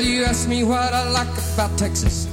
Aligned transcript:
Well, 0.00 0.08
you 0.08 0.24
ask 0.24 0.48
me 0.48 0.64
what 0.64 0.94
I 0.94 1.10
like 1.10 1.28
about 1.52 1.76
Texas. 1.76 2.26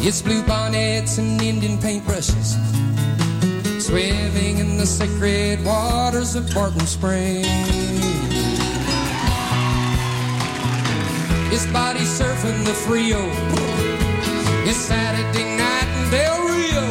It's 0.00 0.22
blue 0.22 0.42
bonnets 0.44 1.18
and 1.18 1.38
Indian 1.42 1.76
paintbrushes. 1.76 2.56
Swimming 3.78 4.56
in 4.56 4.78
the 4.78 4.86
sacred 4.86 5.62
waters 5.62 6.34
of 6.34 6.50
Barton 6.54 6.86
Springs. 6.86 7.46
It's 11.52 11.66
body 11.66 12.00
surfing 12.00 12.64
the 12.64 12.72
Frio. 12.72 13.20
It's 14.64 14.78
Saturday 14.78 15.44
night 15.58 15.88
in 15.98 16.10
Del 16.10 16.38
Rio. 16.48 16.86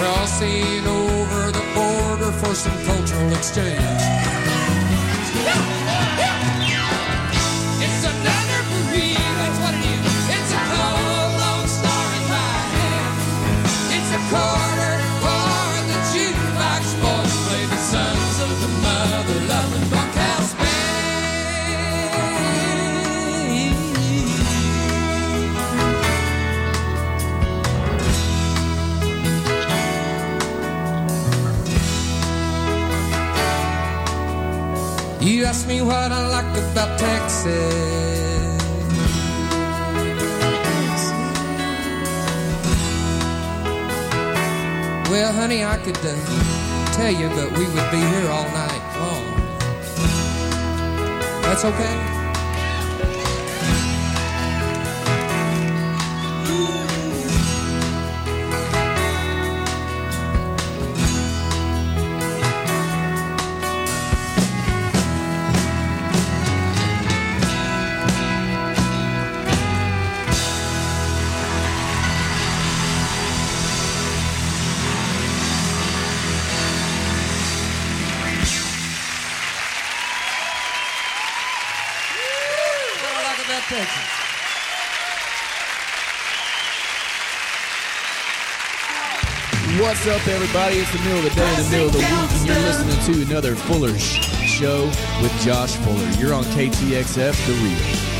Crossing 0.00 0.86
over 0.86 1.50
the 1.50 1.64
border 1.74 2.30
for 2.32 2.54
some 2.54 2.76
cultural 2.84 3.32
exchange. 3.32 4.47
Me 35.68 35.82
what 35.82 36.10
I 36.10 36.26
like 36.28 36.56
about 36.72 36.98
Texas. 36.98 37.46
Well, 45.10 45.32
honey, 45.32 45.64
I 45.64 45.76
could 45.76 45.98
uh, 45.98 46.14
tell 46.92 47.12
you, 47.12 47.28
but 47.28 47.50
we 47.58 47.66
would 47.66 47.90
be 47.90 48.00
here 48.00 48.28
all 48.30 48.48
night 48.48 48.82
long. 48.98 49.24
That's 51.42 51.64
okay? 51.66 52.07
What's 89.88 90.06
up, 90.06 90.28
everybody? 90.28 90.76
It's 90.76 90.92
the 90.92 90.98
middle 90.98 91.16
of 91.16 91.24
the 91.24 91.30
day, 91.30 91.62
the 91.62 91.70
middle 91.70 91.86
of 91.86 91.92
the 91.94 91.98
week, 92.00 92.06
and 92.10 92.46
you're 92.46 92.56
listening 92.56 93.24
to 93.24 93.30
another 93.30 93.54
Fuller 93.54 93.98
Show 93.98 94.84
with 95.22 95.32
Josh 95.40 95.76
Fuller. 95.76 96.06
You're 96.20 96.34
on 96.34 96.44
KTXF, 96.44 97.46
The 97.46 97.52
Reel. 97.54 98.17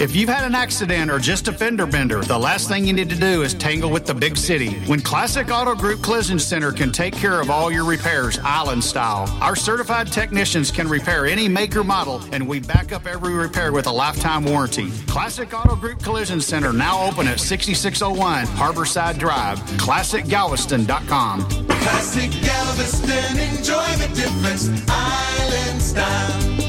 If 0.00 0.16
you've 0.16 0.30
had 0.30 0.44
an 0.44 0.54
accident 0.54 1.10
or 1.10 1.18
just 1.18 1.46
a 1.48 1.52
fender 1.52 1.84
bender, 1.84 2.22
the 2.22 2.38
last 2.38 2.68
thing 2.68 2.86
you 2.86 2.94
need 2.94 3.10
to 3.10 3.16
do 3.16 3.42
is 3.42 3.52
tangle 3.52 3.90
with 3.90 4.06
the 4.06 4.14
big 4.14 4.34
city. 4.34 4.76
When 4.86 5.02
Classic 5.02 5.50
Auto 5.50 5.74
Group 5.74 6.02
Collision 6.02 6.38
Center 6.38 6.72
can 6.72 6.90
take 6.90 7.12
care 7.12 7.38
of 7.38 7.50
all 7.50 7.70
your 7.70 7.84
repairs, 7.84 8.38
island 8.38 8.82
style, 8.82 9.28
our 9.42 9.54
certified 9.54 10.10
technicians 10.10 10.70
can 10.70 10.88
repair 10.88 11.26
any 11.26 11.48
make 11.48 11.76
or 11.76 11.84
model, 11.84 12.22
and 12.32 12.48
we 12.48 12.60
back 12.60 12.92
up 12.92 13.06
every 13.06 13.34
repair 13.34 13.72
with 13.72 13.88
a 13.88 13.92
lifetime 13.92 14.42
warranty. 14.42 14.90
Classic 15.06 15.52
Auto 15.52 15.76
Group 15.76 16.02
Collision 16.02 16.40
Center 16.40 16.72
now 16.72 17.06
open 17.06 17.28
at 17.28 17.38
6601 17.38 18.46
Harborside 18.56 19.18
Drive. 19.18 19.58
ClassicGalveston.com. 19.76 21.44
Classic 21.68 22.30
Galveston, 22.42 23.38
enjoy 23.38 23.84
the 23.96 24.10
difference. 24.14 24.70
Island 24.88 25.82
style. 25.82 26.59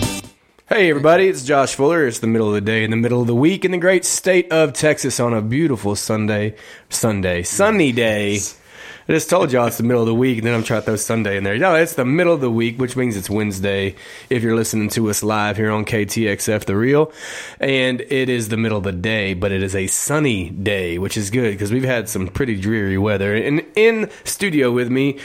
Hey 0.74 0.90
everybody, 0.90 1.28
it's 1.28 1.44
Josh 1.44 1.76
Fuller. 1.76 2.08
It's 2.08 2.20
the 2.20 2.28
middle 2.28 2.48
of 2.48 2.54
the 2.54 2.62
day 2.62 2.86
in 2.86 2.92
the 2.92 2.96
middle 2.96 3.20
of 3.20 3.28
the 3.28 3.36
week 3.36 3.66
in 3.66 3.72
the 3.72 3.78
great 3.78 4.06
state 4.06 4.54
of 4.54 4.72
Texas 4.72 5.20
on 5.20 5.34
a 5.34 5.42
beautiful 5.42 5.98
Sunday, 5.98 6.56
Sunday, 6.88 7.44
sunny 7.44 7.92
day. 7.92 8.36
I 8.36 9.12
just 9.12 9.30
told 9.30 9.52
y'all 9.52 9.68
it's 9.68 9.76
the 9.76 9.84
middle 9.84 10.02
of 10.02 10.08
the 10.08 10.16
week, 10.16 10.38
and 10.38 10.48
then 10.48 10.54
I'm 10.54 10.64
trying 10.64 10.80
to 10.80 10.86
throw 10.86 10.96
Sunday 10.96 11.36
in 11.36 11.44
there. 11.44 11.58
No, 11.58 11.76
it's 11.76 11.96
the 11.96 12.06
middle 12.06 12.34
of 12.34 12.40
the 12.40 12.50
week, 12.50 12.80
which 12.80 12.96
means 12.96 13.18
it's 13.18 13.30
Wednesday 13.30 13.96
if 14.30 14.44
you're 14.44 14.56
listening 14.56 14.88
to 14.92 15.10
us 15.10 15.24
live 15.24 15.58
here 15.58 15.72
on 15.72 15.84
KTXF 15.84 16.64
The 16.64 16.78
Reel. 16.78 17.12
And 17.60 18.00
it 18.00 18.30
is 18.30 18.48
the 18.48 18.56
middle 18.56 18.78
of 18.78 18.86
the 18.86 18.94
day, 18.94 19.34
but 19.34 19.52
it 19.52 19.62
is 19.62 19.76
a 19.76 19.88
sunny 19.88 20.52
day, 20.52 20.98
which 20.98 21.18
is 21.18 21.32
good 21.32 21.52
because 21.52 21.74
we've 21.74 21.84
had 21.84 22.08
some 22.08 22.30
pretty 22.30 22.56
dreary 22.56 22.98
weather. 22.98 23.36
And 23.36 23.66
in 23.76 24.10
studio 24.24 24.72
with 24.72 24.90
me 24.90 25.20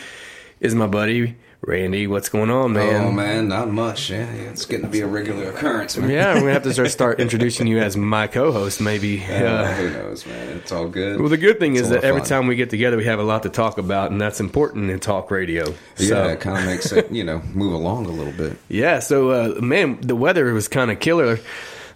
is 0.59 0.75
my 0.75 0.89
buddy 0.89 1.37
Randy. 1.67 2.07
What's 2.07 2.29
going 2.29 2.49
on, 2.49 2.75
man? 2.75 3.07
Oh 3.07 3.11
man, 3.11 3.49
not 3.49 3.69
much. 3.71 4.09
Yeah, 4.11 4.33
yeah, 4.33 4.43
it's 4.51 4.65
getting 4.67 4.87
to 4.87 4.91
be 4.91 5.01
a 5.01 5.07
regular 5.07 5.51
occurrence, 5.51 5.97
man. 5.97 6.09
Yeah, 6.09 6.31
I'm 6.31 6.39
gonna 6.39 6.53
have 6.53 6.63
to 6.63 6.73
start, 6.73 6.91
start 6.93 7.21
introducing 7.21 7.67
you 7.67 7.79
as 7.81 7.97
my 7.97 8.29
co-host, 8.29 8.81
maybe. 8.81 9.21
Uh, 9.25 9.33
Uh, 9.35 9.75
who 9.75 9.91
knows, 9.91 10.25
man? 10.27 10.57
It's 10.59 10.71
all 10.71 10.87
good. 10.89 11.19
well, 11.21 11.29
the 11.29 11.37
good 11.37 11.59
thing 11.59 11.73
It's 11.75 11.83
is 11.83 11.91
that 11.91 12.05
every 12.05 12.21
fun. 12.21 12.29
time 12.29 12.47
we 12.47 12.55
get 12.55 12.71
together, 12.71 12.97
we 12.97 13.05
have 13.07 13.19
a 13.19 13.25
lot 13.25 13.43
to 13.43 13.49
talk 13.49 13.79
about, 13.79 14.13
and 14.13 14.21
that's 14.21 14.39
important 14.39 14.91
in 14.91 15.01
talk 15.01 15.29
radio. 15.33 15.67
yeah, 15.99 16.07
So, 16.09 16.29
it 16.29 16.41
kind 16.41 16.57
of 16.57 16.65
makes 16.67 16.93
it, 16.93 17.11
you 17.11 17.25
know, 17.25 17.43
move 17.53 17.73
along 17.73 18.07
a 18.07 18.11
little 18.11 18.33
bit. 18.33 18.57
yeah. 18.69 19.01
So, 19.01 19.31
uh, 19.31 19.61
man, 19.61 19.99
the 20.01 20.15
weather 20.15 20.53
was 20.55 20.69
kind 20.69 20.93
of 20.93 21.01
killer 21.01 21.41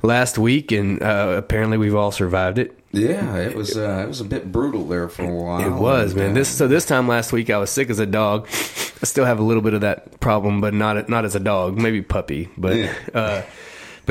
last 0.02 0.37
week, 0.37 0.72
and 0.72 1.00
uh, 1.00 1.34
apparently 1.37 1.78
we've 1.78 1.94
all 1.94 2.10
survived 2.10 2.58
it. 2.58 2.76
Yeah, 2.92 3.37
it 3.37 3.54
was. 3.54 3.76
Uh, 3.76 4.02
it 4.04 4.08
was 4.08 4.20
a 4.20 4.25
bit 4.25 4.50
brutal 4.50 4.84
there 4.88 5.08
for 5.08 5.22
a 5.22 5.32
while. 5.32 5.60
It 5.64 5.70
was, 5.81 6.12
man. 6.16 6.32
uh, 6.32 6.34
This 6.34 6.48
so 6.48 6.66
this 6.66 6.84
time 6.87 7.06
last 7.06 7.32
week 7.32 7.48
I 7.48 7.58
was 7.58 7.70
sick 7.70 7.88
as 7.88 8.00
a 8.00 8.06
dog. 8.06 8.48
I 9.03 9.06
still 9.06 9.25
have 9.25 9.38
a 9.38 9.43
little 9.43 9.62
bit 9.62 9.75
of 9.75 9.81
that 9.81 10.21
problem, 10.21 10.61
but 10.61 10.75
not 10.75 11.09
not 11.09 11.25
as 11.25 11.34
a 11.34 11.41
dog, 11.41 11.78
maybe 11.78 12.03
puppy. 12.03 12.49
But 12.59 12.77
Yeah. 12.77 12.93
uh, 13.15 13.43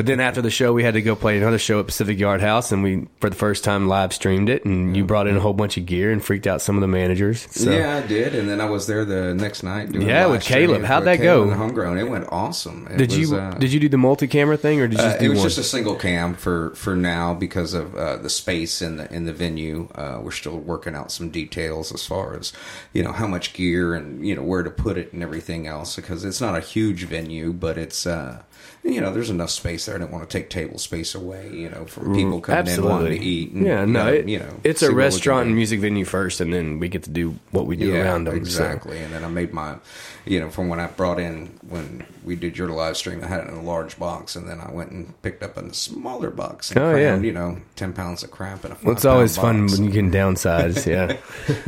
but 0.00 0.06
then 0.06 0.18
after 0.18 0.40
the 0.40 0.48
show, 0.48 0.72
we 0.72 0.82
had 0.82 0.94
to 0.94 1.02
go 1.02 1.14
play 1.14 1.36
another 1.36 1.58
show 1.58 1.78
at 1.78 1.84
Pacific 1.84 2.18
Yard 2.18 2.40
House, 2.40 2.72
and 2.72 2.82
we 2.82 3.06
for 3.20 3.28
the 3.28 3.36
first 3.36 3.64
time 3.64 3.86
live 3.86 4.14
streamed 4.14 4.48
it. 4.48 4.64
And 4.64 4.96
you 4.96 5.04
brought 5.04 5.26
in 5.26 5.36
a 5.36 5.40
whole 5.40 5.52
bunch 5.52 5.76
of 5.76 5.84
gear 5.84 6.10
and 6.10 6.24
freaked 6.24 6.46
out 6.46 6.62
some 6.62 6.74
of 6.74 6.80
the 6.80 6.88
managers. 6.88 7.46
So. 7.50 7.70
yeah, 7.70 7.96
I 8.02 8.06
did, 8.06 8.34
and 8.34 8.48
then 8.48 8.62
I 8.62 8.64
was 8.64 8.86
there 8.86 9.04
the 9.04 9.34
next 9.34 9.62
night. 9.62 9.92
Doing 9.92 10.08
Yeah, 10.08 10.24
with 10.28 10.42
Caleb. 10.42 10.84
How'd 10.84 11.04
that 11.04 11.16
go? 11.16 11.40
Caleb 11.42 11.48
and 11.50 11.58
Homegrown. 11.58 11.98
It 11.98 12.04
went 12.08 12.28
awesome. 12.32 12.86
It 12.90 12.96
Did 12.96 13.10
was, 13.10 13.18
you 13.30 13.36
uh, 13.36 13.50
did 13.58 13.74
you 13.74 13.78
do 13.78 13.90
the 13.90 13.98
multi 13.98 14.26
camera 14.26 14.56
thing 14.56 14.80
or 14.80 14.88
did 14.88 15.00
you 15.00 15.04
Uh, 15.04 15.18
do 15.18 15.26
it 15.26 15.28
was 15.28 15.38
one? 15.40 15.48
just 15.48 15.58
a 15.58 15.62
single 15.64 15.96
cam 15.96 16.32
for 16.32 16.74
for 16.76 16.96
now 16.96 17.34
because 17.34 17.74
of 17.74 17.94
uh, 17.94 18.16
the 18.16 18.30
space 18.30 18.80
in 18.80 18.96
the 18.96 19.12
in 19.12 19.26
the 19.26 19.34
venue. 19.34 19.90
Uh, 19.94 20.18
we're 20.22 20.30
still 20.30 20.56
working 20.58 20.94
out 20.94 21.12
some 21.12 21.28
details 21.28 21.92
as 21.92 22.06
far 22.06 22.34
as 22.38 22.54
you 22.94 23.02
know 23.02 23.12
how 23.12 23.26
much 23.26 23.52
gear 23.52 23.92
and 23.94 24.26
you 24.26 24.34
know 24.34 24.42
where 24.42 24.62
to 24.62 24.70
put 24.70 24.96
it 24.96 25.12
and 25.12 25.22
everything 25.22 25.66
else 25.66 25.94
because 25.96 26.24
it's 26.24 26.40
not 26.40 26.56
a 26.56 26.60
huge 26.60 27.04
venue, 27.04 27.52
but 27.52 27.76
it's. 27.76 28.06
Uh, 28.06 28.40
you 28.82 29.00
know, 29.00 29.12
there's 29.12 29.30
enough 29.30 29.50
space 29.50 29.86
there. 29.86 29.94
I 29.94 29.98
don't 29.98 30.10
want 30.10 30.28
to 30.28 30.38
take 30.38 30.48
table 30.48 30.78
space 30.78 31.14
away. 31.14 31.50
You 31.52 31.68
know, 31.68 31.84
from 31.84 32.14
people 32.14 32.40
coming 32.40 32.72
in 32.72 32.84
wanting 32.84 33.18
to 33.18 33.24
eat. 33.24 33.52
And, 33.52 33.66
yeah, 33.66 33.84
no, 33.84 34.06
uh, 34.06 34.10
it, 34.10 34.28
you 34.28 34.38
know, 34.38 34.60
it's 34.64 34.82
a 34.82 34.86
what 34.86 34.88
we 34.90 34.94
can 34.94 34.96
restaurant 34.96 35.46
and 35.46 35.56
music 35.56 35.80
venue 35.80 36.04
first, 36.04 36.40
and 36.40 36.52
then 36.52 36.78
we 36.78 36.88
get 36.88 37.02
to 37.04 37.10
do 37.10 37.36
what 37.50 37.66
we 37.66 37.76
do 37.76 37.88
yeah, 37.88 38.02
around 38.02 38.24
them. 38.24 38.36
so. 38.36 38.40
Exactly. 38.40 38.98
And 38.98 39.12
then 39.12 39.24
I 39.24 39.28
made 39.28 39.52
my, 39.52 39.76
you 40.30 40.38
know, 40.38 40.48
from 40.48 40.68
when 40.68 40.78
I 40.78 40.86
brought 40.86 41.18
in 41.18 41.46
when 41.68 42.06
we 42.24 42.36
did 42.36 42.56
your 42.56 42.68
live 42.68 42.96
stream, 42.96 43.22
I 43.24 43.26
had 43.26 43.40
it 43.40 43.48
in 43.48 43.54
a 43.54 43.62
large 43.62 43.98
box, 43.98 44.36
and 44.36 44.48
then 44.48 44.60
I 44.60 44.70
went 44.70 44.92
and 44.92 45.20
picked 45.22 45.42
up 45.42 45.56
a 45.56 45.74
smaller 45.74 46.30
box. 46.30 46.70
And 46.70 46.78
Oh, 46.78 46.90
yeah. 46.94 47.08
crammed, 47.10 47.24
you 47.24 47.32
know, 47.32 47.58
ten 47.74 47.92
pounds 47.92 48.22
of 48.22 48.30
crap 48.30 48.64
in 48.64 48.70
a. 48.70 48.76
Well, 48.82 48.92
it's 48.94 49.04
always 49.04 49.36
fun 49.36 49.66
when 49.66 49.82
you 49.84 49.90
can 49.90 50.10
downsize. 50.12 50.86
Yeah. 50.86 51.16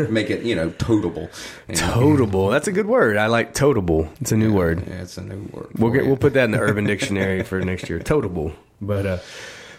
make 0.09 0.31
it, 0.31 0.43
you 0.45 0.55
know, 0.55 0.71
totable. 0.71 1.29
And- 1.69 1.77
Totable. 1.77 2.51
That's 2.51 2.69
a 2.69 2.73
good 2.73 2.87
word. 2.87 3.17
I 3.17 3.27
like 3.27 3.53
totable. 3.55 4.09
It's 4.21 4.31
a 4.33 4.37
new 4.37 4.53
word. 4.53 4.85
Yeah, 4.87 5.03
it's 5.03 5.17
a 5.19 5.23
new 5.23 5.49
word. 5.53 5.69
We'll 5.77 5.91
get 5.91 6.07
we'll 6.07 6.17
put 6.17 6.35
that 6.35 6.45
in 6.45 6.51
the 6.53 6.61
Urban 6.61 6.85
Dictionary 6.85 7.43
for 7.43 7.61
next 7.65 7.89
year. 7.91 7.99
Totable. 7.99 8.53
But 8.81 9.07
uh 9.07 9.19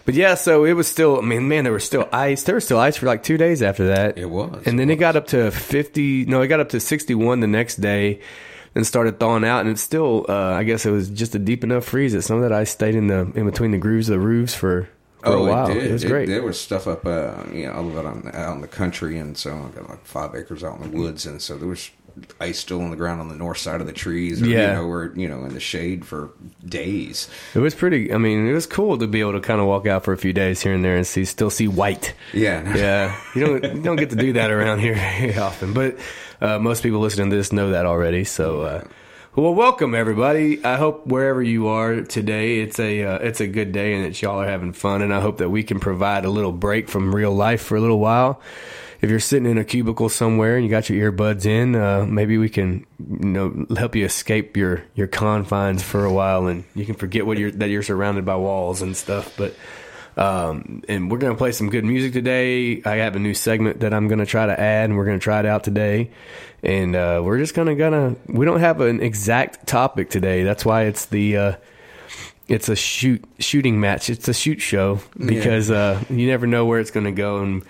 but 0.06 0.16
yeah, 0.16 0.36
so 0.36 0.66
it 0.66 0.74
was 0.74 0.88
still 0.90 1.20
I 1.20 1.22
mean, 1.22 1.48
man, 1.48 1.64
there 1.64 1.72
was 1.72 1.86
still 1.86 2.10
ice. 2.12 2.44
There 2.44 2.56
was 2.56 2.66
still 2.66 2.80
ice 2.80 2.98
for 2.98 3.06
like 3.06 3.24
two 3.24 3.38
days 3.38 3.62
after 3.62 3.88
that. 3.88 4.18
It 4.18 4.26
was, 4.30 4.64
And 4.66 4.78
then 4.78 4.90
it 4.90 4.94
it 4.94 4.98
got 4.98 5.16
up 5.16 5.28
to 5.28 5.50
fifty 5.52 6.26
no, 6.26 6.42
it 6.42 6.48
got 6.48 6.60
up 6.60 6.70
to 6.70 6.80
sixty 6.82 7.16
one 7.16 7.40
the 7.40 7.48
next 7.48 7.78
day 7.80 8.20
and 8.76 8.86
started 8.88 9.20
thawing 9.20 9.44
out 9.46 9.62
and 9.62 9.70
it's 9.70 9.82
still 9.82 10.26
uh 10.30 10.54
I 10.54 10.64
guess 10.64 10.86
it 10.86 10.92
was 10.92 11.10
just 11.10 11.36
a 11.36 11.40
deep 11.40 11.64
enough 11.64 11.86
freeze 11.86 12.14
that 12.14 12.24
some 12.24 12.38
of 12.38 12.44
that 12.44 12.52
ice 12.52 12.72
stayed 12.72 12.96
in 12.96 13.08
the 13.08 13.20
in 13.36 13.46
between 13.46 13.72
the 13.72 13.78
grooves 13.78 14.10
of 14.10 14.14
the 14.20 14.26
roofs 14.26 14.54
for 14.56 14.90
for 15.22 15.30
Oh, 15.30 15.46
a 15.46 15.50
while. 15.50 15.70
it 15.72 15.78
It, 15.78 15.82
did. 15.84 15.92
was 15.94 16.04
great. 16.04 16.28
there 16.28 16.44
was 16.44 16.60
stuff 16.60 16.86
up, 16.86 17.06
uh, 17.06 17.44
you 17.54 17.66
know, 17.66 17.72
out 17.98 18.06
on, 18.06 18.30
out 18.34 18.56
in 18.56 18.62
the 18.62 18.68
country, 18.68 19.18
and 19.18 19.38
so 19.38 19.52
I 19.52 19.74
got 19.80 19.90
like 19.90 20.04
five 20.06 20.36
acres 20.36 20.66
out 20.66 20.82
in 20.82 20.92
the 20.92 20.98
woods, 20.98 21.26
and 21.26 21.42
so 21.42 21.56
there 21.58 21.70
was 21.70 21.90
ice 22.42 22.60
still 22.60 22.82
on 22.82 22.92
the 22.92 22.98
ground 22.98 23.22
on 23.22 23.30
the 23.30 23.36
north 23.36 23.58
side 23.58 23.80
of 23.80 23.88
the 23.88 23.94
trees. 23.94 24.42
Or, 24.42 24.48
Yeah. 24.48 24.68
you 24.72 24.74
know, 24.82 24.88
we're 24.88 25.14
you 25.16 25.30
know 25.30 25.46
in 25.46 25.54
the 25.54 25.62
shade 25.62 26.04
for 26.04 26.32
days. 26.68 27.30
It 27.56 27.60
was 27.60 27.74
pretty. 27.74 28.14
I 28.14 28.18
mean, 28.18 28.46
it 28.48 28.52
was 28.52 28.66
cool 28.66 28.98
to 28.98 29.08
be 29.08 29.22
able 29.22 29.32
to 29.32 29.40
kind 29.40 29.62
of 29.62 29.68
walk 29.68 29.88
out 29.88 30.04
for 30.04 30.12
a 30.12 30.18
few 30.18 30.34
days 30.34 30.62
here 30.62 30.74
and 30.74 30.84
there 30.84 30.98
and 30.98 31.08
see 31.08 31.24
still 31.24 31.50
see 31.50 31.70
white. 31.70 32.14
Yeah, 32.34 32.76
Yeah, 32.76 33.16
you 33.34 33.46
don't 33.46 33.64
you 33.78 33.82
don't 33.82 33.96
get 33.96 34.10
to 34.10 34.18
do 34.18 34.34
that 34.34 34.52
around 34.52 34.80
here 34.80 34.96
very 35.20 35.38
often, 35.38 35.72
but 35.72 35.98
uh, 36.44 36.60
most 36.60 36.84
people 36.84 37.00
listening 37.00 37.30
to 37.30 37.36
this 37.36 37.54
know 37.54 37.72
that 37.72 37.86
already. 37.86 38.26
So, 38.26 38.62
uh, 38.62 38.84
well, 39.34 39.56
welcome 39.56 39.96
everybody. 39.96 40.64
I 40.64 40.76
hope 40.76 41.08
wherever 41.08 41.42
you 41.42 41.68
are 41.70 42.02
today, 42.02 42.60
it's 42.60 42.80
a 42.80 43.04
uh, 43.04 43.18
it's 43.20 43.40
a 43.40 43.48
good 43.48 43.72
day 43.72 43.94
and 43.96 44.06
that 44.06 44.22
y'all 44.22 44.42
are 44.42 44.48
having 44.48 44.74
fun. 44.74 45.02
And 45.02 45.14
I 45.14 45.22
hope 45.22 45.38
that 45.38 45.50
we 45.50 45.64
can 45.64 45.80
provide 45.80 46.26
a 46.26 46.30
little 46.30 46.52
break 46.52 46.90
from 46.90 47.16
real 47.16 47.34
life 47.34 47.62
for 47.62 47.78
a 47.78 47.82
little 47.82 48.00
while. 48.00 48.42
If 49.02 49.10
you're 49.10 49.20
sitting 49.20 49.50
in 49.50 49.58
a 49.58 49.66
cubicle 49.66 50.08
somewhere 50.10 50.56
and 50.56 50.64
you 50.64 50.70
got 50.70 50.90
your 50.90 51.12
earbuds 51.12 51.46
in, 51.46 51.76
uh, 51.76 52.06
maybe 52.06 52.38
we 52.38 52.50
can 52.50 52.86
you 53.00 53.26
know 53.26 53.66
help 53.78 53.96
you 53.96 54.06
escape 54.06 54.58
your 54.58 54.84
your 54.96 55.08
confines 55.08 55.82
for 55.82 56.04
a 56.04 56.12
while, 56.12 56.48
and 56.48 56.66
you 56.76 56.86
can 56.86 56.96
forget 56.96 57.26
what 57.26 57.38
you're 57.38 57.52
that 57.52 57.70
you're 57.70 57.84
surrounded 57.84 58.26
by 58.26 58.36
walls 58.36 58.82
and 58.82 58.98
stuff. 58.98 59.34
But 59.38 59.56
um, 60.18 60.84
and 60.88 61.10
we're 61.10 61.18
gonna 61.18 61.36
play 61.36 61.52
some 61.52 61.70
good 61.70 61.86
music 61.86 62.14
today. 62.14 62.82
I 62.84 62.98
have 62.98 63.16
a 63.16 63.20
new 63.20 63.34
segment 63.34 63.80
that 63.82 63.94
I'm 63.94 64.08
gonna 64.08 64.26
try 64.26 64.46
to 64.46 64.60
add, 64.60 64.90
and 64.90 64.98
we're 64.98 65.06
gonna 65.06 65.20
try 65.20 65.40
it 65.40 65.46
out 65.46 65.64
today. 65.64 66.12
And 66.62 66.96
uh, 66.96 67.22
we're 67.24 67.40
just 67.40 67.54
gonna 67.54 67.76
gonna 67.76 68.16
we 68.28 68.46
don't 68.46 68.60
have 68.60 68.82
an 68.82 69.02
exact 69.02 69.68
topic 69.68 70.10
today. 70.10 70.44
That's 70.44 70.64
why 70.64 70.84
it's 70.84 71.06
the 71.08 71.38
uh, 71.38 71.56
it's 72.48 72.70
a 72.70 72.76
shoot 72.76 73.24
shooting 73.40 73.80
match. 73.80 74.10
It's 74.10 74.28
a 74.28 74.34
shoot 74.34 74.62
show 74.62 75.00
because 75.18 75.72
uh, 75.72 76.04
you 76.10 76.28
never 76.28 76.48
know 76.48 76.66
where 76.66 76.80
it's 76.80 76.92
gonna 76.92 77.12
go, 77.12 77.40
and 77.40 77.64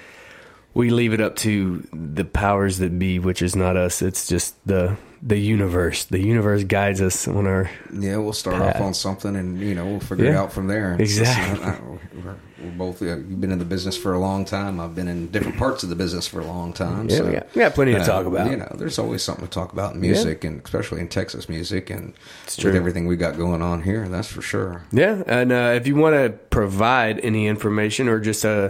we 0.73 0.89
leave 0.89 1.13
it 1.13 1.21
up 1.21 1.35
to 1.37 1.87
the 1.93 2.25
powers 2.25 2.79
that 2.79 2.97
be, 2.99 3.19
which 3.19 3.41
is 3.41 3.55
not 3.55 3.77
us. 3.77 4.01
It's 4.01 4.27
just 4.27 4.55
the 4.67 4.97
the 5.25 5.37
universe. 5.37 6.03
The 6.05 6.19
universe 6.19 6.63
guides 6.65 7.01
us 7.01 7.27
on 7.27 7.47
our 7.47 7.69
Yeah, 7.97 8.17
we'll 8.17 8.33
start 8.33 8.57
Path. 8.61 8.75
off 8.75 8.81
on 8.81 8.93
something, 8.93 9.35
and 9.35 9.59
you 9.59 9.73
know 9.73 9.85
we'll 9.85 9.99
figure 10.01 10.25
it 10.25 10.35
out 10.35 10.51
from 10.51 10.67
there. 10.67 10.97
Just, 10.97 11.19
Exactly. 11.19 11.65
uh, 11.65 11.75
we're, 12.23 12.35
we're 12.61 12.71
both. 12.77 13.01
Uh, 13.01 13.05
you've 13.05 13.39
been 13.39 13.51
in 13.51 13.59
the 13.59 13.65
business 13.65 13.95
for 13.95 14.13
a 14.13 14.19
long 14.19 14.43
time. 14.43 14.79
I've 14.81 14.95
been 14.95 15.07
in 15.07 15.27
different 15.27 15.57
parts 15.57 15.81
of 15.83 15.89
the 15.89 15.95
business 15.95 16.27
for 16.27 16.41
a 16.41 16.45
long 16.45 16.73
time. 16.73 17.09
Yeah, 17.09 17.17
so, 17.17 17.25
we 17.25 17.31
got- 17.33 17.55
we 17.55 17.59
got 17.61 17.73
plenty 17.73 17.93
to 17.93 17.99
uh, 18.01 18.05
talk 18.05 18.25
about. 18.25 18.51
You 18.51 18.57
know, 18.57 18.75
there's 18.77 18.99
always 18.99 19.23
something 19.23 19.45
to 19.45 19.51
talk 19.51 19.71
about 19.71 19.93
in 19.95 20.01
music, 20.01 20.43
and 20.43 20.61
especially 20.63 20.99
in 20.99 21.07
Texas 21.07 21.47
music, 21.47 21.89
and 21.89 22.13
with 22.57 22.75
everything 22.75 23.07
we 23.07 23.15
got 23.15 23.37
going 23.37 23.61
on 23.61 23.81
here. 23.83 24.07
That's 24.09 24.27
for 24.27 24.41
sure. 24.41 24.83
Yeah, 24.91 25.23
and 25.25 25.51
uh, 25.53 25.73
if 25.75 25.87
you 25.87 25.95
want 25.95 26.15
to 26.15 26.31
provide 26.49 27.19
any 27.21 27.47
information 27.47 28.09
or 28.09 28.19
just 28.19 28.43
uh, 28.45 28.69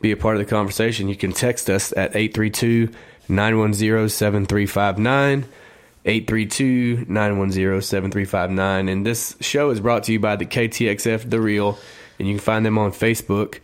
be 0.00 0.12
a 0.12 0.16
part 0.16 0.36
of 0.36 0.40
the 0.40 0.48
conversation, 0.48 1.08
you 1.08 1.16
can 1.16 1.32
text 1.32 1.68
us 1.68 1.92
at 1.96 2.12
832-910-7359, 6.04 7.06
832-910-7359. 7.06 8.90
And 8.90 9.06
this 9.06 9.36
show 9.40 9.70
is 9.70 9.80
brought 9.80 10.04
to 10.04 10.12
you 10.12 10.20
by 10.20 10.36
the 10.36 10.46
KTXF 10.46 11.28
The 11.30 11.40
Reel, 11.40 11.78
and 12.18 12.28
you 12.28 12.34
can 12.34 12.40
find 12.42 12.64
them 12.66 12.78
on 12.78 12.92
Facebook. 12.92 13.60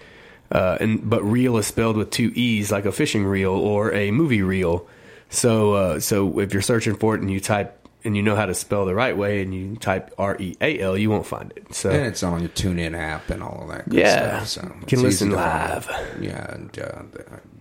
Uh, 0.50 0.78
and 0.80 1.08
but 1.10 1.22
reel 1.24 1.56
is 1.56 1.66
spelled 1.66 1.96
with 1.96 2.10
two 2.10 2.30
e's, 2.36 2.70
like 2.70 2.84
a 2.84 2.92
fishing 2.92 3.24
reel 3.24 3.50
or 3.52 3.92
a 3.92 4.12
movie 4.12 4.42
reel. 4.42 4.86
So 5.28 5.72
uh, 5.72 5.98
so 6.00 6.38
if 6.38 6.52
you're 6.52 6.62
searching 6.62 6.94
for 6.94 7.16
it 7.16 7.20
and 7.20 7.28
you 7.28 7.40
type 7.40 7.88
and 8.04 8.16
you 8.16 8.22
know 8.22 8.36
how 8.36 8.46
to 8.46 8.54
spell 8.54 8.84
the 8.86 8.94
right 8.94 9.16
way 9.16 9.42
and 9.42 9.52
you 9.52 9.74
type 9.74 10.12
R 10.18 10.36
E 10.38 10.56
A 10.60 10.78
L, 10.78 10.96
you 10.96 11.10
won't 11.10 11.26
find 11.26 11.52
it. 11.56 11.74
So 11.74 11.90
And 11.90 12.06
it's 12.06 12.22
on 12.22 12.38
your 12.42 12.50
TuneIn 12.50 12.96
app 12.96 13.28
and 13.28 13.42
all 13.42 13.62
of 13.62 13.68
that. 13.76 13.88
Good 13.88 13.98
Yeah. 13.98 14.44
stuff, 14.44 14.68
so 14.68 14.72
You 14.82 14.86
can 14.86 15.02
listen 15.02 15.30
live. 15.32 15.88
Yeah, 16.20 16.54
and 16.54 16.78
uh, 16.78 17.02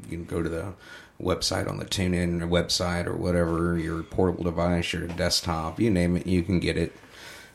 you 0.07 0.17
can 0.17 0.25
go 0.25 0.43
to 0.43 0.49
the 0.49 0.73
website 1.21 1.69
on 1.69 1.77
the 1.77 1.85
TuneIn 1.85 2.41
website 2.49 3.05
or 3.05 3.15
whatever 3.15 3.77
your 3.77 4.03
portable 4.03 4.43
device, 4.43 4.91
your 4.93 5.07
desktop, 5.07 5.79
you 5.79 5.89
name 5.89 6.17
it, 6.17 6.27
you 6.27 6.43
can 6.43 6.59
get 6.59 6.77
it. 6.77 6.93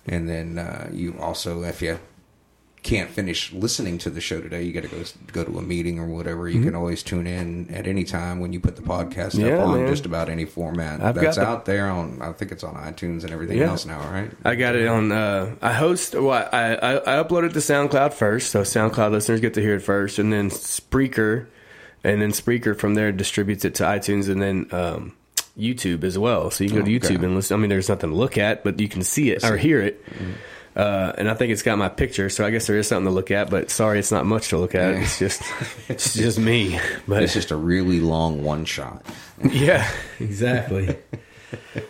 And 0.07 0.29
then 0.29 0.59
uh, 0.59 0.89
you 0.93 1.15
also, 1.21 1.63
if 1.63 1.83
you 1.83 1.99
can't 2.83 3.11
finish 3.11 3.53
listening 3.53 3.99
to 3.99 4.09
the 4.09 4.23
show 4.23 4.41
today, 4.41 4.63
you 4.63 4.73
got 4.73 4.85
to 4.85 4.89
go 4.89 5.03
go 5.35 5.45
to 5.45 5.59
a 5.59 5.63
meeting 5.63 5.99
or 5.99 6.07
whatever. 6.07 6.49
You 6.49 6.63
can 6.63 6.75
always 6.75 7.03
tune 7.03 7.27
in 7.27 7.69
at 7.75 7.87
any 7.87 8.05
time 8.05 8.41
when 8.41 8.55
you 8.55 8.61
put 8.61 8.77
the 8.77 8.83
podcast 8.83 9.33
Mm-hmm. 9.35 9.41
Yeah, 9.47 9.59
up 9.59 9.69
on 9.69 9.81
man. 9.81 9.89
just 9.89 10.07
about 10.07 10.31
any 10.31 10.47
format 10.47 11.03
I've 11.03 11.15
that's 11.15 11.37
the- 11.37 11.43
out 11.47 11.67
there 11.67 11.91
on. 11.91 12.23
I 12.23 12.33
think 12.33 12.53
it's 12.53 12.65
on 12.65 12.75
iTunes 12.77 13.23
and 13.25 13.31
everything 13.33 13.59
Yeah. 13.59 13.69
else 13.69 13.85
now, 13.85 13.99
right? 14.11 14.31
I 14.47 14.55
got 14.55 14.75
it 14.77 14.89
on. 14.89 15.13
Uh, 15.13 15.55
I 15.61 15.75
host. 15.75 16.15
Well, 16.15 16.49
I, 16.51 16.75
I 16.77 16.97
I 17.21 17.23
uploaded 17.23 17.53
to 17.53 17.59
SoundCloud 17.59 18.15
first, 18.15 18.51
so 18.51 18.63
SoundCloud 18.63 19.11
listeners 19.11 19.41
get 19.43 19.53
to 19.55 19.61
hear 19.61 19.75
it 19.75 19.81
first, 19.83 20.19
and 20.19 20.33
then 20.33 20.49
Spreaker, 20.49 21.47
and 22.05 22.21
then 22.23 22.31
Spreaker 22.33 22.77
from 22.77 22.95
there 22.95 23.13
distributes 23.13 23.65
it 23.65 23.75
to 23.77 23.85
iTunes, 23.85 24.29
and 24.29 24.41
then 24.41 24.67
um, 24.73 25.13
YouTube 25.59 26.05
as 26.05 26.19
well. 26.19 26.51
So 26.51 26.65
you 26.65 26.71
can 26.71 26.79
go 26.81 26.85
to 26.85 26.97
Okay. 26.97 27.09
YouTube 27.15 27.23
and 27.25 27.35
listen. 27.35 27.55
I 27.55 27.61
mean, 27.61 27.71
there's 27.71 27.89
nothing 27.89 28.11
to 28.11 28.17
look 28.17 28.39
at, 28.39 28.65
but 28.65 28.79
you 28.81 28.89
can 28.89 29.03
see 29.03 29.31
it 29.31 29.45
or 29.45 29.57
hear 29.57 29.81
it. 29.81 30.03
Uh, 30.77 31.13
and 31.19 31.29
I 31.29 31.35
think 31.35 31.51
it's 31.53 31.63
got 31.63 31.77
my 31.79 31.89
picture, 31.89 32.31
so 32.31 32.47
I 32.47 32.51
guess 32.51 32.69
there 32.69 32.79
is 32.79 32.87
something 32.87 33.07
to 33.07 33.11
look 33.11 33.31
at. 33.33 33.51
But 33.51 33.71
sorry, 33.71 33.99
it's 33.99 34.13
not 34.13 34.25
much 34.25 34.49
to 34.51 34.59
look 34.59 34.75
at. 34.77 34.95
It's 34.95 35.19
just, 35.19 35.43
it's 35.89 36.15
just 36.15 36.39
me. 36.39 36.79
But 37.09 37.23
It's 37.25 37.35
just 37.35 37.51
a 37.51 37.57
really 37.57 38.01
long 38.01 38.45
one 38.45 38.65
shot. 38.65 39.05
yeah, 39.51 39.91
exactly. 40.21 40.97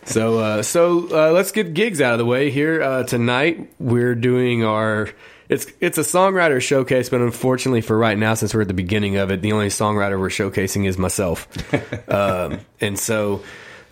so, 0.05 0.39
uh, 0.39 0.63
so 0.63 1.09
uh, 1.11 1.33
let's 1.33 1.53
get 1.53 1.75
gigs 1.75 2.01
out 2.01 2.13
of 2.15 2.19
the 2.19 2.25
way 2.25 2.51
here 2.51 2.83
uh, 2.83 3.03
tonight. 3.05 3.71
We're 3.79 4.15
doing 4.15 4.65
our 4.65 5.11
it's 5.51 5.67
it's 5.81 5.99
a 5.99 6.03
songwriter 6.03 6.61
showcase, 6.63 7.09
but 7.09 7.21
unfortunately 7.21 7.81
for 7.81 7.99
right 7.99 8.17
now, 8.17 8.35
since 8.35 8.55
we're 8.55 8.63
at 8.63 8.69
the 8.69 8.75
beginning 8.75 9.17
of 9.17 9.33
it, 9.33 9.43
the 9.43 9.51
only 9.51 9.67
songwriter 9.67 10.19
we're 10.19 10.29
showcasing 10.29 10.87
is 10.87 10.97
myself. 10.97 11.49
um, 12.09 12.61
and 12.81 12.97
so 12.97 13.43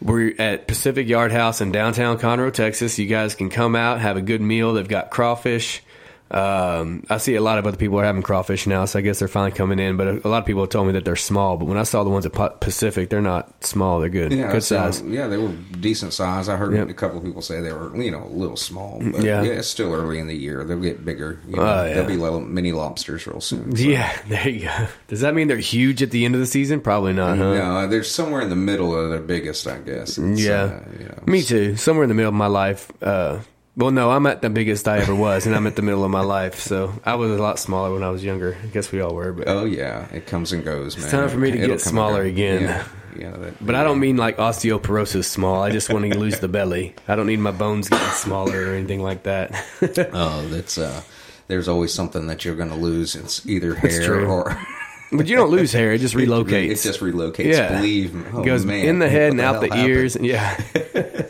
we're 0.00 0.34
at 0.38 0.69
Pacific 0.69 1.08
Yard 1.08 1.32
House 1.32 1.60
in 1.60 1.72
downtown 1.72 2.16
Conroe, 2.16 2.52
Texas. 2.52 2.96
You 2.96 3.08
guys 3.08 3.34
can 3.34 3.50
come 3.50 3.75
out, 3.75 4.00
have 4.00 4.16
a 4.16 4.22
good 4.22 4.40
meal. 4.40 4.72
They've 4.72 4.87
got 4.87 5.10
crawfish. 5.10 5.82
Um, 6.30 7.04
I 7.08 7.16
see 7.16 7.36
a 7.36 7.40
lot 7.40 7.58
of 7.58 7.66
other 7.66 7.76
people 7.78 7.98
are 8.00 8.04
having 8.04 8.22
crawfish 8.22 8.66
now, 8.66 8.84
so 8.84 8.98
I 8.98 9.02
guess 9.02 9.19
they're 9.19 9.28
finally 9.28 9.52
coming 9.52 9.78
in. 9.78 9.96
But 9.96 10.06
a, 10.08 10.26
a 10.26 10.28
lot 10.28 10.38
of 10.40 10.44
people 10.46 10.62
have 10.62 10.69
told 10.70 10.86
me 10.86 10.92
that 10.92 11.04
they're 11.04 11.16
small. 11.16 11.56
But 11.56 11.64
when 11.66 11.78
I 11.78 11.84
saw 11.84 12.04
the 12.04 12.10
ones 12.10 12.26
at 12.26 12.32
Pa- 12.34 12.50
Pacific, 12.50 13.08
they're 13.08 13.22
not 13.22 13.64
small. 13.64 13.98
They're 14.00 14.10
good, 14.10 14.32
Yeah, 14.32 14.52
good 14.52 14.62
size. 14.62 15.00
yeah, 15.02 15.26
they 15.26 15.38
were 15.38 15.52
decent 15.80 16.12
size. 16.12 16.48
I 16.50 16.56
heard 16.56 16.75
Yep. 16.75 16.90
a 16.90 16.94
couple 16.94 17.19
of 17.19 17.25
people 17.25 17.40
say 17.40 17.60
they 17.62 17.72
were, 17.72 17.96
you 17.96 18.10
know, 18.10 18.25
a 18.25 18.28
little 18.28 18.56
small. 18.56 18.98
But 19.02 19.22
Yeah. 19.22 19.42
yeah. 19.42 19.52
it's 19.52 19.69
still 19.69 19.94
early 19.94 20.19
in 20.19 20.26
the 20.26 20.36
year. 20.36 20.64
They'll 20.64 20.78
get 20.80 21.04
bigger. 21.04 21.38
You 21.48 21.56
know, 21.56 21.62
Oh, 21.62 21.84
yeah. 21.86 21.94
They'll 21.94 22.06
be 22.06 22.16
little 22.16 22.40
mini 22.40 22.72
lobsters 22.72 23.26
real 23.26 23.40
soon. 23.40 23.75
so. 23.75 23.82
Yeah, 23.82 24.12
there 24.28 24.48
you 24.48 24.66
go. 24.66 24.86
Does 25.08 25.20
that 25.20 25.34
mean 25.34 25.48
they're 25.48 25.56
huge 25.56 26.02
at 26.02 26.10
the 26.10 26.25
end 26.26 26.34
of 26.34 26.40
the 26.40 26.46
season? 26.46 26.80
Probably 26.80 27.14
not. 27.14 27.38
Huh? 27.38 27.54
No, 27.54 27.86
they're 27.88 28.04
somewhere 28.04 28.42
in 28.42 28.50
the 28.50 28.56
middle 28.56 28.94
of 28.94 29.08
their 29.11 29.20
biggest, 29.20 29.66
I 29.66 29.78
guess. 29.78 30.18
It's, 30.18 30.40
Yeah, 30.42 30.62
uh, 30.64 30.80
you 30.99 31.06
know, 31.06 31.18
me 31.26 31.42
too. 31.42 31.76
Somewhere 31.76 32.02
in 32.04 32.08
the 32.11 32.14
middle 32.14 32.28
of 32.28 32.35
my 32.35 32.47
life. 32.49 32.90
Uh, 33.02 33.38
well, 33.78 33.92
no, 33.92 34.11
I'm 34.11 34.26
at 34.26 34.42
the 34.42 34.50
biggest 34.50 34.88
I 34.88 34.99
ever 34.99 35.14
was, 35.14 35.47
and 35.47 35.54
I'm 35.54 35.66
at 35.68 35.76
the 35.76 35.82
middle 35.82 36.04
of 36.04 36.11
my 36.11 36.20
life. 36.23 36.56
So 36.58 36.92
I 37.04 37.14
was 37.14 37.30
a 37.30 37.40
lot 37.40 37.58
smaller 37.61 37.92
when 37.94 38.02
I 38.02 38.11
was 38.11 38.25
younger. 38.25 38.56
I 38.62 38.66
guess 38.66 38.90
we 38.90 39.00
all 39.00 39.14
were, 39.14 39.32
but 39.32 39.47
Oh 39.49 39.64
yeah, 39.64 40.08
it 40.12 40.26
comes 40.26 40.52
and 40.52 40.64
goes, 40.64 40.97
man. 40.97 41.04
It's 41.04 41.12
time 41.12 41.28
for 41.28 41.38
me 41.38 41.52
to 41.52 41.56
It'll 41.58 41.68
get 41.68 41.80
smaller 41.80 42.23
again. 42.23 42.62
Yeah, 42.62 42.85
yeah 43.16 43.30
that, 43.37 43.64
but 43.64 43.76
I 43.76 43.85
don't 43.85 44.00
mean 44.00 44.16
like 44.16 44.37
osteoporosis 44.38 45.25
small. 45.26 45.62
I 45.62 45.70
just 45.70 45.92
want 45.92 46.11
to 46.12 46.18
lose 46.18 46.40
the 46.40 46.49
belly. 46.49 46.94
I 47.06 47.14
don't 47.14 47.28
need 47.28 47.38
my 47.38 47.52
bones 47.52 47.88
getting 47.88 48.08
smaller 48.08 48.66
or 48.70 48.75
anything 48.75 49.00
like 49.02 49.23
that. 49.23 49.54
Oh, 50.12 50.47
that's 50.49 50.76
uh, 50.76 51.00
there's 51.47 51.68
always 51.68 51.94
something 51.94 52.26
that 52.26 52.44
you're 52.44 52.56
going 52.56 52.70
to 52.70 52.75
lose. 52.75 53.14
It's 53.14 53.47
either 53.47 53.75
hair 53.75 54.04
true. 54.04 54.26
or 54.26 54.61
but 55.12 55.26
you 55.28 55.37
don't 55.37 55.50
lose 55.50 55.73
hair; 55.73 55.92
it 55.92 55.99
just 56.00 56.14
relocates. 56.25 56.70
It 56.70 56.82
just 56.82 57.00
relocates. 57.00 57.54
Yeah. 57.54 57.76
Believe 57.76 58.12
me. 58.12 58.25
Oh, 58.32 58.42
It 58.42 58.47
goes 58.47 58.64
man. 58.66 58.85
in 58.85 58.99
the 58.99 59.08
head 59.08 59.30
and 59.30 59.40
out 59.40 59.61
the 59.61 59.73
hell 59.75 59.87
ears. 59.87 60.14
happened? 60.14 60.28
Yeah. 60.30 61.23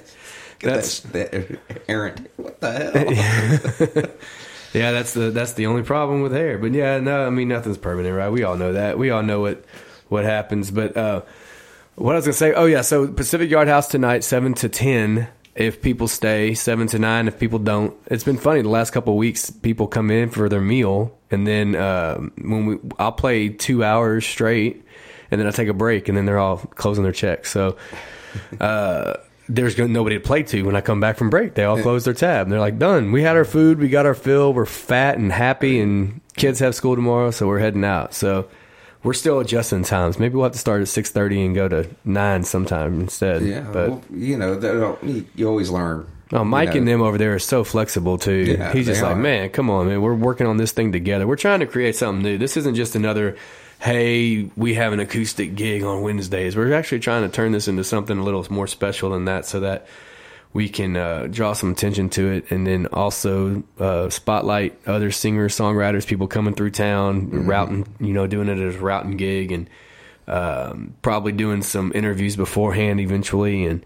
That's 0.60 1.00
that 1.00 1.58
errant. 1.88 2.28
What 2.36 2.60
the 2.60 2.72
hell? 2.72 4.04
Yeah, 4.74 4.92
that's 4.92 5.14
the 5.14 5.30
that's 5.30 5.54
the 5.54 5.66
only 5.66 5.82
problem 5.82 6.20
with 6.20 6.32
hair. 6.32 6.58
But 6.58 6.72
yeah, 6.72 7.00
no, 7.00 7.26
I 7.26 7.30
mean 7.30 7.48
nothing's 7.48 7.78
permanent, 7.78 8.14
right? 8.14 8.28
We 8.28 8.42
all 8.42 8.56
know 8.56 8.74
that. 8.74 8.98
We 8.98 9.10
all 9.10 9.22
know 9.22 9.40
what 9.40 9.64
what 10.08 10.24
happens. 10.24 10.70
But 10.70 10.96
uh, 10.96 11.22
what 11.94 12.12
I 12.12 12.16
was 12.16 12.26
gonna 12.26 12.34
say, 12.34 12.52
oh 12.52 12.66
yeah, 12.66 12.82
so 12.82 13.08
Pacific 13.08 13.50
Yard 13.50 13.68
House 13.68 13.88
tonight, 13.88 14.24
seven 14.24 14.54
to 14.54 14.68
ten. 14.68 15.28
If 15.54 15.82
people 15.82 16.06
stay, 16.06 16.54
seven 16.54 16.86
to 16.88 17.00
nine. 17.00 17.26
If 17.26 17.40
people 17.40 17.58
don't, 17.58 17.96
it's 18.06 18.22
been 18.22 18.36
funny. 18.36 18.62
The 18.62 18.68
last 18.68 18.92
couple 18.92 19.14
of 19.14 19.18
weeks, 19.18 19.50
people 19.50 19.88
come 19.88 20.10
in 20.10 20.30
for 20.30 20.48
their 20.48 20.60
meal, 20.60 21.18
and 21.32 21.46
then 21.46 21.74
uh, 21.74 22.18
when 22.36 22.66
we, 22.66 22.78
I'll 22.96 23.10
play 23.10 23.48
two 23.48 23.82
hours 23.82 24.24
straight, 24.24 24.84
and 25.32 25.40
then 25.40 25.48
I 25.48 25.50
take 25.50 25.66
a 25.66 25.74
break, 25.74 26.08
and 26.08 26.16
then 26.16 26.26
they're 26.26 26.38
all 26.38 26.58
closing 26.58 27.02
their 27.02 27.12
checks. 27.12 27.50
So 27.50 27.76
uh, 28.60 29.14
there's 29.48 29.78
nobody 29.78 30.16
to 30.16 30.24
play 30.24 30.42
to 30.42 30.62
when 30.62 30.76
I 30.76 30.80
come 30.80 31.00
back 31.00 31.16
from 31.16 31.30
break. 31.30 31.54
They 31.54 31.64
all 31.64 31.80
close 31.80 32.04
their 32.04 32.14
tab. 32.14 32.46
And 32.46 32.52
they're 32.52 32.60
like, 32.60 32.78
done. 32.78 33.12
We 33.12 33.22
had 33.22 33.36
our 33.36 33.44
food. 33.44 33.78
We 33.78 33.88
got 33.88 34.06
our 34.06 34.14
fill. 34.14 34.52
We're 34.52 34.66
fat 34.66 35.16
and 35.16 35.32
happy, 35.32 35.80
and 35.80 36.20
kids 36.36 36.60
have 36.60 36.74
school 36.74 36.94
tomorrow, 36.94 37.30
so 37.30 37.46
we're 37.46 37.58
heading 37.58 37.84
out. 37.84 38.12
So 38.12 38.48
we're 39.02 39.14
still 39.14 39.40
adjusting 39.40 39.84
times. 39.84 40.18
Maybe 40.18 40.34
we'll 40.34 40.44
have 40.44 40.52
to 40.52 40.58
start 40.58 40.82
at 40.82 40.88
six 40.88 41.10
thirty 41.10 41.44
and 41.44 41.54
go 41.54 41.68
to 41.68 41.88
nine 42.04 42.44
sometime 42.44 43.00
instead. 43.00 43.42
Yeah, 43.42 43.60
but. 43.72 43.90
well, 43.90 44.02
you 44.12 44.36
know, 44.36 44.98
you, 45.34 45.48
always 45.48 45.70
learn. 45.70 46.06
Oh, 46.30 46.44
Mike 46.44 46.68
you 46.68 46.74
know. 46.74 46.78
and 46.78 46.88
them 46.88 47.02
over 47.02 47.16
there 47.16 47.34
are 47.34 47.38
so 47.38 47.64
flexible 47.64 48.18
too. 48.18 48.56
Yeah, 48.58 48.72
He's 48.72 48.84
just 48.84 49.00
they 49.00 49.06
like, 49.06 49.16
man, 49.16 49.48
come 49.48 49.70
on, 49.70 49.86
man. 49.86 50.02
We're 50.02 50.14
working 50.14 50.46
on 50.46 50.58
this 50.58 50.72
thing 50.72 50.92
together. 50.92 51.26
We're 51.26 51.36
trying 51.36 51.60
to 51.60 51.66
create 51.66 51.96
something 51.96 52.22
new. 52.22 52.36
This 52.36 52.58
isn't 52.58 52.74
just 52.74 52.94
another 52.94 53.36
hey, 53.80 54.50
we 54.56 54.74
have 54.74 54.92
an 54.92 55.00
acoustic 55.00 55.54
gig 55.54 55.82
on 55.82 56.02
Wednesdays. 56.02 56.56
We're 56.56 56.72
actually 56.74 57.00
trying 57.00 57.22
to 57.22 57.28
turn 57.28 57.52
this 57.52 57.68
into 57.68 57.84
something 57.84 58.18
a 58.18 58.22
little 58.22 58.44
more 58.50 58.66
special 58.66 59.10
than 59.10 59.26
that, 59.26 59.46
so 59.46 59.60
that 59.60 59.86
we 60.52 60.68
can 60.68 60.96
uh, 60.96 61.28
draw 61.30 61.52
some 61.52 61.72
attention 61.72 62.08
to 62.08 62.32
it, 62.32 62.50
and 62.50 62.66
then 62.66 62.86
also 62.86 63.62
uh, 63.78 64.08
spotlight 64.08 64.78
other 64.86 65.10
singers, 65.10 65.56
songwriters, 65.56 66.06
people 66.06 66.26
coming 66.26 66.54
through 66.54 66.70
town, 66.70 67.46
routing, 67.46 67.86
you 68.00 68.12
know, 68.12 68.26
doing 68.26 68.48
it 68.48 68.58
as 68.58 68.76
a 68.76 68.78
routing 68.78 69.16
gig, 69.16 69.52
and 69.52 69.68
um, 70.26 70.94
probably 71.02 71.32
doing 71.32 71.62
some 71.62 71.92
interviews 71.94 72.34
beforehand 72.34 72.98
eventually. 72.98 73.64
And 73.66 73.84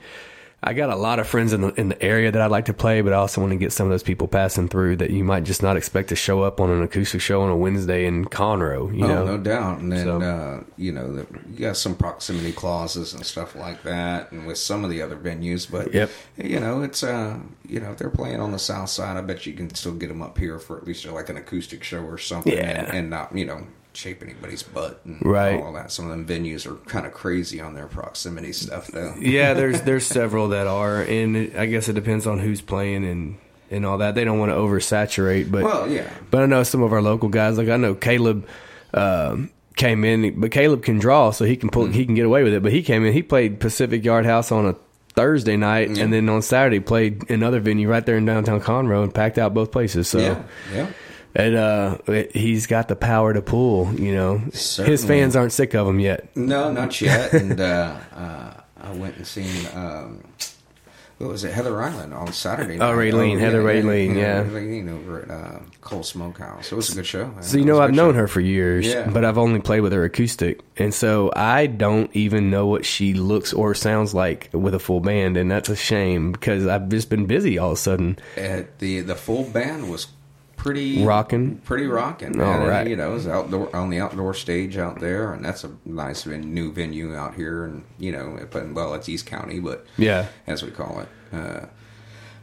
I 0.65 0.75
got 0.75 0.91
a 0.91 0.97
lot 0.97 1.19
of 1.19 1.27
friends 1.27 1.53
in 1.53 1.61
the 1.61 1.69
in 1.75 1.89
the 1.89 2.01
area 2.01 2.31
that 2.31 2.41
I'd 2.41 2.51
like 2.53 2.67
to 2.67 2.75
play, 2.75 3.01
but 3.01 3.13
I 3.13 3.17
also 3.17 3.41
want 3.41 3.51
to 3.53 3.57
get 3.57 3.73
some 3.73 3.89
of 3.89 3.91
those 3.91 4.05
people 4.05 4.29
passing 4.29 4.69
through 4.69 4.97
that 4.97 5.11
you 5.11 5.25
might 5.25 5.43
just 5.43 5.61
not 5.61 5.77
expect 5.77 6.11
to 6.11 6.17
show 6.17 6.43
up 6.43 6.61
on 6.61 6.71
an 6.71 6.83
acoustic 6.85 7.21
show 7.21 7.43
on 7.43 7.51
a 7.51 7.57
Wednesday 7.57 8.07
in 8.07 8.27
Conroe. 8.27 8.97
You 8.97 9.05
oh, 9.07 9.09
know, 9.09 9.25
no 9.25 9.39
doubt. 9.39 9.81
And 9.81 9.91
then, 9.91 10.05
So- 10.05 10.23
uh, 10.23 10.63
you 10.77 10.93
know, 10.93 11.13
the, 11.13 11.27
you 11.51 11.59
got 11.67 11.77
some 11.77 11.97
proximity 11.97 12.53
clauses 12.53 13.13
and 13.13 13.27
stuff 13.27 13.57
like 13.57 13.83
that, 13.83 14.31
and 14.31 14.47
with 14.47 14.57
some 14.57 14.85
of 14.85 14.91
the 14.91 15.03
other 15.03 15.17
venues. 15.17 15.69
But, 15.69 15.93
Yep. 15.93 16.11
you 16.37 16.61
know, 16.61 16.83
it's, 16.83 17.03
uh, 17.03 17.39
you 17.69 17.81
know, 17.81 17.91
if 17.91 17.99
they're 17.99 18.11
playing 18.11 18.41
on 18.41 18.53
the 18.53 18.59
south 18.61 18.91
side, 18.91 19.17
I 19.17 19.21
bet 19.23 19.45
you 19.47 19.55
can 19.55 19.75
still 19.75 19.95
get 19.95 20.09
them 20.09 20.23
up 20.23 20.39
here 20.39 20.61
for 20.61 20.77
at 20.77 20.87
least 20.87 21.05
like 21.07 21.29
an 21.29 21.37
acoustic 21.39 21.83
show 21.83 22.03
or 22.05 22.19
something. 22.19 22.53
Yeah. 22.53 22.85
And, 22.85 22.89
and 22.89 23.11
not, 23.11 23.37
you 23.37 23.47
know, 23.47 23.67
shape 23.95 24.23
anybody's 24.23 24.63
butt 24.63 25.01
and 25.05 25.19
Right. 25.23 25.61
all 25.61 25.73
that. 25.75 25.91
Some 25.93 26.11
of 26.11 26.11
them 26.11 26.25
venues 26.27 26.67
are 26.67 26.77
kind 26.89 27.07
of 27.07 27.13
crazy 27.13 27.61
on 27.61 27.75
their 27.75 27.87
proximity 27.87 28.53
stuff, 28.53 28.87
though. 28.89 29.15
yeah, 29.21 29.55
there's 29.55 29.81
there's 29.89 30.07
several 30.07 30.49
that 30.49 30.67
are, 30.67 31.03
and 31.03 31.37
it, 31.37 31.57
I 31.57 31.67
guess 31.67 31.89
it 31.89 31.93
depends 31.95 32.27
on 32.27 32.39
who's 32.39 32.61
playing 32.61 33.05
and 33.05 33.39
and 33.71 33.87
all 33.87 33.99
that. 33.99 34.15
They 34.15 34.25
don't 34.25 34.39
want 34.39 34.51
to 34.51 34.57
oversaturate, 34.57 35.51
but 35.51 35.63
Well, 35.65 35.91
yeah. 35.91 36.11
But 36.31 36.43
I 36.43 36.47
know 36.47 36.63
some 36.63 36.83
of 36.83 36.93
our 36.93 37.01
local 37.03 37.29
guys, 37.31 37.57
like 37.59 37.69
I 37.69 37.77
know 37.79 37.95
Caleb 37.95 38.47
um, 38.95 39.51
came 39.77 40.05
in, 40.05 40.39
but 40.41 40.51
Caleb 40.51 40.83
can 40.83 40.99
draw, 40.99 41.31
so 41.31 41.45
he 41.45 41.57
can 41.57 41.71
pull, 41.71 41.85
Mm-hmm. 41.85 41.93
he 41.93 42.05
can 42.07 42.15
get 42.15 42.27
away 42.27 42.43
with 42.45 42.53
it. 42.55 42.63
But 42.63 42.73
he 42.73 42.83
came 42.83 43.05
in, 43.05 43.13
he 43.13 43.23
played 43.23 43.61
Pacific 43.61 44.05
Yard 44.05 44.27
House 44.27 44.53
on 44.53 44.67
a 44.67 44.77
Thursday 45.15 45.57
night, 45.57 45.91
Yeah. 45.97 46.05
and 46.05 46.13
then 46.13 46.29
on 46.29 46.43
Saturday 46.43 46.81
played 46.81 47.31
another 47.31 47.61
venue 47.61 47.89
right 47.89 48.05
there 48.05 48.17
in 48.17 48.25
downtown 48.27 48.61
Conroe 48.61 49.03
and 49.03 49.15
packed 49.15 49.39
out 49.39 49.55
both 49.55 49.71
places. 49.73 50.09
So. 50.09 50.19
Yeah, 50.19 50.43
yeah. 50.75 50.87
And 51.35 51.55
uh, 51.57 51.99
it- 52.09 52.35
he's 52.37 52.67
got 52.67 52.89
the 52.89 52.97
power 52.97 53.33
to 53.33 53.43
pull. 53.43 53.93
You 53.95 54.15
know, 54.15 54.39
his 54.39 55.05
fans 55.05 55.37
aren't 55.37 55.53
sick 55.53 55.75
of 55.75 55.87
him 55.87 56.01
yet. 56.01 56.35
No, 56.37 56.71
not 56.73 57.01
yet. 57.01 57.33
and 57.43 57.61
uh, 57.61 57.97
uh, 58.15 58.55
I 58.81 58.93
went 58.93 59.17
and 59.17 59.27
seen 59.27 59.67
um, 59.75 60.23
what 61.19 61.31
was 61.31 61.45
it, 61.45 61.53
Heather 61.53 61.81
Island 61.81 62.13
on 62.13 62.33
Saturday. 62.33 62.77
Night. 62.79 62.85
Oh, 62.85 62.97
Raylene, 62.97 63.39
Heather 63.39 63.63
Raylene, 63.63 64.17
yeah. 64.17 64.43
Raylene 64.43 64.91
over 64.93 65.23
at 65.23 65.31
uh, 65.31 65.59
Cole 65.81 66.03
Smokehouse. 66.03 66.73
It 66.73 66.75
was 66.75 66.91
a 66.91 66.97
good 66.97 67.07
show. 67.07 67.33
So 67.43 67.59
you 67.59 67.65
know, 67.65 67.81
I've 67.81 67.95
known 67.95 68.17
her 68.17 68.27
for 68.27 68.41
years, 68.41 68.89
Yeah. 68.89 69.09
but 69.09 69.25
I've 69.25 69.39
only 69.39 69.61
played 69.61 69.81
with 69.83 69.93
her 69.93 70.03
acoustic, 70.05 70.61
and 70.77 70.93
so 70.93 71.31
I 71.37 71.67
don't 71.69 72.11
even 72.15 72.51
know 72.51 72.67
what 72.67 72.85
she 72.85 73.15
looks 73.15 73.53
or 73.53 73.73
sounds 73.75 74.13
like 74.15 74.51
with 74.53 74.75
a 74.75 74.81
full 74.81 74.99
band, 75.01 75.37
and 75.37 75.49
that's 75.49 75.69
a 75.69 75.77
shame 75.77 76.33
because 76.33 76.67
I've 76.67 76.89
just 76.89 77.09
been 77.09 77.27
busy 77.27 77.57
all 77.57 77.71
of 77.71 77.79
a 77.79 77.81
sudden. 77.81 78.19
Uh, 78.37 78.63
the 78.81 79.01
the 79.01 79.15
full 79.15 79.45
band 79.45 79.91
was 79.91 80.09
pretty 80.63 81.05
rocking, 81.05 81.57
pretty 81.59 81.87
rocking. 81.87 82.41
All 82.41 82.53
And, 82.53 82.69
right. 82.69 82.87
you 82.87 82.97
know, 82.97 83.11
it 83.11 83.15
was 83.15 83.27
outdoor 83.27 83.75
on 83.75 83.91
the 83.91 83.99
outdoor 83.99 84.33
stage 84.35 84.77
out 84.77 85.01
there, 85.01 85.33
and 85.33 85.45
that's 85.45 85.65
a 85.65 85.71
nice 85.85 86.23
ven- 86.23 86.55
new 86.55 86.73
venue 86.73 87.15
out 87.17 87.35
here, 87.35 87.65
and 87.65 87.83
you 87.99 88.13
know, 88.13 88.39
but 88.51 88.73
well, 88.73 88.95
it's 88.95 89.09
East 89.09 89.27
County, 89.27 89.59
but 89.59 89.85
Yeah, 89.97 90.29
as 90.47 90.63
we 90.63 90.71
call 90.71 91.01
it. 91.01 91.09
Uh, 91.37 91.67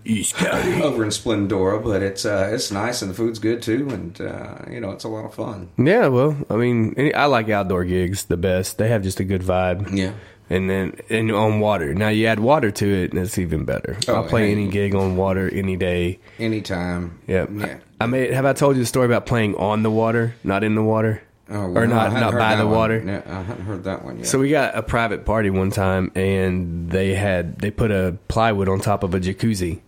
East 0.06 0.36
County. 0.36 0.82
over 0.84 1.04
in 1.04 1.10
Splendora, 1.10 1.84
but 1.84 2.02
it's 2.02 2.26
uh, 2.26 2.50
it's 2.54 2.72
nice 2.72 3.02
and 3.02 3.12
the 3.12 3.16
food's 3.16 3.40
good 3.40 3.62
too, 3.62 3.88
and 3.90 4.20
uh, 4.22 4.56
you 4.70 4.80
know 4.80 4.92
it's 4.92 5.04
a 5.04 5.10
lot 5.10 5.26
of 5.26 5.34
fun. 5.34 5.70
Yeah, 5.78 6.08
well, 6.08 6.38
I 6.50 6.56
mean, 6.56 7.12
I 7.16 7.26
like 7.26 7.50
outdoor 7.50 7.84
gigs 7.86 8.26
the 8.26 8.38
best. 8.38 8.78
They 8.78 8.88
have 8.90 9.04
just 9.04 9.20
a 9.20 9.24
good 9.24 9.42
vibe. 9.42 9.96
Yeah. 9.96 10.14
And 10.52 10.68
then 10.68 10.96
and 11.12 11.32
on 11.32 11.60
water. 11.60 11.94
Now 11.94 12.08
you 12.10 12.26
add 12.26 12.40
water 12.40 12.72
to 12.72 12.88
it, 13.04 13.12
and 13.14 13.22
it's 13.22 13.38
even 13.38 13.66
better. 13.66 13.98
Oh, 14.08 14.16
I'll 14.16 14.24
play 14.28 14.48
hey. 14.48 14.52
any 14.54 14.68
gig 14.68 14.96
on 14.96 15.16
water 15.16 15.48
any 15.54 15.76
day. 15.76 16.20
Anytime. 16.40 17.20
Yep. 17.28 17.50
Yeah. 17.56 17.78
I, 18.00 18.06
made. 18.06 18.32
Have 18.32 18.46
I 18.46 18.54
told 18.54 18.76
you 18.76 18.82
the 18.84 18.88
story 18.88 19.06
about 19.06 19.26
playing 19.26 19.56
on 19.56 19.84
the 19.84 19.92
water, 19.92 20.36
not 20.44 20.64
in 20.64 20.76
the 20.76 20.84
water, 20.84 21.22
Oh, 21.52 21.56
or 21.62 21.70
well, 21.72 21.84
I 21.84 21.86
not 21.88 22.12
hadn't 22.12 22.38
by 22.38 22.56
the 22.56 22.66
one. 22.68 22.76
water? 22.76 23.04
Yeah, 23.06 23.22
I 23.28 23.42
haven't 23.42 23.66
heard 23.66 23.84
that 23.86 24.06
one 24.06 24.18
yet. 24.20 24.28
So 24.28 24.40
we 24.40 24.50
got 24.50 24.76
a 24.78 24.84
private 24.84 25.26
party 25.26 25.50
one 25.50 25.72
time, 25.72 26.12
and 26.16 26.90
they 26.92 27.14
had 27.16 27.60
they 27.60 27.72
put 27.72 27.92
a 27.92 28.18
plywood 28.28 28.70
on 28.70 28.80
top 28.80 29.04
of 29.04 29.14
a 29.14 29.20
jacuzzi 29.20 29.80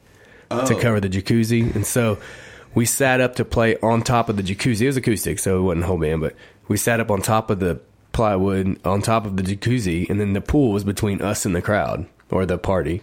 to 0.49 0.75
cover 0.81 0.99
the 0.99 1.07
jacuzzi, 1.09 1.73
and 1.75 1.85
so 1.85 2.17
we 2.73 2.85
sat 2.85 3.21
up 3.21 3.35
to 3.35 3.45
play 3.45 3.77
on 3.77 4.01
top 4.01 4.27
of 4.27 4.37
the 4.37 4.43
jacuzzi. 4.43 4.81
It 4.81 4.87
was 4.87 4.97
acoustic, 4.97 5.39
so 5.39 5.59
it 5.59 5.61
wasn't 5.61 5.85
whole 5.85 5.97
band, 5.97 6.21
but 6.21 6.35
we 6.67 6.77
sat 6.77 6.99
up 6.99 7.09
on 7.11 7.21
top 7.21 7.49
of 7.49 7.59
the 7.59 7.79
plywood 8.11 8.77
on 8.85 9.01
top 9.01 9.25
of 9.25 9.37
the 9.37 9.43
jacuzzi, 9.43 10.09
and 10.09 10.19
then 10.19 10.33
the 10.33 10.41
pool 10.41 10.71
was 10.73 10.83
between 10.83 11.21
us 11.21 11.45
and 11.45 11.55
the 11.55 11.61
crowd 11.61 12.05
or 12.29 12.45
the 12.45 12.57
party, 12.57 13.01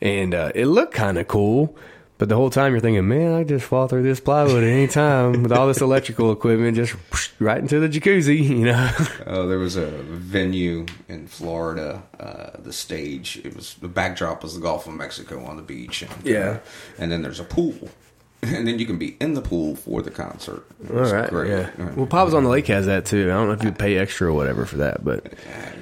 and 0.00 0.34
uh, 0.34 0.52
it 0.54 0.66
looked 0.66 0.94
kind 0.94 1.18
of 1.18 1.26
cool. 1.28 1.76
But 2.18 2.30
the 2.30 2.34
whole 2.36 2.48
time 2.48 2.72
you're 2.72 2.80
thinking, 2.80 3.06
man, 3.06 3.34
I 3.34 3.44
just 3.44 3.66
fall 3.66 3.88
through 3.88 4.02
this 4.04 4.20
plywood 4.20 4.64
at 4.64 4.70
any 4.70 4.86
time 4.88 5.42
with 5.42 5.52
all 5.52 5.66
this 5.66 5.80
electrical 5.82 6.32
equipment, 6.32 6.74
just 6.74 6.94
right 7.38 7.58
into 7.58 7.78
the 7.78 7.88
jacuzzi, 7.90 8.42
you 8.42 8.64
know. 8.64 8.90
Oh, 9.26 9.46
there 9.46 9.58
was 9.58 9.76
a 9.76 9.86
venue 9.86 10.86
in 11.08 11.26
Florida. 11.26 12.02
Uh, 12.18 12.58
the 12.62 12.72
stage, 12.72 13.40
it 13.44 13.54
was 13.54 13.74
the 13.74 13.88
backdrop 13.88 14.42
was 14.42 14.54
the 14.54 14.62
Gulf 14.62 14.86
of 14.86 14.94
Mexico 14.94 15.44
on 15.44 15.56
the 15.56 15.62
beach. 15.62 16.02
And, 16.02 16.10
Yeah. 16.24 16.60
and 16.98 17.12
then 17.12 17.20
there's 17.20 17.38
a 17.40 17.44
pool, 17.44 17.90
and 18.42 18.66
then 18.66 18.78
you 18.78 18.86
can 18.86 18.96
be 18.96 19.18
in 19.20 19.34
the 19.34 19.42
pool 19.42 19.76
for 19.76 20.00
the 20.00 20.10
concert. 20.10 20.64
All 20.90 21.26
great. 21.28 21.50
Yeah. 21.50 21.68
Uh, 21.78 21.92
Well, 21.96 22.06
Papa's 22.06 22.32
on 22.32 22.44
the 22.44 22.50
Lake 22.50 22.66
has 22.68 22.86
that 22.86 23.04
too. 23.04 23.24
I 23.24 23.34
don't 23.34 23.48
know 23.48 23.52
if 23.54 23.62
you 23.62 23.72
pay 23.72 23.98
extra 23.98 24.28
or 24.28 24.32
whatever 24.32 24.64
for 24.64 24.78
that, 24.78 25.04
but 25.04 25.22
yeah, 25.46 25.72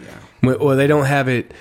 yeah. 0.42 0.54
well, 0.56 0.76
they 0.76 0.88
don't 0.88 1.06
have 1.06 1.28
it. 1.28 1.52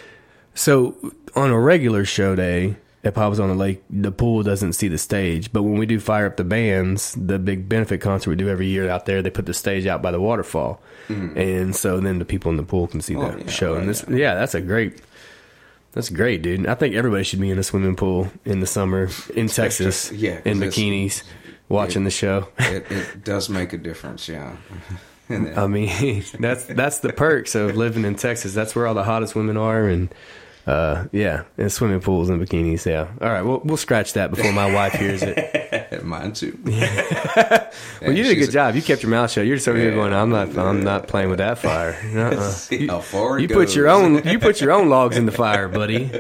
So 0.56 0.96
on 1.36 1.52
a 1.52 1.60
regular 1.60 2.06
show 2.06 2.36
day 2.36 2.76
at 3.04 3.14
Papa's 3.14 3.40
on 3.40 3.50
the 3.50 3.56
Lake, 3.56 3.84
the 3.90 4.12
pool 4.12 4.44
doesn't 4.44 4.74
see 4.74 4.88
the 4.88 4.98
stage. 4.98 5.52
But 5.52 5.64
when 5.64 5.78
we 5.78 5.86
do 5.86 6.00
fire 6.00 6.26
up 6.26 6.38
the 6.38 6.44
bands, 6.44 7.16
the 7.20 7.38
big 7.38 7.68
benefit 7.68 8.00
concert 8.00 8.30
we 8.30 8.36
do 8.36 8.48
every 8.48 8.68
year 8.68 8.90
out 8.90 9.06
there, 9.06 9.22
they 9.22 9.30
put 9.30 9.46
the 9.46 9.54
stage 9.54 9.86
out 9.86 10.02
by 10.02 10.12
the 10.12 10.22
waterfall, 10.22 10.82
mm. 11.08 11.36
and 11.36 11.76
so 11.76 12.00
then 12.00 12.20
the 12.20 12.26
people 12.26 12.50
in 12.52 12.58
the 12.58 12.64
pool 12.64 12.88
can 12.88 13.02
see. 13.02 13.16
Oh, 13.16 13.32
the 13.32 13.44
yeah, 13.44 13.50
show. 13.50 13.74
right, 13.74 13.82
and 13.82 13.84
oh, 13.84 13.88
this, 13.88 14.06
yeah. 14.08 14.16
yeah, 14.16 14.36
that's 14.36 14.56
a 14.56 14.62
great. 14.62 15.02
That's 15.92 16.10
great, 16.10 16.42
dude. 16.42 16.66
I 16.66 16.74
think 16.74 16.96
everybody 16.96 17.24
should 17.24 17.40
be 17.40 17.52
in 17.52 17.60
a 17.60 17.64
swimming 17.64 17.96
pool 17.96 18.32
in 18.46 18.62
the 18.62 18.66
summer 18.66 19.10
in 19.36 19.48
Texas, 19.48 20.12
yeah, 20.12 20.40
in 20.44 20.58
bikinis, 20.58 21.24
watching 21.70 22.04
the 22.04 22.10
show. 22.10 22.48
It, 22.58 22.92
it 22.92 23.24
does 23.24 23.48
make 23.48 23.74
a 23.74 23.78
difference. 23.78 24.28
Yeah. 24.28 24.56
I 25.30 25.68
mean, 25.68 26.24
that's 26.40 26.66
that's 26.66 27.00
the 27.00 27.14
perks 27.14 27.56
of 27.56 27.76
living 27.76 28.06
in 28.06 28.16
Texas. 28.16 28.54
That's 28.54 28.76
where 28.76 28.88
all 28.88 28.94
the 28.94 29.04
hottest 29.04 29.36
women 29.36 29.58
are, 29.58 29.88
and 29.88 30.14
uh, 30.66 31.06
yeah, 31.12 31.44
and 31.58 31.72
swimming 31.72 32.00
pools 32.00 32.30
and 32.30 32.42
bikinis. 32.42 32.86
Yeah. 32.86 33.08
All 33.22 33.30
right, 33.30 33.42
we'll 33.42 33.62
we'll 33.64 33.78
scratch 33.78 34.14
that 34.14 34.30
before 34.32 34.52
my 34.54 34.74
wife 34.74 34.94
hears 34.94 35.22
it. 35.22 36.04
mine 36.04 36.34
too. 36.34 36.58
Well, 38.02 38.12
you 38.12 38.24
did 38.24 38.38
a 38.38 38.40
good 38.40 38.52
job. 38.52 38.76
You 38.76 38.82
kept 38.82 39.02
your 39.02 39.10
mouth 39.10 39.32
shut. 39.32 39.46
You're 39.46 39.56
just 39.56 39.68
over 39.68 39.78
here 39.78 39.94
going, 39.94 40.14
"I'm 40.14 40.30
not, 40.30 40.56
I'm 40.58 40.84
not 40.84 41.08
playing 41.08 41.30
with 41.30 41.40
that 41.40 41.58
fire." 41.58 41.98
Uh-uh. 42.14 42.52
See 42.52 42.88
how 42.88 43.00
far 43.00 43.40
You 43.40 43.48
put 43.48 43.76
your 43.76 43.88
own, 43.88 44.24
you 44.28 44.40
put 44.40 44.62
your 44.62 44.72
own 44.72 44.90
logs 44.90 45.18
in 45.18 45.26
the 45.26 45.32
fire, 45.32 45.68
buddy. 45.68 46.12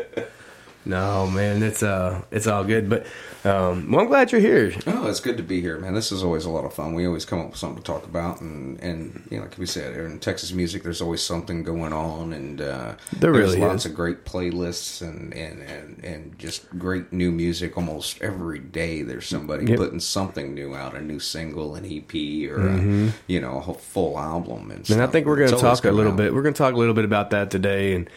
No, 0.85 1.27
man, 1.27 1.61
it's 1.61 1.83
uh, 1.83 2.21
it's 2.31 2.47
all 2.47 2.63
good. 2.63 2.89
But 2.89 3.05
um, 3.45 3.91
well, 3.91 4.01
I'm 4.01 4.07
glad 4.07 4.31
you're 4.31 4.39
here. 4.39 4.73
Oh, 4.87 5.07
it's 5.07 5.19
good 5.19 5.35
to 5.37 5.43
be 5.43 5.59
here, 5.59 5.77
man. 5.77 5.93
This 5.93 6.11
is 6.11 6.23
always 6.23 6.45
a 6.45 6.49
lot 6.49 6.63
of 6.63 6.73
fun. 6.73 6.93
We 6.93 7.05
always 7.05 7.25
come 7.25 7.39
up 7.41 7.47
with 7.49 7.57
something 7.57 7.81
to 7.81 7.83
talk 7.83 8.05
about, 8.05 8.39
and 8.41 8.79
and 8.79 9.27
you 9.29 9.37
know, 9.37 9.43
like 9.43 9.57
we 9.57 9.65
said, 9.65 9.95
in 9.97 10.19
Texas 10.19 10.53
music, 10.53 10.83
there's 10.83 11.01
always 11.01 11.21
something 11.21 11.63
going 11.63 11.91
on, 11.93 12.31
and 12.31 12.61
uh, 12.61 12.95
There 13.11 13.33
there's 13.33 13.55
really 13.55 13.59
lots 13.59 13.85
is. 13.85 13.91
of 13.91 13.95
great 13.97 14.23
playlists 14.23 15.01
and, 15.01 15.33
and 15.33 15.61
and 15.61 16.03
and 16.05 16.39
just 16.39 16.69
great 16.79 17.11
new 17.11 17.31
music. 17.31 17.75
Almost 17.77 18.21
every 18.21 18.59
day, 18.59 19.01
there's 19.01 19.27
somebody 19.27 19.65
Yep. 19.65 19.77
putting 19.77 19.99
something 19.99 20.53
new 20.53 20.73
out, 20.75 20.95
a 20.95 21.01
new 21.01 21.19
single, 21.19 21.75
an 21.75 21.85
EP, 21.85 22.13
or 22.49 22.67
a, 22.67 23.11
you 23.27 23.41
know, 23.41 23.57
a 23.57 23.59
whole 23.59 23.73
full 23.75 24.17
album. 24.19 24.71
And, 24.71 24.83
Mm-hmm. 24.83 24.93
And 24.93 25.01
I 25.01 25.07
think 25.07 25.27
we're 25.27 25.37
going 25.37 25.51
to 25.51 25.57
talk 25.57 25.83
a 25.85 25.91
little 25.91 26.11
out. 26.13 26.17
bit. 26.17 26.33
We're 26.33 26.41
going 26.43 26.53
to 26.53 26.57
talk 26.57 26.73
a 26.73 26.77
little 26.77 26.93
bit 26.93 27.05
about 27.05 27.29
that 27.31 27.51
today, 27.51 27.93
and 27.95 28.09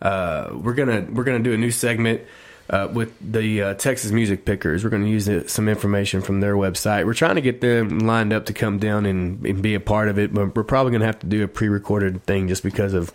uh, 0.00 0.50
we're 0.54 0.74
gonna 0.74 1.06
we're 1.10 1.24
gonna 1.24 1.38
do 1.40 1.52
a 1.52 1.56
new 1.56 1.70
segment 1.70 2.22
uh, 2.70 2.88
with 2.92 3.12
the 3.20 3.62
uh, 3.62 3.74
Texas 3.74 4.10
Music 4.12 4.44
Pickers. 4.44 4.84
We're 4.84 4.90
going 4.90 5.04
to 5.04 5.10
use 5.10 5.52
some 5.52 5.68
information 5.68 6.22
from 6.22 6.40
their 6.40 6.54
website. 6.54 7.06
We're 7.06 7.14
trying 7.14 7.36
to 7.36 7.40
get 7.40 7.60
them 7.60 8.00
lined 8.00 8.32
up 8.32 8.46
to 8.46 8.52
come 8.52 8.78
down 8.78 9.06
and, 9.06 9.44
and 9.44 9.62
be 9.62 9.74
a 9.74 9.80
part 9.80 10.08
of 10.08 10.18
it, 10.18 10.32
but 10.32 10.54
we're 10.54 10.64
probably 10.64 10.90
going 10.90 11.00
to 11.00 11.06
have 11.06 11.18
to 11.20 11.26
do 11.26 11.42
a 11.44 11.48
pre-recorded 11.48 12.24
thing 12.24 12.48
just 12.48 12.62
because 12.62 12.94
of 12.94 13.12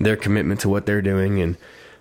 their 0.00 0.16
commitment 0.16 0.60
to 0.60 0.68
what 0.68 0.86
they're 0.86 1.02
doing 1.02 1.40
and. 1.40 1.56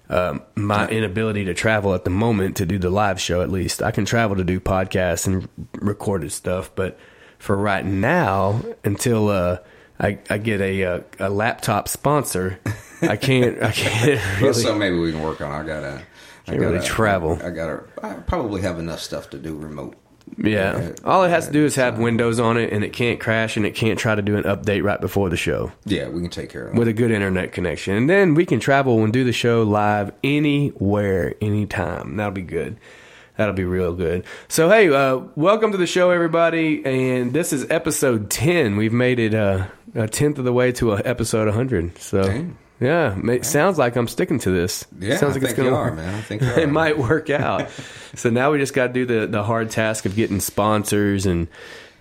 Um, 0.10 0.44
my 0.56 0.88
inability 0.90 1.46
to 1.46 1.54
travel 1.54 1.96
at 1.96 2.04
the 2.04 2.10
moment 2.12 2.58
to 2.58 2.66
do 2.66 2.78
the 2.78 2.90
live 2.90 3.22
show, 3.22 3.42
at 3.42 3.50
least 3.50 3.82
I 3.82 3.90
can 3.92 4.04
travel 4.04 4.36
to 4.36 4.44
do 4.44 4.60
podcasts 4.60 5.26
and 5.26 5.48
recorded 5.76 6.32
stuff, 6.34 6.70
but 6.76 7.00
for 7.40 7.56
right 7.56 7.86
now, 7.86 8.62
until 8.84 9.30
uh, 9.30 9.58
I, 10.00 10.20
I 10.30 10.38
get 10.40 10.60
a, 10.62 10.84
uh 10.84 11.00
a 11.20 11.30
laptop 11.30 11.88
sponsor, 11.88 12.60
I 13.02 13.16
can't 13.16 13.64
I 13.64 13.72
can't 13.72 14.42
really. 14.42 14.54
so 14.54 14.76
maybe 14.76 14.98
we 14.98 15.12
can 15.12 15.22
work 15.22 15.42
on. 15.42 15.52
I 15.52 15.66
gotta. 15.66 16.04
I 16.48 16.52
Can't 16.52 16.60
really 16.62 16.76
gotta 16.78 16.88
travel. 16.88 17.40
I 17.44 17.50
gotta. 17.52 17.84
I 18.02 18.14
probably 18.16 18.62
have 18.62 18.78
enough 18.80 19.00
stuff 19.00 19.30
to 19.30 19.38
do 19.40 19.56
remote 19.56 19.96
Yeah. 20.38 20.92
All 21.06 21.24
it 21.24 21.30
has 21.30 21.48
to 21.48 21.54
do 21.54 21.64
is 21.66 21.76
have 21.76 22.00
Windows 22.00 22.40
on 22.40 22.58
it, 22.58 22.74
and 22.74 22.84
it 22.84 22.92
can't 22.92 23.20
crash, 23.20 23.56
and 23.56 23.66
it 23.66 23.76
can't 23.76 23.98
try 23.98 24.14
to 24.16 24.22
do 24.22 24.36
an 24.36 24.44
update 24.44 24.84
right 24.84 25.00
before 25.00 25.30
the 25.30 25.38
show 25.38 25.72
Yeah, 25.86 26.10
we 26.10 26.22
can 26.22 26.30
take 26.30 26.50
care 26.50 26.66
of 26.68 26.74
that. 26.74 26.80
with 26.80 26.88
a 26.90 26.94
good 26.94 27.12
internet 27.12 27.54
connection. 27.54 27.96
And 27.96 28.10
then 28.10 28.34
we 28.36 28.46
can 28.46 28.60
travel 28.60 29.04
and 29.04 29.14
do 29.14 29.24
the 29.24 29.32
show 29.34 29.64
live 29.64 30.12
anywhere, 30.24 31.36
anytime. 31.42 32.18
That'll 32.18 32.32
be 32.34 32.42
good. 32.42 32.78
That'll 33.38 33.56
be 33.56 33.66
real 33.66 33.94
good. 33.94 34.26
So, 34.48 34.70
hey, 34.70 34.90
uh, 34.94 35.22
welcome 35.36 35.72
to 35.72 35.78
the 35.78 35.88
show, 35.88 36.12
everybody. 36.12 36.86
And 36.86 37.34
this 37.34 37.52
is 37.52 37.66
episode 37.72 38.30
10. 38.30 38.76
We've 38.78 38.94
made 38.94 39.18
it 39.20 39.34
uh, 39.34 39.68
a 39.96 40.08
tenth 40.08 40.38
of 40.38 40.46
the 40.46 40.54
way 40.54 40.72
to 40.74 40.94
a 40.94 41.02
episode 41.04 41.48
100. 41.48 41.98
So, 41.98 42.24
Dang. 42.24 42.58
Yeah, 42.80 43.18
it 43.30 43.46
sounds 43.46 43.78
like 43.78 43.96
I'm 43.96 44.08
sticking 44.08 44.40
to 44.40 44.52
this. 44.52 44.86
Yeah, 45.00 45.18
sounds 45.18 45.38
I 45.38 45.40
like 45.40 45.44
it's 45.44 45.54
think 45.54 45.58
going 45.58 45.66
you 45.68 45.72
to 45.72 45.78
are, 45.78 45.92
man. 45.94 46.16
I 46.16 46.22
think 46.22 46.42
it 46.58 46.70
might 46.70 46.98
work 46.98 47.30
out. 47.30 47.70
so 48.16 48.30
now 48.30 48.52
we 48.52 48.58
just 48.58 48.74
got 48.74 48.88
to 48.88 48.94
do 48.94 49.06
the, 49.06 49.28
the 49.28 49.44
hard 49.44 49.70
task 49.70 50.06
of 50.06 50.16
getting 50.16 50.40
sponsors 50.40 51.26
and 51.26 51.48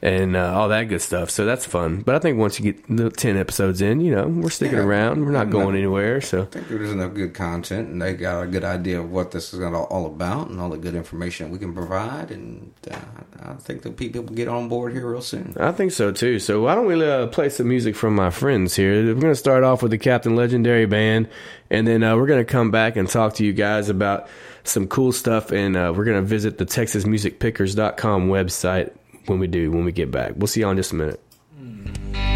and 0.04 0.34
uh, 0.36 0.52
all 0.54 0.68
that 0.70 0.84
good 0.84 1.00
stuff. 1.00 1.30
So 1.30 1.44
that's 1.46 1.64
fun. 1.64 2.00
But 2.02 2.16
I 2.16 2.18
think 2.18 2.36
once 2.36 2.58
you 2.58 2.72
get 2.72 2.96
the 2.96 3.08
ten 3.10 3.36
episodes 3.36 3.80
in, 3.80 4.00
you 4.00 4.12
know, 4.14 4.26
we're 4.26 4.50
sticking 4.50 4.78
Yeah. 4.78 4.84
around. 4.84 5.24
We're 5.24 5.30
not 5.30 5.50
going 5.50 5.76
anywhere. 5.76 6.20
So 6.20 6.42
I 6.42 6.44
think 6.46 6.68
there's 6.68 6.90
enough 6.90 7.14
good 7.14 7.34
content, 7.34 7.88
and 7.88 8.02
they 8.02 8.14
got 8.14 8.42
a 8.42 8.46
good 8.48 8.64
idea 8.64 9.00
of 9.00 9.10
what 9.12 9.30
this 9.30 9.54
is 9.54 9.60
all 9.62 10.06
about, 10.06 10.48
and 10.50 10.60
all 10.60 10.70
the 10.70 10.76
good 10.78 10.94
information 10.96 11.50
we 11.50 11.58
can 11.58 11.72
provide. 11.72 12.30
And 12.32 12.72
uh, 12.90 12.96
I 13.44 13.52
think 13.54 13.82
that 13.82 13.96
people 13.96 14.22
will 14.22 14.34
get 14.34 14.48
on 14.48 14.68
board 14.68 14.92
here 14.92 15.08
real 15.08 15.22
soon. 15.22 15.54
I 15.58 15.70
think 15.72 15.92
so 15.92 16.10
too. 16.10 16.38
So 16.40 16.62
why 16.62 16.74
don't 16.74 16.86
we 16.86 17.00
uh, 17.04 17.28
play 17.28 17.48
some 17.48 17.68
music 17.68 17.94
from 17.94 18.14
my 18.16 18.30
friends 18.30 18.74
here? 18.74 18.92
We're 19.06 19.14
going 19.20 19.32
to 19.32 19.36
start 19.36 19.62
off 19.62 19.82
with 19.82 19.92
the 19.92 19.98
Captain 19.98 20.34
Legendary 20.34 20.86
Band, 20.86 21.28
and 21.70 21.86
then 21.86 22.02
uh, 22.02 22.16
we're 22.16 22.26
going 22.26 22.44
to 22.44 22.50
come 22.52 22.70
back 22.72 22.96
and 22.96 23.08
talk 23.08 23.34
to 23.34 23.44
you 23.44 23.52
guys 23.52 23.88
about 23.88 24.26
some 24.64 24.86
cool 24.88 25.12
stuff, 25.12 25.52
and 25.52 25.76
uh, 25.76 25.92
we're 25.96 26.04
going 26.04 26.20
to 26.20 26.26
visit 26.26 26.58
the 26.58 26.66
TexasMusicPickers.com 26.66 28.28
website 28.28 28.92
when 29.26 29.38
we 29.38 29.46
do 29.46 29.70
when 29.70 29.84
we 29.84 29.92
get 29.92 30.10
back. 30.10 30.32
We'll 30.36 30.46
see 30.46 30.60
y'all 30.60 30.70
in 30.70 30.76
just 30.76 30.92
a 30.92 30.96
minute. 30.96 31.20
I'm 31.58 32.31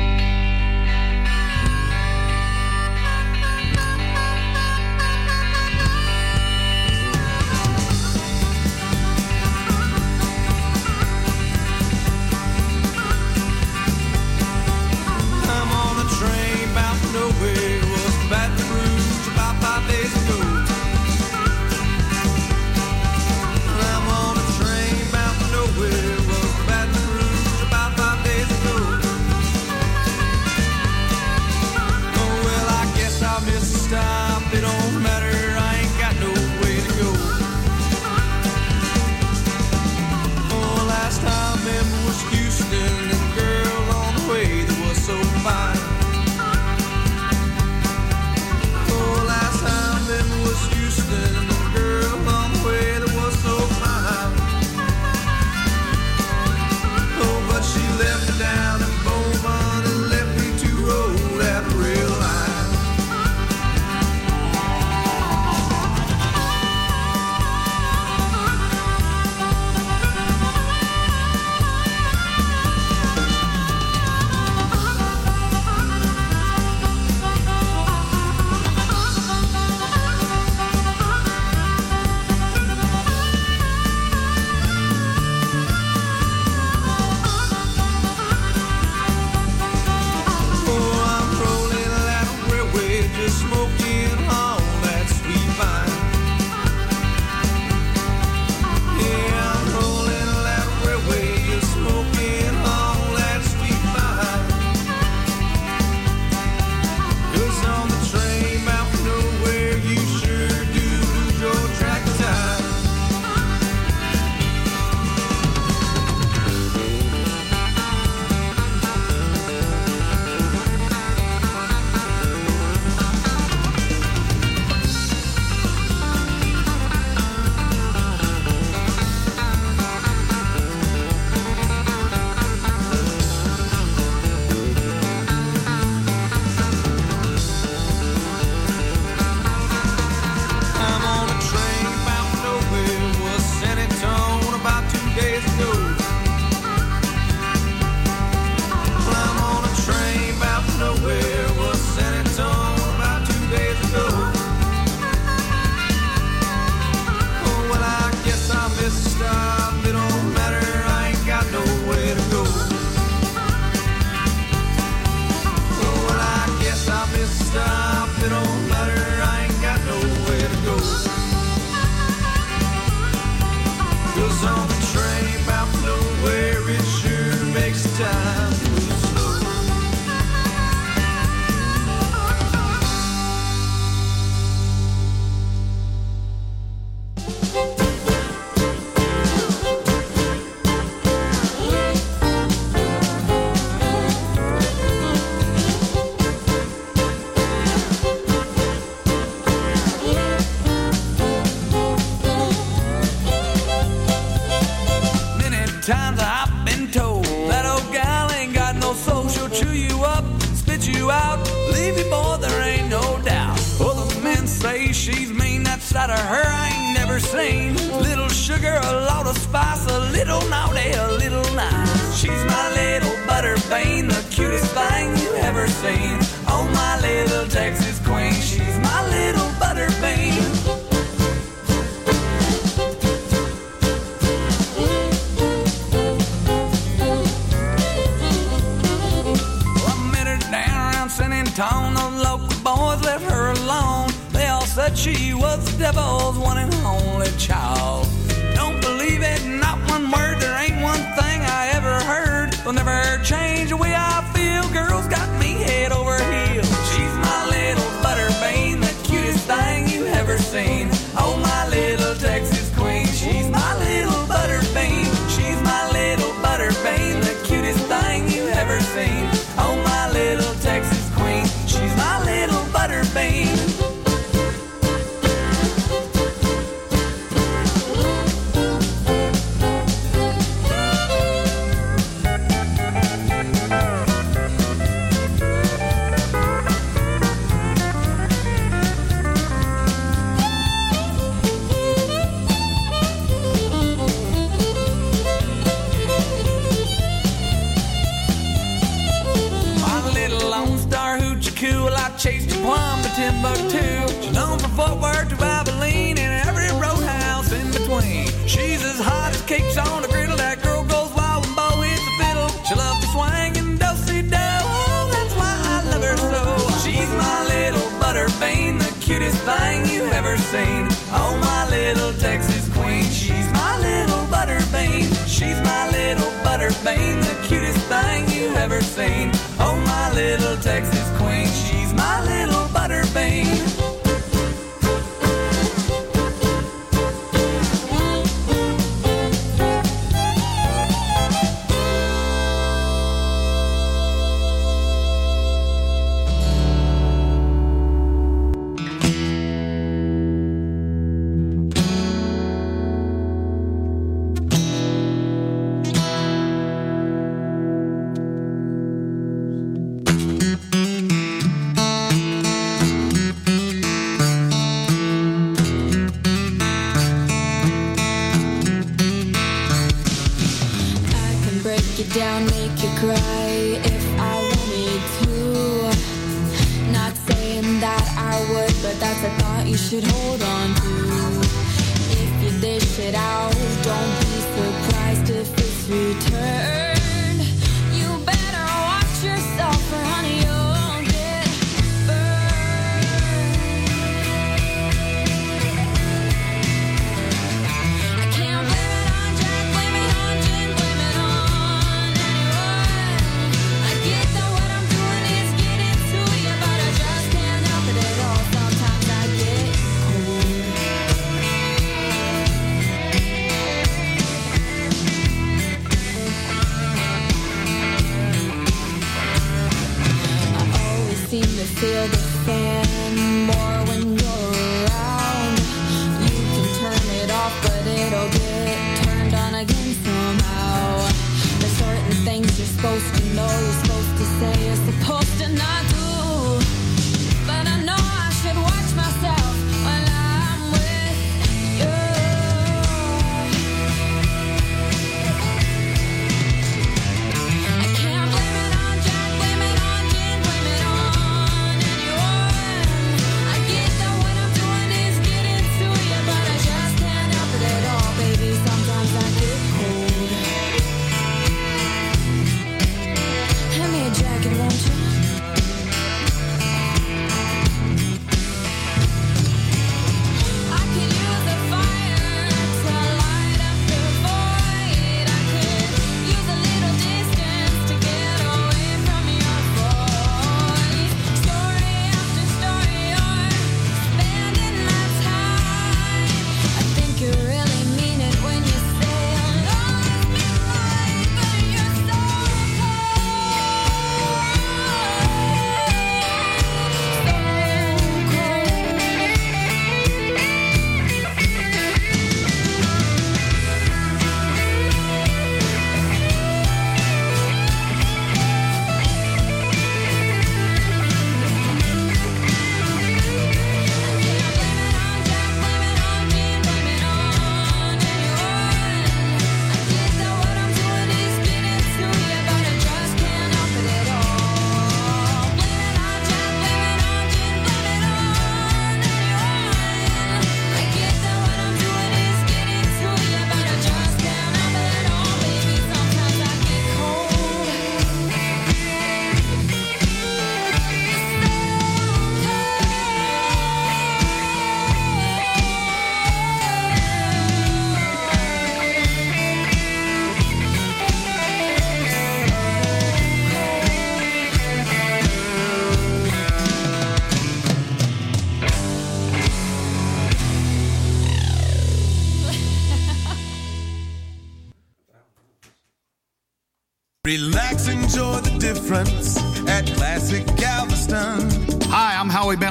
Texas 330.63 331.19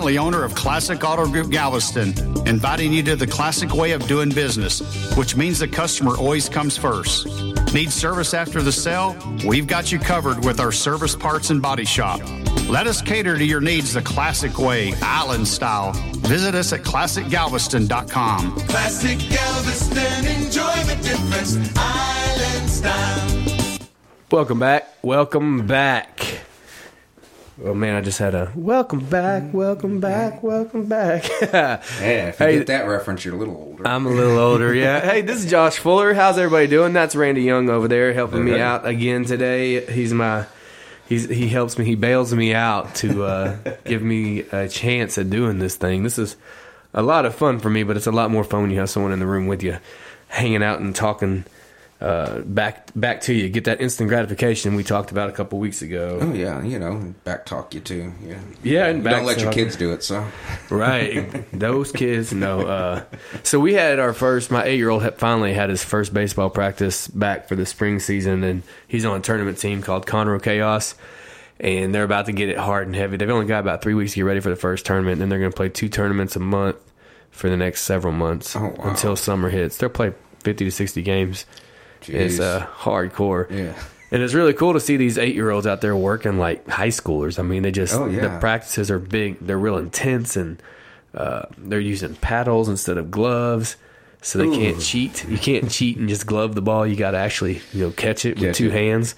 I'm 0.05 0.13
Howie 0.13 0.17
Bentley, 0.17 0.37
owner 0.37 0.43
of 0.43 0.53
Classic 0.53 1.03
Auto 1.03 1.25
Group 1.25 1.49
Galveston, 1.49 2.13
inviting 2.47 2.93
you 2.93 3.01
to 3.03 3.15
the 3.15 3.25
classic 3.25 3.73
way 3.73 3.91
of 3.93 4.07
doing 4.07 4.29
business, 4.29 4.81
which 5.17 5.35
means 5.35 5.57
the 5.57 5.67
customer 5.67 6.15
always 6.15 6.47
comes 6.47 6.77
first. 6.77 7.25
Need 7.73 7.91
service 7.91 8.35
after 8.35 8.61
the 8.61 8.71
sale? 8.71 9.15
We've 9.47 9.65
got 9.65 9.91
you 9.91 9.97
covered 9.97 10.45
with 10.45 10.59
our 10.59 10.71
service 10.71 11.15
parts 11.15 11.49
and 11.49 11.59
body 11.59 11.85
shop. 11.85 12.19
Let 12.69 12.85
us 12.85 13.01
cater 13.01 13.35
to 13.35 13.43
your 13.43 13.61
needs 13.61 13.93
the 13.93 14.01
classic 14.01 14.59
way, 14.59 14.93
island 15.01 15.47
style. 15.47 15.93
Visit 16.27 16.53
us 16.53 16.71
at 16.71 16.81
classicgalveston.com. 16.81 18.51
Classic 18.67 19.17
Galveston, 19.17 20.25
enjoy 20.27 20.83
the 20.83 20.99
difference. 21.01 21.57
Island 21.75 22.69
style. 22.69 23.79
Welcome 24.29 24.59
back. 24.59 24.87
Welcome 25.01 25.65
back. 25.65 26.34
Oh 27.63 27.73
man, 27.73 27.95
I 27.95 28.01
just 28.01 28.19
had 28.19 28.35
a 28.35 28.51
welcome 28.53 28.99
back, 29.05 29.53
welcome 29.53 30.01
back, 30.01 30.43
welcome 30.43 30.85
back. 30.87 31.23
Yeah, 31.41 31.77
if 32.27 32.39
you 32.39 32.45
Hey. 32.45 32.57
get 32.57 32.67
that 32.67 32.87
reference, 32.87 33.23
you're 33.23 33.35
a 33.35 33.37
little 33.37 33.55
older. 33.55 33.87
I'm 33.87 34.05
a 34.05 34.09
little 34.09 34.37
older, 34.37 34.73
yeah. 34.73 34.99
Hey, 35.11 35.21
this 35.21 35.43
is 35.45 35.49
Josh 35.49 35.77
Fuller. 35.77 36.13
How's 36.13 36.37
everybody 36.37 36.67
doing? 36.67 36.91
That's 36.91 37.15
Randy 37.15 37.43
Young 37.43 37.69
over 37.69 37.87
there 37.87 38.13
helping 38.13 38.43
me 38.43 38.59
out 38.59 38.85
again 38.85 39.23
today. 39.23 39.85
He's 39.89 40.13
my 40.13 40.45
he's 41.07 41.29
he 41.29 41.47
helps 41.47 41.77
me. 41.77 41.85
He 41.85 41.95
bails 41.95 42.33
me 42.33 42.53
out 42.53 42.93
to 42.95 43.23
uh, 43.23 43.57
give 43.85 44.01
me 44.01 44.39
a 44.51 44.67
chance 44.67 45.17
at 45.17 45.29
doing 45.29 45.59
this 45.59 45.77
thing. 45.77 46.03
This 46.03 46.19
is 46.19 46.35
a 46.93 47.01
lot 47.01 47.25
of 47.25 47.33
fun 47.35 47.59
for 47.59 47.69
me, 47.69 47.83
but 47.83 47.95
it's 47.95 48.07
a 48.07 48.11
lot 48.11 48.31
more 48.31 48.43
fun 48.43 48.63
when 48.63 48.71
you 48.71 48.79
have 48.79 48.89
someone 48.89 49.13
in 49.13 49.19
the 49.19 49.25
room 49.27 49.47
with 49.47 49.63
you, 49.63 49.77
hanging 50.27 50.61
out 50.63 50.81
and 50.81 50.93
talking 50.93 51.45
uh, 52.01 52.39
back 52.41 52.89
back 52.95 53.21
to 53.21 53.33
you. 53.33 53.47
Get 53.49 53.63
that 53.65 53.79
instant 53.81 54.09
gratification 54.09 54.75
we 54.75 54.83
talked 54.83 55.11
about 55.11 55.29
a 55.29 55.31
couple 55.31 55.59
weeks 55.59 55.81
ago. 55.81 56.19
oh 56.21 56.33
yeah, 56.33 56.61
you 56.61 56.77
know, 56.77 57.13
back 57.23 57.45
talk 57.45 57.73
you 57.73 57.79
too. 57.79 58.11
Yeah, 58.23 58.39
Yeah, 58.63 58.85
and 58.87 59.03
don't 59.03 59.25
let 59.25 59.39
your 59.39 59.51
kids 59.51 59.75
do 59.77 59.93
it. 59.93 60.03
So 60.03 60.27
Right. 60.69 61.45
Those 61.57 61.91
kids, 61.91 62.33
no. 62.33 62.61
Uh, 62.67 63.03
so 63.43 63.59
we 63.59 63.73
had 63.73 63.99
our 63.99 64.13
first, 64.13 64.51
my 64.51 64.65
eight 64.65 64.77
year 64.77 64.89
old 64.89 65.03
finally 65.17 65.53
had 65.53 65.69
his 65.69 65.83
first 65.83 66.13
baseball 66.13 66.49
practice 66.49 67.07
back 67.07 67.47
for 67.47 67.55
the 67.55 67.65
spring 67.65 67.99
season, 67.99 68.43
and 68.43 68.63
he's 68.87 69.05
on 69.05 69.17
a 69.17 69.21
tournament 69.21 69.57
team 69.57 69.81
called 69.81 70.05
Conroe 70.05 70.41
Chaos. 70.43 70.95
And 71.57 71.95
they're 71.95 72.03
about 72.03 72.25
to 72.25 72.33
get 72.33 72.49
it 72.49 72.57
hard 72.57 72.87
and 72.87 72.93
heavy. 72.93 73.15
They've 73.15 73.29
only 73.29 73.45
got 73.45 73.59
about 73.59 73.81
three 73.81 73.93
weeks 73.93 74.11
to 74.11 74.15
get 74.17 74.23
ready 74.23 74.41
for 74.41 74.49
the 74.49 74.57
first 74.57 74.85
tournament, 74.85 75.13
and 75.13 75.21
then 75.21 75.29
they're 75.29 75.39
going 75.39 75.51
to 75.51 75.55
play 75.55 75.69
two 75.69 75.87
tournaments 75.87 76.35
a 76.35 76.39
month 76.41 76.75
for 77.31 77.49
the 77.49 77.55
next 77.55 77.83
several 77.83 78.11
months 78.11 78.53
Oh, 78.57 78.73
wow. 78.77 78.89
until 78.89 79.15
summer 79.15 79.49
hits. 79.49 79.77
They'll 79.77 79.89
play 79.89 80.11
50 80.43 80.65
to 80.65 80.71
60 80.71 81.01
games. 81.01 81.45
It's 82.09 82.35
Jeez. 82.35 82.41
uh, 82.41 82.65
hardcore. 82.67 83.49
Yeah. 83.49 83.73
And 84.11 84.21
it's 84.21 84.33
really 84.33 84.53
cool 84.53 84.73
to 84.73 84.79
see 84.79 84.97
these 84.97 85.17
eight 85.17 85.35
year 85.35 85.49
olds 85.49 85.65
out 85.67 85.81
there 85.81 85.95
working 85.95 86.37
like 86.37 86.67
high 86.69 86.89
schoolers. 86.89 87.39
I 87.39 87.41
mean, 87.41 87.63
they 87.63 87.71
just, 87.71 87.93
Oh, 87.93 88.05
yeah. 88.05 88.21
the 88.27 88.39
practices 88.39 88.89
are 88.91 88.99
big, 88.99 89.39
they're 89.41 89.57
real 89.57 89.77
intense, 89.77 90.37
and 90.37 90.61
uh, 91.13 91.43
they're 91.57 91.79
using 91.79 92.15
paddles 92.15 92.69
instead 92.69 92.97
of 92.97 93.09
gloves. 93.11 93.75
So 94.21 94.39
they 94.39 94.49
can't 94.49 94.79
cheat. 94.81 95.27
You 95.27 95.37
can't 95.37 95.69
cheat 95.69 95.97
and 95.97 96.09
just 96.09 96.25
glove 96.25 96.55
the 96.55 96.61
ball. 96.61 96.87
You 96.87 96.95
got 96.95 97.11
to 97.11 97.17
actually, 97.17 97.61
you 97.73 97.85
know, 97.85 97.91
catch 97.91 98.25
it 98.25 98.35
with 98.39 98.49
Catch 98.49 98.55
two 98.57 98.67
it. 98.67 98.73
hands. 98.73 99.15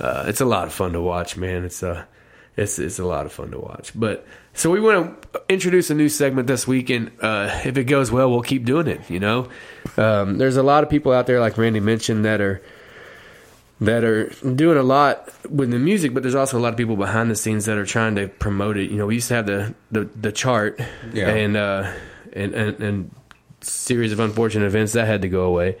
Uh, 0.00 0.24
it's 0.26 0.40
a 0.40 0.44
lot 0.44 0.66
of 0.66 0.72
fun 0.72 0.92
to 0.94 1.00
watch, 1.00 1.36
man. 1.36 1.64
It's 1.64 1.82
a, 1.84 2.08
it's 2.56 2.78
it's 2.80 2.98
a 2.98 3.04
lot 3.04 3.26
of 3.26 3.32
fun 3.32 3.52
to 3.52 3.58
watch. 3.60 3.92
But 3.94 4.26
so 4.54 4.68
we 4.70 4.80
want 4.80 5.22
to 5.32 5.42
introduce 5.48 5.90
a 5.90 5.94
new 5.94 6.08
segment 6.08 6.48
this 6.48 6.66
week, 6.66 6.90
and 6.90 7.12
uh, 7.20 7.60
if 7.64 7.76
it 7.78 7.84
goes 7.84 8.10
well, 8.10 8.28
we'll 8.28 8.42
keep 8.42 8.64
doing 8.64 8.88
it. 8.88 9.08
You 9.08 9.20
know, 9.20 9.48
um, 9.98 10.38
there's 10.38 10.56
a 10.56 10.62
lot 10.62 10.84
of 10.84 10.90
people 10.90 11.12
out 11.12 11.26
there, 11.26 11.40
like 11.40 11.56
Randy 11.58 11.80
mentioned, 11.80 12.24
that 12.24 12.40
are 12.40 12.62
that 13.80 14.04
are 14.04 14.28
doing 14.54 14.76
a 14.76 14.82
lot 14.82 15.28
with 15.50 15.70
the 15.70 15.78
music, 15.78 16.12
but 16.12 16.22
there's 16.22 16.34
also 16.34 16.58
a 16.58 16.60
lot 16.60 16.68
of 16.72 16.76
people 16.76 16.96
behind 16.96 17.30
the 17.30 17.36
scenes 17.36 17.64
that 17.64 17.78
are 17.78 17.86
trying 17.86 18.14
to 18.16 18.28
promote 18.28 18.76
it. 18.76 18.90
You 18.90 18.98
know, 18.98 19.06
we 19.06 19.14
used 19.14 19.28
to 19.28 19.34
have 19.34 19.46
the 19.46 19.74
the, 19.90 20.04
the 20.04 20.32
chart, 20.32 20.78
Yeah. 21.12 21.30
and 21.30 21.56
uh, 21.56 21.90
and 22.32 22.54
and 22.54 22.80
and 22.80 23.10
series 23.62 24.12
of 24.12 24.20
unfortunate 24.20 24.66
events 24.66 24.92
that 24.92 25.06
had 25.06 25.22
to 25.22 25.28
go 25.28 25.44
away. 25.44 25.76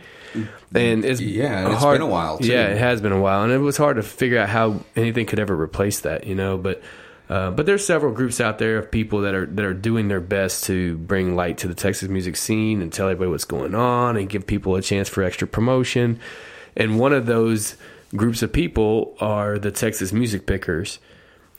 And 0.74 1.04
it's 1.04 1.20
Yeah, 1.20 1.64
and 1.64 1.72
it's 1.72 1.82
hard- 1.82 1.96
been 1.96 2.02
a 2.02 2.10
while, 2.10 2.38
too. 2.38 2.46
Yeah, 2.52 2.68
it 2.68 2.78
has 2.78 3.00
been 3.00 3.12
a 3.12 3.20
while, 3.20 3.42
and 3.42 3.52
it 3.52 3.58
was 3.58 3.76
hard 3.76 3.96
to 3.96 4.02
figure 4.02 4.38
out 4.38 4.48
how 4.48 4.80
anything 4.94 5.26
could 5.26 5.38
ever 5.40 5.54
replace 5.60 6.00
that. 6.00 6.26
You 6.26 6.34
know, 6.34 6.56
but. 6.56 6.82
Uh, 7.30 7.50
but 7.52 7.64
there's 7.64 7.86
several 7.86 8.12
groups 8.12 8.40
out 8.40 8.58
there 8.58 8.76
of 8.78 8.90
people 8.90 9.20
that 9.20 9.34
are 9.36 9.46
that 9.46 9.64
are 9.64 9.72
doing 9.72 10.08
their 10.08 10.20
best 10.20 10.64
to 10.64 10.98
bring 10.98 11.36
light 11.36 11.58
to 11.58 11.68
the 11.68 11.74
Texas 11.74 12.08
music 12.08 12.34
scene 12.36 12.82
and 12.82 12.92
tell 12.92 13.06
everybody 13.06 13.30
what's 13.30 13.44
going 13.44 13.74
on 13.74 14.16
and 14.16 14.28
give 14.28 14.46
people 14.46 14.74
a 14.74 14.82
chance 14.82 15.08
for 15.08 15.22
extra 15.22 15.46
promotion. 15.46 16.18
And 16.76 16.98
one 16.98 17.12
of 17.12 17.26
those 17.26 17.76
groups 18.16 18.42
of 18.42 18.52
people 18.52 19.16
are 19.20 19.58
the 19.60 19.70
Texas 19.70 20.12
Music 20.12 20.44
Pickers. 20.44 20.98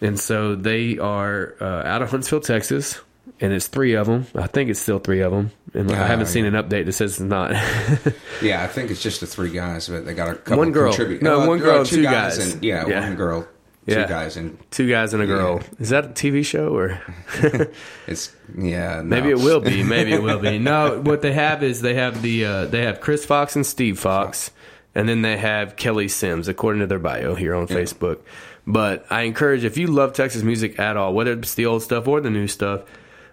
And 0.02 0.20
so 0.20 0.56
they 0.56 0.98
are 0.98 1.56
uh, 1.62 1.84
out 1.86 2.02
of 2.02 2.10
Huntsville, 2.12 2.42
Texas, 2.42 3.00
and 3.40 3.54
it's 3.54 3.68
three 3.68 3.94
of 3.94 4.08
them. 4.08 4.26
I 4.36 4.48
think 4.48 4.70
it's 4.70 4.80
still 4.80 5.00
three 5.00 5.22
of 5.22 5.32
them. 5.32 5.52
And 5.74 5.90
I 5.92 6.02
Ah, 6.02 6.08
haven't 6.08 6.26
seen 6.26 6.44
an 6.44 6.56
update 6.56 6.86
that 6.86 6.94
says 6.94 7.12
it's 7.12 7.20
not. 7.22 7.52
yeah, 8.42 8.62
I 8.64 8.68
think 8.68 8.90
it's 8.92 9.02
just 9.02 9.22
the 9.22 9.28
three 9.28 9.52
guys, 9.52 9.88
but 9.88 10.06
they 10.06 10.14
got 10.14 10.30
a 10.30 10.36
couple 10.36 10.58
One 10.58 10.72
girl. 10.72 10.92
contribute- 10.92 11.22
No, 11.22 11.42
uh, 11.42 11.48
one 11.48 11.62
uh, 11.62 11.64
girl, 11.64 11.86
two 11.86 12.04
guys. 12.04 12.38
and 12.54 12.62
yeah, 12.64 12.86
Yeah. 12.88 13.00
one 13.02 13.16
girl, 13.16 13.48
two 13.88 14.06
guys, 14.08 14.38
and 14.38 14.58
Two 14.72 14.89
guys 14.89 15.13
and 15.13 15.24
a 15.24 15.26
girl. 15.26 15.60
Yeah. 15.62 15.67
Is 15.80 15.89
that 15.89 16.06
a 16.06 16.10
TV 16.10 16.46
show 16.46 16.76
or? 16.76 17.02
it's 18.08 18.36
yeah. 18.58 19.02
No. 19.02 19.04
Maybe 19.04 19.30
it 19.30 19.38
will 19.38 19.60
be. 19.60 19.84
Maybe 19.84 20.13
it 20.13 20.22
will 20.22 20.39
be. 20.39 20.60
No, 20.60 21.02
what 21.02 21.22
they 21.22 21.34
have 21.34 21.63
is 21.63 21.82
they 21.82 21.96
have 21.96 22.22
the 22.22 22.46
uh, 22.46 22.65
they 22.65 22.84
have 22.84 23.02
Chris 23.02 23.26
Fox 23.26 23.56
and 23.56 23.65
Steve 23.65 24.00
Fox, 24.00 24.52
and 24.94 25.10
then 25.10 25.22
they 25.22 25.38
have 25.38 25.76
Kelly 25.76 26.08
Sims, 26.08 26.48
according 26.48 26.82
to 26.82 26.88
their 26.88 27.00
bio 27.00 27.36
here 27.36 27.56
on 27.56 27.67
Facebook. 27.67 28.20
But 28.67 29.06
I 29.10 29.22
encourage 29.22 29.63
if 29.63 29.78
you 29.78 29.88
love 29.88 30.13
Texas 30.13 30.44
music 30.44 30.80
at 30.80 30.98
all, 30.98 31.13
whether 31.13 31.34
it's 31.34 31.56
the 31.56 31.65
old 31.65 31.82
stuff 31.82 32.08
or 32.08 32.22
the 32.22 32.30
new 32.30 32.48
stuff, 32.48 32.82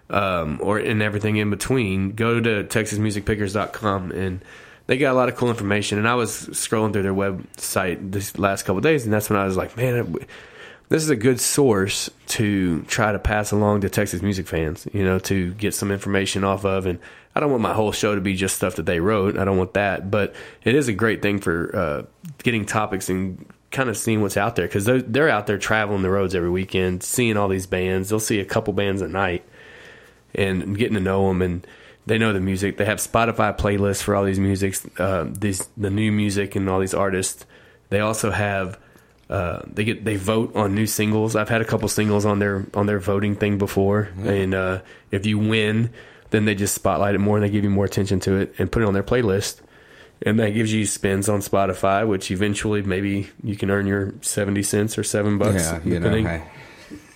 um, 0.09 0.59
or 0.61 0.79
and 0.79 1.03
everything 1.03 1.37
in 1.37 1.49
between, 1.49 2.13
go 2.13 2.39
to 2.39 2.63
TexasMusicPickers.com 2.63 4.11
and 4.11 4.43
they 4.89 4.97
got 4.97 5.11
a 5.11 5.13
lot 5.13 5.29
of 5.29 5.35
cool 5.35 5.49
information. 5.49 5.99
And 5.99 6.07
I 6.07 6.15
was 6.15 6.31
scrolling 6.31 6.93
through 6.93 7.03
their 7.03 7.13
website 7.13 8.11
this 8.11 8.39
last 8.39 8.63
couple 8.63 8.81
days, 8.81 9.05
and 9.05 9.13
that's 9.13 9.29
when 9.29 9.37
I 9.37 9.45
was 9.45 9.55
like, 9.55 9.77
man, 9.77 10.15
this 10.89 11.03
is 11.03 11.11
a 11.11 11.15
good 11.15 11.39
source 11.39 12.09
to 12.29 12.81
try 12.85 13.11
to 13.11 13.19
pass 13.19 13.51
along 13.51 13.81
to 13.81 13.89
Texas 13.91 14.23
music 14.23 14.47
fans, 14.47 14.87
you 14.91 15.03
know, 15.03 15.19
to 15.19 15.53
get 15.53 15.75
some 15.75 15.91
information 15.91 16.43
off 16.43 16.65
of. 16.65 16.87
And 16.87 16.97
I 17.35 17.39
don't 17.39 17.51
want 17.51 17.61
my 17.61 17.73
whole 17.73 17.91
show 17.91 18.15
to 18.15 18.21
be 18.21 18.33
just 18.33 18.55
stuff 18.55 18.77
that 18.77 18.87
they 18.87 18.99
wrote. 18.99 19.37
I 19.37 19.45
don't 19.45 19.57
want 19.59 19.75
that, 19.75 20.09
but 20.09 20.33
it 20.63 20.73
is 20.73 20.87
a 20.87 20.93
great 20.93 21.21
thing 21.21 21.37
for 21.37 21.75
uh, 21.75 22.03
getting 22.41 22.65
topics 22.65 23.09
and 23.09 23.45
kind 23.69 23.89
of 23.89 23.97
seeing 23.97 24.23
what's 24.23 24.37
out 24.37 24.55
there 24.55 24.65
because 24.65 24.85
they're, 24.85 25.03
they're 25.03 25.29
out 25.29 25.45
there 25.45 25.59
traveling 25.59 26.01
the 26.01 26.09
roads 26.09 26.33
every 26.33 26.49
weekend, 26.49 27.03
seeing 27.03 27.37
all 27.37 27.47
these 27.47 27.67
bands. 27.67 28.09
They'll 28.09 28.19
see 28.19 28.39
a 28.39 28.45
couple 28.45 28.73
bands 28.73 29.03
a 29.03 29.07
night 29.07 29.45
and 30.33 30.75
getting 30.75 30.95
to 30.95 30.99
know 30.99 31.27
them 31.27 31.43
and 31.43 31.67
they 32.09 32.17
know 32.17 32.33
the 32.33 32.39
music. 32.39 32.77
They 32.77 32.85
have 32.85 32.97
Spotify 32.97 33.55
playlists 33.57 34.01
for 34.01 34.15
all 34.15 34.25
these 34.25 34.39
musics, 34.39 34.85
uh, 34.97 35.27
these 35.29 35.69
the 35.77 35.91
new 35.91 36.11
music 36.11 36.55
and 36.55 36.67
all 36.67 36.79
these 36.79 36.95
artists. 36.95 37.45
They 37.89 37.99
also 37.99 38.31
have 38.31 38.79
uh, 39.29 39.61
they 39.71 39.83
get 39.83 40.03
they 40.03 40.15
vote 40.15 40.55
on 40.55 40.73
new 40.73 40.87
singles. 40.87 41.35
I've 41.35 41.49
had 41.49 41.61
a 41.61 41.65
couple 41.65 41.87
singles 41.87 42.25
on 42.25 42.39
their 42.39 42.65
on 42.73 42.87
their 42.87 42.99
voting 42.99 43.35
thing 43.35 43.59
before, 43.59 44.09
and 44.23 44.53
uh, 44.55 44.81
if 45.11 45.27
you 45.27 45.37
win, 45.37 45.91
then 46.31 46.45
they 46.45 46.55
just 46.55 46.73
spotlight 46.73 47.13
it 47.13 47.19
more 47.19 47.37
and 47.37 47.45
they 47.45 47.49
give 47.49 47.63
you 47.63 47.69
more 47.69 47.85
attention 47.85 48.19
to 48.21 48.37
it 48.37 48.55
and 48.57 48.71
put 48.71 48.81
it 48.81 48.87
on 48.87 48.93
their 48.93 49.03
playlist. 49.03 49.61
And 50.23 50.39
that 50.39 50.49
gives 50.49 50.73
you 50.73 50.85
spins 50.85 51.29
on 51.29 51.39
Spotify, 51.41 52.05
which 52.07 52.31
eventually 52.31 52.81
maybe 52.81 53.29
you 53.43 53.55
can 53.55 53.69
earn 53.69 53.85
your 53.85 54.15
seventy 54.21 54.63
cents 54.63 54.97
or 54.97 55.03
seven 55.03 55.37
bucks. 55.37 55.63
yeah, 55.63 55.79
you 55.83 55.99
know, 55.99 56.09
depending. 56.09 56.25
hey, 56.25 56.43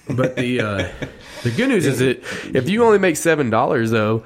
But 0.09 0.35
the 0.35 0.61
uh, 0.61 0.87
the 1.43 1.51
good 1.51 1.69
news 1.69 1.87
is 1.87 1.97
that 1.99 2.23
if 2.55 2.69
you 2.69 2.83
only 2.83 2.99
make 2.99 3.17
seven 3.17 3.49
dollars 3.49 3.89
though, 3.89 4.23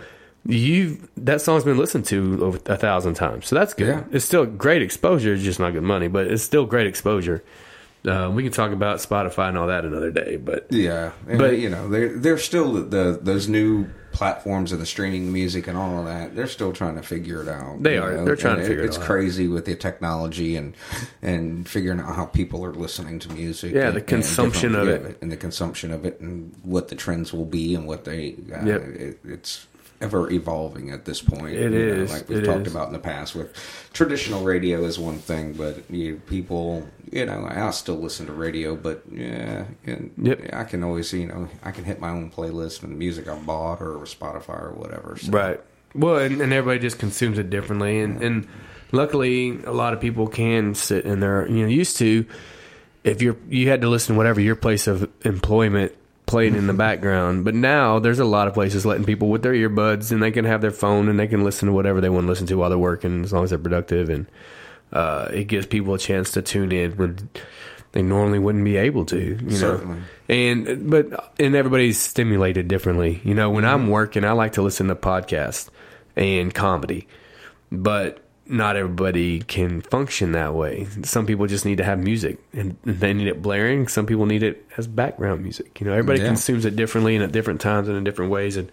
you 0.47 0.97
that 1.17 1.41
song's 1.41 1.63
been 1.63 1.77
listened 1.77 2.05
to 2.05 2.43
over 2.43 2.59
a 2.67 2.77
thousand 2.77 3.15
times, 3.15 3.47
so 3.47 3.55
that's 3.55 3.73
good. 3.73 3.87
Yeah. 3.87 4.03
It's 4.11 4.25
still 4.25 4.45
great 4.45 4.81
exposure. 4.81 5.33
It's 5.33 5.43
just 5.43 5.59
not 5.59 5.73
good 5.73 5.83
money, 5.83 6.07
but 6.07 6.27
it's 6.27 6.43
still 6.43 6.65
great 6.65 6.87
exposure. 6.87 7.43
Uh, 8.07 8.31
we 8.33 8.43
can 8.43 8.51
talk 8.53 8.71
about 8.71 8.99
Spotify 8.99 9.49
and 9.49 9.57
all 9.57 9.67
that 9.67 9.83
another 9.83 10.11
day, 10.11 10.37
but 10.37 10.67
yeah, 10.69 11.11
and, 11.27 11.37
But- 11.39 11.57
you 11.59 11.69
know, 11.69 11.89
they're 11.89 12.17
they're 12.17 12.37
still 12.37 12.71
the, 12.73 12.81
the 12.83 13.19
those 13.21 13.49
new 13.49 13.87
platforms 14.13 14.71
of 14.71 14.79
the 14.79 14.85
streaming 14.85 15.31
music 15.31 15.67
and 15.67 15.77
all 15.77 15.99
of 15.99 16.05
that. 16.05 16.35
They're 16.35 16.47
still 16.47 16.71
trying 16.73 16.95
to 16.95 17.03
figure 17.03 17.41
it 17.43 17.47
out. 17.47 17.83
They 17.83 17.97
are. 17.99 18.13
know, 18.15 18.25
They're 18.25 18.35
trying 18.35 18.55
and 18.55 18.63
to 18.63 18.67
figure 18.67 18.83
it 18.83 18.87
It's 18.87 18.97
all 18.97 19.03
out. 19.03 19.07
crazy 19.09 19.47
with 19.47 19.65
the 19.65 19.75
technology 19.75 20.55
and 20.55 20.73
and 21.21 21.67
figuring 21.67 21.99
out 21.99 22.15
how 22.15 22.25
people 22.25 22.63
are 22.63 22.73
listening 22.73 23.19
to 23.19 23.33
music. 23.33 23.73
Yeah, 23.73 23.87
and- 23.87 23.95
the 23.95 23.99
and 23.99 24.07
consumption 24.07 24.73
of 24.75 24.87
yeah, 24.87 24.93
it. 24.93 25.17
and 25.21 25.31
the 25.31 25.37
consumption 25.37 25.91
of 25.91 26.05
it, 26.05 26.19
and 26.21 26.55
what 26.63 26.87
the 26.87 26.95
trends 26.95 27.33
will 27.33 27.45
be, 27.45 27.75
and 27.75 27.85
what 27.87 28.05
they. 28.05 28.35
Uh, 28.55 28.63
Yep. 28.65 28.81
it, 28.83 29.19
it's 29.25 29.67
ever 29.99 30.29
evolving 30.31 30.91
at 30.91 31.05
this 31.05 31.21
point. 31.21 31.55
It 31.55 31.71
you 31.71 31.95
know, 31.95 32.03
like 32.03 32.29
we've 32.29 32.43
talked 32.43 32.67
is. 32.67 32.73
about 32.73 32.87
in 32.87 32.93
the 32.93 32.99
past. 32.99 33.35
With 33.35 33.53
traditional 33.93 34.43
radio 34.43 34.83
is 34.83 34.99
one 34.99 35.17
thing, 35.17 35.53
but 35.53 35.89
you, 35.89 36.21
people, 36.27 36.87
you 37.11 37.25
know, 37.25 37.47
I 37.49 37.71
still 37.71 37.95
listen 37.95 38.27
to 38.27 38.33
radio, 38.33 38.75
but 38.75 39.03
yeah, 39.11 39.65
and 39.85 40.11
Yep. 40.21 40.53
I 40.53 40.63
can 40.65 40.83
always, 40.83 41.11
you 41.13 41.27
know, 41.27 41.47
I 41.63 41.71
can 41.71 41.83
hit 41.83 41.99
my 41.99 42.09
own 42.09 42.29
playlist 42.29 42.83
and 42.83 42.91
the 42.91 42.95
music 42.97 43.27
I 43.27 43.35
bought 43.39 43.81
or 43.81 43.95
Spotify 44.01 44.61
or 44.61 44.73
whatever. 44.73 45.17
So. 45.17 45.31
Right. 45.31 45.59
Well, 45.95 46.17
and, 46.17 46.41
and 46.41 46.53
everybody 46.53 46.79
just 46.79 46.99
consumes 46.99 47.39
it 47.39 47.49
differently, 47.49 47.99
and 48.01 48.21
and 48.21 48.47
luckily 48.91 49.63
a 49.63 49.71
lot 49.71 49.93
of 49.93 49.99
people 50.01 50.27
can 50.27 50.75
sit 50.75 51.05
in 51.05 51.19
their 51.21 51.47
you 51.47 51.63
know 51.63 51.67
used 51.67 51.97
to. 51.97 52.25
if 53.03 53.21
you're 53.21 53.37
you 53.49 53.69
had 53.69 53.81
to 53.81 53.89
listen 53.89 54.13
to 54.13 54.17
whatever 54.17 54.39
your 54.41 54.55
place 54.55 54.85
of 54.85 55.09
employment 55.25 55.93
played 56.27 56.53
in 56.53 56.67
the 56.67 56.73
background. 56.85 57.43
But 57.43 57.55
now 57.55 57.97
there's 57.97 58.19
a 58.19 58.25
lot 58.25 58.47
of 58.47 58.53
places 58.53 58.85
letting 58.85 59.05
people 59.05 59.29
with 59.29 59.41
their 59.41 59.53
earbuds 59.53 60.11
and 60.11 60.21
they 60.21 60.31
can 60.31 60.45
have 60.45 60.61
their 60.61 60.71
phone 60.71 61.09
and 61.09 61.19
they 61.19 61.27
can 61.27 61.43
listen 61.43 61.67
to 61.67 61.73
whatever 61.73 61.99
they 61.99 62.09
want 62.09 62.25
to 62.25 62.29
listen 62.29 62.45
to 62.47 62.55
while 62.55 62.69
they're 62.69 62.77
working 62.77 63.23
as 63.23 63.33
long 63.33 63.43
as 63.43 63.49
they're 63.49 63.57
productive 63.57 64.09
and 64.09 64.27
uh, 64.93 65.29
it 65.33 65.45
gives 65.45 65.65
people 65.65 65.93
a 65.95 65.99
chance 65.99 66.31
to 66.31 66.41
tune 66.41 66.71
in 66.71 66.91
when 66.97 67.29
they 67.91 68.01
normally 68.01 68.39
wouldn't 68.39 68.63
be 68.63 68.77
able 68.77 69.05
to. 69.05 69.37
You 69.41 69.59
know, 69.59 69.97
and 70.29 70.89
but 70.89 71.33
and 71.39 71.55
everybody's 71.55 71.99
stimulated 71.99 72.67
differently. 72.67 73.21
You 73.23 73.33
know, 73.33 73.49
when 73.49 73.65
I'm 73.65 73.89
working, 73.89 74.23
I 74.23 74.31
like 74.31 74.53
to 74.53 74.61
listen 74.61 74.87
to 74.87 74.95
podcasts 74.95 75.69
and 76.15 76.53
comedy, 76.53 77.07
but 77.71 78.19
not 78.49 78.75
everybody 78.75 79.39
can 79.41 79.81
function 79.81 80.31
that 80.33 80.53
way. 80.53 80.87
Some 81.03 81.25
people 81.25 81.47
just 81.47 81.65
need 81.65 81.77
to 81.77 81.83
have 81.83 81.99
music 81.99 82.37
and 82.53 82.77
they 82.83 83.13
need 83.13 83.27
it 83.27 83.41
blaring. 83.41 83.87
Some 83.87 84.05
people 84.05 84.25
need 84.25 84.43
it 84.43 84.65
as 84.77 84.87
background 84.87 85.43
music. 85.43 85.79
You 85.79 85.87
know, 85.87 85.93
everybody 85.93 86.19
Yeah. 86.19 86.27
consumes 86.27 86.65
it 86.65 86.75
differently 86.75 87.15
and 87.15 87.23
at 87.23 87.31
different 87.31 87.61
times 87.61 87.87
and 87.87 87.97
in 87.97 88.03
different 88.03 88.31
ways. 88.31 88.57
And 88.57 88.71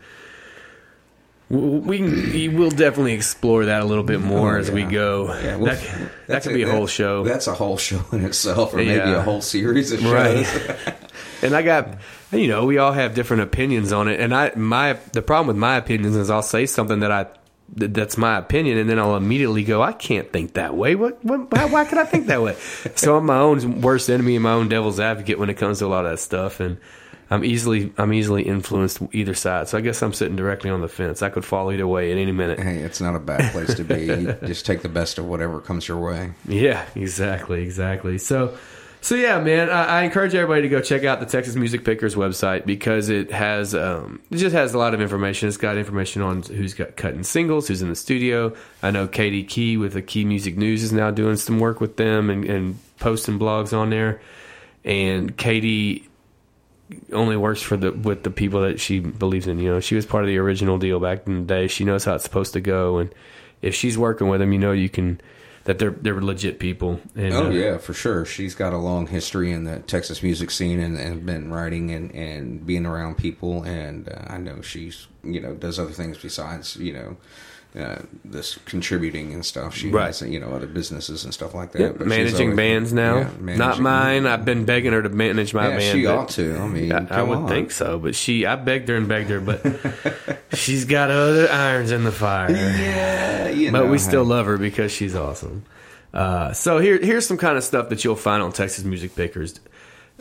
we 1.51 2.01
we 2.03 2.49
will 2.49 2.71
definitely 2.71 3.13
explore 3.13 3.67
that 3.67 3.83
a 3.83 3.85
little 3.85 4.03
bit 4.03 4.21
more 4.21 4.57
Oh, 4.57 4.61
as 4.61 4.71
we 4.71 4.83
go. 4.83 5.27
Yeah, 5.43 5.57
well, 5.57 5.75
that 5.75 6.11
that 6.27 6.43
could 6.43 6.55
be 6.55 6.63
a 6.63 6.71
whole 6.71 6.87
show. 6.87 7.23
That's 7.23 7.47
a 7.47 7.55
whole 7.55 7.77
show 7.77 8.01
in 8.13 8.25
itself, 8.25 8.73
or 8.73 8.79
maybe 8.79 8.99
a 8.99 9.21
whole 9.21 9.43
series 9.43 9.93
of 9.93 10.01
shows. 10.01 10.13
Right. 10.13 10.95
and 11.43 11.55
I 11.55 11.61
got, 11.63 11.99
you 12.33 12.49
know, 12.49 12.65
we 12.65 12.79
all 12.79 12.93
have 12.93 13.15
different 13.15 13.43
opinions 13.43 13.93
on 13.93 14.09
it. 14.09 14.21
And 14.21 14.35
I, 14.35 14.53
my, 14.57 14.95
the 15.13 15.21
problem 15.23 15.49
with 15.49 15.57
my 15.59 15.77
opinions 15.77 16.17
is 16.17 16.31
I'll 16.31 16.43
say 16.43 16.65
something 16.65 17.01
that 17.01 17.13
I, 17.13 17.27
that- 17.77 17.94
that's 17.94 18.16
my 18.16 18.37
opinion, 18.38 18.79
and 18.79 18.88
then 18.88 18.98
I'll 18.98 19.16
immediately 19.16 19.64
go, 19.64 19.83
I 19.83 19.92
can't 19.92 20.33
think 20.33 20.55
that 20.55 20.74
way. 20.77 20.94
What, 20.94 21.24
what 21.24 21.50
why, 21.50 21.64
why 21.66 21.85
could 21.85 21.98
I 21.98 22.05
think 22.05 22.27
that 22.27 22.42
way? 22.42 22.55
so 22.94 23.16
I'm 23.16 23.27
my 23.27 23.38
own 23.38 23.81
worst 23.81 24.09
enemy 24.11 24.37
and 24.37 24.42
my 24.42 24.53
own 24.53 24.68
devil's 24.68 25.00
advocate 25.00 25.38
when 25.38 25.50
it 25.50 25.55
comes 25.55 25.79
to 25.81 25.87
a 25.87 25.88
lot 25.88 26.05
of 26.05 26.12
that 26.12 26.18
stuff. 26.18 26.61
And 26.61 26.79
I'm 27.31 27.44
easily, 27.44 27.92
I'm 27.96 28.12
easily 28.12 28.42
influenced 28.42 29.00
either 29.12 29.35
side. 29.35 29.68
So 29.68 29.79
I 29.79 29.81
guess 29.81 30.03
I'm 30.03 30.12
sitting 30.12 30.37
directly 30.37 30.70
on 30.70 30.83
the 30.83 30.88
fence. 30.88 31.22
I 31.22 31.31
could 31.31 31.44
fall 31.44 31.72
either 31.72 31.87
way 31.87 32.12
at 32.12 32.18
any 32.18 32.33
minute. 32.33 32.61
Hey, 32.61 32.79
it's 32.79 33.00
not 33.00 33.16
a 33.16 33.18
bad 33.18 33.50
place 33.53 33.74
to 33.74 33.83
be. 33.85 34.07
Just 34.46 34.66
take 34.66 34.83
the 34.83 34.88
best 34.90 35.18
of 35.18 35.24
whatever 35.24 35.61
comes 35.61 35.88
your 35.88 35.98
way. 35.98 36.33
Yeah, 36.46 36.85
exactly, 36.94 37.62
exactly. 37.62 38.18
So, 38.18 38.57
so 39.05 39.17
yeah, 39.17 39.38
man, 39.38 39.69
I, 39.69 39.85
I 39.85 40.03
encourage 40.05 40.35
everybody 40.35 40.62
to 40.62 40.69
go 40.71 40.81
check 40.81 41.05
out 41.05 41.21
the 41.21 41.27
Texas 41.27 41.57
Music 41.57 41.85
Pickers 41.85 42.14
website 42.14 42.64
because 42.64 43.11
it 43.11 43.31
has 43.31 43.75
um, 43.75 44.23
it 44.31 44.38
just 44.38 44.55
has 44.55 44.73
a 44.73 44.79
lot 44.79 44.95
of 44.95 45.03
information. 45.03 45.47
It's 45.47 45.59
got 45.59 45.77
information 45.77 46.23
on 46.23 46.40
who's 46.43 46.73
got 46.73 46.97
cutting 46.97 47.23
singles, 47.23 47.69
who's 47.69 47.83
in 47.83 47.90
the 47.90 47.97
studio. 47.97 48.55
I 48.83 48.90
know 48.93 49.07
Katie 49.07 49.45
Key 49.45 49.77
with 49.77 49.93
the 49.93 50.01
Key 50.01 50.25
Music 50.25 50.57
News 50.57 50.83
is 50.83 50.90
now 50.90 51.11
doing 51.11 51.37
some 51.37 51.59
work 51.59 51.83
with 51.83 51.99
them 51.99 52.31
and, 52.31 52.47
and 52.47 52.79
posting 52.99 53.38
blogs 53.38 53.77
on 53.77 53.90
there. 53.90 54.23
And 54.87 55.37
Katie 55.37 56.09
only 57.12 57.37
works 57.37 57.61
for 57.61 57.77
the 57.77 57.93
with 57.93 58.23
the 58.23 58.31
people 58.31 58.62
that 58.62 58.81
she 58.81 59.01
believes 59.01 59.47
in. 59.47 59.59
You 59.59 59.73
know, 59.73 59.81
she 59.81 59.97
was 59.97 60.07
part 60.07 60.25
of 60.25 60.29
the 60.29 60.38
original 60.38 60.79
deal 60.79 60.99
back 60.99 61.27
in 61.27 61.40
the 61.40 61.47
day. 61.47 61.67
She 61.67 61.85
knows 61.85 62.07
how 62.07 62.14
it's 62.14 62.25
supposed 62.25 62.55
to 62.55 62.61
go, 62.62 62.97
and 62.97 63.14
if 63.61 63.75
she's 63.75 63.99
working 63.99 64.29
with 64.29 64.40
them, 64.40 64.51
you 64.55 64.59
know, 64.59 64.73
you 64.73 64.88
can 64.88 65.21
that 65.64 65.79
they're 65.79 65.90
they're 65.90 66.20
legit 66.20 66.59
people. 66.59 67.00
And, 67.14 67.33
Oh 67.33 67.46
uh, 67.46 67.50
yeah, 67.50 67.79
for 67.79 67.94
sure. 67.94 68.24
She's 68.24 68.55
got 68.55 68.72
a 68.72 68.79
long 68.79 69.07
history 69.07 69.50
in 69.50 69.64
the 69.64 69.81
Texas 69.81 70.22
music 70.22 70.50
scene 70.50 70.81
and, 70.81 70.96
and 70.98 71.24
been 71.24 71.53
writing 71.53 71.90
and, 71.90 72.14
and 72.14 72.64
being 72.64 72.87
around 72.87 73.16
people. 73.16 73.62
And 73.62 74.09
uh, 74.09 74.24
I 74.27 74.38
know 74.38 74.62
she's 74.62 75.07
you 75.22 75.40
know 75.40 75.55
does 75.55 75.79
other 75.79 75.92
things 75.92 76.18
besides 76.18 76.77
you 76.77 76.92
know 76.92 77.16
uh, 77.79 77.97
this 78.25 78.57
contributing 78.67 79.33
and 79.35 79.45
stuff. 79.45 79.75
She 79.75 79.91
Right. 79.91 80.07
has 80.07 80.23
you 80.23 80.39
know 80.39 80.51
other 80.51 80.67
businesses 80.67 81.25
and 81.25 81.35
stuff 81.35 81.55
like 81.55 81.73
that. 81.73 81.99
But 81.99 82.05
she's 82.05 82.09
managing 82.09 82.41
always- 82.51 82.57
bands 82.57 82.93
now, 82.93 83.19
Yeah, 83.45 83.57
not 83.57 83.81
mine. 83.81 84.27
I've 84.27 84.45
been 84.45 84.65
begging 84.65 84.93
her 84.93 85.03
to 85.03 85.09
manage 85.09 85.53
my 85.55 85.69
Yeah, 85.71 85.79
band. 85.79 85.99
she 85.99 86.07
ought 86.07 86.29
to. 86.31 86.57
I 86.59 86.69
mean, 86.69 86.93
I, 86.93 87.07
I 87.11 87.23
would 87.23 87.39
on. 87.39 87.49
think 87.49 87.71
so, 87.73 87.99
but 87.99 88.15
she, 88.15 88.47
I 88.47 88.55
begged 88.57 88.89
her 88.91 88.97
and 88.97 89.09
begged 89.09 89.31
her, 89.31 89.41
but 89.41 89.65
she's 90.55 90.85
got 90.85 91.11
other 91.11 91.51
irons 91.51 91.91
in 91.91 92.05
the 92.05 92.13
fire. 92.13 92.51
Yeah, 92.53 93.49
you 93.49 93.73
but 93.73 93.85
know, 93.85 93.91
we 93.91 93.99
still 93.99 94.25
love 94.25 94.47
her 94.47 94.57
because 94.59 94.93
she's 94.93 95.15
awesome. 95.17 95.65
Uh, 96.13 96.53
so 96.53 96.79
here, 96.79 96.99
here's 96.99 97.27
some 97.27 97.39
kind 97.39 97.57
of 97.57 97.65
stuff 97.65 97.89
that 97.89 98.05
you'll 98.05 98.15
find 98.15 98.41
on 98.41 98.53
Texas 98.53 98.85
Music 98.85 99.17
Pickers. 99.17 99.59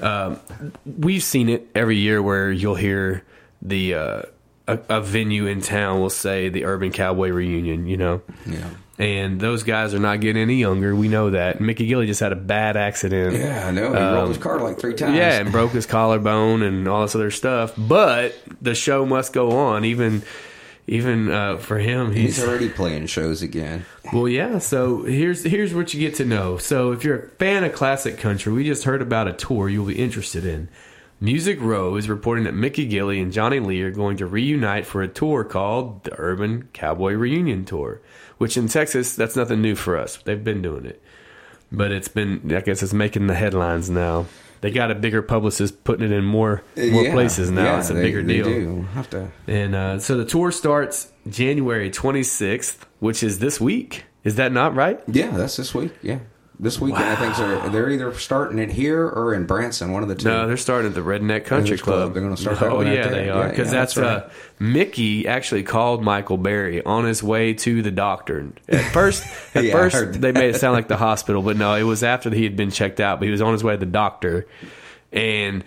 Um, 0.02 0.40
we've 0.88 1.22
seen 1.22 1.50
it 1.50 1.68
every 1.76 1.98
year 1.98 2.20
where 2.20 2.52
you'll 2.52 2.74
hear 2.74 3.24
the 3.62 3.94
uh, 3.94 4.22
a, 4.68 4.80
a 4.90 5.02
venue 5.02 5.46
in 5.48 5.62
town 5.62 6.00
will 6.00 6.10
say 6.10 6.50
the 6.50 6.66
Urban 6.66 6.92
Cowboy 6.92 7.30
Reunion, 7.30 7.86
you 7.88 7.98
know, 7.98 8.22
Yeah. 8.46 8.70
and 8.98 9.40
those 9.40 9.64
guys 9.64 9.94
are 9.94 10.00
not 10.00 10.22
getting 10.22 10.42
any 10.42 10.56
younger. 10.56 10.96
We 10.96 11.08
know 11.10 11.32
that. 11.32 11.60
Mickey 11.60 11.88
Gilley 11.88 12.06
just 12.08 12.20
had 12.22 12.32
a 12.32 12.36
bad 12.38 12.78
accident. 12.78 13.36
Yeah, 13.36 13.68
I 13.68 13.72
know. 13.72 13.92
He 13.94 14.00
rolled 14.00 14.30
his 14.30 14.38
car 14.38 14.60
like 14.60 14.80
three 14.80 14.94
times. 14.94 15.12
Um, 15.12 15.16
Yeah, 15.18 15.40
and 15.40 15.52
broke 15.52 15.72
his 15.72 15.86
collarbone 15.86 16.62
and 16.62 16.88
all 16.88 17.02
this 17.02 17.16
other 17.16 17.32
stuff. 17.32 17.74
But 17.78 18.36
the 18.62 18.76
show 18.76 19.06
must 19.06 19.34
go 19.34 19.52
on, 19.52 19.84
even 19.86 20.24
even 20.86 21.32
uh, 21.32 21.58
for 21.58 21.78
him. 21.80 22.12
he's 22.12 22.36
He's, 22.38 22.46
already 22.46 22.68
playing 22.70 23.06
shows 23.08 23.42
again. 23.42 23.86
well, 24.12 24.28
yeah. 24.28 24.60
So 24.60 25.04
here's 25.04 25.44
here's 25.44 25.74
what 25.74 25.94
you 25.94 26.00
get 26.00 26.16
to 26.16 26.26
know. 26.26 26.58
So 26.58 26.92
if 26.92 27.04
you're 27.04 27.20
a 27.20 27.30
fan 27.40 27.64
of 27.64 27.74
classic 27.74 28.18
country, 28.18 28.52
we 28.54 28.64
just 28.66 28.84
heard 28.84 29.02
about 29.02 29.28
a 29.28 29.34
tour 29.34 29.70
you'll 29.70 29.86
be 29.88 29.98
interested 29.98 30.46
in. 30.46 30.68
Music 31.24 31.58
Row 31.62 31.96
is 31.96 32.10
reporting 32.10 32.44
that 32.44 32.54
Mickey 32.54 32.86
Gilley 32.86 33.22
and 33.22 33.32
Johnny 33.32 33.62
Lee 33.62 33.82
are 33.82 33.92
going 33.92 34.18
to 34.18 34.26
reunite 34.28 34.86
for 34.86 35.02
a 35.02 35.08
tour 35.08 35.46
called 35.46 36.04
the 36.04 36.14
Urban 36.20 36.68
Cowboy 36.74 37.14
Reunion 37.14 37.64
Tour, 37.64 38.02
which 38.40 38.58
in 38.58 38.68
Texas 38.68 39.16
that's 39.16 39.38
nothing 39.38 39.62
new 39.62 39.74
for 39.76 39.98
us. 39.98 40.18
They've 40.18 40.44
been 40.44 40.62
doing 40.62 40.86
it, 40.86 41.02
but 41.72 41.94
it's 41.94 42.10
been 42.10 42.54
I 42.54 42.60
guess 42.60 42.84
it's 42.84 42.92
making 42.92 43.28
the 43.28 43.36
headlines 43.36 43.90
now. 43.90 44.26
They 44.60 44.70
got 44.70 44.92
a 44.92 44.96
bigger 44.96 45.22
publicist 45.22 45.86
putting 45.86 46.06
it 46.06 46.12
in 46.12 46.26
more 46.26 46.62
more 46.76 47.04
Yeah, 47.06 47.14
places 47.14 47.50
now. 47.50 47.64
yeah, 47.64 47.80
it's 47.80 47.90
a 47.90 47.94
they- 47.94 48.02
bigger 48.02 48.22
they 48.22 48.34
deal. 48.34 48.44
do. 48.44 48.82
Have 48.94 49.10
to. 49.12 49.32
And 49.48 49.76
uh, 49.76 50.00
so 50.00 50.18
the 50.18 50.26
tour 50.26 50.52
starts 50.52 51.10
January 51.30 51.90
26th, 51.90 52.80
which 53.00 53.24
is 53.24 53.40
this 53.40 53.62
week. 53.62 54.04
Is 54.26 54.36
that 54.36 54.52
not 54.52 54.76
right? 54.76 55.00
Yeah, 55.08 55.32
that's 55.32 55.56
this 55.56 55.74
week. 55.74 55.94
Yeah, 56.02 56.20
this 56.60 56.80
weekend 56.80 57.04
I 57.04 57.16
think 57.16 57.36
they're 57.36 57.70
they're 57.70 57.90
either 57.90 58.14
starting 58.14 58.60
it 58.60 58.72
here 58.72 59.08
or 59.08 59.34
in 59.34 59.46
Branson, 59.46 59.92
one 59.92 60.04
of 60.04 60.10
the 60.10 60.16
two. 60.16 60.28
No, 60.30 60.48
they're 60.48 60.58
starting 60.58 60.90
at 60.90 60.96
the 60.96 61.02
Redneck 61.02 61.46
Country 61.46 61.78
Club. 61.78 61.96
Club. 61.96 62.14
They're 62.14 62.24
gonna 62.24 62.38
start 62.38 62.60
that 62.60 62.72
Oh 62.72 62.76
one 62.78 62.88
yeah, 62.88 63.08
they 63.08 63.30
are 63.30 63.50
because 63.50 63.68
yeah, 63.68 63.80
that's, 63.80 63.96
that's 63.96 64.26
uh, 64.26 64.30
Mickey 64.60 65.28
actually 65.28 65.64
called 65.64 66.04
Michael 66.04 66.38
Berry 66.38 66.84
on 66.84 67.06
his 67.06 67.24
way 67.24 67.54
to 67.56 67.82
the 67.82 67.92
doctor. 67.92 68.52
At 68.70 68.92
first, 68.94 69.26
at 69.56 69.64
Yeah, 69.64 69.74
first 69.74 70.22
they 70.22 70.32
made 70.32 70.56
it 70.56 70.60
sound 70.60 70.74
like 70.74 70.88
the 70.88 70.98
hospital, 70.98 71.42
but 71.42 71.58
no, 71.58 71.74
it 71.76 71.84
was 71.84 72.04
after 72.04 72.30
he 72.30 72.44
had 72.44 72.56
been 72.56 72.72
checked 72.72 73.00
out. 73.00 73.20
But 73.20 73.26
he 73.26 73.32
was 73.32 73.42
on 73.42 73.54
his 73.54 73.64
way 73.64 73.74
to 73.74 73.80
the 73.80 73.86
doctor, 73.86 74.48
and 75.12 75.64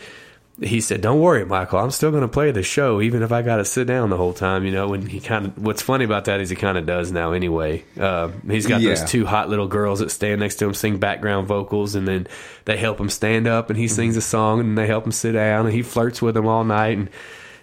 he 0.63 0.81
said, 0.81 1.01
"Don't 1.03 1.21
worry, 1.21 1.45
Michael. 1.45 1.79
I'm 1.81 1.91
still 1.91 2.11
going 2.11 2.23
to 2.23 2.29
play 2.29 2.51
the 2.51 2.63
show, 2.63 3.01
even 3.03 3.23
if 3.23 3.31
I 3.31 3.43
got 3.43 3.57
to 3.57 3.65
sit 3.65 3.87
down 3.87 4.09
the 4.11 4.17
whole 4.17 4.33
time." 4.33 4.65
You 4.65 4.73
know, 4.73 4.95
and 4.95 5.07
he 5.09 5.21
kind 5.21 5.47
of. 5.47 5.59
What's 5.59 5.83
funny 5.83 6.05
about 6.05 6.25
that 6.27 6.41
is 6.41 6.49
he 6.51 6.57
kind 6.57 6.79
of 6.79 6.87
does 6.87 7.13
now. 7.13 7.33
Anyway, 7.33 7.85
uh, 8.01 8.31
he's 8.49 8.67
got 8.67 8.81
those 8.81 9.05
two 9.05 9.27
hot 9.27 9.49
little 9.51 9.69
girls 9.69 9.99
that 10.01 10.11
stand 10.11 10.41
next 10.41 10.57
to 10.57 10.67
him, 10.67 10.75
sing 10.75 10.97
background 10.99 11.47
vocals, 11.47 11.95
and 11.95 12.09
then 12.09 12.27
they 12.65 12.77
help 12.77 12.99
him 12.99 13.11
stand 13.11 13.47
up, 13.47 13.69
and 13.71 13.79
he 13.79 13.87
sings 13.89 14.17
a 14.17 14.23
song, 14.23 14.61
and 14.61 14.79
they 14.79 14.87
help 14.87 15.05
him 15.05 15.13
sit 15.13 15.33
down, 15.33 15.67
and 15.67 15.75
he 15.75 15.83
flirts 15.83 16.23
with 16.23 16.35
them 16.35 16.47
all 16.47 16.65
night, 16.65 16.97
and 16.97 17.11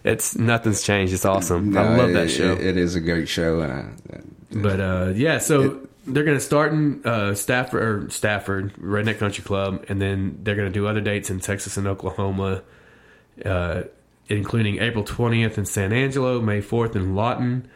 it's 0.03 0.35
nothing's 0.37 0.83
changed. 0.83 1.13
It's 1.13 1.25
awesome. 1.25 1.75
I 1.77 1.83
No, 1.83 1.97
love 2.03 2.13
that 2.13 2.29
show. 2.29 2.51
it- 2.53 2.61
it 2.61 2.77
is 2.77 2.95
a 2.95 2.99
great 3.01 3.27
show, 3.27 3.61
and 3.61 3.71
I, 3.73 4.19
But 4.55 4.79
uh, 4.79 5.11
yeah, 5.15 5.39
so 5.39 5.79
they're 6.05 6.25
going 6.25 6.37
to 6.37 6.43
start 6.43 6.73
in 6.73 7.01
uh, 7.05 7.33
Stafford, 7.33 7.81
or 7.81 8.09
Stafford 8.11 8.73
Redneck 8.75 9.17
Country 9.17 9.43
Club, 9.43 9.83
and 9.89 9.99
then 10.01 10.37
they're 10.43 10.55
going 10.55 10.67
to 10.71 10.73
do 10.73 10.85
other 10.85 11.01
dates 11.01 11.31
in 11.31 11.39
Texas 11.39 11.75
and 11.77 11.87
Oklahoma, 11.87 12.61
uh, 13.45 13.83
including 14.29 14.79
April 14.79 15.03
20th 15.03 15.57
in 15.57 15.65
San 15.65 15.91
Angelo, 15.93 16.41
May 16.41 16.61
4th 16.61 16.95
in 16.95 17.15
Lawton, 17.15 17.69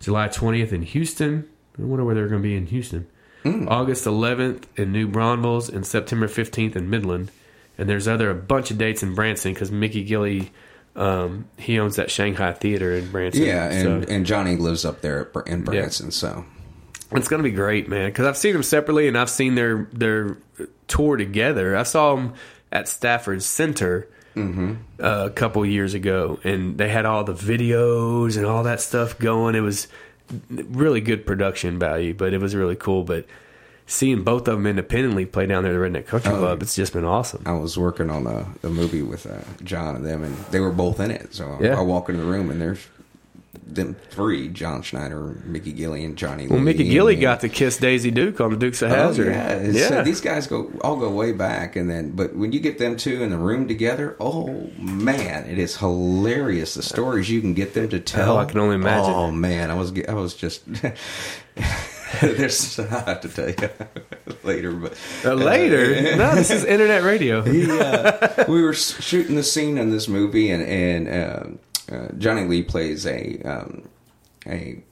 July 0.00 0.28
20th 0.28 0.72
in 0.72 0.82
Houston. 0.82 1.48
I 1.78 1.82
wonder 1.82 2.04
where 2.04 2.14
they're 2.14 2.28
going 2.28 2.42
to 2.42 2.48
be 2.48 2.56
in 2.56 2.66
Houston. 2.66 3.06
August 3.44 4.06
11th 4.06 4.62
in 4.76 4.90
New 4.90 5.06
Braunfels, 5.06 5.68
and 5.68 5.84
September 5.86 6.28
15th 6.28 6.76
in 6.76 6.88
Midland. 6.88 7.30
And 7.76 7.88
there's 7.88 8.08
other 8.08 8.30
a 8.30 8.34
bunch 8.34 8.70
of 8.70 8.78
dates 8.78 9.02
in 9.02 9.14
Branson 9.14 9.52
because 9.52 9.70
Mickey 9.70 10.02
Gilley, 10.08 10.48
um, 10.96 11.44
he 11.58 11.78
owns 11.78 11.96
that 11.96 12.10
Shanghai 12.10 12.52
Theater 12.52 12.94
in 12.94 13.10
Branson. 13.10 13.42
yeah, 13.42 13.68
and, 13.70 14.04
so- 14.06 14.10
and 14.12 14.24
Johnny 14.24 14.56
lives 14.56 14.84
up 14.86 15.00
there 15.02 15.30
in 15.46 15.62
Branson, 15.62 16.10
so 16.10 16.44
it's 17.12 17.28
gonna 17.28 17.42
be 17.42 17.50
great, 17.50 17.86
man. 17.88 18.08
Because 18.08 18.26
I've 18.26 18.36
seen 18.38 18.52
them 18.54 18.62
separately, 18.62 19.08
and 19.08 19.18
I've 19.18 19.28
seen 19.28 19.56
their 19.56 19.88
their 19.92 20.38
tour 20.88 21.16
together. 21.16 21.76
I 21.76 21.82
saw 21.82 22.14
them 22.14 22.32
at 22.72 22.88
Stafford 22.88 23.42
Center 23.42 24.08
uh, 24.36 24.76
a 25.00 25.30
couple 25.30 25.64
years 25.64 25.94
ago, 25.94 26.38
and 26.44 26.76
they 26.78 26.88
had 26.88 27.06
all 27.06 27.24
the 27.24 27.34
videos 27.34 28.36
and 28.36 28.46
all 28.46 28.62
that 28.64 28.80
stuff 28.80 29.18
going. 29.18 29.54
It 29.54 29.60
was 29.60 29.88
really 30.50 31.00
good 31.00 31.26
production 31.26 31.78
value, 31.78 32.14
but 32.14 32.32
it 32.32 32.40
was 32.40 32.54
really 32.54 32.76
cool. 32.76 33.04
But 33.04 33.26
seeing 33.86 34.22
both 34.24 34.48
of 34.48 34.56
them 34.56 34.66
independently 34.66 35.26
play 35.26 35.46
down 35.46 35.62
there 35.62 35.72
at 35.72 35.92
the 35.92 35.98
Redneck 36.00 36.06
Country 36.06 36.32
Club, 36.32 36.62
it's 36.62 36.74
just 36.74 36.92
been 36.92 37.04
awesome. 37.04 37.42
I 37.46 37.52
was 37.52 37.76
working 37.78 38.10
on 38.10 38.26
a, 38.26 38.46
a 38.66 38.70
movie 38.70 39.02
with 39.02 39.26
uh, 39.26 39.40
John 39.62 39.96
and 39.96 40.04
them, 40.06 40.24
and 40.24 40.36
they 40.50 40.60
were 40.60 40.72
both 40.72 41.00
in 41.00 41.10
it. 41.10 41.34
So 41.34 41.58
Yeah. 41.60 41.78
I 41.78 41.82
walk 41.82 42.08
into 42.08 42.22
the 42.22 42.26
room, 42.30 42.50
and 42.50 42.60
there's 42.60 42.86
them 43.66 43.96
three: 44.10 44.48
John 44.48 44.82
Schneider, 44.82 45.40
Mickey 45.44 45.72
Gilley, 45.72 46.04
and 46.04 46.16
Johnny. 46.16 46.46
Well, 46.46 46.58
Lee. 46.58 46.64
Mickey 46.64 46.84
Gilley 46.84 47.14
And- 47.14 47.22
got 47.22 47.40
to 47.40 47.48
kiss 47.48 47.76
Daisy 47.78 48.10
Duke 48.10 48.40
on 48.40 48.50
the 48.50 48.56
Dukes 48.56 48.82
of 48.82 48.92
Oh, 48.92 48.94
Hazzard. 48.94 49.26
yeah, 49.28 49.52
it's- 49.56 49.90
uh, 49.90 50.02
these 50.02 50.20
guys 50.20 50.46
go 50.46 50.70
all 50.82 50.96
go 50.96 51.10
way 51.10 51.32
back, 51.32 51.76
and 51.76 51.88
then 51.88 52.10
but 52.10 52.34
when 52.36 52.52
you 52.52 52.60
get 52.60 52.78
them 52.78 52.96
two 52.96 53.22
in 53.22 53.30
the 53.30 53.38
room 53.38 53.66
together, 53.68 54.16
oh 54.20 54.70
man, 54.78 55.46
it 55.46 55.58
is 55.58 55.76
hilarious. 55.78 56.74
The 56.74 56.82
stories 56.82 57.30
you 57.30 57.40
can 57.40 57.54
get 57.54 57.74
them 57.74 57.88
to 57.88 58.00
tell. 58.00 58.32
Oh, 58.34 58.36
I 58.38 58.44
can 58.44 58.58
only 58.60 58.74
imagine. 58.76 59.12
Oh 59.14 59.30
man, 59.30 59.70
I 59.70 59.74
was 59.74 59.92
I 60.08 60.14
was 60.14 60.34
just. 60.34 60.62
There's 62.20 62.78
I 62.78 62.84
have 63.06 63.20
to 63.22 63.28
tell 63.28 63.48
you 63.48 63.70
later, 64.44 64.72
but 64.72 64.96
Uh, 65.24 65.34
later, 65.34 66.16
no, 66.16 66.34
this 66.34 66.50
is 66.50 66.64
internet 66.64 67.02
radio. 67.02 67.42
he, 67.50 67.68
uh, 67.70 68.44
we 68.48 68.62
were 68.62 68.72
shooting 68.72 69.34
the 69.36 69.42
scene 69.42 69.78
in 69.78 69.90
this 69.90 70.06
movie, 70.06 70.50
and 70.50 70.62
and 70.62 71.08
uh, 71.08 71.44
uh, 71.94 72.12
Johnny 72.18 72.44
Lee 72.44 72.62
plays 72.62 73.06
a 73.06 73.40
um, 73.42 73.88
a 74.46 74.82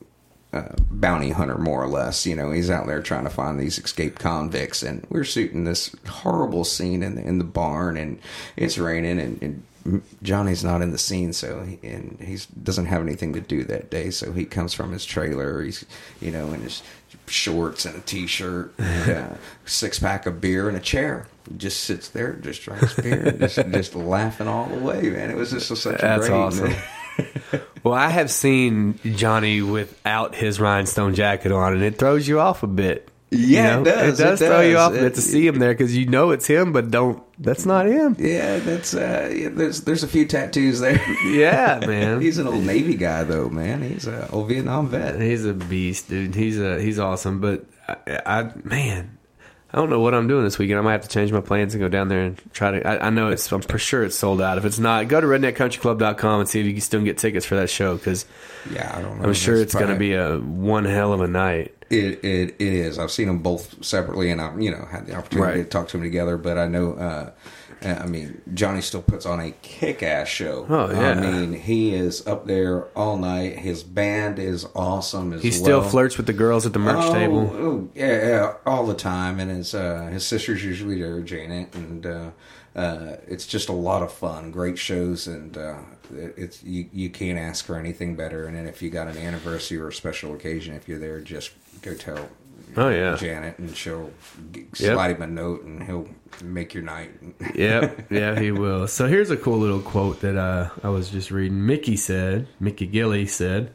uh, 0.52 0.74
bounty 0.90 1.30
hunter, 1.30 1.58
more 1.58 1.82
or 1.82 1.88
less. 1.88 2.26
You 2.26 2.36
know, 2.36 2.50
he's 2.50 2.70
out 2.70 2.86
there 2.86 3.02
trying 3.02 3.24
to 3.24 3.30
find 3.30 3.58
these 3.58 3.78
escaped 3.78 4.18
convicts, 4.18 4.82
and 4.82 5.06
we're 5.08 5.24
shooting 5.24 5.64
this 5.64 5.94
horrible 6.06 6.64
scene 6.64 7.02
in 7.02 7.14
the, 7.14 7.22
in 7.26 7.38
the 7.38 7.44
barn, 7.44 7.96
and 7.96 8.18
it's 8.56 8.78
raining, 8.78 9.20
and. 9.20 9.42
and 9.42 9.62
Johnny's 10.22 10.62
not 10.62 10.80
in 10.80 10.92
the 10.92 10.98
scene, 10.98 11.32
so 11.32 11.64
he, 11.64 11.76
and 11.82 12.16
he 12.20 12.38
doesn't 12.62 12.86
have 12.86 13.02
anything 13.02 13.32
to 13.32 13.40
do 13.40 13.64
that 13.64 13.90
day. 13.90 14.10
So 14.10 14.30
he 14.30 14.44
comes 14.44 14.72
from 14.72 14.92
his 14.92 15.04
trailer. 15.04 15.60
He's 15.60 15.84
you 16.20 16.30
know 16.30 16.52
in 16.52 16.60
his 16.60 16.84
shorts 17.26 17.84
and 17.84 17.96
a 17.96 18.00
t-shirt, 18.00 18.72
and 18.78 19.10
a 19.10 19.38
six 19.64 19.98
pack 19.98 20.26
of 20.26 20.40
beer 20.40 20.68
and 20.68 20.76
a 20.76 20.80
chair. 20.80 21.26
Just 21.56 21.84
sits 21.84 22.08
there, 22.10 22.34
just 22.34 22.62
drinks 22.62 22.94
beer, 22.94 23.32
just 23.38 23.56
just 23.56 23.94
laughing 23.94 24.48
all 24.48 24.66
the 24.68 24.78
way. 24.78 25.02
Man, 25.10 25.30
it 25.30 25.36
was 25.36 25.50
just 25.50 25.68
such 25.68 25.98
a 25.98 26.02
That's 26.02 26.28
great. 26.28 26.36
awesome. 26.36 26.72
Well, 27.84 27.94
I 27.94 28.08
have 28.10 28.30
seen 28.30 28.98
Johnny 29.16 29.60
without 29.60 30.36
his 30.36 30.60
rhinestone 30.60 31.14
jacket 31.14 31.50
on, 31.50 31.72
and 31.74 31.82
it 31.82 31.98
throws 31.98 32.26
you 32.28 32.38
off 32.38 32.62
a 32.62 32.68
bit. 32.68 33.08
Yeah, 33.30 33.80
it 33.80 33.84
does, 33.84 34.20
It 34.20 34.22
does 34.22 34.40
it 34.42 34.46
throw 34.46 34.60
you 34.60 34.76
off 34.78 34.92
a 34.92 34.94
bit 34.94 35.02
It- 35.04 35.14
to 35.16 35.20
see 35.20 35.44
him 35.46 35.58
there 35.58 35.72
because 35.74 35.96
you 35.96 36.06
know 36.06 36.30
it's 36.30 36.46
him, 36.46 36.72
but 36.72 36.90
don't. 36.92 37.20
That's 37.38 37.66
not 37.66 37.86
him. 37.86 38.14
Yeah, 38.20 38.58
that's 38.60 38.94
uh, 38.94 39.32
yeah, 39.34 39.48
there's 39.50 39.80
there's 39.82 40.04
a 40.04 40.08
few 40.08 40.26
tattoos 40.26 40.78
there. 40.80 41.00
Yeah, 41.26 41.80
man. 41.84 42.20
He's 42.20 42.38
an 42.38 42.46
old 42.46 42.62
Navy 42.62 42.94
guy 42.94 43.24
though, 43.24 43.48
man. 43.48 43.82
He's 43.82 44.06
a 44.06 44.30
old 44.30 44.48
Vietnam 44.48 44.88
vet. 44.88 45.20
He's 45.20 45.44
a 45.44 45.52
beast, 45.52 46.08
dude. 46.08 46.34
He's 46.36 46.60
a 46.60 46.80
he's 46.80 46.98
awesome. 47.00 47.40
But 47.40 47.64
I, 47.88 48.20
I 48.24 48.52
man, 48.62 49.18
I 49.74 49.78
don't 49.78 49.88
know 49.88 50.00
what 50.00 50.12
I'm 50.14 50.28
doing 50.28 50.44
this 50.44 50.58
weekend. 50.58 50.78
I 50.78 50.82
might 50.82 50.92
have 50.92 51.02
to 51.02 51.08
change 51.08 51.32
my 51.32 51.40
plans 51.40 51.72
and 51.74 51.80
go 51.80 51.88
down 51.88 52.08
there 52.08 52.20
and 52.22 52.38
try 52.52 52.72
to. 52.72 52.86
I, 52.86 53.06
I 53.06 53.10
know 53.10 53.28
it's. 53.28 53.50
I'm 53.50 53.62
for 53.62 53.78
sure 53.78 54.04
it's 54.04 54.14
sold 54.16 54.42
out. 54.42 54.58
If 54.58 54.66
it's 54.66 54.78
not, 54.78 55.08
go 55.08 55.18
to 55.20 55.26
redneckcountryclub.com 55.26 56.40
and 56.40 56.48
see 56.48 56.60
if 56.60 56.66
you 56.66 56.72
can 56.72 56.82
still 56.82 57.00
get 57.02 57.16
tickets 57.16 57.46
for 57.46 57.54
that 57.56 57.70
show 57.70 57.96
because 57.96 58.26
Yeah, 58.70 58.92
I 58.94 59.00
don't 59.00 59.18
know. 59.18 59.28
I'm 59.28 59.32
sure 59.34 59.56
it's 59.56 59.74
going 59.74 59.88
to 59.88 59.96
be 59.98 60.12
a 60.14 60.36
one 60.38 60.84
hell 60.84 61.12
of 61.14 61.20
a 61.22 61.26
night. 61.28 61.74
It, 61.88 62.24
it 62.24 62.54
it 62.58 62.72
is. 62.72 62.98
I've 62.98 63.10
seen 63.10 63.26
them 63.28 63.38
both 63.38 63.82
separately, 63.84 64.30
and 64.30 64.40
I've 64.40 64.60
you 64.60 64.70
know 64.70 64.86
had 64.90 65.06
the 65.06 65.14
opportunity 65.14 65.58
Right. 65.58 65.64
to 65.64 65.68
talk 65.68 65.88
to 65.88 65.96
them 65.98 66.04
together. 66.04 66.36
But 66.36 66.58
I 66.58 66.66
know, 66.66 66.92
uh, 66.94 67.30
I 67.84 68.06
mean, 68.06 68.40
Johnny 68.54 68.80
still 68.80 69.02
puts 69.02 69.26
on 69.26 69.40
a 69.40 69.50
kick-ass 69.62 70.28
show. 70.28 70.66
Oh, 70.68 70.90
yeah. 70.90 71.10
I 71.10 71.14
mean, 71.14 71.52
he 71.52 71.94
is 71.94 72.26
up 72.26 72.46
there 72.46 72.84
all 72.96 73.16
night. 73.16 73.58
His 73.58 73.82
band 73.82 74.38
is 74.38 74.66
awesome 74.74 75.32
as 75.32 75.42
He 75.42 75.50
still 75.50 75.80
well. 75.80 75.88
flirts 75.88 76.16
with 76.16 76.26
the 76.26 76.32
girls 76.32 76.66
at 76.66 76.72
the 76.72 76.78
merch 76.78 76.96
oh, 77.04 77.12
table. 77.12 77.50
Oh, 77.52 77.88
yeah, 77.94 78.28
yeah, 78.28 78.54
all 78.66 78.86
the 78.86 78.94
time. 78.94 79.40
And 79.40 79.50
his 79.50 79.74
uh, 79.74 80.06
his 80.12 80.26
sister's 80.26 80.64
usually 80.64 81.00
there, 81.00 81.20
Janet, 81.20 81.74
and 81.74 82.06
uh, 82.06 82.30
uh, 82.76 83.16
it's 83.26 83.46
just 83.46 83.68
a 83.68 83.72
lot 83.72 84.02
of 84.02 84.12
fun. 84.12 84.50
Great 84.50 84.78
shows, 84.78 85.26
and 85.26 85.56
uh, 85.56 85.78
it- 86.14 86.34
it's 86.36 86.62
you 86.62 86.88
you 86.92 87.10
can't 87.10 87.38
ask 87.38 87.64
for 87.64 87.76
anything 87.78 88.16
better. 88.16 88.46
And 88.46 88.56
then 88.56 88.66
if 88.66 88.80
you 88.82 88.90
got 88.90 89.08
an 89.08 89.16
anniversary 89.18 89.78
or 89.78 89.88
a 89.88 89.92
special 89.92 90.34
occasion, 90.34 90.74
if 90.74 90.88
you're 90.88 90.98
there, 90.98 91.20
just 91.20 91.50
go 91.82 91.94
tell. 91.94 92.28
Oh, 92.76 92.88
yeah. 92.88 93.16
Janet, 93.16 93.58
and 93.58 93.76
she'll 93.76 94.10
Yep. 94.54 94.94
slide 94.94 95.10
him 95.16 95.22
a 95.22 95.26
note, 95.26 95.62
and 95.64 95.82
he'll 95.82 96.08
make 96.42 96.74
your 96.74 96.82
night. 96.82 97.10
yep, 97.54 98.06
yeah, 98.10 98.38
he 98.38 98.50
will. 98.52 98.86
So 98.88 99.06
here's 99.06 99.30
a 99.30 99.36
cool 99.36 99.58
little 99.58 99.80
quote 99.80 100.20
that 100.20 100.36
uh, 100.36 100.70
I 100.82 100.88
was 100.88 101.10
just 101.10 101.30
reading. 101.30 101.66
Mickey 101.66 101.96
said, 101.96 102.48
Mickey 102.58 102.86
Gilley 102.86 103.28
said, 103.28 103.72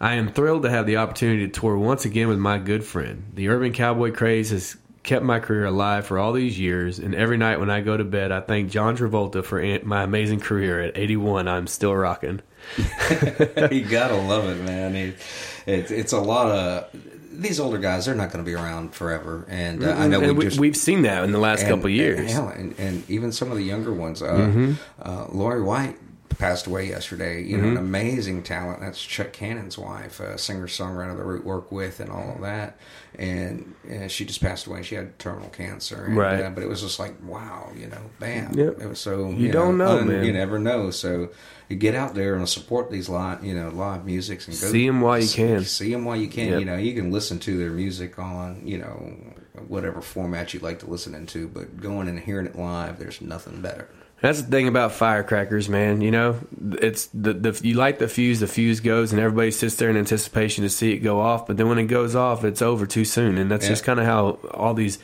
I 0.00 0.14
am 0.14 0.32
thrilled 0.32 0.64
to 0.64 0.70
have 0.70 0.86
the 0.86 0.96
opportunity 0.96 1.46
to 1.46 1.52
tour 1.52 1.78
once 1.78 2.04
again 2.04 2.28
with 2.28 2.38
my 2.38 2.58
good 2.58 2.84
friend. 2.84 3.30
The 3.34 3.48
urban 3.48 3.72
cowboy 3.72 4.12
craze 4.12 4.50
has 4.50 4.76
kept 5.04 5.24
my 5.24 5.38
career 5.38 5.66
alive 5.66 6.06
for 6.06 6.18
all 6.18 6.32
these 6.32 6.58
years, 6.58 6.98
and 6.98 7.14
every 7.14 7.36
night 7.36 7.60
when 7.60 7.70
I 7.70 7.80
go 7.82 7.96
to 7.96 8.04
bed, 8.04 8.32
I 8.32 8.40
thank 8.40 8.70
John 8.70 8.96
Travolta 8.96 9.44
for 9.44 9.62
my 9.86 10.02
amazing 10.02 10.40
career. 10.40 10.80
At 10.82 10.96
81, 10.98 11.46
I'm 11.46 11.66
still 11.66 11.94
rocking. 11.94 12.40
you 13.70 13.84
gotta 13.84 14.16
love 14.16 14.48
it, 14.48 14.62
man. 14.64 14.96
It, 14.96 15.16
it, 15.66 15.90
it's 15.90 16.12
a 16.12 16.20
lot 16.20 16.50
of 16.50 17.13
these 17.40 17.60
older 17.60 17.78
guys. 17.78 18.06
They're 18.06 18.14
not 18.14 18.30
going 18.32 18.44
to 18.44 18.48
be 18.48 18.54
around 18.54 18.94
forever, 18.94 19.46
and 19.48 19.82
uh, 19.84 19.92
I 19.92 20.06
know 20.08 20.20
And 20.20 20.28
we 20.32 20.32
we, 20.38 20.44
just 20.44 20.58
we've 20.58 20.76
seen 20.76 21.02
that 21.02 21.24
in 21.24 21.32
the 21.32 21.38
last 21.38 21.60
and- 21.60 21.68
couple 21.70 21.86
of 21.86 21.92
years. 21.92 22.18
And, 22.20 22.28
hell, 22.30 22.48
and, 22.48 22.74
and 22.78 23.08
even 23.10 23.32
some 23.32 23.50
of 23.50 23.56
the 23.56 23.64
younger 23.64 23.92
ones. 23.92 24.22
Uh, 24.22 24.34
Mm-hmm. 24.34 24.72
uh, 25.02 25.26
Lari 25.30 25.62
White 25.62 25.96
passed 26.38 26.66
away 26.66 26.88
yesterday. 26.88 27.42
You 27.42 27.58
know, 27.58 27.68
an 27.68 27.76
amazing 27.76 28.42
talent. 28.42 28.80
That's 28.80 29.00
Chuck 29.02 29.32
Cannon's 29.32 29.78
wife, 29.78 30.18
a 30.20 30.36
singer 30.38 30.66
songwriter 30.66 31.16
that 31.16 31.24
we 31.26 31.38
work 31.38 31.70
with, 31.70 32.00
and 32.00 32.10
all 32.10 32.32
of 32.34 32.40
that. 32.42 32.76
And 33.16 33.74
uh, 33.88 34.08
she 34.08 34.24
just 34.24 34.40
passed 34.42 34.66
away. 34.66 34.82
She 34.82 34.96
had 34.96 35.16
terminal 35.20 35.48
cancer, 35.50 36.04
and, 36.06 36.16
Right. 36.16 36.42
Uh, 36.42 36.50
but 36.50 36.62
it 36.64 36.68
was 36.68 36.80
just 36.82 36.98
like, 36.98 37.14
wow, 37.24 37.70
you 37.76 37.86
know, 37.86 38.00
bam. 38.18 38.54
Yep. 38.54 38.80
It 38.80 38.88
was 38.88 38.98
so 38.98 39.30
You 39.30 39.52
don't 39.52 39.78
know, 39.78 40.02
man. 40.02 40.24
You 40.24 40.32
never 40.32 40.58
know. 40.58 40.90
So 40.90 41.10
you 41.12 41.30
get 41.70 41.94
out 41.94 42.14
there 42.14 42.34
and 42.34 42.48
support 42.48 42.90
these 42.90 43.08
live, 43.08 43.44
you 43.44 43.54
know, 43.54 43.68
live 43.70 44.04
musics 44.04 44.46
and 44.48 44.60
go 44.60 44.66
See 44.66 44.86
'em 44.86 45.00
while 45.00 45.18
you 45.18 45.28
can. 45.28 45.64
See 45.64 45.90
them 45.90 46.04
while 46.04 46.16
you 46.16 46.28
can. 46.28 46.48
Yep. 46.48 46.58
You 46.60 46.64
know, 46.66 46.76
you 46.76 46.94
can 46.94 47.10
listen 47.10 47.38
to 47.40 47.56
their 47.56 47.70
music 47.70 48.18
on, 48.18 48.62
you 48.64 48.78
know, 48.78 49.14
whatever 49.68 50.00
format 50.02 50.52
you 50.54 50.60
like 50.60 50.80
to 50.80 50.86
listen 50.90 51.14
into, 51.14 51.48
but 51.48 51.80
going 51.80 52.08
and 52.08 52.18
hearing 52.20 52.46
it 52.46 52.56
live, 52.58 52.98
there's 52.98 53.20
nothing 53.20 53.60
better. 53.60 53.88
That's 54.20 54.40
the 54.42 54.50
thing 54.50 54.68
about 54.68 54.92
firecrackers, 54.92 55.68
man. 55.68 56.00
You 56.00 56.10
know, 56.10 56.36
it's 56.80 57.06
the 57.12 57.34
the 57.34 57.60
you 57.62 57.74
light 57.74 57.98
the 57.98 58.08
fuse, 58.08 58.40
the 58.40 58.46
fuse 58.46 58.80
goes, 58.80 59.12
and 59.12 59.20
everybody 59.20 59.50
sits 59.50 59.74
there 59.76 59.90
in 59.90 59.96
anticipation 59.96 60.64
to 60.64 60.70
see 60.70 60.92
it 60.92 60.98
go 60.98 61.20
off. 61.20 61.46
But 61.46 61.56
then 61.58 61.68
when 61.68 61.78
it 61.78 61.88
goes 61.88 62.14
off, 62.14 62.42
it's 62.44 62.62
over 62.62 62.86
too 62.86 63.04
soon, 63.04 63.36
and 63.36 63.50
that's 63.50 63.64
Yeah. 63.66 63.70
just 63.72 63.84
kind 63.84 64.00
of 64.00 64.06
how 64.06 64.38
all 64.52 64.72
these 64.72 64.98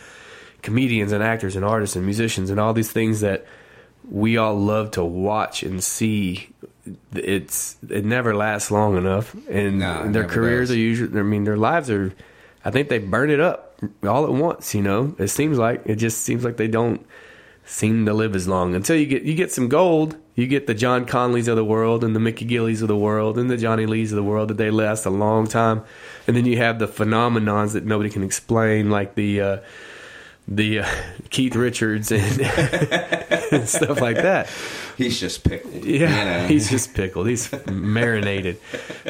comedians 0.63 1.13
and 1.13 1.23
actors 1.23 1.57
and 1.57 1.65
artists 1.65 1.97
and 1.97 2.05
musicians 2.05 2.51
and 2.51 2.59
all 2.61 2.73
these 2.73 2.91
things 2.93 3.21
that 3.21 3.45
we 4.11 4.37
all 4.37 4.59
love 4.59 4.91
to 4.93 5.05
watch 5.05 5.63
and 5.63 5.83
see. 5.83 6.51
It's 7.15 7.77
it 7.89 8.05
never 8.05 8.35
lasts 8.35 8.71
long 8.71 8.97
enough, 8.97 9.35
and 9.49 9.83
it 9.83 10.13
their 10.13 10.25
careers 10.25 10.69
does. 10.69 10.77
are 10.77 10.81
usually. 10.81 11.19
I 11.19 11.23
mean, 11.23 11.45
their 11.45 11.57
lives 11.57 11.89
are. 11.91 12.13
I 12.65 12.71
think 12.71 12.89
they 12.89 12.99
burn 12.99 13.31
it 13.31 13.41
up 13.41 13.81
all 14.03 14.25
at 14.25 14.33
once. 14.33 14.75
You 14.75 14.83
know, 14.83 15.15
it 15.19 15.29
seems 15.29 15.59
like 15.59 15.83
it 15.87 15.97
just 15.97 16.23
seems 16.23 16.45
like 16.45 16.57
they 16.57 16.69
don't 16.69 17.07
seem 17.65 18.05
to 18.07 18.13
live 18.13 18.35
as 18.35 18.49
long 18.49 18.75
until 18.75 18.97
you 18.97 19.07
get 19.07 19.23
you 19.23 19.35
get 19.35 19.53
some 19.53 19.69
gold. 19.69 20.17
You 20.35 20.47
get 20.47 20.67
the 20.67 20.75
John 20.75 21.05
Conlees 21.05 21.49
of 21.49 21.57
the 21.57 21.65
world 21.65 22.03
and 22.03 22.17
the 22.17 22.21
Mickey 22.21 22.47
Gilleys 22.47 22.81
of 22.81 22.89
the 22.89 22.97
world 22.97 23.37
and 23.37 23.51
the 23.51 23.59
Johnny 23.59 23.85
Lees 23.85 24.11
of 24.11 24.17
the 24.17 24.23
world 24.23 24.49
that 24.49 24.57
they 24.57 24.71
last 24.71 25.05
a 25.05 25.11
long 25.11 25.47
time, 25.47 25.83
and 26.27 26.37
then 26.37 26.47
you 26.47 26.57
have 26.57 26.79
the 26.79 26.89
phenomenons 26.89 27.75
that 27.75 27.85
nobody 27.85 28.09
can 28.09 28.23
explain, 28.23 28.91
like 28.91 29.15
the 29.15 29.41
uh, 29.41 29.59
the 30.51 30.81
uh, 30.81 30.89
Keith 31.31 31.55
Richards 31.55 32.11
and, 32.11 32.41
and 33.53 33.69
stuff 33.69 34.01
like 34.01 34.17
that. 34.17 34.51
He's 34.97 35.19
just 35.19 35.45
pickled. 35.45 35.85
Yeah, 35.85 35.91
you 35.93 36.43
know? 36.43 36.47
he's 36.49 36.69
just 36.69 36.93
pickled. 36.93 37.29
He's 37.29 37.51
marinated. 37.69 38.59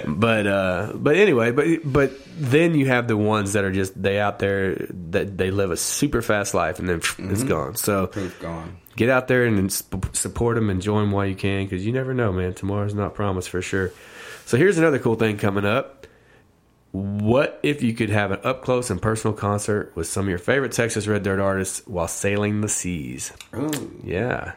But 0.07 0.47
uh, 0.47 0.93
but 0.95 1.17
anyway, 1.17 1.51
but 1.51 1.67
but 1.85 2.13
then 2.37 2.75
you 2.75 2.87
have 2.87 3.09
the 3.09 3.17
ones 3.17 3.55
that 3.55 3.65
are 3.65 3.73
just 3.73 4.01
they 4.01 4.21
out 4.21 4.39
there 4.39 4.87
that 5.11 5.37
they 5.37 5.51
live 5.51 5.71
a 5.71 5.77
super 5.77 6.23
fast 6.23 6.55
life 6.55 6.79
and 6.79 6.89
then 6.89 7.01
it's 7.31 7.43
gone. 7.43 7.75
So 7.75 8.07
proof 8.07 8.39
gone. 8.41 8.77
get 8.97 9.09
out 9.09 9.27
there 9.27 9.47
and 9.47 9.73
sp- 9.73 10.15
support 10.15 10.57
them 10.57 10.71
and 10.71 10.81
join 10.81 11.11
while 11.11 11.27
you 11.27 11.35
can 11.35 11.65
because 11.65 11.85
you 11.85 11.93
never 11.93 12.15
know, 12.15 12.33
man. 12.33 12.55
Tomorrow's 12.55 12.95
not 12.95 13.15
promised 13.15 13.49
for 13.49 13.63
sure. 13.63 13.93
So 14.47 14.57
here's 14.57 14.79
another 14.79 14.99
cool 14.99 15.17
thing 15.17 15.39
coming 15.39 15.65
up. 15.65 16.07
What 16.93 17.61
if 17.63 17.83
you 17.83 17.95
could 17.95 18.11
have 18.11 18.33
an 18.33 18.41
up 18.43 18.63
close 18.63 18.91
and 18.91 19.01
personal 19.01 19.37
concert 19.37 19.93
with 19.95 20.09
some 20.09 20.25
of 20.25 20.29
your 20.29 20.39
favorite 20.39 20.73
Texas 20.73 21.07
Red 21.07 21.23
Dirt 21.23 21.39
artists 21.39 21.87
while 21.87 22.09
sailing 22.09 22.61
the 22.61 22.69
seas? 22.69 23.33
Ooh. 23.55 24.01
Yeah. 24.03 24.55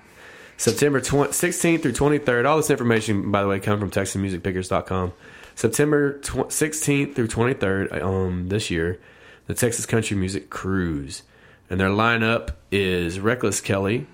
September 0.57 0.99
20, 0.99 1.31
16th 1.31 1.81
through 1.81 1.93
23rd. 1.93 2.47
All 2.47 2.57
this 2.57 2.71
information, 2.71 3.31
by 3.31 3.41
the 3.41 3.47
way, 3.47 3.59
come 3.59 3.79
from 3.79 3.91
TexasMusicPickers.com. 3.91 5.13
September 5.55 6.19
tw- 6.19 6.49
16th 6.49 7.15
through 7.15 7.27
23rd 7.27 8.01
um, 8.01 8.49
this 8.49 8.71
year, 8.71 8.99
the 9.47 9.53
Texas 9.53 9.85
Country 9.85 10.17
Music 10.17 10.49
Cruise. 10.49 11.23
And 11.69 11.79
their 11.79 11.89
lineup 11.89 12.51
is 12.71 13.19
Reckless 13.19 13.61
Kelly, 13.61 14.07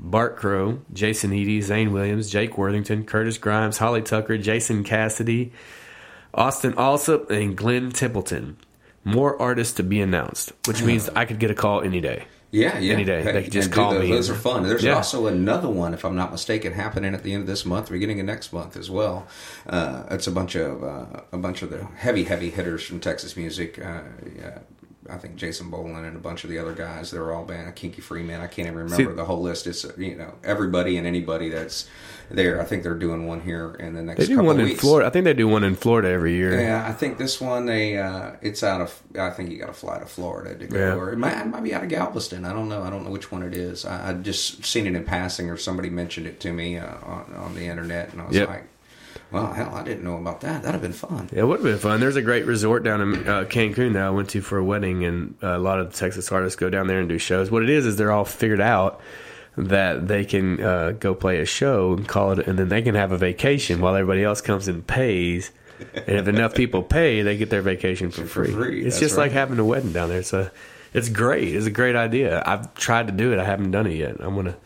Bart 0.00 0.36
Crow, 0.36 0.80
Jason 0.92 1.32
Eady, 1.32 1.60
Zane 1.60 1.92
Williams, 1.92 2.30
Jake 2.30 2.58
Worthington, 2.58 3.04
Curtis 3.04 3.38
Grimes, 3.38 3.78
Holly 3.78 4.02
Tucker, 4.02 4.36
Jason 4.36 4.82
Cassidy, 4.82 5.52
Austin 6.34 6.72
Allsup, 6.74 7.30
and 7.30 7.56
Glenn 7.56 7.90
Templeton. 7.90 8.56
More 9.04 9.40
artists 9.40 9.74
to 9.74 9.82
be 9.82 10.00
announced, 10.00 10.52
which 10.66 10.82
means 10.82 11.08
I 11.10 11.24
could 11.24 11.38
get 11.40 11.50
a 11.50 11.54
call 11.54 11.80
any 11.82 12.00
day. 12.00 12.24
Yeah, 12.52 12.78
yeah. 12.78 12.92
Any 12.92 13.04
day. 13.04 13.22
Hey, 13.22 13.32
They 13.32 13.42
can 13.44 13.50
just 13.50 13.72
call 13.72 13.92
those. 13.94 14.02
me. 14.02 14.10
Those 14.10 14.28
are 14.30 14.34
fun. 14.34 14.62
There's 14.62 14.84
Yeah. 14.84 14.94
also 14.96 15.26
another 15.26 15.68
one, 15.68 15.94
if 15.94 16.04
I'm 16.04 16.14
not 16.14 16.30
mistaken, 16.30 16.72
happening 16.74 17.14
at 17.14 17.22
the 17.22 17.32
end 17.32 17.40
of 17.42 17.46
this 17.46 17.64
month, 17.64 17.90
beginning 17.90 18.20
of 18.20 18.26
next 18.26 18.52
month 18.52 18.76
as 18.76 18.90
well. 18.90 19.26
Uh, 19.66 20.02
it's 20.10 20.26
a 20.26 20.30
bunch 20.30 20.54
of 20.54 20.84
uh, 20.84 21.20
a 21.32 21.38
bunch 21.38 21.62
of 21.62 21.70
the 21.70 21.84
heavy, 21.96 22.24
heavy 22.24 22.50
hitters 22.50 22.84
from 22.84 23.00
Texas 23.00 23.36
music. 23.38 23.78
Uh, 23.78 24.00
yeah, 24.38 24.58
I 25.10 25.16
think 25.16 25.36
Jason 25.36 25.70
Boland 25.70 26.04
and 26.06 26.14
a 26.14 26.20
bunch 26.20 26.44
of 26.44 26.50
the 26.50 26.58
other 26.58 26.74
guys. 26.74 27.10
They're 27.10 27.32
all 27.32 27.44
band. 27.46 27.74
Kinky 27.74 28.02
Friedman. 28.02 28.40
I 28.42 28.46
can't 28.48 28.66
even 28.68 28.78
remember 28.78 29.10
See- 29.10 29.16
the 29.16 29.24
whole 29.24 29.40
list. 29.40 29.66
It's 29.66 29.84
you 29.96 30.14
know 30.14 30.34
everybody 30.44 30.98
and 30.98 31.06
anybody 31.06 31.48
that's 31.48 31.86
there. 32.34 32.60
I 32.60 32.64
think 32.64 32.82
they're 32.82 32.94
doing 32.94 33.26
one 33.26 33.40
here 33.40 33.74
in 33.78 33.94
the 33.94 34.02
next. 34.02 34.20
Couple 34.20 34.34
They 34.36 34.40
do 34.42 34.46
one 34.46 34.60
in. 34.60 34.76
Florida. 34.76 35.06
I 35.06 35.10
think 35.10 35.24
they 35.24 35.34
do 35.34 35.46
one 35.48 35.64
in 35.64 35.74
Florida 35.76 36.08
every 36.08 36.34
year. 36.34 36.60
Yeah, 36.60 36.86
I 36.86 36.92
think 36.92 37.18
this 37.18 37.40
one 37.40 37.66
they 37.66 37.96
uh, 37.98 38.32
it's 38.42 38.62
out 38.62 38.80
of. 38.80 39.02
I 39.18 39.30
think 39.30 39.50
you 39.50 39.58
got 39.58 39.66
to 39.66 39.72
fly 39.72 39.98
to 39.98 40.06
Florida 40.06 40.54
to 40.54 40.66
go, 40.66 40.78
Yeah. 40.78 40.94
or 40.94 41.12
it 41.12 41.18
might, 41.18 41.38
it 41.40 41.46
might 41.46 41.62
be 41.62 41.74
out 41.74 41.82
of 41.82 41.88
Galveston. 41.88 42.44
I 42.44 42.52
don't 42.52 42.68
know. 42.68 42.82
I 42.82 42.90
don't 42.90 43.04
know 43.04 43.10
which 43.10 43.30
one 43.30 43.42
it 43.42 43.54
is. 43.54 43.84
I, 43.84 44.10
I 44.10 44.12
just 44.14 44.64
seen 44.64 44.86
it 44.86 44.94
in 44.94 45.04
passing, 45.04 45.50
or 45.50 45.56
somebody 45.56 45.90
mentioned 45.90 46.26
it 46.26 46.40
to 46.40 46.52
me 46.52 46.78
uh, 46.78 46.86
on, 47.04 47.34
on 47.36 47.54
the 47.54 47.66
internet, 47.66 48.12
and 48.12 48.20
I 48.22 48.26
was 48.26 48.36
Yep. 48.36 48.48
like, 48.48 48.64
"Well, 49.30 49.52
hell, 49.52 49.74
I 49.74 49.82
didn't 49.82 50.04
know 50.04 50.16
about 50.16 50.40
that. 50.42 50.62
That'd 50.62 50.72
have 50.80 50.82
been 50.82 50.92
fun." 50.92 51.28
It 51.32 51.42
would 51.44 51.56
have 51.60 51.64
been 51.64 51.78
fun. 51.78 52.00
There's 52.00 52.16
a 52.16 52.22
great 52.22 52.46
resort 52.46 52.82
down 52.82 53.00
in 53.00 53.28
uh, 53.28 53.44
Cancun 53.44 53.92
that 53.94 54.02
I 54.02 54.10
went 54.10 54.30
to 54.30 54.40
for 54.40 54.58
a 54.58 54.64
wedding, 54.64 55.04
and 55.04 55.34
uh, 55.42 55.48
a 55.48 55.58
lot 55.58 55.80
of 55.80 55.90
the 55.92 55.96
Texas 55.98 56.30
artists 56.32 56.56
go 56.56 56.70
down 56.70 56.86
there 56.86 56.98
and 57.00 57.08
do 57.08 57.18
shows. 57.18 57.50
What 57.50 57.62
it 57.62 57.70
is 57.70 57.84
is 57.86 57.96
they're 57.96 58.12
all 58.12 58.24
figured 58.24 58.60
out 58.60 59.00
that 59.56 60.08
they 60.08 60.24
can 60.24 60.62
uh, 60.62 60.90
go 60.92 61.14
play 61.14 61.38
a 61.40 61.44
show 61.44 61.92
and 61.92 62.06
call 62.08 62.32
it, 62.38 62.46
and 62.46 62.58
then 62.58 62.68
they 62.68 62.82
can 62.82 62.94
have 62.94 63.12
a 63.12 63.18
vacation 63.18 63.80
while 63.80 63.94
everybody 63.94 64.24
else 64.24 64.40
comes 64.40 64.68
and 64.68 64.86
pays. 64.86 65.50
And 65.94 66.16
if 66.16 66.28
enough 66.28 66.54
people 66.54 66.82
pay, 66.82 67.22
they 67.22 67.36
get 67.36 67.50
their 67.50 67.62
vacation 67.62 68.10
for 68.10 68.22
For 68.22 68.44
free. 68.44 68.52
free, 68.52 68.84
It's 68.86 69.00
just 69.00 69.16
like 69.16 69.32
having 69.32 69.58
a 69.58 69.64
wedding 69.64 69.92
down 69.92 70.08
there. 70.10 70.20
It's 70.20 70.32
a, 70.32 70.52
it's 70.94 71.08
great. 71.08 71.54
It's 71.54 71.66
a 71.66 71.70
great 71.70 71.96
idea. 71.96 72.42
I've 72.46 72.72
tried 72.74 73.08
to 73.08 73.12
do 73.12 73.32
it. 73.32 73.38
I 73.38 73.44
haven't 73.44 73.72
done 73.72 73.86
it 73.86 73.94
yet. 73.96 74.16
I'm 74.20 74.34
gonna. 74.36 74.56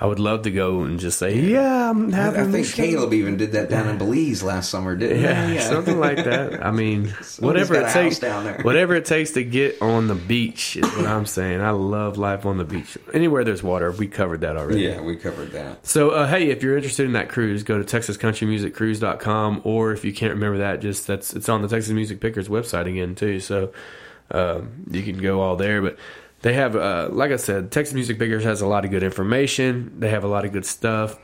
I 0.00 0.06
would 0.06 0.18
love 0.18 0.42
to 0.42 0.50
go 0.50 0.80
and 0.82 0.98
just 0.98 1.18
say, 1.18 1.38
yeah, 1.38 1.90
I'm 1.90 2.12
I, 2.12 2.16
having. 2.16 2.40
I 2.40 2.42
a 2.44 2.52
think 2.52 2.66
show." 2.66 2.76
Caleb 2.76 3.12
even 3.14 3.36
did 3.36 3.52
that 3.52 3.70
down 3.70 3.88
in 3.88 3.96
Belize 3.96 4.42
last 4.42 4.68
summer, 4.70 4.96
didn't 4.96 5.20
Yeah, 5.22 5.48
he? 5.48 5.58
something 5.60 5.98
like 6.00 6.16
that. 6.24 6.64
I 6.66 6.70
mean, 6.72 7.08
whatever 7.38 7.74
it 7.76 7.92
takes, 7.92 8.18
down 8.18 8.44
there. 8.44 8.60
whatever 8.62 8.94
it 8.96 9.04
takes 9.04 9.30
to 9.32 9.44
get 9.44 9.80
on 9.80 10.08
the 10.08 10.14
beach 10.16 10.76
is 10.76 10.84
what 10.96 11.06
I'm 11.06 11.26
saying. 11.26 11.60
I 11.60 11.70
love 11.70 12.18
life 12.18 12.44
on 12.44 12.58
the 12.58 12.64
beach. 12.64 12.98
Anywhere 13.12 13.44
there's 13.44 13.62
water, 13.62 13.92
we 13.92 14.08
covered 14.08 14.40
that 14.40 14.56
already. 14.56 14.80
Yeah, 14.82 15.00
we 15.00 15.16
covered 15.16 15.52
that. 15.52 15.86
So, 15.86 16.10
uh, 16.10 16.26
hey, 16.26 16.50
if 16.50 16.62
you're 16.62 16.76
interested 16.76 17.06
in 17.06 17.12
that 17.12 17.28
cruise, 17.28 17.62
go 17.62 17.80
to 17.80 17.84
TexasCountryMusicCruise.com, 17.84 19.60
or 19.64 19.92
if 19.92 20.04
you 20.04 20.12
can't 20.12 20.34
remember 20.34 20.58
that, 20.58 20.80
just 20.80 21.06
that's 21.06 21.34
it's 21.34 21.48
on 21.48 21.62
the 21.62 21.68
Texas 21.68 21.92
Music 21.92 22.20
Pickers 22.20 22.48
website 22.48 22.86
again 22.88 23.14
too. 23.14 23.40
So 23.40 23.72
um, 24.30 24.84
you 24.90 25.02
can 25.02 25.18
go 25.20 25.40
all 25.40 25.56
there. 25.56 25.82
But 25.82 25.98
they 26.44 26.52
have, 26.52 26.76
uh, 26.76 27.08
like 27.10 27.32
I 27.32 27.36
said, 27.36 27.72
Texas 27.72 27.94
Music 27.94 28.18
Pickers 28.18 28.44
has 28.44 28.60
a 28.60 28.66
lot 28.66 28.84
of 28.84 28.90
good 28.90 29.02
information. 29.02 29.98
They 29.98 30.10
have 30.10 30.24
a 30.24 30.28
lot 30.28 30.44
of 30.44 30.52
good 30.52 30.66
stuff. 30.66 31.18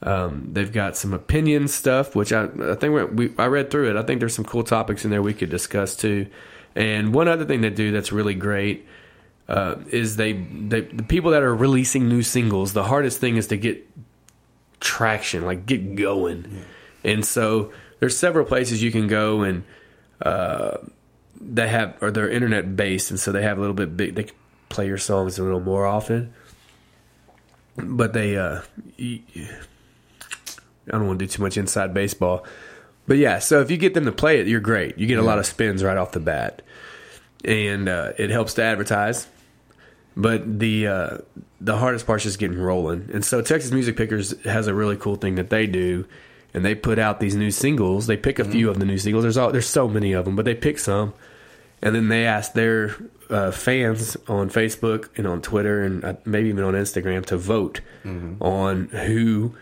Um, 0.00 0.48
they've 0.54 0.72
got 0.72 0.96
some 0.96 1.12
opinion 1.12 1.68
stuff, 1.68 2.16
which 2.16 2.32
I, 2.32 2.48
I 2.62 2.74
think 2.74 3.12
we 3.12 3.34
I 3.36 3.44
read 3.44 3.70
through 3.70 3.90
it. 3.90 3.96
I 3.96 4.02
think 4.02 4.20
there's 4.20 4.34
some 4.34 4.46
cool 4.46 4.64
topics 4.64 5.04
in 5.04 5.10
there 5.10 5.20
we 5.20 5.34
could 5.34 5.50
discuss 5.50 5.94
too. 5.94 6.28
And 6.74 7.12
one 7.12 7.28
other 7.28 7.44
thing 7.44 7.60
they 7.60 7.68
do 7.68 7.92
that's 7.92 8.10
really 8.10 8.32
great 8.32 8.88
uh, 9.50 9.74
is 9.90 10.16
they, 10.16 10.32
they 10.32 10.80
the 10.80 11.02
people 11.02 11.32
that 11.32 11.42
are 11.42 11.54
releasing 11.54 12.08
new 12.08 12.22
singles. 12.22 12.72
The 12.72 12.84
hardest 12.84 13.20
thing 13.20 13.36
is 13.36 13.48
to 13.48 13.58
get 13.58 13.86
traction, 14.80 15.44
like 15.44 15.66
get 15.66 15.94
going. 15.94 16.64
And 17.04 17.22
so 17.22 17.70
there's 18.00 18.16
several 18.16 18.46
places 18.46 18.82
you 18.82 18.90
can 18.90 19.08
go 19.08 19.42
and 19.42 19.64
uh, 20.22 20.78
they 21.38 21.68
have 21.68 22.02
or 22.02 22.10
they're 22.10 22.30
internet 22.30 22.76
based, 22.76 23.10
and 23.10 23.20
so 23.20 23.30
they 23.30 23.42
have 23.42 23.58
a 23.58 23.60
little 23.60 23.74
bit 23.74 23.94
big. 23.94 24.14
They 24.14 24.26
play 24.74 24.86
your 24.86 24.98
songs 24.98 25.38
a 25.38 25.42
little 25.42 25.60
more 25.60 25.86
often, 25.86 26.34
but 27.76 28.12
they. 28.12 28.36
Uh, 28.36 28.62
I 30.86 30.98
don't 30.98 31.06
want 31.06 31.18
to 31.18 31.24
do 31.24 31.30
too 31.30 31.42
much 31.42 31.56
inside 31.56 31.94
baseball, 31.94 32.44
but 33.06 33.16
yeah. 33.16 33.38
So 33.38 33.60
if 33.60 33.70
you 33.70 33.76
get 33.76 33.94
them 33.94 34.04
to 34.04 34.12
play 34.12 34.40
it, 34.40 34.46
you're 34.46 34.60
great. 34.60 34.98
You 34.98 35.06
get 35.06 35.18
a 35.18 35.22
lot 35.22 35.38
of 35.38 35.46
spins 35.46 35.82
right 35.82 35.96
off 35.96 36.12
the 36.12 36.20
bat, 36.20 36.62
and 37.44 37.88
uh, 37.88 38.12
it 38.18 38.30
helps 38.30 38.54
to 38.54 38.62
advertise. 38.62 39.26
But 40.16 40.60
the 40.60 40.86
uh, 40.86 41.18
the 41.60 41.76
hardest 41.76 42.06
part 42.06 42.20
is 42.20 42.24
just 42.24 42.38
getting 42.38 42.58
rolling. 42.58 43.08
And 43.12 43.24
so 43.24 43.40
Texas 43.40 43.72
Music 43.72 43.96
Pickers 43.96 44.38
has 44.44 44.66
a 44.66 44.74
really 44.74 44.96
cool 44.96 45.16
thing 45.16 45.36
that 45.36 45.48
they 45.50 45.66
do, 45.66 46.06
and 46.52 46.64
they 46.64 46.74
put 46.74 46.98
out 46.98 47.20
these 47.20 47.34
new 47.34 47.50
singles. 47.50 48.06
They 48.06 48.16
pick 48.16 48.38
a 48.38 48.44
few 48.44 48.68
of 48.68 48.78
the 48.78 48.84
new 48.84 48.98
singles. 48.98 49.22
There's 49.24 49.36
all, 49.38 49.50
there's 49.50 49.66
so 49.66 49.88
many 49.88 50.12
of 50.12 50.24
them, 50.24 50.36
but 50.36 50.44
they 50.44 50.54
pick 50.54 50.78
some, 50.78 51.14
and 51.82 51.94
then 51.94 52.08
they 52.08 52.26
ask 52.26 52.52
their 52.52 52.94
uh, 53.34 53.50
fans 53.50 54.16
on 54.28 54.48
Facebook 54.48 55.08
and 55.16 55.26
on 55.26 55.42
Twitter 55.42 55.82
and 55.82 56.04
uh, 56.04 56.14
maybe 56.24 56.48
even 56.50 56.62
on 56.62 56.74
Instagram 56.74 57.26
to 57.26 57.36
vote 57.36 57.80
on 58.40 58.86
who 58.88 59.56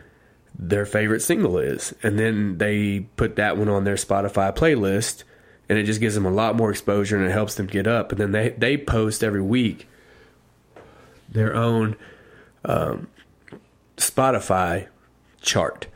their 0.59 0.85
favorite 0.85 1.21
single 1.21 1.57
is, 1.59 1.95
and 2.03 2.19
then 2.19 2.59
they 2.59 3.01
put 3.17 3.37
that 3.37 3.57
one 3.57 3.71
on 3.71 3.85
their 3.85 3.95
Spotify 3.95 4.55
playlist, 4.55 5.25
and 5.69 5.79
it 5.79 5.85
just 5.85 6.01
gives 6.01 6.15
them 6.15 6.27
a 6.27 6.31
lot 6.31 6.55
more 6.55 6.71
exposure 6.71 7.17
and 7.17 7.25
it 7.25 7.33
helps 7.33 7.55
them 7.55 7.67
get 7.67 7.87
up. 7.87 8.13
And 8.13 8.21
then 8.21 8.33
they 8.33 8.51
they 8.51 8.77
post 8.77 9.25
every 9.25 9.41
week 9.41 9.89
their 11.31 11.55
own 11.57 11.97
um, 12.67 13.07
Spotify 13.97 14.89
chart. 15.41 15.87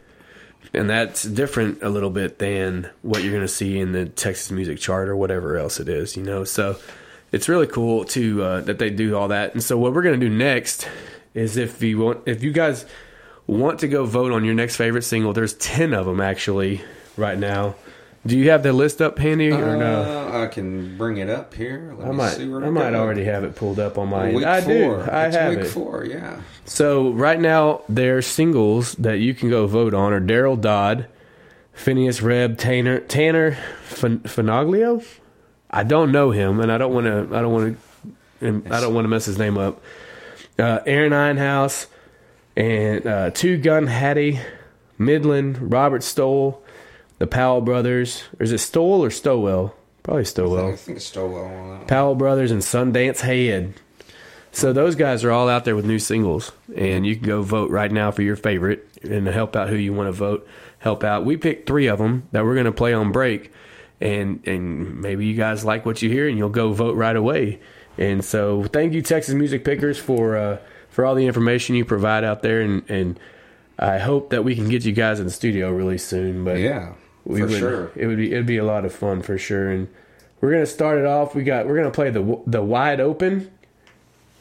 And 0.73 0.89
that's 0.89 1.23
different 1.23 1.83
a 1.83 1.89
little 1.91 2.11
bit 2.11 2.39
than 2.39 2.91
what 3.03 3.23
you're 3.23 3.33
going 3.33 3.45
to 3.45 3.49
see 3.49 3.79
in 3.79 3.93
the 3.93 4.07
Texas 4.07 4.51
Music 4.51 4.79
Chart 4.79 5.09
or 5.09 5.17
whatever 5.17 5.57
else 5.59 5.79
it 5.79 5.89
is, 5.89 6.17
you 6.17 6.23
know. 6.23 6.45
So 6.45 6.77
it's 7.37 7.49
really 7.49 7.67
cool 7.67 8.05
to 8.07 8.43
uh, 8.43 8.61
that 8.63 8.79
they 8.79 8.91
do 8.91 9.15
all 9.17 9.29
that. 9.29 9.53
And 9.55 9.63
so 9.63 9.77
what 9.79 9.93
we're 9.93 10.03
going 10.03 10.19
to 10.19 10.27
do 10.29 10.35
next 10.35 10.89
is 11.35 11.57
if 11.57 11.83
you 11.83 11.99
want, 11.99 12.23
if 12.27 12.43
you 12.43 12.51
guys 12.51 12.87
want 13.47 13.79
to 13.81 13.89
go 13.89 14.05
vote 14.07 14.33
on 14.33 14.45
your 14.45 14.55
next 14.55 14.77
favorite 14.77 15.03
single, 15.03 15.33
there's 15.33 15.55
ten 15.55 15.93
of 15.93 16.07
them 16.07 16.21
actually 16.21 16.81
right 17.17 17.39
now. 17.39 17.75
Do 18.27 18.37
you 18.37 18.51
have 18.51 18.65
the 18.65 18.73
list 18.73 19.01
up 19.01 19.19
handy 19.19 19.53
or 19.53 19.77
no? 19.77 20.03
Uh, 20.03 20.43
I 20.43 20.47
can 20.49 20.97
bring 20.99 21.19
it 21.19 21.31
up 21.31 21.55
here. 21.55 21.95
Let 21.97 22.09
I 22.09 22.11
me 22.11 22.17
might, 22.17 22.31
see 22.31 22.49
where 22.49 22.65
I 22.65 22.71
might 22.71 22.95
already 22.95 23.23
have 23.25 23.45
it 23.45 23.55
pulled 23.55 23.79
up 23.79 23.99
on 23.99 24.09
my. 24.09 24.33
Week 24.33 24.45
I 24.45 24.61
four. 24.63 24.73
do. 24.73 25.01
I 25.03 25.27
it's 25.27 25.37
have 25.37 25.51
week 25.55 25.65
it. 25.65 25.69
four. 25.69 26.05
Yeah. 26.05 26.41
So 26.65 27.11
right 27.13 27.39
now, 27.39 27.83
their 27.89 28.21
singles 28.23 28.95
that 28.95 29.21
you 29.21 29.33
can 29.33 29.49
go 29.49 29.69
vote 29.69 29.95
on 29.95 30.13
are 30.13 30.21
Daryl 30.21 30.61
Dodd, 30.61 31.07
Phineas 31.73 32.21
Reb, 32.21 32.59
Tanner 32.59 32.99
Tanner 32.99 33.53
Fin- 33.85 34.21
Finoglio. 34.21 35.05
I 35.71 35.83
don't 35.83 36.13
know 36.13 36.31
him, 36.31 36.61
and 36.61 36.71
I 36.71 36.79
don't 36.79 36.93
want 36.93 37.07
to. 37.07 37.37
I 37.37 37.41
don't 37.41 37.53
want 37.53 37.79
to. 38.41 38.75
I 38.75 38.81
don't 38.81 38.95
want 38.95 39.05
to 39.05 39.09
mess 39.09 39.25
his 39.25 39.39
name 39.39 39.59
up. 39.59 39.81
Uh, 40.59 40.81
Aaron 40.87 41.13
Einhouse 41.13 41.87
and 42.57 43.07
uh, 43.07 43.31
Two 43.31 43.59
Gun 43.59 43.87
Hattie, 43.87 44.41
Midland, 44.99 45.73
Robert 45.73 46.03
Stoll, 46.03 46.63
the 47.19 47.27
Powell 47.27 47.61
brothers. 47.61 48.25
Or 48.39 48.45
is 48.45 48.53
it 48.53 48.59
Stoll 48.59 49.05
or 49.05 49.11
Stowell? 49.11 49.75
Probably 50.03 50.25
Stowell. 50.25 50.73
I 50.73 50.77
think 50.77 50.97
it's 50.97 51.07
Stowell. 51.07 51.85
Powell 51.89 52.15
Brothers 52.15 52.53
and 52.53 52.63
Sundance 52.63 53.21
Head. 53.21 53.75
So 54.53 54.73
those 54.73 54.95
guys 54.95 55.25
are 55.25 55.33
all 55.33 55.49
out 55.49 55.65
there 55.67 55.77
with 55.77 55.85
new 55.85 55.99
singles, 55.99 56.53
and 56.75 57.07
you 57.07 57.17
can 57.17 57.27
go 57.27 57.43
vote 57.43 57.71
right 57.71 57.93
now 57.93 58.11
for 58.11 58.23
your 58.23 58.37
favorite 58.37 58.89
and 59.03 59.27
help 59.27 59.55
out 59.55 59.69
who 59.69 59.77
you 59.77 59.93
want 59.93 60.09
to 60.09 60.13
vote. 60.13 60.49
Help 60.79 61.05
out. 61.05 61.27
We 61.27 61.37
picked 61.37 61.67
three 61.67 61.89
of 61.89 61.99
them 61.99 62.29
that 62.33 62.45
we're 62.45 62.55
going 62.55 62.67
to 62.67 62.73
play 62.73 62.95
on 62.95 63.13
break, 63.13 63.53
and 64.01 64.47
and 64.47 65.01
maybe 65.01 65.27
you 65.27 65.35
guys 65.35 65.65
like 65.65 65.87
what 65.87 66.03
you 66.03 66.11
hear, 66.11 66.29
and 66.29 66.37
you'll 66.39 66.49
go 66.49 66.73
vote 66.73 66.97
right 66.97 67.17
away. 67.17 67.61
And 67.99 68.25
so 68.25 68.65
thank 68.65 68.93
you, 68.93 69.03
Texas 69.03 69.35
Music 69.35 69.65
Pickers, 69.65 69.99
for 69.99 70.37
uh, 70.37 70.59
for 70.91 71.05
all 71.07 71.15
the 71.15 71.27
information 71.27 71.75
you 71.77 71.85
provide 71.85 72.25
out 72.25 72.43
there, 72.43 72.61
and 72.61 72.83
and 72.89 73.19
I 73.79 73.99
hope 73.99 74.31
that 74.31 74.45
we 74.45 74.55
can 74.55 74.69
get 74.69 74.85
you 74.85 74.93
guys 74.93 75.19
in 75.21 75.27
the 75.27 75.33
studio 75.33 75.71
really 75.71 75.99
soon. 75.99 76.45
But 76.45 76.59
Yeah, 76.59 76.95
we 77.25 77.41
for 77.41 77.47
would, 77.47 77.59
sure. 77.59 77.93
It 77.97 78.07
would 78.07 78.19
be 78.19 78.33
it'd 78.33 78.47
be 78.47 78.59
a 78.59 78.65
lot 78.65 78.85
of 78.85 78.93
fun 78.93 79.23
for 79.23 79.39
sure. 79.39 79.71
And 79.71 79.89
we're 80.41 80.53
gonna 80.53 80.67
start 80.67 80.99
it 80.99 81.07
off. 81.07 81.35
We 81.35 81.43
got 81.45 81.67
we're 81.67 81.77
gonna 81.77 81.91
play 81.91 82.11
the 82.11 82.41
the 82.47 82.63
wide 82.63 83.01
open, 83.01 83.51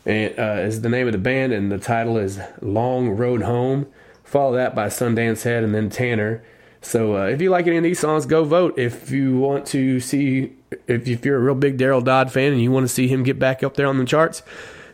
and 0.05 0.37
uh, 0.37 0.61
is 0.61 0.81
the 0.81 0.89
name 0.89 1.07
of 1.07 1.13
the 1.13 1.19
band, 1.19 1.53
and 1.53 1.71
the 1.71 1.79
title 1.79 2.17
is 2.17 2.39
Long 2.61 3.09
Road 3.09 3.43
Home. 3.43 3.87
Follow 4.23 4.55
that 4.55 4.75
by 4.75 4.87
Sundance 4.87 5.43
Head 5.43 5.63
and 5.63 5.73
then 5.73 5.89
Tanner. 5.89 6.43
So 6.85 7.17
uh, 7.17 7.25
if 7.25 7.41
you 7.41 7.49
like 7.49 7.65
any 7.65 7.77
of 7.77 7.83
these 7.83 7.99
songs, 7.99 8.27
go 8.27 8.43
vote. 8.43 8.77
If 8.77 9.09
you 9.09 9.37
want 9.37 9.65
to 9.67 9.99
see, 9.99 10.53
if, 10.87 11.07
if 11.07 11.25
you're 11.25 11.37
a 11.37 11.39
real 11.39 11.55
big 11.55 11.79
Daryl 11.79 12.03
Dodd 12.03 12.31
fan 12.31 12.53
and 12.53 12.61
you 12.61 12.71
want 12.71 12.83
to 12.83 12.93
see 12.93 13.07
him 13.07 13.23
get 13.23 13.39
back 13.39 13.63
up 13.63 13.73
there 13.73 13.87
on 13.87 13.97
the 13.97 14.05
charts, 14.05 14.43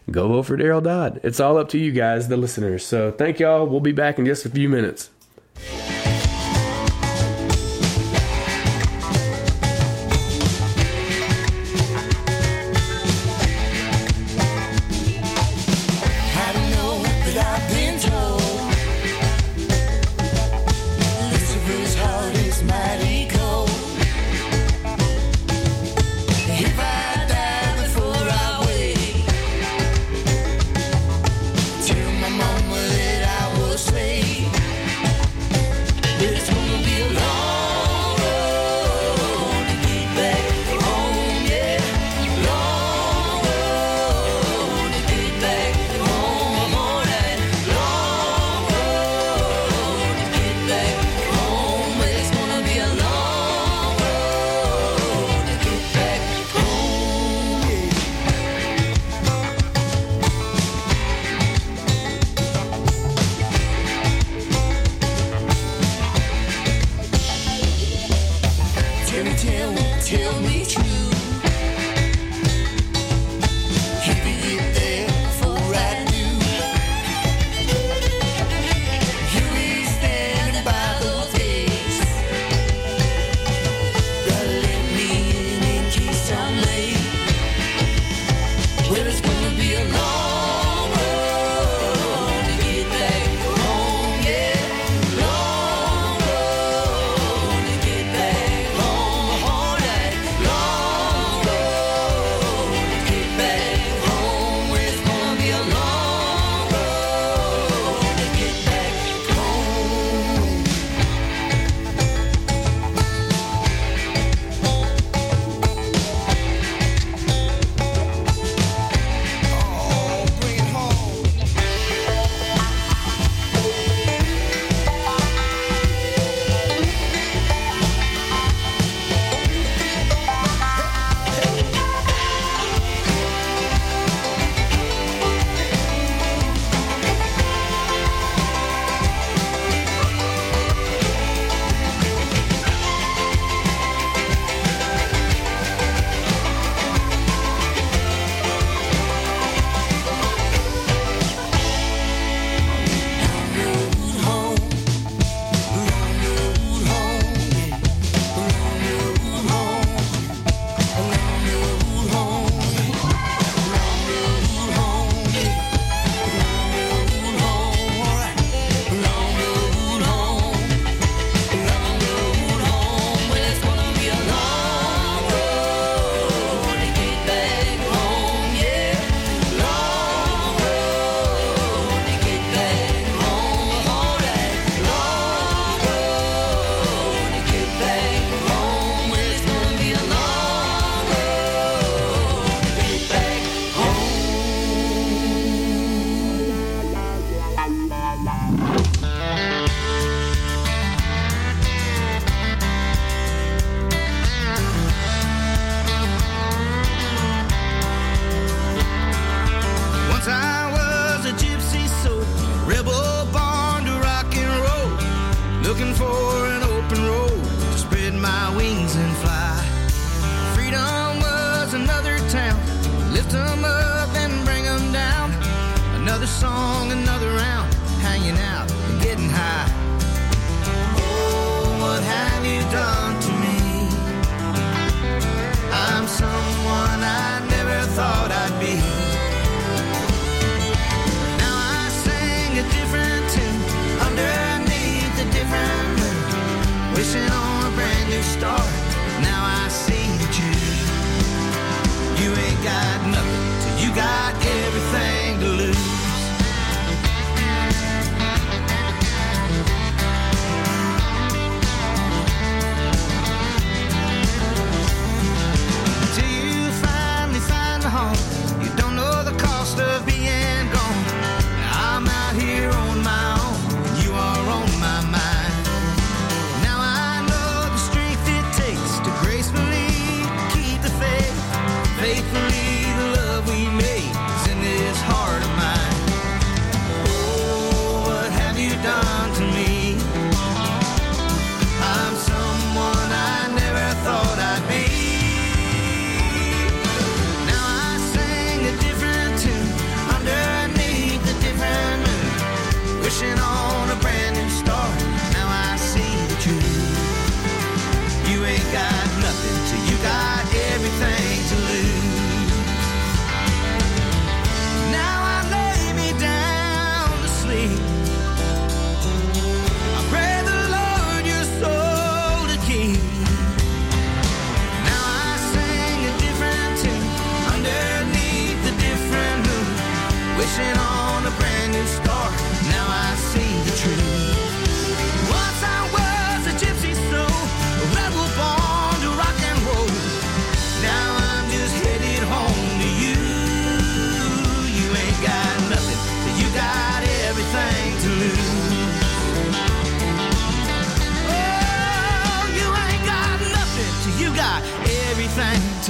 go 0.10 0.30
vote 0.30 0.44
for 0.44 0.58
Daryl 0.58 0.82
Dodd. 0.82 1.20
It's 1.22 1.42
all 1.42 1.58
up 1.58 1.68
to 1.70 1.78
you 1.78 1.92
guys, 1.92 2.30
the 2.30 2.38
listeners. 2.38 2.86
So 2.86 3.12
thank 3.12 3.40
y'all. 3.40 3.68
We'll 3.68 3.82
be 3.82 3.92
back 3.92 4.18
in 4.18 4.26
just 4.26 4.46
a 4.46 4.50
few 4.50 4.70
minutes. 4.70 5.10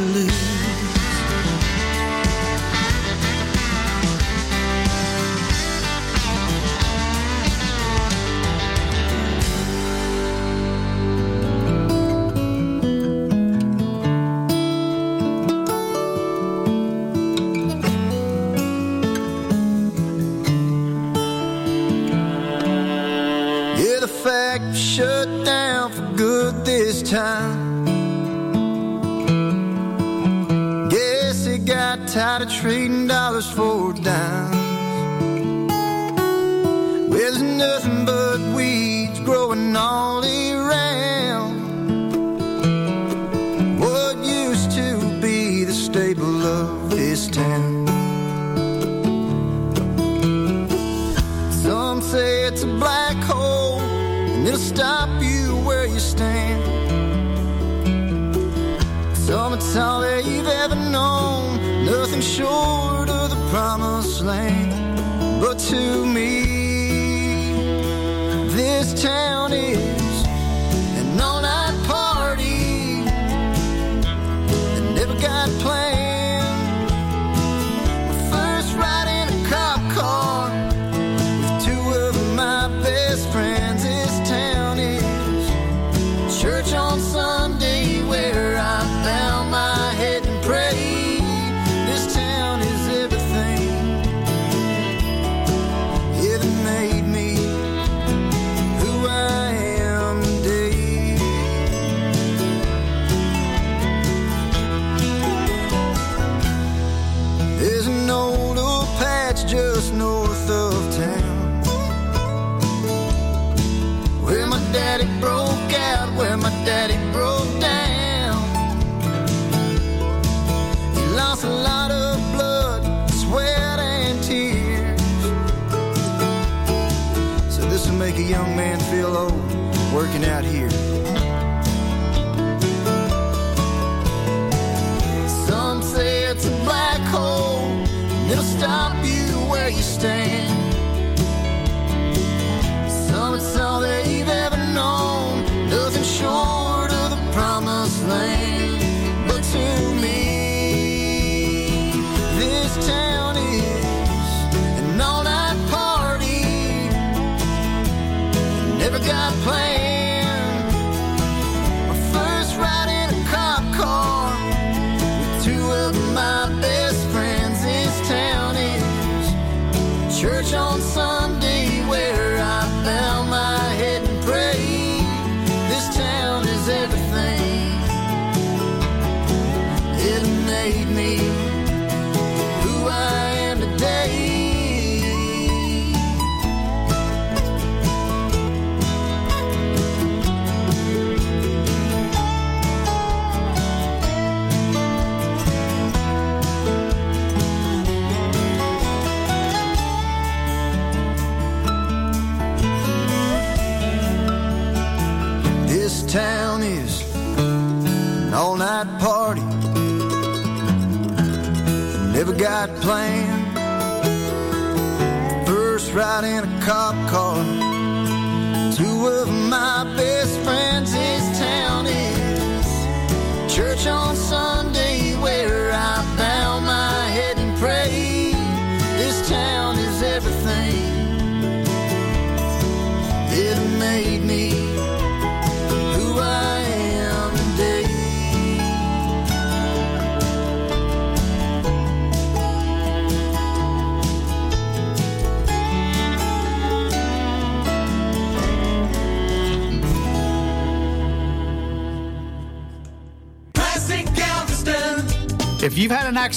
To 0.01 0.07
lose. 0.13 0.50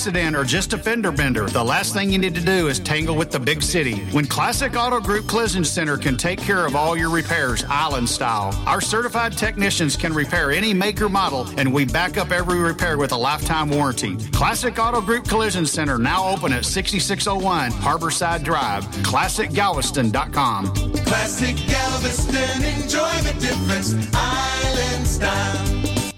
Accident 0.05 0.37
or 0.37 0.45
just 0.45 0.75
a 0.75 0.79
fender 0.79 1.11
bender, 1.11 1.47
the 1.47 1.65
last 1.65 1.95
thing 1.95 2.11
you 2.11 2.19
need 2.19 2.35
to 2.35 2.41
do 2.43 2.69
is 2.69 2.79
tangle 2.79 3.17
with 3.17 3.31
the 3.31 3.41
big 3.41 3.63
city. 3.63 4.01
When 4.13 4.27
Classic 4.27 4.77
Auto 4.77 5.01
Group 5.01 5.27
Collision 5.27 5.65
Center 5.65 5.97
can 5.97 6.19
take 6.19 6.39
care 6.39 6.67
of 6.67 6.77
all 6.77 6.95
your 6.95 7.09
repairs 7.09 7.65
island 7.71 8.07
style, 8.07 8.53
our 8.67 8.83
certified 8.83 9.33
technicians 9.33 9.97
can 9.97 10.13
repair 10.13 10.51
any 10.51 10.75
make 10.75 11.01
or 11.01 11.09
model, 11.09 11.49
and 11.57 11.73
we 11.73 11.87
back 11.87 12.19
up 12.19 12.33
every 12.33 12.59
repair 12.59 12.99
with 12.99 13.13
a 13.13 13.17
lifetime 13.17 13.71
warranty. 13.71 14.17
Classic 14.33 14.79
Auto 14.79 15.01
Group 15.01 15.27
Collision 15.27 15.65
Center 15.65 15.97
now 15.97 16.29
open 16.29 16.53
at 16.53 16.67
6601 16.67 17.71
Harborside 17.71 18.45
Drive. 18.45 18.85
ClassicGalveston.com. 19.09 20.67
Classic 21.07 21.57
Galveston. 21.67 22.63
Enjoy 22.63 23.11
the 23.23 23.35
difference. 23.41 23.95
Island 24.15 25.07
style. 25.07 26.13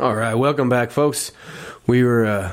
All 0.00 0.16
right, 0.16 0.34
welcome 0.34 0.68
back, 0.68 0.90
folks. 0.90 1.30
We 1.86 2.02
were 2.02 2.26
uh, 2.26 2.52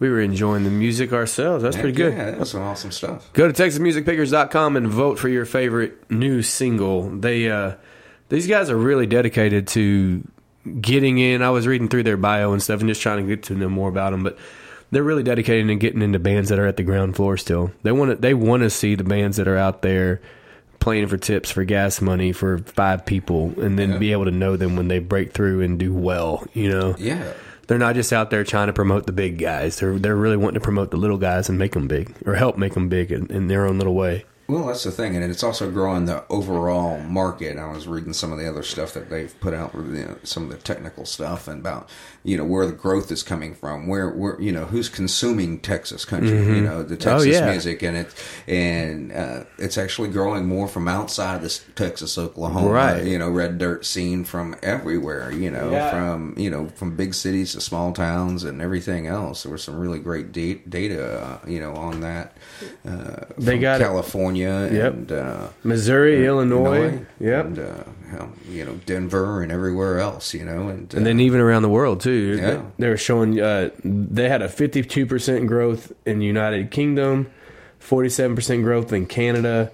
we 0.00 0.10
were 0.10 0.20
enjoying 0.20 0.64
the 0.64 0.70
music 0.70 1.12
ourselves. 1.12 1.62
That's 1.62 1.76
pretty 1.76 1.92
good. 1.92 2.12
Yeah, 2.14 2.32
that's 2.32 2.50
some 2.50 2.62
awesome 2.62 2.90
stuff. 2.90 3.32
Go 3.32 3.50
to 3.50 3.62
TexasMusicPickers.com 3.62 4.76
and 4.76 4.88
vote 4.88 5.18
for 5.18 5.28
your 5.28 5.44
favorite 5.44 6.10
new 6.10 6.42
single. 6.42 7.10
They 7.10 7.50
uh, 7.50 7.74
these 8.28 8.46
guys 8.46 8.70
are 8.70 8.76
really 8.76 9.06
dedicated 9.06 9.68
to 9.68 10.26
getting 10.80 11.18
in. 11.18 11.42
I 11.42 11.50
was 11.50 11.66
reading 11.66 11.88
through 11.88 12.04
their 12.04 12.16
bio 12.16 12.52
and 12.52 12.62
stuff 12.62 12.80
and 12.80 12.88
just 12.88 13.02
trying 13.02 13.26
to 13.26 13.28
get 13.36 13.44
to 13.44 13.54
know 13.54 13.68
more 13.68 13.88
about 13.88 14.10
them, 14.12 14.22
but 14.22 14.38
they're 14.90 15.02
really 15.02 15.22
dedicated 15.22 15.66
to 15.68 15.74
getting 15.76 16.02
into 16.02 16.18
bands 16.18 16.48
that 16.50 16.58
are 16.58 16.66
at 16.66 16.76
the 16.76 16.82
ground 16.82 17.16
floor 17.16 17.36
still. 17.36 17.70
They 17.82 17.92
want 17.92 18.10
to 18.10 18.16
they 18.16 18.34
want 18.34 18.62
to 18.62 18.70
see 18.70 18.94
the 18.94 19.04
bands 19.04 19.36
that 19.36 19.48
are 19.48 19.56
out 19.58 19.82
there 19.82 20.20
playing 20.80 21.06
for 21.06 21.16
tips 21.16 21.50
for 21.50 21.64
gas 21.64 22.00
money 22.02 22.32
for 22.32 22.58
five 22.58 23.06
people 23.06 23.54
and 23.60 23.78
then 23.78 23.92
Yeah. 23.92 23.98
be 23.98 24.12
able 24.12 24.26
to 24.26 24.30
know 24.30 24.56
them 24.56 24.76
when 24.76 24.88
they 24.88 24.98
break 24.98 25.32
through 25.32 25.62
and 25.62 25.78
do 25.78 25.94
well, 25.94 26.46
you 26.52 26.68
know. 26.70 26.94
Yeah. 26.98 27.32
They're 27.66 27.78
not 27.78 27.94
just 27.94 28.12
out 28.12 28.30
there 28.30 28.44
trying 28.44 28.66
to 28.66 28.72
promote 28.72 29.06
the 29.06 29.12
big 29.12 29.38
guys. 29.38 29.78
They're 29.78 29.98
they're 29.98 30.16
really 30.16 30.36
wanting 30.36 30.60
to 30.60 30.64
promote 30.64 30.90
the 30.90 30.96
little 30.96 31.18
guys 31.18 31.48
and 31.48 31.58
make 31.58 31.72
them 31.72 31.88
big 31.88 32.14
or 32.26 32.34
help 32.34 32.58
make 32.58 32.74
them 32.74 32.88
big 32.88 33.10
in, 33.10 33.26
in 33.30 33.48
their 33.48 33.66
own 33.66 33.78
little 33.78 33.94
way. 33.94 34.24
Well, 34.46 34.66
that's 34.66 34.84
the 34.84 34.90
thing, 34.90 35.16
and 35.16 35.24
it's 35.24 35.42
also 35.42 35.70
growing 35.70 36.04
the 36.04 36.22
overall 36.28 36.98
market. 37.00 37.56
I 37.56 37.72
was 37.72 37.88
reading 37.88 38.12
some 38.12 38.30
of 38.30 38.38
the 38.38 38.46
other 38.46 38.62
stuff 38.62 38.92
that 38.92 39.08
they've 39.08 39.34
put 39.40 39.54
out, 39.54 39.72
you 39.74 39.80
know, 40.04 40.18
some 40.22 40.44
of 40.44 40.50
the 40.50 40.58
technical 40.58 41.06
stuff, 41.06 41.48
and 41.48 41.60
about 41.60 41.88
you 42.24 42.36
know 42.36 42.44
where 42.44 42.66
the 42.66 42.72
growth 42.72 43.10
is 43.10 43.22
coming 43.22 43.54
from, 43.54 43.86
where 43.86 44.10
where 44.10 44.38
you 44.38 44.52
know 44.52 44.66
who's 44.66 44.90
consuming 44.90 45.60
Texas 45.60 46.04
country, 46.04 46.38
you 46.56 46.60
know, 46.60 46.82
the 46.82 46.96
Texas 46.96 47.28
yeah. 47.32 47.50
music, 47.50 47.82
and 47.82 47.96
it 47.96 48.14
and 48.46 49.12
uh, 49.12 49.44
it's 49.58 49.78
actually 49.78 50.10
growing 50.10 50.44
more 50.44 50.68
from 50.68 50.88
outside 50.88 51.40
this 51.40 51.64
Texas, 51.74 52.18
Oklahoma, 52.18 52.68
Right. 52.68 53.04
You 53.04 53.18
know, 53.18 53.30
red 53.30 53.56
dirt 53.56 53.86
scene 53.86 54.24
from 54.24 54.56
everywhere. 54.62 55.32
You 55.32 55.50
know, 55.50 55.70
Yeah. 55.70 55.90
from 55.90 56.34
you 56.36 56.50
know 56.50 56.68
from 56.74 56.96
big 56.96 57.14
cities 57.14 57.52
to 57.52 57.62
small 57.62 57.94
towns 57.94 58.44
and 58.44 58.60
everything 58.60 59.06
else. 59.06 59.44
There 59.44 59.52
was 59.52 59.62
some 59.62 59.78
really 59.78 60.00
great 60.00 60.32
da- 60.32 60.60
data, 60.68 61.18
uh, 61.22 61.38
you 61.48 61.60
know, 61.60 61.74
on 61.76 62.00
that. 62.00 62.36
Uh, 62.86 63.24
They 63.38 63.52
from 63.52 63.60
got 63.60 63.80
it. 63.80 63.84
California 64.34 64.78
Yep. 64.82 64.92
and 64.92 65.12
uh, 65.12 65.48
Missouri, 65.62 66.26
Illinois, 66.26 67.04
yep. 67.20 67.46
and 67.46 67.58
uh, 67.58 67.84
you 68.48 68.64
know 68.64 68.74
Denver 68.86 69.42
and 69.42 69.50
everywhere 69.52 69.98
else, 69.98 70.34
you 70.34 70.44
know, 70.44 70.68
and, 70.68 70.92
uh, 70.94 70.96
and 70.98 71.06
then 71.06 71.20
even 71.20 71.40
around 71.40 71.62
the 71.62 71.68
world 71.68 72.00
too. 72.00 72.38
Yeah. 72.40 72.62
They 72.78 72.88
were 72.88 72.96
showing 72.96 73.40
uh, 73.40 73.70
they 73.84 74.28
had 74.28 74.42
a 74.42 74.48
52% 74.48 75.46
growth 75.46 75.92
in 76.06 76.20
United 76.20 76.70
Kingdom, 76.70 77.30
47% 77.80 78.62
growth 78.62 78.92
in 78.92 79.06
Canada. 79.06 79.70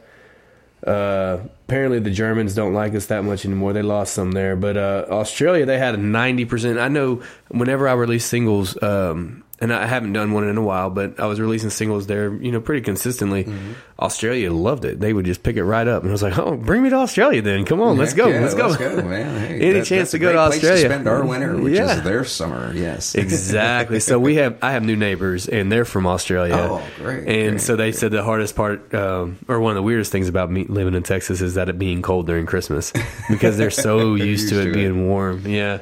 Uh, 0.86 1.40
apparently 1.68 1.98
the 1.98 2.10
Germans 2.10 2.54
don't 2.54 2.72
like 2.72 2.94
us 2.94 3.06
that 3.06 3.22
much 3.22 3.44
anymore. 3.44 3.74
They 3.74 3.82
lost 3.82 4.14
some 4.14 4.32
there, 4.32 4.56
but 4.56 4.78
uh, 4.78 5.04
Australia 5.10 5.66
they 5.66 5.78
had 5.78 5.94
a 5.94 5.98
90%. 5.98 6.80
I 6.80 6.88
know 6.88 7.22
whenever 7.48 7.86
I 7.86 7.92
release 7.92 8.24
singles 8.24 8.82
um, 8.82 9.44
and 9.60 9.72
I 9.72 9.86
haven't 9.86 10.12
done 10.14 10.32
one 10.32 10.48
in 10.48 10.56
a 10.56 10.62
while, 10.62 10.88
but 10.90 11.20
I 11.20 11.26
was 11.26 11.38
releasing 11.40 11.70
singles 11.70 12.06
there, 12.06 12.32
you 12.34 12.50
know, 12.50 12.60
pretty 12.60 12.80
consistently. 12.82 13.44
Mm-hmm. 13.44 13.72
Australia 13.98 14.50
loved 14.50 14.86
it. 14.86 14.98
They 14.98 15.12
would 15.12 15.26
just 15.26 15.42
pick 15.42 15.56
it 15.56 15.64
right 15.64 15.86
up, 15.86 16.02
and 16.02 16.10
I 16.10 16.12
was 16.12 16.22
like, 16.22 16.38
"Oh, 16.38 16.56
bring 16.56 16.82
me 16.82 16.88
to 16.88 16.96
Australia, 16.96 17.42
then! 17.42 17.66
Come 17.66 17.82
on, 17.82 17.98
let's 17.98 18.14
go, 18.14 18.28
yeah, 18.28 18.40
let's 18.40 18.54
go, 18.54 18.68
man. 19.02 19.38
Hey, 19.40 19.60
Any 19.60 19.72
that- 19.80 19.84
chance 19.86 20.12
to 20.12 20.18
go 20.18 20.32
to 20.32 20.38
Australia? 20.38 20.86
spend 20.86 21.06
our 21.06 21.22
winter, 21.24 21.56
which 21.58 21.74
Yeah. 21.74 21.96
is 21.98 22.02
their 22.02 22.24
summer. 22.24 22.72
Yes, 22.74 23.14
exactly. 23.50 24.00
So 24.00 24.18
we 24.18 24.36
have 24.36 24.56
I 24.62 24.72
have 24.72 24.82
new 24.84 24.96
neighbors, 24.96 25.48
and 25.48 25.70
they're 25.70 25.84
from 25.84 26.06
Australia. 26.06 26.54
Oh, 26.56 26.82
great, 26.96 27.28
And 27.28 27.50
great, 27.56 27.60
so 27.60 27.76
they 27.76 27.90
great. 27.90 27.96
said 27.96 28.10
the 28.12 28.22
hardest 28.24 28.56
part, 28.56 28.94
um, 28.94 29.36
or 29.48 29.60
one 29.60 29.72
of 29.72 29.76
the 29.76 29.82
weirdest 29.82 30.10
things 30.10 30.28
about 30.28 30.50
me 30.50 30.64
living 30.64 30.94
in 30.94 31.02
Texas, 31.02 31.42
is 31.42 31.54
that 31.54 31.68
it 31.68 31.78
being 31.78 32.00
cold 32.00 32.26
during 32.26 32.46
Christmas 32.46 32.92
because 33.28 33.58
they're 33.58 33.70
so 33.70 34.14
used, 34.14 34.44
used 34.44 34.48
to 34.54 34.60
it 34.60 34.64
to 34.64 34.70
it. 34.70 34.74
being 34.74 35.08
warm. 35.08 35.46
Yeah. 35.46 35.80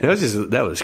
That 0.00 0.08
was 0.08 0.20
just 0.20 0.50
that 0.50 0.62
was 0.62 0.82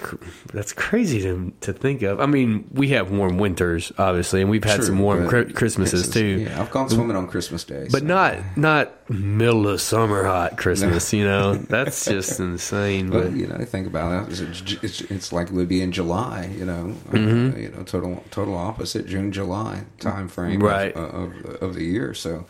that's 0.52 0.72
crazy 0.72 1.22
to 1.22 1.52
to 1.62 1.72
think 1.72 2.02
of. 2.02 2.19
I 2.20 2.26
mean, 2.26 2.68
we 2.72 2.88
have 2.90 3.10
warm 3.10 3.38
winters, 3.38 3.92
obviously, 3.98 4.40
and 4.42 4.50
we've 4.50 4.62
had 4.64 4.76
True, 4.76 4.86
some 4.86 4.98
warm 4.98 5.26
cri- 5.28 5.52
Christmases 5.52 6.02
Christmas- 6.02 6.14
too. 6.14 6.24
Yeah, 6.50 6.60
I've 6.60 6.70
gone 6.70 6.88
swimming 6.88 7.16
on 7.16 7.26
Christmas 7.26 7.64
Day, 7.64 7.88
But 7.90 8.00
so- 8.02 8.06
not 8.06 8.38
not 8.56 9.10
middle 9.10 9.66
of 9.66 9.80
summer 9.80 10.22
hot 10.24 10.56
Christmas, 10.56 11.12
you 11.12 11.24
know. 11.24 11.54
That's 11.68 12.04
just 12.04 12.38
insane. 12.38 13.10
But 13.10 13.32
you 13.32 13.46
know, 13.46 13.58
think 13.64 13.86
about 13.86 14.28
it. 14.30 14.40
It's, 14.40 14.62
it's, 14.84 15.00
it's 15.02 15.32
like 15.32 15.48
it 15.48 15.52
would 15.54 15.68
be 15.68 15.82
in 15.82 15.90
July. 15.92 16.50
You 16.56 16.64
know, 16.66 16.94
Mm-hmm. 17.10 17.54
uh, 17.54 17.58
you 17.58 17.68
know, 17.70 17.82
total 17.82 18.22
total 18.30 18.54
opposite 18.56 19.06
June 19.06 19.32
July 19.32 19.84
time 19.98 20.28
frame 20.28 20.60
Right. 20.60 20.94
of, 20.94 21.34
of, 21.44 21.62
of 21.62 21.74
the 21.74 21.84
year. 21.84 22.14
So, 22.14 22.46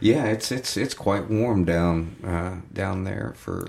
yeah, 0.00 0.26
it's 0.26 0.52
it's 0.52 0.76
it's 0.76 0.94
quite 0.94 1.28
warm 1.30 1.64
down 1.64 2.16
uh, 2.24 2.56
down 2.72 3.04
there 3.04 3.34
for 3.36 3.66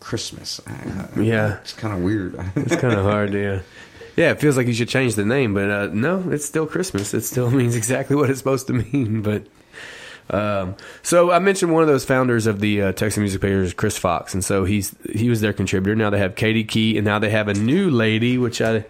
Christmas. 0.00 0.60
Uh, 0.66 1.06
Yeah. 1.20 1.58
it's 1.60 1.72
kind 1.72 1.94
of 1.94 2.02
weird. 2.02 2.34
It's 2.56 2.76
kind 2.76 2.94
of 2.94 3.04
hard, 3.04 3.32
yeah. 3.34 3.60
Yeah, 4.16 4.30
it 4.30 4.40
feels 4.40 4.56
like 4.56 4.66
you 4.66 4.74
should 4.74 4.88
change 4.88 5.14
the 5.14 5.24
name, 5.24 5.54
but 5.54 5.70
uh, 5.70 5.86
no, 5.92 6.30
it's 6.30 6.44
still 6.44 6.66
Christmas. 6.66 7.14
It 7.14 7.22
still 7.22 7.50
means 7.60 7.76
exactly 7.76 8.16
what 8.16 8.30
it's 8.30 8.38
supposed 8.38 8.66
to 8.66 8.72
mean. 8.74 9.22
But 9.22 9.46
um, 10.30 10.76
so 11.02 11.30
I 11.30 11.38
mentioned 11.38 11.72
one 11.72 11.82
of 11.82 11.88
those 11.88 12.04
founders 12.04 12.46
of 12.46 12.60
the 12.60 12.82
uh, 12.82 12.92
Texas 12.92 13.18
Music 13.18 13.40
Pickers, 13.40 13.74
Chris 13.74 13.96
Fox, 13.98 14.34
and 14.34 14.44
so 14.44 14.64
he's 14.64 14.94
he 15.12 15.28
was 15.28 15.40
their 15.40 15.52
contributor. 15.52 15.94
Now 15.94 16.10
they 16.10 16.18
have 16.18 16.34
Katie 16.34 16.64
Key, 16.64 16.96
and 16.98 17.04
now 17.04 17.18
they 17.18 17.30
have 17.30 17.48
a 17.48 17.54
new 17.54 17.90
lady, 17.90 18.38
which 18.38 18.60
I, 18.60 18.84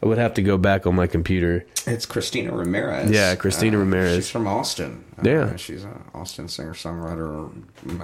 I 0.00 0.06
would 0.06 0.18
have 0.18 0.34
to 0.34 0.42
go 0.42 0.56
back 0.56 0.86
on 0.86 0.94
my 0.94 1.08
computer. 1.08 1.66
It's 1.84 2.06
Christina 2.06 2.52
Ramirez. 2.52 3.10
Yeah, 3.10 3.34
Christina 3.34 3.76
Uh, 3.76 3.80
Ramirez. 3.80 4.14
She's 4.16 4.30
from 4.30 4.46
Austin. 4.46 5.02
Uh, 5.18 5.22
Yeah. 5.28 5.56
she's 5.56 5.82
an 5.82 6.00
Austin 6.14 6.46
singer 6.46 6.72
songwriter. 6.74 7.50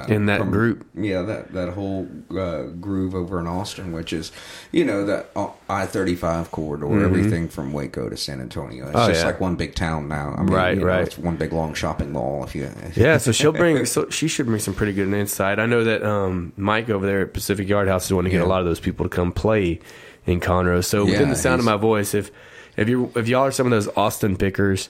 In 0.09 0.27
that 0.27 0.51
group. 0.51 0.85
Yeah, 0.97 1.23
that 1.23 1.53
that 1.53 1.69
whole 1.75 2.09
uh, 2.37 2.63
groove 2.81 3.15
over 3.15 3.39
in 3.39 3.47
Austin, 3.47 3.93
which 3.93 4.13
is, 4.13 4.33
you 4.73 4.85
know, 4.85 5.05
that 5.07 5.31
I 5.71 5.87
thirty 5.87 6.17
five 6.17 6.51
corridor, 6.51 7.05
everything 7.05 7.49
from 7.49 7.73
Waco 7.73 8.09
to 8.09 8.17
San 8.17 8.41
Antonio. 8.41 8.87
It's 8.87 8.97
Mm-hmm. 8.97 8.99
Oh, 9.05 9.09
just 9.09 9.21
yeah. 9.21 9.27
like 9.27 9.41
one 9.41 9.55
big 9.55 9.77
town 9.77 10.09
now. 10.09 10.35
I 10.37 10.43
mean, 10.43 10.53
Right, 10.53 10.75
you 10.75 10.81
know, 10.81 10.87
right. 10.87 11.07
It's 11.07 11.17
one 11.17 11.37
big 11.37 11.53
long 11.53 11.75
shopping 11.75 12.11
mall. 12.13 12.43
If 12.43 12.57
you, 12.57 12.69
Yeah, 12.97 13.19
so 13.19 13.31
she'll 13.31 13.53
bring. 13.53 13.85
So 13.95 14.09
she 14.11 14.27
should 14.27 14.47
bring 14.47 14.59
some 14.61 14.75
pretty 14.75 14.93
good 14.95 15.13
insight. 15.13 15.61
I 15.61 15.67
know 15.67 15.85
that 15.85 16.03
um, 16.03 16.53
Mike 16.57 16.91
over 16.91 17.07
there 17.07 17.21
at 17.21 17.33
Pacific 17.35 17.69
Yard 17.69 17.87
House 17.87 18.07
is 18.07 18.13
wanting 18.13 18.31
to 18.33 18.39
get 18.39 18.43
Yeah. 18.43 18.49
a 18.49 18.51
lot 18.51 18.61
of 18.61 18.67
those 18.67 18.81
people 18.81 19.05
to 19.05 19.11
come 19.11 19.31
play 19.31 19.79
in 20.27 20.41
Conroe. 20.41 20.85
So 20.85 21.05
Yeah, 21.05 21.13
within 21.13 21.31
the 21.31 21.37
sound 21.37 21.59
of 21.61 21.65
my 21.65 21.77
voice, 21.77 22.15
if 22.15 22.31
if 22.77 22.89
you 22.89 23.13
if 23.15 23.29
y'all 23.29 23.43
are 23.43 23.53
some 23.53 23.67
of 23.67 23.71
those 23.71 23.89
Austin 23.97 24.37
pickers, 24.37 24.89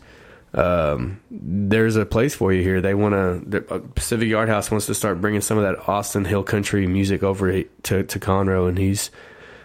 um, 0.54 1.20
there's 1.30 1.96
a 1.96 2.06
place 2.06 2.34
for 2.34 2.52
you 2.52 2.62
here. 2.62 2.80
They 2.80 2.94
want 2.94 3.14
to. 3.14 3.48
The 3.48 3.80
Pacific 3.80 4.28
Yard 4.28 4.48
House 4.48 4.70
wants 4.70 4.86
to 4.86 4.94
start 4.94 5.20
bringing 5.20 5.40
some 5.40 5.58
of 5.58 5.64
that 5.64 5.88
Austin 5.88 6.24
Hill 6.24 6.42
Country 6.42 6.86
music 6.86 7.22
over 7.22 7.62
to 7.62 8.02
to 8.02 8.20
Conroe, 8.20 8.68
and 8.68 8.78
he's 8.78 9.10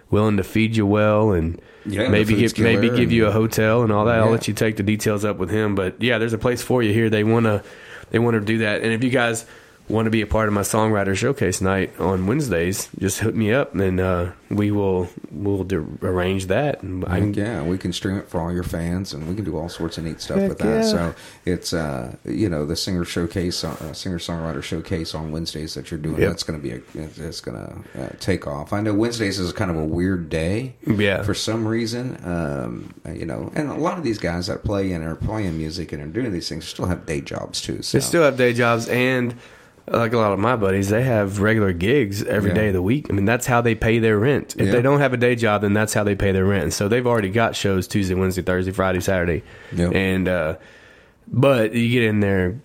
willing 0.10 0.38
to 0.38 0.44
feed 0.44 0.76
you 0.76 0.86
well 0.86 1.32
and. 1.32 1.62
Yeah, 1.86 2.10
maybe 2.10 2.36
give, 2.36 2.60
maybe 2.60 2.90
give 2.90 3.12
you 3.12 3.28
a 3.28 3.32
hotel 3.32 3.84
and 3.84 3.92
all 3.92 4.06
that. 4.06 4.20
I'll 4.20 4.30
let 4.30 4.50
you 4.50 4.54
take 4.54 4.76
the 4.76 4.84
details 4.84 5.24
up 5.24 5.38
with 5.38 5.50
him. 5.50 5.76
But 5.76 6.00
yeah, 6.04 6.18
there's 6.18 6.34
a 6.34 6.38
place 6.38 6.62
for 6.62 6.84
you 6.84 6.94
here. 6.94 7.10
They 7.10 7.24
want 7.24 7.46
to 7.46 7.64
they 8.12 8.20
want 8.20 8.36
to 8.36 8.42
do 8.42 8.60
that. 8.60 8.84
And 8.84 8.92
if 8.92 9.04
you 9.04 9.10
guys 9.10 9.46
want 9.90 10.06
to 10.06 10.12
be 10.12 10.22
a 10.22 10.28
part 10.28 10.48
of 10.48 10.54
my 10.54 10.62
songwriter 10.62 11.16
showcase 11.16 11.62
night 11.62 12.00
on 12.00 12.28
Wednesdays, 12.28 12.90
just 13.00 13.20
hook 13.20 13.34
me 13.36 13.52
up 13.52 13.74
and 13.76 14.00
uh, 14.00 14.32
we 14.50 14.72
will 14.72 15.10
we'll 15.32 15.64
do, 15.64 15.98
arrange 16.02 16.46
that. 16.48 16.82
And 16.84 17.04
I 17.06 17.20
can, 17.20 17.34
yeah, 17.34 17.64
we 17.64 17.78
can 17.78 17.92
stream 17.94 18.18
it 18.18 18.30
for 18.30 18.40
all 18.40 18.52
your 18.54 18.64
fans, 18.64 19.14
and 19.14 19.28
we 19.28 19.36
can 19.36 19.46
do 19.46 19.58
all 19.58 19.70
sorts 19.70 19.98
of 19.98 20.04
neat 20.06 20.22
stuff 20.22 20.38
with 20.48 20.58
that. 20.60 20.66
yeah. 20.66 20.82
So 20.84 21.16
it's 21.46 21.74
uh, 21.74 22.16
you 22.26 22.50
know 22.50 22.66
the 22.66 22.76
singer 22.76 23.04
showcase, 23.06 23.64
uh, 23.64 23.94
singer 23.94 24.18
songwriter 24.20 24.64
showcase 24.64 25.14
on 25.16 25.32
Wednesdays 25.32 25.74
that 25.74 25.92
you're 25.92 26.00
doing. 26.00 26.20
Yep. 26.22 26.30
That's 26.30 26.44
going 26.44 26.60
to 26.62 26.64
be 26.64 26.74
a, 26.74 27.26
it's 27.28 27.42
going 27.42 27.58
to 27.58 28.04
uh, 28.04 28.10
take 28.20 28.48
off. 28.48 28.74
I 28.74 28.82
know 28.82 28.94
Wednesdays 28.94 29.40
is 29.40 29.52
kind 29.54 29.70
of 29.72 29.78
a 29.78 29.86
weird 29.86 30.30
day, 30.30 30.76
Yeah. 30.86 31.24
for 31.24 31.34
some 31.34 31.68
reason. 31.68 32.18
Um, 32.24 32.94
you 33.14 33.26
know, 33.26 33.52
and 33.56 33.70
a 33.70 33.76
lot 33.76 33.98
of 33.98 34.04
these 34.04 34.18
guys 34.20 34.48
that 34.48 34.64
play 34.64 34.92
and 34.92 35.04
are 35.04 35.16
playing 35.16 35.58
music 35.58 35.92
and 35.92 36.02
are 36.02 36.08
doing 36.08 36.32
these 36.32 36.48
things 36.50 36.68
still 36.68 36.86
have 36.86 37.06
day 37.06 37.22
jobs 37.22 37.62
too. 37.62 37.82
So 37.82 37.98
They 37.98 38.02
still 38.02 38.24
have 38.24 38.38
day 38.38 38.54
jobs 38.54 38.88
and 38.88 39.36
like 39.92 40.14
a 40.14 40.18
lot 40.18 40.32
of 40.34 40.40
my 40.40 40.56
buddies, 40.56 40.90
they 40.90 41.04
have 41.04 41.40
regular 41.40 41.74
gigs 41.74 42.24
every 42.24 42.50
Yeah. 42.52 42.56
day 42.56 42.68
of 42.68 42.74
the 42.74 42.82
week. 42.82 43.08
I 43.10 43.14
mean, 43.14 43.26
that's 43.26 43.46
how 43.46 43.62
they 43.62 43.76
pay 43.76 44.00
their 44.00 44.18
rent. 44.18 44.56
If 44.58 44.68
Yeah. 44.68 44.72
they 44.74 44.82
don't 44.82 45.00
have 45.00 45.14
a 45.14 45.18
day 45.18 45.36
job, 45.36 45.62
then 45.62 45.74
that's 45.74 45.94
how 45.94 46.04
they 46.04 46.16
pay 46.16 46.32
their 46.32 46.46
rent. 46.46 46.74
So 46.74 46.88
they've 46.88 47.06
already 47.08 47.30
got 47.30 47.56
shows 47.56 47.88
Tuesday, 47.88 48.14
Wednesday, 48.16 48.42
Thursday, 48.42 48.72
Friday, 48.72 49.00
Saturday. 49.00 49.44
Yep. 49.76 49.94
And 49.96 50.28
uh 50.28 50.56
but 51.32 51.74
you 51.74 51.90
get 51.90 52.04
in 52.04 52.20
there 52.22 52.56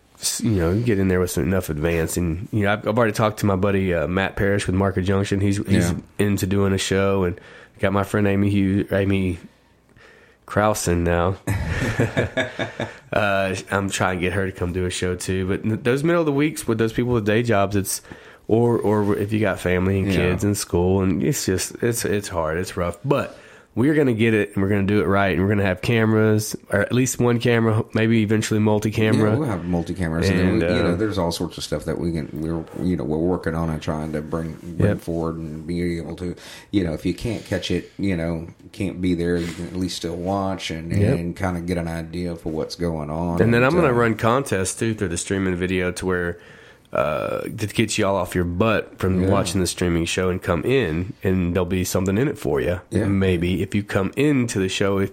you 0.42 0.52
know, 0.52 0.72
you 0.72 0.82
get 0.82 0.98
in 0.98 1.08
there 1.08 1.20
with 1.20 1.30
some 1.30 1.44
enough 1.44 1.68
advance, 1.68 2.16
and 2.16 2.48
you 2.50 2.62
know, 2.62 2.72
I've, 2.72 2.88
I've 2.88 2.96
already 2.96 3.12
talked 3.12 3.40
to 3.40 3.46
my 3.46 3.56
buddy 3.56 3.92
uh, 3.92 4.06
Matt 4.06 4.36
Parrish 4.36 4.66
with 4.66 4.74
Market 4.74 5.02
Junction. 5.02 5.40
He's 5.40 5.58
he's 5.66 5.90
Yeah. 5.90 5.94
into 6.18 6.46
doing 6.46 6.72
a 6.72 6.78
show, 6.78 7.24
and 7.24 7.38
got 7.78 7.92
my 7.92 8.04
friend 8.04 8.26
Amy 8.26 8.48
Hugh, 8.48 8.86
Amy 8.90 9.38
Krausen 10.46 10.98
now. 11.04 11.36
uh, 13.12 13.54
I'm 13.70 13.90
trying 13.90 14.18
to 14.18 14.20
get 14.20 14.32
her 14.32 14.46
to 14.46 14.52
come 14.52 14.72
do 14.72 14.84
a 14.86 14.90
show 14.90 15.14
too. 15.16 15.46
But 15.48 15.84
those 15.84 16.02
middle 16.04 16.20
of 16.20 16.26
the 16.26 16.32
weeks 16.32 16.66
with 16.66 16.78
those 16.78 16.92
people 16.92 17.12
with 17.12 17.26
day 17.26 17.42
jobs, 17.42 17.76
it's 17.76 18.02
or 18.48 18.78
or 18.78 19.16
if 19.16 19.32
you 19.32 19.40
got 19.40 19.58
family 19.58 19.98
and 20.00 20.08
Yeah. 20.08 20.16
kids 20.16 20.44
in 20.44 20.54
school, 20.54 21.02
and 21.02 21.22
it's 21.22 21.46
just 21.46 21.82
it's 21.82 22.04
it's 22.04 22.28
hard, 22.28 22.58
it's 22.58 22.76
rough. 22.76 22.98
But 23.04 23.36
we're 23.76 23.94
gonna 23.94 24.14
get 24.14 24.34
it, 24.34 24.54
and 24.54 24.62
we're 24.62 24.68
gonna 24.68 24.84
do 24.84 25.00
it 25.00 25.06
right, 25.06 25.32
and 25.32 25.42
we're 25.42 25.48
gonna 25.48 25.64
have 25.64 25.82
cameras, 25.82 26.54
or 26.70 26.80
at 26.80 26.92
least 26.92 27.18
one 27.18 27.40
camera, 27.40 27.84
maybe 27.92 28.22
eventually 28.22 28.60
multi-camera. 28.60 29.32
Yeah, 29.32 29.38
we'll 29.38 29.48
have 29.48 29.64
multi 29.64 29.94
cameras, 29.94 30.28
and, 30.28 30.40
And, 30.40 30.62
then 30.62 30.68
we, 30.70 30.74
you 30.76 30.80
uh, 30.80 30.88
know, 30.90 30.96
there's 30.96 31.18
all 31.18 31.32
sorts 31.32 31.58
of 31.58 31.64
stuff 31.64 31.84
that 31.86 31.98
we 31.98 32.12
can. 32.12 32.28
We're 32.32 32.64
you 32.84 32.96
know 32.96 33.04
we're 33.04 33.18
working 33.18 33.54
on 33.54 33.70
and 33.70 33.82
trying 33.82 34.12
to 34.12 34.22
bring 34.22 34.52
bring 34.62 34.90
Yep. 34.90 35.00
forward 35.00 35.36
and 35.36 35.66
be 35.66 35.98
able 35.98 36.14
to. 36.16 36.36
You 36.70 36.84
know, 36.84 36.92
if 36.92 37.04
you 37.04 37.14
can't 37.14 37.44
catch 37.44 37.70
it, 37.70 37.90
you 37.98 38.16
know, 38.16 38.46
can't 38.72 39.00
be 39.00 39.14
there, 39.14 39.36
you 39.36 39.52
can 39.52 39.66
at 39.66 39.76
least 39.76 39.96
still 39.96 40.16
watch 40.16 40.70
and 40.70 40.92
Yep. 40.92 41.18
and 41.18 41.36
kind 41.36 41.56
of 41.56 41.66
get 41.66 41.76
an 41.78 41.88
idea 41.88 42.36
for 42.36 42.50
what's 42.50 42.76
going 42.76 43.10
on. 43.10 43.42
And 43.42 43.52
then 43.52 43.64
I'm 43.64 43.72
going 43.72 43.84
to 43.84 43.90
uh, 43.90 43.92
run 43.92 44.14
contests 44.14 44.76
too 44.76 44.94
through 44.94 45.08
the 45.08 45.16
streaming 45.18 45.56
video 45.56 45.90
to 45.92 46.06
where 46.06 46.38
uh, 46.94 47.40
to 47.42 47.66
get 47.66 47.98
y'all 47.98 48.16
off 48.16 48.34
your 48.34 48.44
butt 48.44 48.98
from 48.98 49.22
Yeah. 49.24 49.28
watching 49.30 49.60
the 49.60 49.66
streaming 49.66 50.04
show 50.04 50.28
and 50.30 50.40
come 50.42 50.62
in, 50.64 51.12
and 51.22 51.54
there'll 51.54 51.66
be 51.66 51.84
something 51.84 52.16
in 52.16 52.28
it 52.28 52.38
for 52.38 52.60
you. 52.60 52.80
Yeah. 52.90 53.06
Maybe 53.06 53.62
if 53.62 53.74
you 53.74 53.82
come 53.82 54.12
into 54.16 54.58
the 54.60 54.68
show, 54.68 54.98
if, 54.98 55.10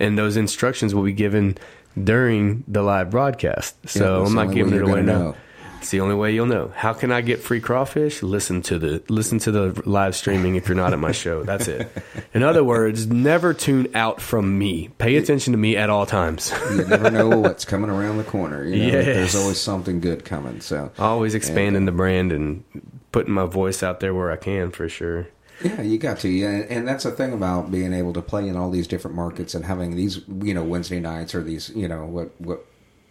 and 0.00 0.18
those 0.18 0.36
instructions 0.36 0.94
will 0.94 1.04
be 1.04 1.12
given 1.12 1.56
during 2.02 2.64
the 2.66 2.82
live 2.82 3.10
broadcast. 3.10 3.76
So 3.88 4.18
that's 4.20 4.30
I'm 4.30 4.34
not 4.36 4.52
giving 4.54 4.74
it 4.74 4.82
away 4.82 5.02
now. 5.02 5.18
know. 5.18 5.36
It's 5.84 5.90
the 5.90 6.00
only 6.00 6.14
way 6.14 6.32
you'll 6.32 6.46
know. 6.46 6.72
How 6.74 6.94
can 6.94 7.12
I 7.12 7.20
get 7.20 7.40
free 7.40 7.60
crawfish? 7.60 8.22
Listen 8.22 8.62
to 8.62 8.78
the 8.78 9.02
listen 9.10 9.38
to 9.40 9.50
the 9.50 9.82
live 9.84 10.16
streaming 10.16 10.54
if 10.56 10.66
you're 10.66 10.78
not 10.78 10.94
at 10.94 10.98
my 10.98 11.12
show. 11.12 11.42
That's 11.44 11.68
it. 11.68 11.90
In 12.32 12.42
other 12.42 12.64
words, 12.64 13.06
never 13.06 13.52
tune 13.52 13.88
out 13.94 14.18
from 14.18 14.56
me. 14.58 14.88
Pay 14.96 15.16
attention 15.16 15.52
to 15.52 15.58
me 15.58 15.76
at 15.76 15.90
all 15.90 16.06
times. 16.06 16.50
You 16.70 16.86
never 16.86 17.10
know 17.10 17.28
what's 17.38 17.66
coming 17.66 17.90
around 17.90 18.16
the 18.16 18.24
corner. 18.24 18.64
You 18.64 18.78
know, 18.78 18.86
Yes. 18.98 19.04
there's 19.04 19.34
always 19.36 19.60
something 19.60 20.00
good 20.00 20.24
coming. 20.24 20.62
So 20.62 20.90
Always 20.98 21.34
expanding 21.34 21.84
the 21.84 21.92
brand 21.92 22.32
and 22.32 22.64
putting 23.12 23.34
my 23.34 23.44
voice 23.44 23.82
out 23.82 24.00
there 24.00 24.14
where 24.14 24.30
I 24.30 24.36
can 24.36 24.70
for 24.70 24.88
sure. 24.88 25.26
Yeah, 25.62 25.82
you 25.82 25.98
got 25.98 26.18
to, 26.20 26.30
yeah, 26.30 26.48
and 26.48 26.88
that's 26.88 27.04
the 27.04 27.10
thing 27.10 27.34
about 27.34 27.70
being 27.70 27.92
able 27.92 28.14
to 28.14 28.22
play 28.22 28.48
in 28.48 28.56
all 28.56 28.70
these 28.70 28.86
different 28.88 29.16
markets 29.16 29.54
and 29.54 29.66
having 29.66 29.96
these, 29.96 30.22
you 30.42 30.54
know, 30.54 30.64
Wednesday 30.64 30.98
nights 30.98 31.34
or 31.34 31.42
these, 31.42 31.68
you 31.76 31.88
know, 31.88 32.06
what 32.06 32.30
what 32.40 32.64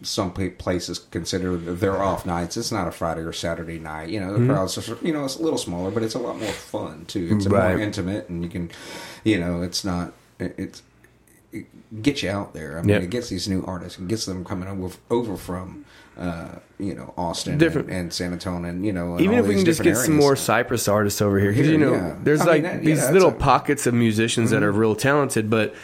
some 0.04 0.32
places 0.32 1.00
consider 1.00 1.56
their 1.58 2.02
off 2.02 2.26
nights. 2.26 2.56
It's 2.58 2.72
not 2.72 2.88
a 2.88 2.92
Friday 2.92 3.22
or 3.22 3.34
Saturday 3.34 3.80
night. 3.80 4.10
You 4.10 4.20
know, 4.20 4.38
the 4.38 4.46
crowds, 4.46 4.78
are, 4.90 4.98
you 5.02 5.12
know, 5.14 5.26
it's 5.26 5.38
a 5.38 5.42
little 5.42 5.58
smaller, 5.58 5.92
but 5.92 6.04
it's 6.04 6.16
a 6.16 6.20
lot 6.20 6.38
more 6.40 6.52
fun 6.52 7.06
too. 7.06 7.30
It's 7.32 7.48
Right. 7.48 7.70
more 7.76 7.80
intimate, 7.80 8.30
and 8.30 8.44
you 8.44 8.50
can, 8.50 8.70
you 9.24 9.40
know, 9.40 9.62
it's 9.62 9.84
not, 9.84 10.14
it's 10.40 10.82
it 11.52 11.66
gets 12.02 12.24
you 12.24 12.30
out 12.32 12.54
there. 12.56 12.80
I 12.80 12.82
mean, 12.82 12.90
Yep. 12.90 13.04
it 13.04 13.10
gets 13.12 13.30
these 13.30 13.48
new 13.48 13.64
artists 13.66 14.00
and 14.00 14.10
gets 14.10 14.26
them 14.26 14.44
coming 14.44 14.68
over 14.68 14.96
over 15.12 15.38
from, 15.38 15.86
uh, 16.18 16.48
you 16.80 16.96
know, 16.96 17.14
Austin 17.16 17.60
Different- 17.60 17.90
and, 17.90 17.98
and 17.98 18.14
San 18.14 18.34
Antonio, 18.34 18.68
and 18.70 18.84
you 18.84 18.92
know, 18.92 19.12
and 19.14 19.22
Even 19.22 19.38
if 19.38 19.46
we 19.48 19.56
can 19.56 19.64
just 19.66 19.84
get 19.84 19.96
some 19.98 20.16
more 20.16 20.36
Cypress 20.36 20.88
artists 20.88 21.22
over 21.22 21.40
here, 21.40 21.52
because 21.52 21.68
you 21.70 21.78
know, 21.78 21.94
yeah. 21.94 22.16
there's 22.24 22.42
I 22.42 22.46
mean, 22.46 22.54
like 22.54 22.64
that- 22.64 22.84
these 22.84 23.02
that's 23.02 23.14
little 23.14 23.30
a- 23.30 23.32
Mm-hmm. 23.34 23.42
pockets 23.42 23.86
of 23.86 23.94
musicians 23.94 24.50
that 24.50 24.64
are 24.64 24.72
real 24.72 24.96
talented, 24.96 25.50
but 25.52 25.76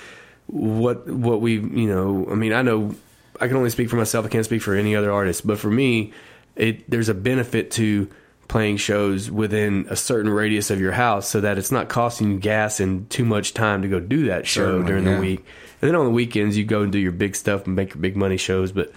what 0.48 1.08
what 1.08 1.42
we 1.42 1.60
you 1.60 1.88
know, 1.88 2.28
I 2.32 2.34
mean, 2.34 2.52
I 2.54 2.64
know 2.64 2.96
I 3.40 3.48
can 3.48 3.58
only 3.58 3.70
speak 3.70 3.90
for 3.90 3.96
myself. 3.96 4.26
I 4.26 4.30
can't 4.30 4.46
speak 4.46 4.62
for 4.62 4.76
any 4.76 4.96
other 4.96 5.12
artist, 5.12 5.46
but 5.46 5.60
for 5.60 5.70
me, 5.70 6.14
it 6.56 6.90
there's 6.90 7.10
a 7.10 7.14
benefit 7.14 7.72
to 7.72 8.10
playing 8.48 8.78
shows 8.78 9.30
within 9.30 9.86
a 9.90 9.96
certain 9.96 10.30
radius 10.30 10.72
of 10.72 10.82
your 10.82 10.92
house, 10.92 11.28
so 11.30 11.42
that 11.42 11.58
it's 11.58 11.72
not 11.72 11.88
costing 11.88 12.32
you 12.32 12.40
gas 12.40 12.80
and 12.80 13.10
too 13.10 13.26
much 13.26 13.54
time 13.54 13.82
to 13.84 13.88
go 13.88 14.00
do 14.00 14.28
that 14.28 14.48
show 14.48 14.66
Certainly, 14.66 14.88
during 14.88 15.06
yeah. 15.06 15.16
the 15.16 15.22
week. 15.22 15.46
And 15.82 15.88
then 15.88 15.96
on 15.96 16.06
the 16.06 16.12
weekends, 16.12 16.58
you 16.58 16.66
go 16.66 16.82
and 16.82 16.92
do 16.92 17.00
your 17.00 17.12
big 17.12 17.36
stuff 17.36 17.66
and 17.66 17.76
make 17.76 17.94
your 17.94 18.02
big 18.02 18.18
money 18.18 18.38
shows, 18.38 18.72
but 18.72 18.92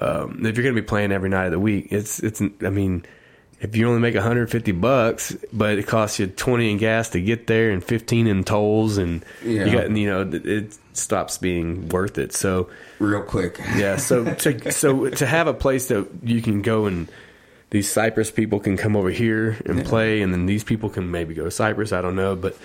um, 0.00 0.44
if 0.44 0.56
you're 0.56 0.62
going 0.62 0.74
to 0.74 0.80
be 0.80 0.86
playing 0.86 1.12
every 1.12 1.28
night 1.28 1.46
of 1.46 1.52
the 1.52 1.60
week, 1.60 1.88
it's 1.90 2.20
it's. 2.20 2.40
I 2.40 2.70
mean, 2.70 3.04
if 3.60 3.74
you 3.74 3.88
only 3.88 4.00
make 4.00 4.14
150 4.14 4.72
bucks, 4.72 5.34
but 5.52 5.78
it 5.78 5.86
costs 5.86 6.18
you 6.18 6.26
20 6.26 6.72
in 6.72 6.76
gas 6.78 7.08
to 7.10 7.20
get 7.20 7.46
there 7.46 7.70
and 7.70 7.82
15 7.82 8.26
in 8.26 8.44
tolls, 8.44 8.98
and 8.98 9.24
Yeah. 9.44 9.64
you 9.64 9.72
got 9.72 9.90
you 9.90 10.06
know 10.08 10.30
it- 10.32 10.76
stops 10.92 11.36
being 11.36 11.88
worth 11.90 12.16
it. 12.18 12.32
So 12.32 12.68
real 12.98 13.22
quick. 13.22 13.58
yeah, 13.76 13.96
so 13.96 14.24
to, 14.34 14.72
so 14.72 15.10
to 15.10 15.26
have 15.26 15.46
a 15.46 15.54
place 15.54 15.88
that 15.88 16.06
you 16.22 16.40
can 16.40 16.62
go 16.62 16.86
and 16.86 17.06
these 17.70 17.90
Cypress 17.90 18.30
people 18.30 18.60
can 18.60 18.76
come 18.76 18.94
over 18.96 19.10
here 19.10 19.56
and 19.66 19.84
play, 19.84 20.22
and 20.22 20.32
then 20.32 20.46
these 20.46 20.62
people 20.64 20.88
can 20.88 21.10
maybe 21.10 21.34
go 21.34 21.44
to 21.44 21.50
Cypress. 21.50 21.92
I 21.92 22.00
don't 22.00 22.14
know, 22.16 22.36
but 22.36 22.56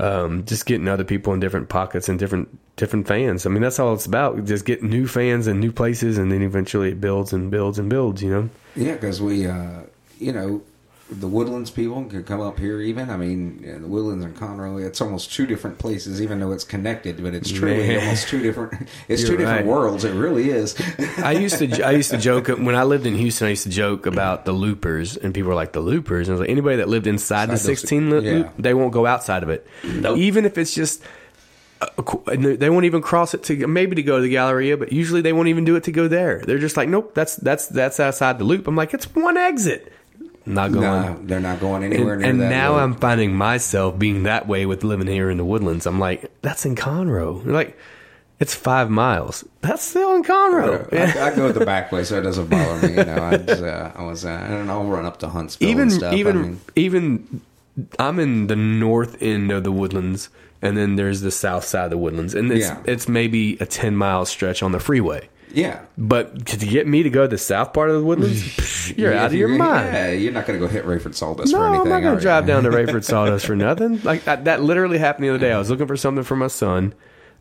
um, 0.00 0.44
just 0.44 0.66
getting 0.66 0.86
other 0.88 1.04
people 1.04 1.32
in 1.32 1.40
different 1.40 1.68
pockets 1.68 2.08
and 2.08 2.18
different 2.18 2.48
different 2.76 3.06
fans. 3.08 3.46
I 3.46 3.50
mean, 3.50 3.62
that's 3.62 3.78
all 3.78 3.94
it's 3.94 4.04
about. 4.06 4.44
Just 4.44 4.64
get 4.64 4.82
new 4.82 5.06
fans 5.06 5.46
and 5.46 5.60
new 5.60 5.72
places, 5.72 6.18
and 6.18 6.30
then 6.32 6.42
eventually 6.42 6.88
it 6.90 7.00
builds 7.00 7.32
and 7.32 7.50
builds 7.50 7.78
and 7.78 7.88
builds. 7.88 8.22
You 8.22 8.30
know. 8.30 8.50
Yeah, 8.76 8.94
because 8.94 9.22
we, 9.22 9.46
uh, 9.46 9.82
you 10.18 10.32
know, 10.32 10.62
the 11.10 11.26
Woodlands 11.26 11.70
people 11.70 12.04
could 12.04 12.26
come 12.26 12.42
up 12.42 12.58
here. 12.58 12.82
Even 12.82 13.08
I 13.08 13.16
mean, 13.16 13.62
the 13.80 13.86
Woodlands 13.88 14.24
and 14.26 14.36
Conroe. 14.36 14.84
It's 14.84 15.00
almost 15.00 15.32
two 15.32 15.46
different 15.46 15.78
places, 15.78 16.20
even 16.20 16.38
though 16.38 16.52
it's 16.52 16.64
connected. 16.64 17.22
But 17.22 17.32
it's 17.34 17.50
truly 17.50 17.78
Man. 17.88 18.00
almost 18.00 18.28
two 18.28 18.42
different. 18.42 18.88
It's 19.08 19.22
You're 19.22 19.30
two 19.30 19.36
different 19.38 19.66
worlds. 19.66 20.04
It 20.04 20.12
really 20.12 20.50
is. 20.50 20.76
I 21.18 21.32
used 21.32 21.58
to 21.60 21.82
I 21.82 21.92
used 21.92 22.10
to 22.10 22.18
joke 22.18 22.48
when 22.48 22.74
I 22.74 22.82
lived 22.82 23.06
in 23.06 23.14
Houston. 23.14 23.46
I 23.46 23.50
used 23.50 23.62
to 23.62 23.70
joke 23.70 24.04
about 24.04 24.44
the 24.44 24.52
loopers, 24.52 25.16
and 25.16 25.32
people 25.32 25.48
were 25.48 25.54
like 25.54 25.72
the 25.72 25.80
loopers. 25.80 26.28
And 26.28 26.32
I 26.32 26.34
was 26.34 26.40
like, 26.40 26.50
anybody 26.50 26.76
that 26.76 26.88
lived 26.90 27.06
inside 27.06 27.46
the 27.46 27.52
Inside 27.52 27.68
those- 27.70 27.78
sixteen 27.80 28.10
loop, 28.10 28.24
yeah. 28.24 28.50
they 28.58 28.74
won't 28.74 28.92
go 28.92 29.06
outside 29.06 29.42
of 29.42 29.48
it, 29.48 29.66
even 29.84 30.44
if 30.44 30.58
it's 30.58 30.74
just. 30.74 31.02
Uh, 31.80 31.86
a 31.96 32.02
qu- 32.02 32.30
and 32.30 32.44
they- 32.44 32.56
They 32.56 32.70
won't 32.70 32.86
even 32.86 33.00
cross 33.00 33.32
it 33.34 33.44
to 33.44 33.66
maybe 33.68 33.94
to 33.96 34.02
go 34.02 34.16
to 34.16 34.22
the 34.22 34.30
Galleria, 34.30 34.76
but 34.76 34.92
usually 34.92 35.20
they 35.22 35.32
won't 35.32 35.46
even 35.48 35.64
do 35.64 35.76
it 35.76 35.84
to 35.84 35.92
go 35.92 36.08
there. 36.08 36.42
They're 36.44 36.58
just 36.58 36.76
like, 36.76 36.88
nope, 36.88 37.14
that's 37.14 37.36
that's 37.36 37.68
that's 37.68 38.00
outside 38.00 38.38
the 38.40 38.44
loop. 38.44 38.66
I'm 38.66 38.74
like, 38.76 38.92
it's 38.92 39.06
one 39.14 39.36
exit, 39.38 39.90
not 40.48 40.72
going. 40.72 41.26
they're 41.26 41.40
not 41.40 41.60
going 41.60 41.84
anywhere 41.84 42.14
And, 42.14 42.22
near 42.22 42.30
and 42.30 42.40
that. 42.40 42.50
now 42.50 42.72
road. 42.74 42.78
I'm 42.82 42.94
finding 42.94 43.34
myself 43.34 43.98
being 43.98 44.24
that 44.24 44.48
way 44.48 44.66
with 44.66 44.82
living 44.84 45.06
here 45.06 45.30
in 45.30 45.36
the 45.36 45.44
woodlands. 45.44 45.86
I'm 45.86 45.98
like, 46.00 46.30
that's 46.42 46.64
in 46.66 46.74
Conroe. 46.76 47.44
They're 47.44 47.52
like, 47.52 47.78
it's 48.40 48.54
five 48.54 48.88
miles. 48.88 49.44
That's 49.62 49.82
still 49.82 50.14
in 50.14 50.22
Conroe. 50.22 50.92
I, 50.92 51.32
I 51.32 51.34
go 51.36 51.50
the 51.52 51.64
back 51.66 51.90
way, 51.92 52.04
so 52.04 52.18
it 52.18 52.22
doesn't 52.22 52.48
bother 52.48 52.86
me. 52.88 52.96
You 52.96 53.04
know, 53.04 53.22
I, 53.22 53.36
just, 53.36 53.62
uh, 53.62 53.92
I 53.96 54.02
was, 54.04 54.24
uh, 54.24 54.28
and 54.28 54.70
I'll 54.70 54.84
run 54.84 55.04
up 55.04 55.18
to 55.20 55.28
Huntsville 55.28 55.68
even 55.68 55.82
and 55.82 55.92
stuff. 55.92 56.14
even 56.14 56.36
I 56.36 56.42
mean, 56.42 56.60
even 56.76 57.40
I'm 57.98 58.18
in 58.20 58.46
the 58.46 58.56
north 58.56 59.20
end 59.22 59.50
of 59.50 59.64
the 59.64 59.72
woodlands, 59.72 60.28
and 60.62 60.76
then 60.76 60.94
there's 60.96 61.20
the 61.20 61.30
south 61.32 61.64
side 61.64 61.84
of 61.86 61.90
the 61.90 61.98
woodlands, 61.98 62.34
and 62.34 62.50
it's 62.52 62.66
Yeah. 62.66 62.80
it's 62.84 63.08
maybe 63.08 63.56
a 63.60 63.66
ten 63.66 63.96
mile 63.96 64.24
stretch 64.24 64.62
on 64.62 64.70
the 64.72 64.80
freeway. 64.80 65.28
Yeah. 65.52 65.80
But 65.96 66.46
to 66.46 66.56
get 66.56 66.86
me 66.86 67.02
to 67.02 67.10
go 67.10 67.22
to 67.22 67.28
the 67.28 67.38
south 67.38 67.72
part 67.72 67.90
of 67.90 67.96
the 68.00 68.04
woodlands, 68.04 68.90
you're 68.96 69.12
Yeah, 69.12 69.24
out 69.24 69.26
of 69.26 69.34
your 69.34 69.48
mind. 69.48 69.86
Yeah, 69.92 70.10
you're 70.12 70.32
not 70.32 70.46
going 70.46 70.58
to 70.60 70.66
go 70.66 70.70
hit 70.70 70.84
Rayford 70.84 71.14
Sawdust 71.14 71.52
No, 71.52 71.60
or 71.60 71.66
anything. 71.66 71.82
I'm 71.82 71.88
not 71.88 72.00
going 72.00 72.16
to 72.16 72.20
drive 72.22 72.46
down 72.46 72.62
to 72.64 72.70
Rayford 72.70 73.04
Sawdust 73.04 73.46
for 73.46 73.56
nothing. 73.56 74.02
Like 74.02 74.24
that, 74.24 74.44
that 74.44 74.62
literally 74.62 74.98
happened 74.98 75.24
the 75.24 75.30
other 75.30 75.38
day. 75.38 75.52
I 75.52 75.58
was 75.58 75.70
looking 75.70 75.86
for 75.86 75.96
something 75.96 76.24
for 76.24 76.36
my 76.36 76.48
son. 76.48 76.94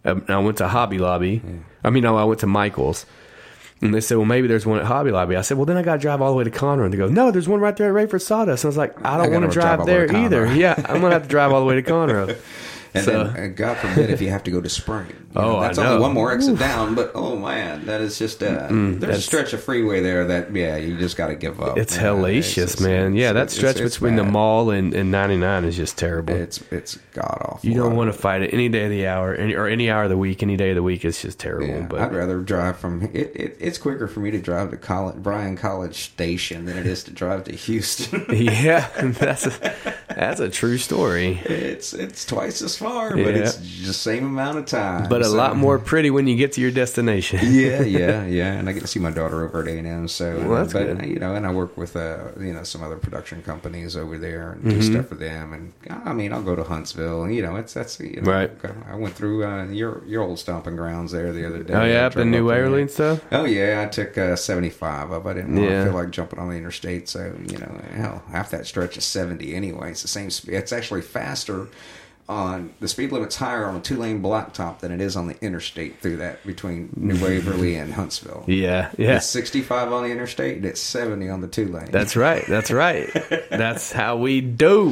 Um, 0.05 0.21
and 0.27 0.29
I 0.31 0.39
went 0.39 0.57
to 0.57 0.67
Hobby 0.67 0.99
Lobby. 0.99 1.41
I 1.83 1.89
mean, 1.89 2.03
no, 2.03 2.15
I 2.17 2.23
went 2.23 2.39
to 2.41 2.47
Michael's. 2.47 3.05
And 3.81 3.93
they 3.93 4.01
said, 4.01 4.17
well, 4.17 4.25
maybe 4.25 4.47
there's 4.47 4.65
one 4.65 4.79
at 4.79 4.85
Hobby 4.85 5.11
Lobby. 5.11 5.35
I 5.35 5.41
said, 5.41 5.57
well, 5.57 5.65
then 5.65 5.77
I 5.77 5.83
got 5.83 5.93
to 5.93 5.99
drive 5.99 6.21
all 6.21 6.31
the 6.31 6.37
way 6.37 6.43
to 6.43 6.49
Conroe. 6.49 6.85
And 6.85 6.93
they 6.93 6.97
go, 6.97 7.07
no, 7.09 7.29
there's 7.29 7.47
one 7.47 7.59
right 7.59 7.75
there 7.77 7.95
at 7.95 8.09
Rayford 8.09 8.21
Sawdust. 8.21 8.63
And 8.63 8.69
I 8.69 8.71
was 8.71 8.77
like, 8.77 9.05
I 9.05 9.17
don't 9.17 9.31
want 9.31 9.43
gotta 9.43 9.53
drive 9.53 9.53
drive 9.53 9.79
all 9.81 9.85
the 9.85 9.91
way 9.91 10.07
there 10.07 10.17
either. 10.47 10.55
Yeah, 10.55 10.73
I'm 10.77 10.99
going 11.01 11.11
to 11.11 11.11
have 11.11 11.23
to 11.23 11.29
drive 11.29 11.51
all 11.51 11.59
the 11.59 11.65
way 11.65 11.75
to 11.75 11.83
Conroe. 11.83 12.37
And 12.93 13.03
So- 13.05 13.23
then, 13.25 13.53
God 13.55 13.77
forbid, 13.77 14.09
if 14.09 14.21
you 14.21 14.29
have 14.29 14.43
to 14.43 14.51
go 14.51 14.61
to 14.61 14.69
Spring. 14.69 15.07
You 15.09 15.15
Oh, 15.35 15.57
I 15.57 15.67
that's 15.67 15.77
know. 15.77 15.85
only 15.93 16.01
one 16.01 16.13
more 16.13 16.31
exit 16.31 16.57
down. 16.57 16.95
But 16.95 17.11
oh 17.13 17.35
man, 17.37 17.85
that 17.85 18.01
is 18.01 18.17
just 18.17 18.41
uh, 18.41 18.67
there's 18.69 18.71
a 18.71 18.73
Mm, 18.73 19.21
stretch 19.21 19.53
of 19.53 19.61
freeway 19.63 20.01
there 20.01 20.25
that 20.25 20.55
yeah, 20.55 20.77
you 20.77 20.97
just 20.97 21.15
got 21.15 21.27
to 21.27 21.35
give 21.35 21.61
up. 21.61 21.77
It's 21.77 21.95
Yeah, 21.95 22.03
hellacious, 22.03 22.57
it's- 22.57 22.79
man. 22.79 23.15
Yeah, 23.15 23.33
that 23.33 23.51
stretch 23.51 23.75
it's- 23.75 23.87
it's 23.87 23.95
between 23.97 24.15
the 24.15 24.23
mall 24.23 24.71
and, 24.71 24.93
and 24.95 25.11
99 25.11 25.65
is 25.65 25.75
just 25.77 25.97
terrible. 25.97 26.33
It's 26.33 26.61
it's 26.71 26.97
god 27.13 27.41
awful. 27.45 27.59
you 27.69 27.75
don't 27.75 27.95
want 27.95 28.11
to 28.11 28.17
fight 28.17 28.41
it 28.41 28.51
any 28.53 28.67
day 28.69 28.85
of 28.85 28.89
the 28.89 29.05
hour, 29.05 29.35
any, 29.35 29.53
or 29.53 29.67
any 29.67 29.91
hour 29.91 30.03
of 30.03 30.09
the 30.09 30.17
week, 30.17 30.41
any 30.41 30.57
day 30.57 30.69
of 30.69 30.75
the 30.75 30.83
week. 30.83 31.05
It's 31.05 31.21
just 31.21 31.37
terrible. 31.39 31.67
Yeah, 31.67 31.81
but 31.81 31.99
I'd 32.01 32.13
rather 32.15 32.39
drive 32.39 32.77
from 32.77 33.03
it, 33.13 33.31
it. 33.35 33.57
It's 33.59 33.77
quicker 33.77 34.07
for 34.07 34.21
me 34.21 34.31
to 34.31 34.39
drive 34.39 34.71
to 34.71 34.77
college, 34.77 35.17
Bryan 35.17 35.55
College 35.57 35.95
Station 36.05 36.65
than 36.65 36.77
it 36.77 36.87
is 36.87 37.03
to 37.03 37.11
drive 37.11 37.43
to 37.43 37.51
Houston. 37.53 38.25
yeah, 38.33 38.87
that's 39.01 39.45
a, 39.45 39.73
that's 40.15 40.39
a 40.39 40.49
true 40.49 40.77
story. 40.77 41.41
it's 41.45 41.93
it's 41.93 42.25
twice 42.25 42.61
as 42.61 42.76
far, 42.77 43.09
but 43.11 43.17
Yeah. 43.35 43.41
it's 43.41 43.57
the 43.85 43.93
same 43.93 44.25
amount 44.25 44.57
of 44.59 44.65
time. 44.65 45.07
But 45.09 45.21
a 45.21 45.25
so- 45.25 45.35
lot 45.35 45.57
more 45.57 45.77
pretty 45.79 46.09
when 46.09 46.27
you 46.27 46.35
get 46.37 46.53
to 46.53 46.61
your 46.61 46.71
destination. 46.71 47.39
yeah, 47.43 47.81
yeah, 47.99 48.25
yeah. 48.25 48.53
And 48.53 48.69
I 48.69 48.71
get 48.73 48.81
to 48.81 48.87
see 48.87 48.99
my 48.99 49.11
daughter 49.11 49.43
over 49.43 49.61
at 49.61 49.67
A 49.67 49.77
and 49.77 49.87
M. 49.87 50.07
So, 50.07 50.37
Well, 50.47 50.61
that's 50.61 50.73
but 50.73 50.99
good. 50.99 51.09
you 51.09 51.19
know, 51.19 51.35
and 51.35 51.45
I 51.45 51.51
work 51.51 51.75
with 51.77 51.95
uh, 51.95 52.17
you 52.39 52.53
know 52.53 52.63
some 52.63 52.83
other 52.83 52.95
production 52.97 53.41
companies 53.41 53.97
over 53.97 54.17
there 54.17 54.51
and 54.53 54.63
do 54.63 54.77
Mm-hmm. 54.77 54.93
stuff 54.93 55.07
for 55.07 55.15
them. 55.15 55.53
And 55.53 55.73
I 56.05 56.13
mean, 56.13 56.31
I'll 56.33 56.41
go 56.43 56.55
to 56.55 56.63
Huntsville. 56.63 57.23
And, 57.23 57.35
you 57.35 57.41
know, 57.41 57.55
it's 57.57 57.73
that's 57.73 57.99
you 57.99 58.21
know, 58.21 58.31
Right. 58.31 58.51
I 58.89 58.95
went 58.95 59.15
through 59.15 59.43
uh, 59.45 59.65
your 59.65 60.03
your 60.05 60.23
old 60.23 60.39
stomping 60.39 60.75
grounds 60.75 61.11
there 61.11 61.33
the 61.33 61.45
other 61.45 61.63
day. 61.63 61.73
Oh 61.73 61.83
yeah, 61.85 62.05
up 62.05 62.15
in 62.17 62.31
New. 62.31 62.45
Waverly 62.47 62.81
and 62.83 62.91
stuff. 62.91 63.21
Oh 63.31 63.45
yeah, 63.45 63.83
I 63.85 63.89
took 63.89 64.17
uh, 64.17 64.35
seventy 64.35 64.69
five 64.69 65.11
up. 65.11 65.25
I 65.25 65.33
didn't 65.33 65.55
want 65.55 65.69
Yeah. 65.69 65.83
feel 65.85 65.93
like 65.93 66.11
jumping 66.11 66.39
on 66.39 66.49
the 66.49 66.55
interstate, 66.55 67.09
so 67.09 67.33
you 67.49 67.57
know, 67.57 67.81
hell, 67.93 68.23
half 68.31 68.51
that 68.51 68.65
stretch 68.67 68.97
is 68.97 69.03
seventy 69.05 69.53
anyway. 69.55 69.91
It's 69.91 70.01
the 70.03 70.07
same 70.07 70.29
speed. 70.29 70.53
It's 70.55 70.71
actually 70.71 71.01
faster 71.01 71.67
on 72.29 72.73
the 72.81 72.87
speed 72.87 73.11
limit's 73.11 73.37
higher 73.37 73.65
on 73.65 73.75
a 73.75 73.79
two 73.79 73.95
lane 73.95 74.21
blacktop 74.21 74.79
than 74.79 74.91
it 74.91 74.99
is 74.99 75.15
on 75.15 75.27
the 75.27 75.41
interstate 75.43 75.99
through 76.01 76.17
that 76.17 76.45
between 76.45 76.89
New 76.95 77.21
Waverly 77.23 77.75
and 77.75 77.93
Huntsville. 77.93 78.43
Yeah, 78.47 78.91
yeah. 78.97 79.17
It's 79.17 79.25
sixty 79.25 79.61
five 79.61 79.91
on 79.93 80.03
the 80.03 80.09
interstate 80.11 80.57
and 80.57 80.65
it's 80.65 80.81
seventy 80.81 81.29
on 81.29 81.41
the 81.41 81.47
two 81.47 81.67
lane. 81.67 81.89
That's 81.91 82.15
right. 82.15 82.45
That's 82.47 82.71
right. 82.71 83.09
That's 83.49 83.91
how 83.91 84.17
we 84.17 84.41
do. 84.41 84.91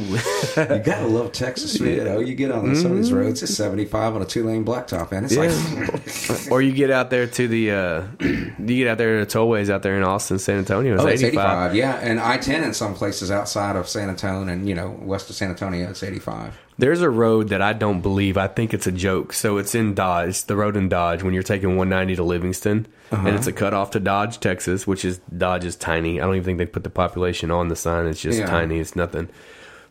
you 0.56 0.78
gotta 0.78 1.06
love 1.06 1.32
Texas. 1.32 1.78
You 1.80 2.04
know, 2.04 2.20
you 2.20 2.34
get 2.34 2.50
on 2.50 2.74
some 2.76 2.92
of 2.92 2.96
these 2.96 3.12
roads, 3.12 3.42
it's 3.42 3.54
seventy 3.54 3.84
five 3.84 4.14
on 4.14 4.22
a 4.22 4.26
two 4.26 4.44
lane 4.44 4.64
blacktop, 4.64 5.12
and 5.12 5.26
it's 5.30 5.36
like 5.36 6.50
or 6.52 6.62
you 6.62 6.72
get 6.72 6.90
out 6.90 7.10
there 7.10 7.26
to 7.26 7.48
the 7.48 7.70
uh 7.70 8.02
you 8.20 8.54
get 8.84 8.88
out 8.88 8.98
there 8.98 9.18
to 9.18 9.24
the 9.24 9.38
tollways 9.38 9.68
out 9.70 9.82
there 9.82 9.96
in 9.96 10.02
Austin, 10.02 10.38
San 10.38 10.58
Antonio. 10.58 10.94
It's 10.94 11.02
Oh, 11.02 11.06
it's 11.06 11.22
85. 11.22 11.72
85. 11.72 11.74
Yeah, 11.76 11.94
and 11.96 12.18
I 12.20 12.38
10 12.38 12.64
in 12.64 12.74
some 12.74 12.94
places 12.94 13.30
outside 13.30 13.76
of 13.76 13.88
San 13.88 14.08
Antonio 14.08 14.52
and, 14.52 14.68
you 14.68 14.74
know, 14.74 14.90
west 15.02 15.30
of 15.30 15.36
San 15.36 15.50
Antonio, 15.50 15.90
it's 15.90 16.02
85. 16.02 16.58
There's 16.78 17.00
a 17.00 17.08
road 17.08 17.48
that 17.48 17.62
I 17.62 17.72
don't 17.72 18.00
believe. 18.02 18.36
I 18.36 18.48
think 18.48 18.74
it's 18.74 18.86
a 18.86 18.92
joke. 18.92 19.32
So 19.32 19.56
it's 19.56 19.74
in 19.74 19.94
Dodge, 19.94 20.44
the 20.44 20.56
road 20.56 20.76
in 20.76 20.88
Dodge 20.90 21.22
when 21.22 21.32
you're 21.32 21.42
taking 21.42 21.70
190 21.76 22.16
to 22.16 22.22
Livingston, 22.22 22.86
Uh-huh. 23.10 23.26
and 23.26 23.34
it's 23.36 23.46
a 23.46 23.52
cutoff 23.52 23.92
to 23.92 24.00
Dodge, 24.00 24.40
Texas, 24.40 24.86
which 24.86 25.02
is 25.04 25.18
Dodge 25.36 25.64
is 25.64 25.74
tiny. 25.76 26.20
I 26.20 26.26
don't 26.26 26.34
even 26.34 26.44
think 26.44 26.58
they 26.58 26.66
put 26.66 26.84
the 26.84 26.90
population 26.90 27.50
on 27.50 27.68
the 27.68 27.76
sign. 27.76 28.06
It's 28.06 28.20
just 28.20 28.40
Yeah. 28.40 28.46
tiny. 28.46 28.78
It's 28.78 28.94
nothing. 28.94 29.28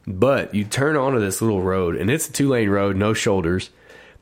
But 0.05 0.53
you 0.53 0.63
turn 0.63 0.95
onto 0.95 1.19
this 1.19 1.41
little 1.41 1.63
road, 1.63 1.95
and 1.95 2.11
it's 2.11 2.29
a 2.29 2.31
two 2.31 2.49
lane 2.49 2.69
road, 2.69 2.95
no 2.95 3.13
shoulders. 3.13 3.71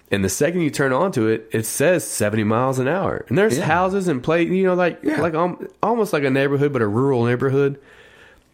And 0.10 0.24
the 0.24 0.30
second 0.30 0.62
you 0.62 0.70
turn 0.70 0.94
onto 0.94 1.26
it, 1.26 1.50
it 1.52 1.66
says 1.66 2.06
70 2.06 2.44
miles 2.46 2.80
an 2.80 2.88
hour. 2.88 3.26
And 3.28 3.38
there's 3.38 3.58
Yeah. 3.58 3.66
houses 3.66 4.08
and 4.08 4.24
play, 4.24 4.44
you 4.44 4.64
know, 4.64 4.76
like 4.76 5.00
Yeah. 5.04 5.20
like 5.20 5.34
um, 5.34 5.68
almost 5.82 6.14
like 6.14 6.24
a 6.24 6.30
neighborhood, 6.30 6.72
but 6.72 6.82
a 6.82 6.88
rural 6.88 7.26
neighborhood. 7.26 7.78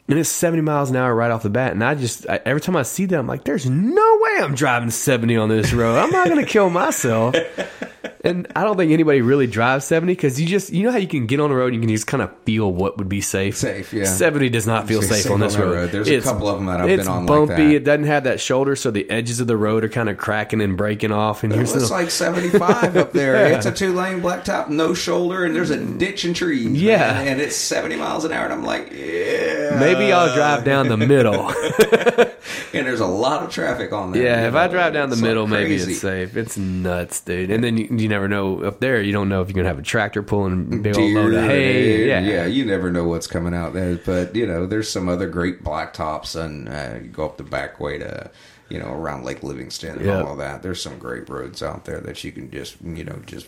And 0.10 0.18
it's 0.18 0.30
70 0.30 0.64
miles 0.64 0.90
an 0.90 0.96
hour 0.96 1.14
right 1.14 1.30
off 1.32 1.44
the 1.44 1.50
bat. 1.50 1.72
And 1.72 1.84
I 1.84 1.94
just, 1.96 2.28
I, 2.28 2.42
every 2.46 2.62
time 2.62 2.76
I 2.76 2.82
see 2.84 3.06
that, 3.06 3.18
I'm 3.20 3.28
like, 3.28 3.44
there's 3.44 3.70
no 3.70 4.20
way 4.22 4.44
I'm 4.44 4.56
driving 4.56 4.90
70 4.90 5.38
on 5.38 5.50
this 5.50 5.72
road. 5.72 5.98
I'm 5.98 6.10
not 6.10 6.28
going 6.28 6.44
to 6.44 6.52
kill 6.52 6.70
myself. 6.70 7.36
And 8.22 8.52
I 8.54 8.64
don't 8.66 8.76
think 8.76 8.92
anybody 8.92 9.22
really 9.22 9.48
drives 9.48 9.86
70 9.86 10.12
because 10.14 10.40
you 10.42 10.46
just, 10.46 10.72
you 10.74 10.84
know 10.84 10.92
how 10.92 10.98
you 10.98 11.08
can 11.08 11.26
get 11.26 11.40
on 11.40 11.50
the 11.50 11.56
road 11.56 11.68
and 11.74 11.76
you 11.76 11.82
can 11.82 11.90
just 11.90 12.06
kind 12.08 12.22
of 12.22 12.36
feel 12.44 12.72
what 12.72 12.98
would 12.98 13.08
be 13.08 13.22
safe? 13.22 13.56
Safe, 13.56 13.94
yeah. 13.94 14.04
70 14.04 14.50
does 14.50 14.68
not 14.68 14.88
feel 14.88 15.02
Safe 15.02 15.24
safe, 15.24 15.26
on 15.28 15.34
on 15.36 15.40
this 15.40 15.56
that 15.56 15.62
road. 15.62 15.74
road. 15.74 15.92
There's 15.92 16.10
a 16.10 16.22
couple 16.22 16.50
of 16.50 16.58
them 16.58 16.66
that 16.66 16.82
I've 16.82 16.90
it's 16.90 17.04
been 17.04 17.12
on 17.14 17.26
like 17.26 17.28
bumpy. 17.28 17.54
that. 17.68 17.76
It 17.76 17.84
doesn't 17.86 18.06
have 18.06 18.26
that 18.26 18.42
shoulder, 18.42 18.76
so 18.76 18.92
the 18.92 19.10
edges 19.10 19.40
of 19.40 19.48
the 19.48 19.56
road 19.56 19.86
are 19.86 19.90
kind 19.90 20.10
of 20.10 20.18
cracking 20.18 20.60
and 20.60 20.76
breaking 20.76 21.14
off. 21.14 21.44
And 21.46 21.54
It's 21.54 21.72
still, 21.72 21.90
like 21.90 22.12
75 22.12 22.98
up 22.98 23.14
there. 23.14 23.50
Yeah. 23.50 23.56
It's 23.60 23.66
a 23.66 23.72
two 23.72 23.94
lane 23.94 24.22
blacktop, 24.22 24.70
no 24.70 24.94
shoulder, 24.94 25.44
and 25.46 25.56
there's 25.56 25.70
a 25.70 25.78
ditch 25.84 26.24
and 26.26 26.36
trees. 26.36 26.82
Yeah. 26.82 27.14
man, 27.14 27.28
and 27.28 27.42
it's 27.42 27.56
70 27.56 27.96
miles 27.96 28.26
an 28.26 28.32
hour, 28.34 28.46
and 28.46 28.54
I'm 28.54 28.64
like, 28.64 28.92
yeah. 28.92 29.78
maybe 29.80 29.99
I'll 30.06 30.34
drive 30.34 30.64
down 30.64 30.88
the 30.88 30.98
middle. 30.98 31.54
And 32.74 32.86
there's 32.86 33.00
a 33.00 33.08
lot 33.08 33.44
of 33.44 33.50
traffic 33.50 33.92
on 33.92 34.12
there. 34.12 34.24
Yeah, 34.24 34.48
if 34.48 34.54
I 34.54 34.68
drive 34.68 34.94
down 34.94 35.10
the 35.10 35.14
it's 35.14 35.22
like 35.22 35.30
middle, 35.30 35.48
maybe 35.48 35.76
it's 35.76 36.00
safe. 36.00 36.38
It's 36.38 36.58
nuts, 36.58 37.22
dude. 37.22 37.50
And 37.50 37.64
then 37.64 37.78
you, 37.78 37.88
you 37.90 38.08
never 38.08 38.28
know 38.28 38.62
up 38.62 38.80
there. 38.80 39.02
You 39.02 39.12
don't 39.12 39.28
know 39.28 39.42
if 39.42 39.50
you're 39.50 39.56
gonna 39.56 39.68
have 39.68 39.80
a 39.80 39.84
tractor 39.84 40.22
pulling 40.22 40.74
a 40.74 40.78
big 40.78 40.98
old 40.98 41.12
load 41.12 41.34
of 41.34 41.44
hay. 41.46 42.08
yeah, 42.08 42.20
Yeah, 42.20 42.32
yeah, 42.32 42.46
you 42.46 42.66
never 42.66 42.92
know 42.92 43.08
what's 43.08 43.28
coming 43.28 43.56
out 43.56 43.74
there. 43.74 43.96
But 43.96 44.36
you 44.36 44.46
know, 44.46 44.68
there's 44.68 44.90
some 44.90 45.10
other 45.10 45.28
great 45.28 45.64
blacktops, 45.64 46.40
and 46.40 46.70
uh, 46.70 47.00
you 47.04 47.10
go 47.10 47.26
up 47.26 47.38
the 47.38 47.44
back 47.44 47.80
way 47.80 47.98
to, 47.98 48.30
you 48.70 48.78
know, 48.80 48.92
around 48.94 49.24
Lake 49.26 49.42
Livingston 49.44 49.98
and 49.98 50.06
Yep. 50.06 50.26
all 50.26 50.36
that. 50.38 50.62
There's 50.62 50.82
some 50.82 50.98
great 51.00 51.28
roads 51.30 51.64
out 51.64 51.86
there 51.86 52.00
that 52.02 52.24
you 52.24 52.32
can 52.32 52.52
just, 52.52 52.76
you 52.84 53.04
know, 53.04 53.20
just 53.26 53.48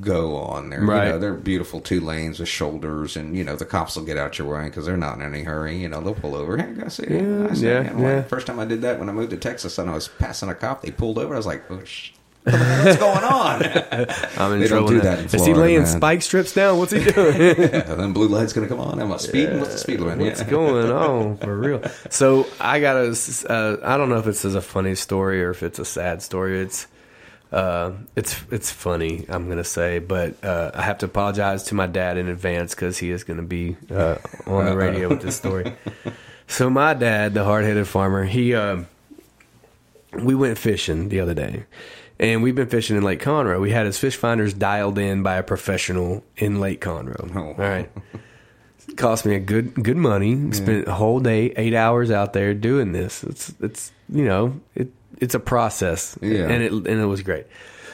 go 0.00 0.36
on 0.36 0.70
there. 0.70 0.82
Right. 0.82 1.06
You 1.06 1.12
know, 1.12 1.18
they're 1.18 1.34
beautiful 1.34 1.80
two 1.80 2.00
lanes 2.00 2.38
with 2.40 2.48
shoulders, 2.48 3.16
and 3.16 3.36
you 3.36 3.44
know, 3.44 3.56
the 3.56 3.64
cops 3.64 3.96
will 3.96 4.04
get 4.04 4.16
out 4.18 4.38
your 4.38 4.48
way 4.48 4.64
because 4.64 4.86
they're 4.86 4.96
not 4.96 5.16
in 5.16 5.22
any 5.22 5.42
hurry. 5.42 5.76
You 5.78 5.88
know, 5.88 6.00
they'll 6.00 6.14
pull 6.14 6.34
over. 6.34 6.56
Hey, 6.56 6.72
go 6.72 6.88
see. 6.88 7.06
Yeah, 7.08 7.48
I 7.50 7.54
see. 7.54 7.66
yeah, 7.66 7.98
yeah. 7.98 8.22
First 8.22 8.46
time 8.46 8.58
I 8.58 8.64
did 8.64 8.82
that 8.82 8.98
when 8.98 9.08
I 9.08 9.12
moved 9.12 9.30
to 9.30 9.36
Texas, 9.36 9.78
and 9.78 9.90
I 9.90 9.94
was 9.94 10.08
passing 10.08 10.48
a 10.48 10.54
cop, 10.54 10.82
they 10.82 10.90
pulled 10.90 11.18
over. 11.18 11.34
I 11.34 11.36
was 11.36 11.46
like, 11.46 11.64
oh, 11.70 11.82
sh- 11.84 12.10
what's 12.44 12.96
going 12.98 13.24
on? 13.24 13.62
I'm 14.36 14.52
in 14.54 14.60
They 14.60 14.68
don't 14.68 14.68
trouble 14.68 14.88
do 14.88 14.96
now. 14.98 15.02
that 15.04 15.18
in 15.20 15.24
Is 15.26 15.32
he 15.32 15.38
Florida, 15.38 15.60
laying 15.60 15.78
man. 15.82 15.86
spike 15.86 16.22
strips 16.22 16.52
down? 16.54 16.78
What's 16.78 16.92
he 16.92 17.04
doing? 17.12 17.36
and 17.40 18.00
then 18.00 18.12
blue 18.12 18.28
light's 18.28 18.52
gonna 18.52 18.68
come 18.68 18.80
on. 18.80 19.00
Am 19.00 19.12
I 19.12 19.16
speeding? 19.18 19.60
What's 19.60 19.72
the 19.72 19.78
speed 19.78 20.00
limit? 20.00 20.18
What's 20.26 20.40
Yeah. 20.40 20.50
going 20.50 20.90
on 20.92 21.36
for 21.38 21.56
real? 21.56 21.82
So 22.10 22.46
I 22.60 22.80
got 22.80 22.96
a. 22.96 23.10
Uh, 23.48 23.76
I 23.84 23.96
don't 23.96 24.08
know 24.08 24.18
if 24.18 24.26
it's 24.26 24.44
a 24.44 24.60
funny 24.60 24.94
story 24.94 25.42
or 25.42 25.50
if 25.50 25.62
it's 25.62 25.78
a 25.78 25.84
sad 25.84 26.22
story. 26.22 26.60
It's. 26.60 26.86
Uh, 27.52 27.92
it's 28.16 28.40
it's 28.50 28.70
funny. 28.70 29.26
I'm 29.28 29.46
gonna 29.48 29.62
say, 29.62 29.98
but 29.98 30.42
uh, 30.42 30.70
I 30.74 30.80
have 30.82 30.96
to 30.98 31.06
apologize 31.06 31.64
to 31.64 31.74
my 31.74 31.86
dad 31.86 32.16
in 32.16 32.28
advance 32.28 32.74
because 32.74 32.96
he 32.96 33.10
is 33.10 33.24
gonna 33.24 33.42
be 33.42 33.76
uh, 33.90 34.16
on 34.46 34.64
the 34.64 34.74
radio 34.74 35.10
with 35.10 35.20
this 35.20 35.36
story. 35.36 35.70
So 36.48 36.70
my 36.70 36.94
dad, 36.94 37.34
the 37.34 37.44
hard 37.44 37.66
headed 37.66 37.86
farmer, 37.86 38.24
he 38.24 38.54
um, 38.54 38.86
we 40.18 40.34
went 40.34 40.56
fishing 40.56 41.10
the 41.10 41.20
other 41.20 41.34
day, 41.34 41.64
and 42.22 42.42
we've 42.42 42.54
been 42.54 42.68
fishing 42.68 42.96
in 42.96 43.02
Lake 43.02 43.20
Conroe. 43.20 43.60
We 43.60 43.70
had 43.70 43.84
his 43.84 43.98
fish 43.98 44.16
finders 44.16 44.54
dialed 44.54 44.98
in 44.98 45.22
by 45.22 45.36
a 45.36 45.42
professional 45.42 46.24
in 46.36 46.60
Lake 46.60 46.80
Conroe. 46.80 47.30
Oh. 47.36 47.48
All 47.48 47.54
right 47.54 47.90
cost 48.96 49.24
me 49.24 49.34
a 49.34 49.40
good 49.40 49.74
good 49.74 49.96
money. 49.96 50.52
Spent 50.52 50.88
a 50.88 50.92
whole 50.92 51.20
day, 51.20 51.52
eight 51.56 51.74
hours 51.74 52.10
out 52.10 52.32
there 52.32 52.54
doing 52.54 52.92
this. 52.92 53.24
It's 53.24 53.54
it's 53.60 53.92
you 54.08 54.24
know 54.24 54.60
it 54.74 54.92
it's 55.18 55.34
a 55.34 55.40
process. 55.40 56.18
Yeah. 56.20 56.48
and 56.48 56.62
it 56.62 56.72
and 56.72 56.86
it 56.86 57.06
was 57.06 57.22
great. 57.22 57.46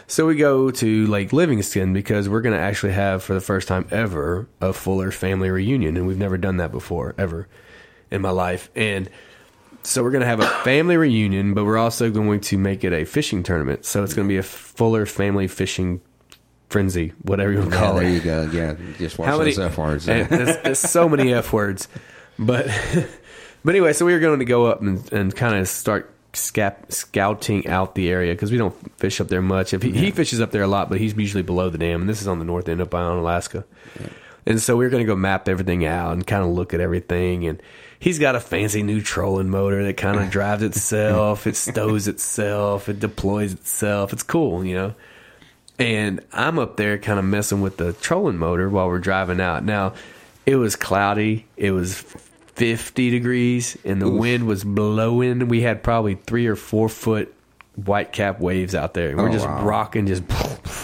So 0.06 0.26
we 0.26 0.36
go 0.36 0.70
to 0.70 1.06
Lake 1.06 1.34
Livingston 1.34 1.92
because 1.92 2.30
we're 2.30 2.40
going 2.40 2.54
to 2.54 2.60
actually 2.60 2.94
have 2.94 3.22
for 3.22 3.34
the 3.34 3.42
first 3.42 3.68
time 3.68 3.86
ever 3.90 4.48
a 4.58 4.72
Fuller 4.72 5.10
family 5.10 5.50
reunion, 5.50 5.98
and 5.98 6.06
we've 6.06 6.18
never 6.18 6.38
done 6.38 6.56
that 6.56 6.72
before 6.72 7.14
ever 7.18 7.46
in 8.10 8.22
my 8.22 8.30
life. 8.30 8.70
And 8.74 9.10
so 9.89 10.03
we're 10.03 10.11
going 10.11 10.20
to 10.20 10.26
have 10.26 10.41
a 10.41 10.47
family 10.64 10.97
reunion, 10.97 11.55
but 11.55 11.64
we're 11.64 11.78
also 11.78 12.11
going 12.11 12.41
to 12.41 12.59
make 12.59 12.84
it 12.84 12.93
a 12.93 13.05
fishing 13.05 13.43
tournament. 13.43 13.84
So 13.84 14.05
it's 14.05 14.14
going 14.14 14.28
to 14.28 14.32
be 14.32 14.36
a 14.39 14.43
Fuller 14.43 15.07
family 15.07 15.49
fishing 15.49 16.01
frenzy, 16.68 17.12
whatever 17.22 17.53
you 17.53 17.59
want 17.61 17.70
to 17.70 17.76
Yeah, 17.76 17.82
call 17.82 17.95
there 17.95 18.05
it. 18.09 18.12
you 18.12 18.20
go. 18.20 18.51
Yeah, 18.53 18.76
just 18.99 19.18
watch 19.18 19.28
How 19.28 19.39
many 19.39 19.53
those 19.53 19.59
F 19.70 19.78
words. 19.78 20.09
and 20.09 20.28
There's, 20.28 20.57
there's 20.62 20.78
so 20.78 21.09
many 21.09 21.32
f 21.32 21.53
words, 21.53 21.89
but 22.39 22.66
but 23.64 23.70
anyway, 23.74 23.93
so 23.95 24.05
we 24.05 24.12
were 24.12 24.20
going 24.20 24.39
to 24.39 24.45
go 24.45 24.66
up 24.66 24.80
and, 24.82 25.11
and 25.12 25.34
kind 25.34 25.57
of 25.57 25.66
start 25.68 26.12
scap, 26.34 26.93
scouting 26.93 27.66
out 27.68 27.95
the 27.95 28.11
area 28.11 28.34
because 28.34 28.53
we 28.53 28.59
don't 28.59 28.74
fish 28.99 29.20
up 29.20 29.28
there 29.28 29.41
much. 29.43 29.72
If 29.72 29.82
he, 29.82 29.93
he 29.93 30.11
fishes 30.11 30.41
up 30.41 30.51
there 30.51 30.62
a 30.62 30.68
lot, 30.68 30.91
but 30.91 30.99
he's 30.99 31.14
usually 31.14 31.43
below 31.43 31.70
the 31.70 31.78
dam, 31.78 32.03
and 32.03 32.09
this 32.11 32.20
is 32.20 32.28
on 32.28 32.39
the 32.39 32.45
north 32.45 32.68
end 32.68 32.80
of 32.82 32.91
Onalaska. 32.91 33.64
And 34.47 34.61
so 34.61 34.76
we 34.76 34.84
were 34.84 34.91
going 34.91 35.03
to 35.03 35.07
go 35.07 35.16
map 35.16 35.49
everything 35.49 35.84
out 35.84 36.12
and 36.12 36.26
kind 36.26 36.43
of 36.43 36.51
look 36.51 36.72
at 36.72 36.80
everything. 36.80 37.47
And 37.47 37.62
he's 37.99 38.18
got 38.18 38.34
a 38.36 38.40
fancy 38.40 38.82
new 38.82 39.01
trolling 39.01 39.49
motor 39.51 39.82
that 39.84 39.96
kind 39.96 40.18
of 40.18 40.30
drives 40.30 40.62
itself. 40.62 41.46
It 41.46 41.57
stows 41.57 42.09
itself. 42.09 42.88
It 42.88 43.01
deploys 43.01 43.52
itself. 43.52 44.12
It's 44.12 44.22
cool, 44.22 44.64
you 44.64 44.74
know. 44.74 44.94
And 45.78 46.20
I'm 46.32 46.59
up 46.59 46.77
there 46.77 46.98
kind 46.98 47.18
of 47.18 47.24
messing 47.24 47.60
with 47.60 47.77
the 47.77 47.93
trolling 47.93 48.36
motor 48.39 48.68
while 48.68 48.89
we're 48.89 48.98
driving 48.98 49.40
out. 49.40 49.64
Now, 49.64 49.94
it 50.44 50.56
was 50.56 50.74
cloudy. 50.74 51.47
It 51.56 51.70
was 51.70 51.94
50 52.56 53.10
degrees, 53.10 53.77
and 53.85 54.02
the 54.02 54.10
wind 54.10 54.47
was 54.48 54.64
blowing. 54.64 55.47
We 55.47 55.60
had 55.60 55.82
probably 55.85 56.14
three 56.16 56.47
or 56.48 56.56
four 56.56 56.89
foot 56.89 57.32
white 57.77 58.10
cap 58.12 58.40
waves 58.40 58.74
out 58.74 58.94
there. 58.94 59.10
And 59.10 59.18
we're 59.18 59.28
Oh, 59.28 59.32
just 59.32 59.47
wow. 59.47 59.64
rocking, 59.64 60.06
just 60.09 60.27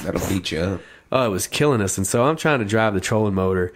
That'll 0.05 0.29
beat 0.29 0.53
you 0.53 0.61
up. 0.61 0.81
oh, 1.11 1.27
it 1.27 1.31
was 1.31 1.49
killing 1.49 1.81
us. 1.81 1.99
And 1.99 2.07
so 2.07 2.25
I'm 2.25 2.37
trying 2.37 2.61
to 2.61 2.65
drive 2.65 2.95
the 2.95 3.01
trolling 3.01 3.35
motor. 3.35 3.73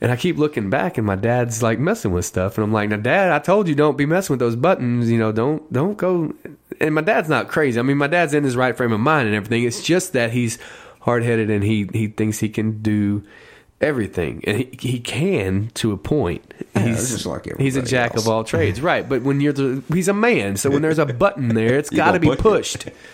And 0.00 0.12
I 0.12 0.16
keep 0.16 0.36
looking 0.36 0.68
back, 0.68 0.98
and 0.98 1.06
my 1.06 1.16
dad's 1.16 1.62
like 1.62 1.78
messing 1.78 2.12
with 2.12 2.26
stuff, 2.26 2.58
and 2.58 2.64
I'm 2.64 2.72
like, 2.72 2.90
"Now, 2.90 2.96
Dad, 2.96 3.30
I 3.30 3.38
told 3.38 3.66
you 3.66 3.74
don't 3.74 3.96
be 3.96 4.04
messing 4.04 4.34
with 4.34 4.40
those 4.40 4.56
buttons. 4.56 5.10
You 5.10 5.18
know, 5.18 5.32
don't 5.32 5.72
don't 5.72 5.96
go." 5.96 6.34
And 6.80 6.94
my 6.94 7.00
dad's 7.00 7.30
not 7.30 7.48
crazy. 7.48 7.80
I 7.80 7.82
mean, 7.82 7.96
my 7.96 8.06
dad's 8.06 8.34
in 8.34 8.44
his 8.44 8.56
right 8.56 8.76
frame 8.76 8.92
of 8.92 9.00
mind 9.00 9.26
and 9.26 9.34
everything. 9.34 9.64
It's 9.64 9.82
just 9.82 10.12
that 10.12 10.32
he's 10.32 10.58
hard 11.00 11.22
headed, 11.22 11.48
and 11.48 11.64
he 11.64 11.88
he 11.94 12.08
thinks 12.08 12.40
he 12.40 12.50
can 12.50 12.82
do 12.82 13.24
everything, 13.80 14.42
and 14.46 14.58
he, 14.58 14.68
he 14.78 15.00
can 15.00 15.70
to 15.74 15.92
a 15.92 15.96
point. 15.96 16.42
He's 16.74 17.00
it's 17.00 17.10
just 17.10 17.26
like 17.26 17.58
he's 17.58 17.76
a 17.76 17.82
jack 17.82 18.14
else. 18.14 18.26
of 18.26 18.32
all 18.32 18.44
trades, 18.44 18.80
right? 18.80 19.08
But 19.08 19.22
when 19.22 19.40
you're 19.40 19.52
the 19.52 19.82
he's 19.92 20.08
a 20.08 20.14
man, 20.14 20.56
so 20.56 20.70
when 20.70 20.82
there's 20.82 20.98
a 20.98 21.06
button 21.06 21.48
there, 21.48 21.78
it's 21.78 21.90
got 22.04 22.12
to 22.12 22.20
be 22.20 22.34
push 22.36 22.74
it. 22.74 22.94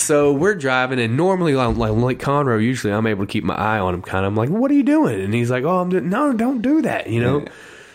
So 0.00 0.32
we're 0.32 0.54
driving, 0.54 0.98
and 0.98 1.16
normally, 1.16 1.54
like, 1.54 1.76
like 1.76 2.18
Conroe, 2.18 2.62
usually 2.62 2.92
I'm 2.92 3.06
able 3.06 3.26
to 3.26 3.30
keep 3.30 3.44
my 3.44 3.54
eye 3.54 3.78
on 3.78 3.94
him. 3.94 4.02
Kind 4.02 4.24
of, 4.24 4.32
I'm 4.32 4.36
like, 4.36 4.48
"What 4.48 4.70
are 4.70 4.74
you 4.74 4.82
doing?" 4.82 5.20
And 5.20 5.34
he's 5.34 5.50
like, 5.50 5.64
"Oh, 5.64 5.78
I'm 5.78 5.90
doing." 5.90 6.08
No, 6.08 6.32
don't 6.32 6.62
do 6.62 6.82
that. 6.82 7.08
You 7.08 7.20
know. 7.20 7.44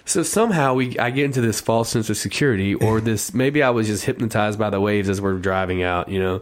So 0.06 0.22
somehow 0.22 0.76
we, 0.76 0.98
I 0.99 1.10
get 1.10 1.26
into 1.26 1.41
this 1.41 1.60
false 1.60 1.90
sense 1.90 2.11
of 2.11 2.18
security, 2.18 2.76
or 2.76 3.02
this 3.02 3.34
maybe 3.34 3.64
I 3.64 3.72
was 3.72 3.88
just 3.88 4.06
hypnotized 4.06 4.60
by 4.60 4.69
the 4.69 4.80
waves 4.80 5.10
as 5.10 5.19
we're 5.19 5.40
driving 5.40 5.82
out. 5.82 6.07
You 6.10 6.19
know. 6.19 6.41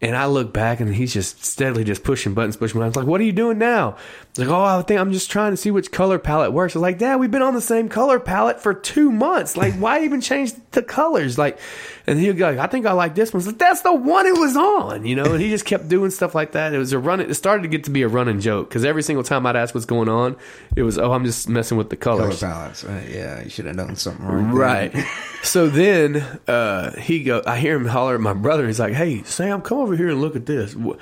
And 0.00 0.14
I 0.14 0.26
look 0.26 0.52
back, 0.52 0.80
and 0.80 0.94
he's 0.94 1.14
just 1.14 1.44
steadily 1.44 1.82
just 1.82 2.04
pushing 2.04 2.34
buttons, 2.34 2.56
pushing 2.56 2.78
buttons. 2.78 2.94
Like, 2.96 3.06
what 3.06 3.22
are 3.22 3.24
you 3.24 3.32
doing 3.32 3.56
now? 3.56 3.96
Like, 4.36 4.48
oh, 4.48 4.62
I 4.62 4.82
think 4.82 5.00
I'm 5.00 5.12
just 5.12 5.30
trying 5.30 5.52
to 5.52 5.56
see 5.56 5.70
which 5.70 5.92
color 5.92 6.18
palette 6.18 6.52
works. 6.52 6.74
I 6.74 6.78
was 6.78 6.82
like, 6.82 6.98
Dad, 6.98 7.20
we've 7.20 7.30
been 7.30 7.40
on 7.40 7.54
the 7.54 7.60
same 7.60 7.88
color 7.88 8.20
palette 8.20 8.60
for 8.60 8.74
two 8.74 9.10
months. 9.10 9.56
Like, 9.56 9.74
why 9.74 10.02
even 10.04 10.20
change 10.20 10.52
the 10.72 10.82
colors? 10.82 11.38
Like, 11.38 11.58
and 12.06 12.18
he'd 12.18 12.36
go, 12.36 12.58
I 12.60 12.66
think 12.66 12.84
I 12.84 12.92
like 12.92 13.14
this 13.14 13.32
one. 13.32 13.42
I 13.42 13.46
like, 13.46 13.58
that's 13.58 13.82
the 13.82 13.94
one 13.94 14.26
it 14.26 14.36
was 14.36 14.56
on, 14.56 15.06
you 15.06 15.14
know. 15.16 15.32
And 15.32 15.40
he 15.40 15.48
just 15.48 15.64
kept 15.64 15.88
doing 15.88 16.10
stuff 16.10 16.34
like 16.34 16.52
that. 16.52 16.74
It 16.74 16.78
was 16.78 16.92
a 16.92 16.98
running. 16.98 17.30
It 17.30 17.34
started 17.34 17.62
to 17.62 17.68
get 17.68 17.84
to 17.84 17.90
be 17.90 18.02
a 18.02 18.08
running 18.08 18.40
joke 18.40 18.68
because 18.68 18.84
every 18.84 19.04
single 19.04 19.22
time 19.22 19.46
I'd 19.46 19.56
ask 19.56 19.74
what's 19.74 19.86
going 19.86 20.08
on, 20.08 20.36
it 20.76 20.82
was, 20.82 20.98
oh, 20.98 21.12
I'm 21.12 21.24
just 21.24 21.48
messing 21.48 21.78
with 21.78 21.88
the 21.88 21.96
colors. 21.96 22.40
Color 22.40 22.52
balance. 22.52 22.84
Uh, 22.84 23.02
yeah, 23.08 23.42
you 23.42 23.48
should 23.48 23.66
have 23.66 23.76
done 23.76 23.96
something 23.96 24.26
right. 24.26 24.92
Right. 24.92 25.06
so 25.44 25.68
then 25.68 26.16
uh, 26.48 26.90
he 27.00 27.22
go. 27.22 27.42
I 27.46 27.58
hear 27.58 27.76
him 27.76 27.86
holler 27.86 28.16
at 28.16 28.20
my 28.20 28.34
brother. 28.34 28.66
He's 28.66 28.80
like, 28.80 28.94
"Hey, 28.94 29.22
Sam, 29.22 29.62
come 29.62 29.78
over 29.84 29.96
here 29.96 30.08
and 30.10 30.20
look 30.20 30.34
at 30.36 30.46
this. 30.46 30.72
Wh- 30.74 30.98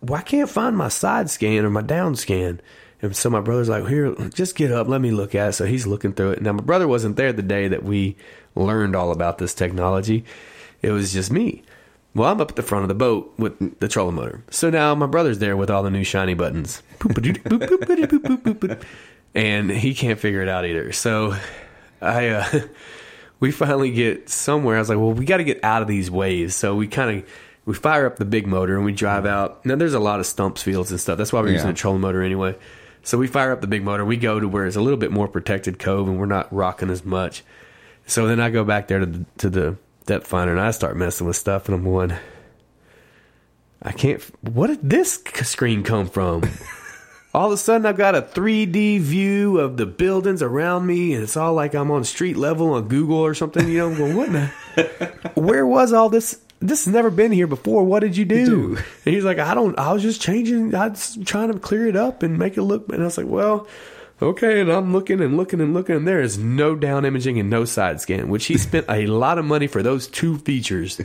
Why 0.00 0.22
can't 0.22 0.48
find 0.48 0.76
my 0.76 0.88
side 0.88 1.28
scan 1.30 1.64
or 1.64 1.70
my 1.70 1.82
down 1.82 2.14
scan?" 2.16 2.60
And 3.02 3.14
so 3.16 3.30
my 3.30 3.40
brother's 3.40 3.68
like, 3.68 3.86
"Here, 3.86 4.14
just 4.34 4.56
get 4.56 4.70
up. 4.72 4.88
Let 4.88 5.00
me 5.00 5.10
look 5.10 5.34
at 5.34 5.48
it." 5.50 5.52
So 5.54 5.64
he's 5.66 5.86
looking 5.86 6.12
through 6.12 6.32
it. 6.32 6.42
Now 6.42 6.52
my 6.52 6.62
brother 6.62 6.86
wasn't 6.88 7.16
there 7.16 7.32
the 7.32 7.42
day 7.42 7.68
that 7.68 7.82
we 7.84 8.16
learned 8.54 8.94
all 8.96 9.10
about 9.12 9.38
this 9.38 9.54
technology. 9.54 10.24
It 10.82 10.90
was 10.92 11.12
just 11.12 11.32
me. 11.32 11.62
Well, 12.14 12.30
I'm 12.30 12.40
up 12.40 12.50
at 12.50 12.56
the 12.56 12.62
front 12.62 12.82
of 12.84 12.88
the 12.88 12.94
boat 12.94 13.32
with 13.38 13.78
the 13.80 13.86
trolling 13.88 14.16
motor. 14.16 14.42
So 14.50 14.70
now 14.70 14.94
my 14.94 15.06
brother's 15.06 15.38
there 15.38 15.56
with 15.56 15.70
all 15.70 15.82
the 15.82 15.90
new 15.90 16.04
shiny 16.04 16.34
buttons. 16.34 16.82
And 19.34 19.70
he 19.70 19.94
can't 19.94 20.18
figure 20.18 20.42
it 20.42 20.48
out 20.48 20.64
either. 20.64 20.90
So 20.92 21.36
I 22.00 22.28
uh 22.28 22.60
we 23.40 23.50
finally 23.50 23.90
get 23.90 24.28
somewhere. 24.28 24.76
I 24.76 24.78
was 24.80 24.88
like, 24.88 24.98
well, 24.98 25.12
we 25.12 25.24
got 25.24 25.36
to 25.38 25.44
get 25.44 25.62
out 25.64 25.82
of 25.82 25.88
these 25.88 26.10
waves. 26.10 26.54
So 26.54 26.74
we 26.74 26.88
kind 26.88 27.18
of 27.18 27.28
we 27.64 27.74
fire 27.74 28.06
up 28.06 28.16
the 28.16 28.24
big 28.24 28.46
motor 28.46 28.76
and 28.76 28.84
we 28.84 28.92
drive 28.92 29.26
out. 29.26 29.64
Now 29.66 29.76
there's 29.76 29.94
a 29.94 30.00
lot 30.00 30.20
of 30.20 30.26
stumps 30.26 30.62
fields 30.62 30.90
and 30.90 30.98
stuff. 31.00 31.18
That's 31.18 31.32
why 31.32 31.40
we're 31.40 31.48
using 31.52 31.66
Yeah. 31.68 31.72
a 31.72 31.76
trolling 31.76 32.00
motor 32.00 32.22
anyway. 32.22 32.56
So 33.02 33.16
we 33.18 33.26
fire 33.26 33.52
up 33.52 33.60
the 33.60 33.66
big 33.66 33.82
motor. 33.84 34.04
We 34.04 34.16
go 34.16 34.40
to 34.40 34.48
where 34.48 34.66
it's 34.66 34.76
a 34.76 34.80
little 34.80 34.98
bit 34.98 35.12
more 35.12 35.28
protected 35.28 35.78
cove 35.78 36.08
and 36.08 36.18
we're 36.18 36.26
not 36.26 36.52
rocking 36.52 36.90
as 36.90 37.04
much. 37.04 37.44
So 38.06 38.26
then 38.26 38.40
I 38.40 38.50
go 38.50 38.64
back 38.64 38.88
there 38.88 38.98
to 39.00 39.06
the, 39.06 39.24
to 39.38 39.50
the 39.50 39.76
depth 40.06 40.26
finder 40.26 40.52
and 40.52 40.60
I 40.60 40.70
start 40.72 40.96
messing 40.96 41.26
with 41.26 41.36
stuff 41.36 41.66
and 41.66 41.74
I'm 41.74 41.84
going, 41.84 42.12
I 43.82 43.92
can't. 43.92 44.22
What 44.42 44.68
did 44.68 44.88
this 44.88 45.22
screen 45.42 45.82
come 45.84 46.08
from? 46.08 46.42
all 47.34 47.46
of 47.48 47.52
a 47.52 47.56
sudden, 47.58 47.84
I've 47.84 47.96
got 47.96 48.14
a 48.14 48.22
3D 48.22 49.00
view 49.00 49.60
of 49.60 49.76
the 49.76 49.84
buildings 49.86 50.42
around 50.42 50.86
me, 50.86 51.12
and 51.12 51.22
it's 51.22 51.36
all 51.36 51.52
like 51.52 51.74
I'm 51.74 51.90
on 51.90 52.04
street 52.04 52.36
level 52.36 52.72
on 52.72 52.88
Google 52.88 53.18
or 53.18 53.34
something. 53.34 53.68
You 53.68 53.78
know, 53.78 53.90
I'm 53.90 53.96
going, 53.96 54.16
what? 54.16 54.32
The, 54.32 55.30
where 55.34 55.66
was 55.66 55.92
all 55.92 56.08
this? 56.08 56.40
This 56.60 56.86
has 56.86 56.92
never 56.92 57.10
been 57.10 57.30
here 57.30 57.46
before. 57.46 57.84
What 57.84 58.00
did 58.00 58.16
you 58.16 58.24
do? 58.24 58.76
And 59.04 59.14
he's 59.14 59.24
like, 59.24 59.38
I 59.38 59.54
don't. 59.54 59.78
I 59.78 59.92
was 59.92 60.02
just 60.02 60.22
changing. 60.22 60.74
I 60.74 60.88
was 60.88 61.18
trying 61.24 61.52
to 61.52 61.58
clear 61.58 61.86
it 61.86 61.96
up 61.96 62.22
and 62.22 62.38
make 62.38 62.56
it 62.56 62.62
look. 62.62 62.88
And 62.90 63.02
I 63.02 63.04
was 63.04 63.18
like, 63.18 63.26
well. 63.28 63.68
Okay, 64.20 64.60
and 64.60 64.68
I'm 64.68 64.92
looking 64.92 65.20
and 65.20 65.36
looking 65.36 65.60
and 65.60 65.72
looking, 65.74 65.94
and 65.94 66.08
there 66.08 66.20
is 66.20 66.38
no 66.38 66.74
down 66.74 67.04
imaging 67.04 67.38
and 67.38 67.48
no 67.48 67.64
side 67.64 68.00
scan, 68.00 68.28
which 68.28 68.46
he 68.46 68.58
spent 68.58 68.86
a 68.88 69.06
lot 69.06 69.38
of 69.38 69.44
money 69.44 69.68
for 69.68 69.80
those 69.80 70.08
two 70.08 70.38
features, 70.38 71.00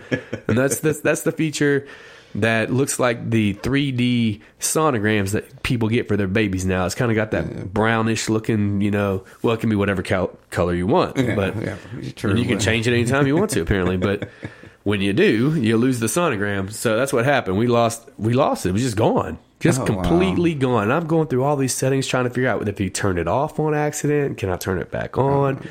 and 0.47 0.57
that's 0.57 0.79
that's, 0.79 1.01
that's 1.01 1.21
the 1.21 1.31
feature 1.31 1.87
that 2.35 2.71
looks 2.71 2.99
like 2.99 3.29
the 3.29 3.53
3D 3.55 4.41
sonograms 4.59 5.31
that 5.31 5.61
people 5.63 5.87
get 5.89 6.07
for 6.07 6.17
their 6.17 6.27
babies 6.27 6.65
now. 6.65 6.85
It's 6.85 6.95
kind 6.95 7.11
of 7.11 7.15
got 7.15 7.31
that 7.31 7.73
brownish 7.73 8.29
looking, 8.29 8.81
you 8.81 8.91
know. 8.91 9.23
Well, 9.41 9.53
it 9.53 9.59
can 9.59 9.69
be 9.69 9.75
whatever 9.75 10.01
col- 10.01 10.37
color 10.49 10.73
you 10.73 10.87
want, 10.87 11.17
Yeah, 11.17 11.35
but 11.35 11.55
yeah, 11.61 11.75
true. 12.15 12.35
you 12.35 12.45
can 12.45 12.59
change 12.59 12.87
it 12.87 12.93
anytime 12.93 13.27
you 13.27 13.35
want 13.35 13.51
to, 13.51 13.61
apparently. 13.61 13.97
But 13.97 14.29
when 14.83 15.01
you 15.01 15.13
do, 15.13 15.55
you 15.59 15.77
lose 15.77 15.99
the 15.99 16.07
sonogram. 16.07 16.71
So 16.71 16.97
that's 16.97 17.13
what 17.13 17.25
happened. 17.25 17.57
We 17.57 17.67
lost. 17.67 18.09
We 18.17 18.33
lost 18.33 18.65
it. 18.65 18.69
It 18.69 18.73
was 18.73 18.81
just 18.83 18.97
gone. 18.97 19.37
Just 19.59 19.79
Oh, 19.81 19.85
wow. 19.93 20.01
completely 20.03 20.55
gone. 20.55 20.83
And 20.83 20.93
I'm 20.93 21.07
going 21.07 21.27
through 21.27 21.43
all 21.43 21.55
these 21.55 21.73
settings 21.73 22.05
trying 22.07 22.25
to 22.25 22.29
figure 22.29 22.49
out 22.49 22.67
if 22.67 22.79
you 22.81 22.89
turned 22.89 23.17
it 23.19 23.27
off 23.27 23.59
on 23.59 23.73
accident. 23.73 24.37
Can 24.37 24.49
I 24.49 24.57
turn 24.57 24.77
it 24.79 24.91
back 24.91 25.17
oh. 25.17 25.43
on? 25.43 25.65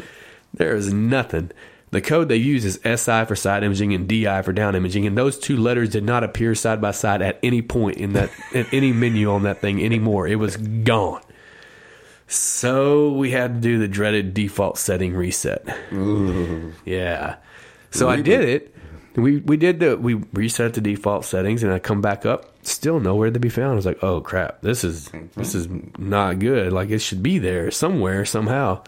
There 0.55 0.75
is 0.77 0.93
nothing. 0.93 1.51
The 1.93 2.01
code 2.01 2.29
they 2.29 2.37
use 2.37 2.65
is 2.65 2.81
SI 2.83 3.27
for 3.27 3.37
side 3.37 3.63
imaging 3.63 3.93
and 3.93 4.09
DI 4.09 4.41
for 4.43 4.55
down 4.55 4.75
imaging, 4.75 5.07
and 5.07 5.17
those 5.17 5.39
two 5.39 5.59
letters 5.59 5.91
did 5.91 6.05
not 6.05 6.25
appear 6.25 6.55
side 6.55 6.81
by 6.81 6.91
side 6.91 7.21
at 7.21 7.39
any 7.43 7.61
point 7.61 7.99
in 7.99 8.15
that 8.15 8.31
in 8.53 8.67
any 8.73 8.93
menu 8.93 9.31
on 9.31 9.43
that 9.43 9.61
thing 9.61 9.85
anymore. 9.85 10.27
It 10.27 10.37
was 10.37 10.57
gone. 10.57 11.21
So 12.27 13.13
we 13.13 13.31
had 13.31 13.57
to 13.57 13.61
do 13.61 13.79
the 13.79 13.89
dreaded 13.89 14.33
default 14.33 14.79
setting 14.79 15.13
reset. 15.13 15.67
Yeah. 16.87 17.37
So 17.91 18.09
I 18.09 18.23
did 18.23 18.43
it. 18.43 18.75
We 19.15 19.41
we 19.41 19.59
did 19.59 19.81
the 19.81 19.99
we 19.99 20.15
reset 20.33 20.73
the 20.73 20.81
default 20.81 21.27
settings 21.27 21.63
and 21.63 21.71
I 21.71 21.79
come 21.79 22.01
back 22.01 22.25
up, 22.25 22.51
still 22.63 23.01
nowhere 23.01 23.31
to 23.31 23.39
be 23.39 23.51
found. 23.51 23.73
I 23.73 23.75
was 23.75 23.85
like, 23.85 24.03
oh 24.03 24.23
crap, 24.23 24.63
this 24.63 24.83
is 24.83 25.11
this 25.37 25.55
is 25.55 25.69
not 25.99 26.39
good. 26.39 26.73
Like 26.73 26.89
it 26.89 27.01
should 27.01 27.23
be 27.23 27.39
there 27.39 27.71
somewhere 27.71 28.25
somehow. 28.25 28.83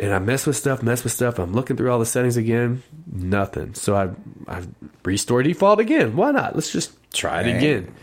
And 0.00 0.14
I 0.14 0.18
mess 0.18 0.46
with 0.46 0.56
stuff, 0.56 0.82
mess 0.82 1.04
with 1.04 1.12
stuff. 1.12 1.38
I'm 1.38 1.52
looking 1.52 1.76
through 1.76 1.92
all 1.92 1.98
the 1.98 2.06
settings 2.06 2.38
again, 2.38 2.82
nothing. 3.12 3.74
So 3.74 3.94
I 3.94 4.10
I 4.50 4.62
restore 5.04 5.42
default 5.42 5.78
again. 5.78 6.16
Why 6.16 6.30
not? 6.30 6.54
Let's 6.54 6.72
just 6.72 6.92
try 7.12 7.42
it 7.42 7.56
again. 7.56 7.94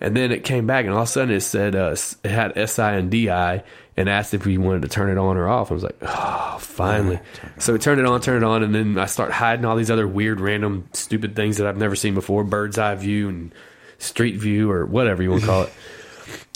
And 0.00 0.16
then 0.16 0.32
it 0.32 0.44
came 0.44 0.66
back, 0.66 0.84
and 0.84 0.94
all 0.94 1.02
of 1.02 1.08
a 1.08 1.10
sudden 1.10 1.34
it 1.34 1.42
said 1.42 1.76
uh, 1.76 1.94
it 2.24 2.30
had 2.30 2.68
SI 2.68 2.82
and 2.82 3.10
DI, 3.10 3.62
and 3.96 4.08
asked 4.08 4.34
if 4.34 4.46
we 4.46 4.56
wanted 4.58 4.82
to 4.82 4.88
turn 4.88 5.10
it 5.10 5.18
on 5.18 5.36
or 5.36 5.46
off. 5.46 5.70
I 5.70 5.74
was 5.74 5.82
like, 5.84 5.96
oh, 6.00 6.56
finally. 6.58 7.20
So 7.58 7.74
we 7.74 7.78
turned 7.78 8.00
it 8.00 8.06
on, 8.06 8.20
turned 8.20 8.42
it 8.42 8.46
on, 8.46 8.62
and 8.62 8.74
then 8.74 8.98
I 8.98 9.06
start 9.06 9.30
hiding 9.30 9.64
all 9.64 9.76
these 9.76 9.90
other 9.90 10.08
weird, 10.08 10.40
random, 10.40 10.88
stupid 10.92 11.36
things 11.36 11.58
that 11.58 11.66
I've 11.66 11.76
never 11.76 11.94
seen 11.94 12.14
before: 12.14 12.44
bird's 12.44 12.78
eye 12.78 12.94
view 12.94 13.28
and 13.28 13.54
street 13.98 14.36
view, 14.36 14.70
or 14.70 14.86
whatever 14.86 15.22
you 15.22 15.30
want 15.30 15.42
to 15.42 15.46
call 15.46 15.62
it. 15.64 15.72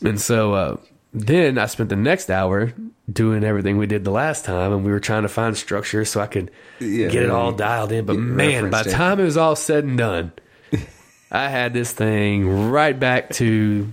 And 0.02 0.20
so 0.20 0.54
uh, 0.54 0.76
then 1.16 1.56
I 1.58 1.66
spent 1.66 1.88
the 1.88 1.96
next 1.96 2.30
hour 2.30 2.74
doing 3.10 3.42
everything 3.42 3.78
we 3.78 3.86
did 3.86 4.04
the 4.04 4.10
last 4.10 4.44
time, 4.44 4.72
and 4.72 4.84
we 4.84 4.90
were 4.90 5.00
trying 5.00 5.22
to 5.22 5.28
find 5.28 5.56
structure 5.56 6.04
so 6.04 6.20
I 6.20 6.26
could 6.26 6.50
Yeah, 6.78 7.08
get 7.08 7.22
it 7.22 7.30
all 7.30 7.52
dialed 7.52 7.90
in. 7.92 8.04
But 8.04 8.18
man, 8.18 8.70
by 8.70 8.82
the 8.82 8.90
time 8.90 9.18
it 9.20 9.24
was 9.24 9.36
all 9.36 9.56
said 9.56 9.84
and 9.84 9.96
done, 9.96 10.32
I 11.30 11.48
had 11.48 11.72
this 11.72 11.92
thing 11.92 12.48
right 12.70 12.98
back 12.98 13.30
to 13.34 13.90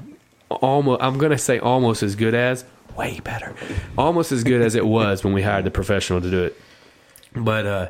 almost. 0.50 1.02
I'm 1.02 1.18
going 1.18 1.32
to 1.32 1.38
say 1.38 1.60
almost 1.60 2.04
as 2.04 2.16
good 2.16 2.34
as, 2.34 2.66
way 2.98 3.20
better, 3.24 3.56
almost 3.98 4.32
as 4.32 4.44
good 4.44 4.62
as 4.62 4.76
it 4.76 4.86
was 4.86 5.24
when 5.24 5.34
we 5.34 5.42
hired 5.42 5.64
the 5.66 5.72
professional 5.72 6.20
to 6.22 6.30
do 6.30 6.44
it. 6.44 6.60
But 7.36 7.66
uh, 7.66 7.90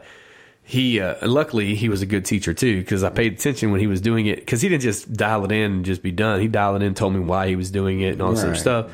he, 0.64 1.00
uh, 1.02 1.16
luckily, 1.28 1.76
he 1.76 1.90
was 1.90 2.02
a 2.02 2.06
good 2.06 2.24
teacher 2.26 2.54
too 2.54 2.80
because 2.82 3.04
I 3.04 3.10
paid 3.10 3.34
attention 3.34 3.72
when 3.72 3.82
he 3.82 3.88
was 3.88 4.00
doing 4.00 4.28
it 4.28 4.38
because 4.38 4.62
he 4.62 4.70
didn't 4.70 4.84
just 4.84 5.12
dial 5.12 5.44
it 5.46 5.52
in 5.52 5.72
and 5.72 5.86
just 5.86 6.04
be 6.04 6.12
done. 6.12 6.40
He 6.40 6.48
dialed 6.48 6.82
it 6.82 6.86
in, 6.86 6.94
told 6.94 7.14
me 7.14 7.20
why 7.20 7.48
he 7.48 7.56
was 7.56 7.72
doing 7.72 8.02
it, 8.02 8.14
and 8.14 8.22
all 8.22 8.32
this 8.32 8.42
other 8.42 8.52
Right. 8.52 8.58
stuff. 8.60 8.92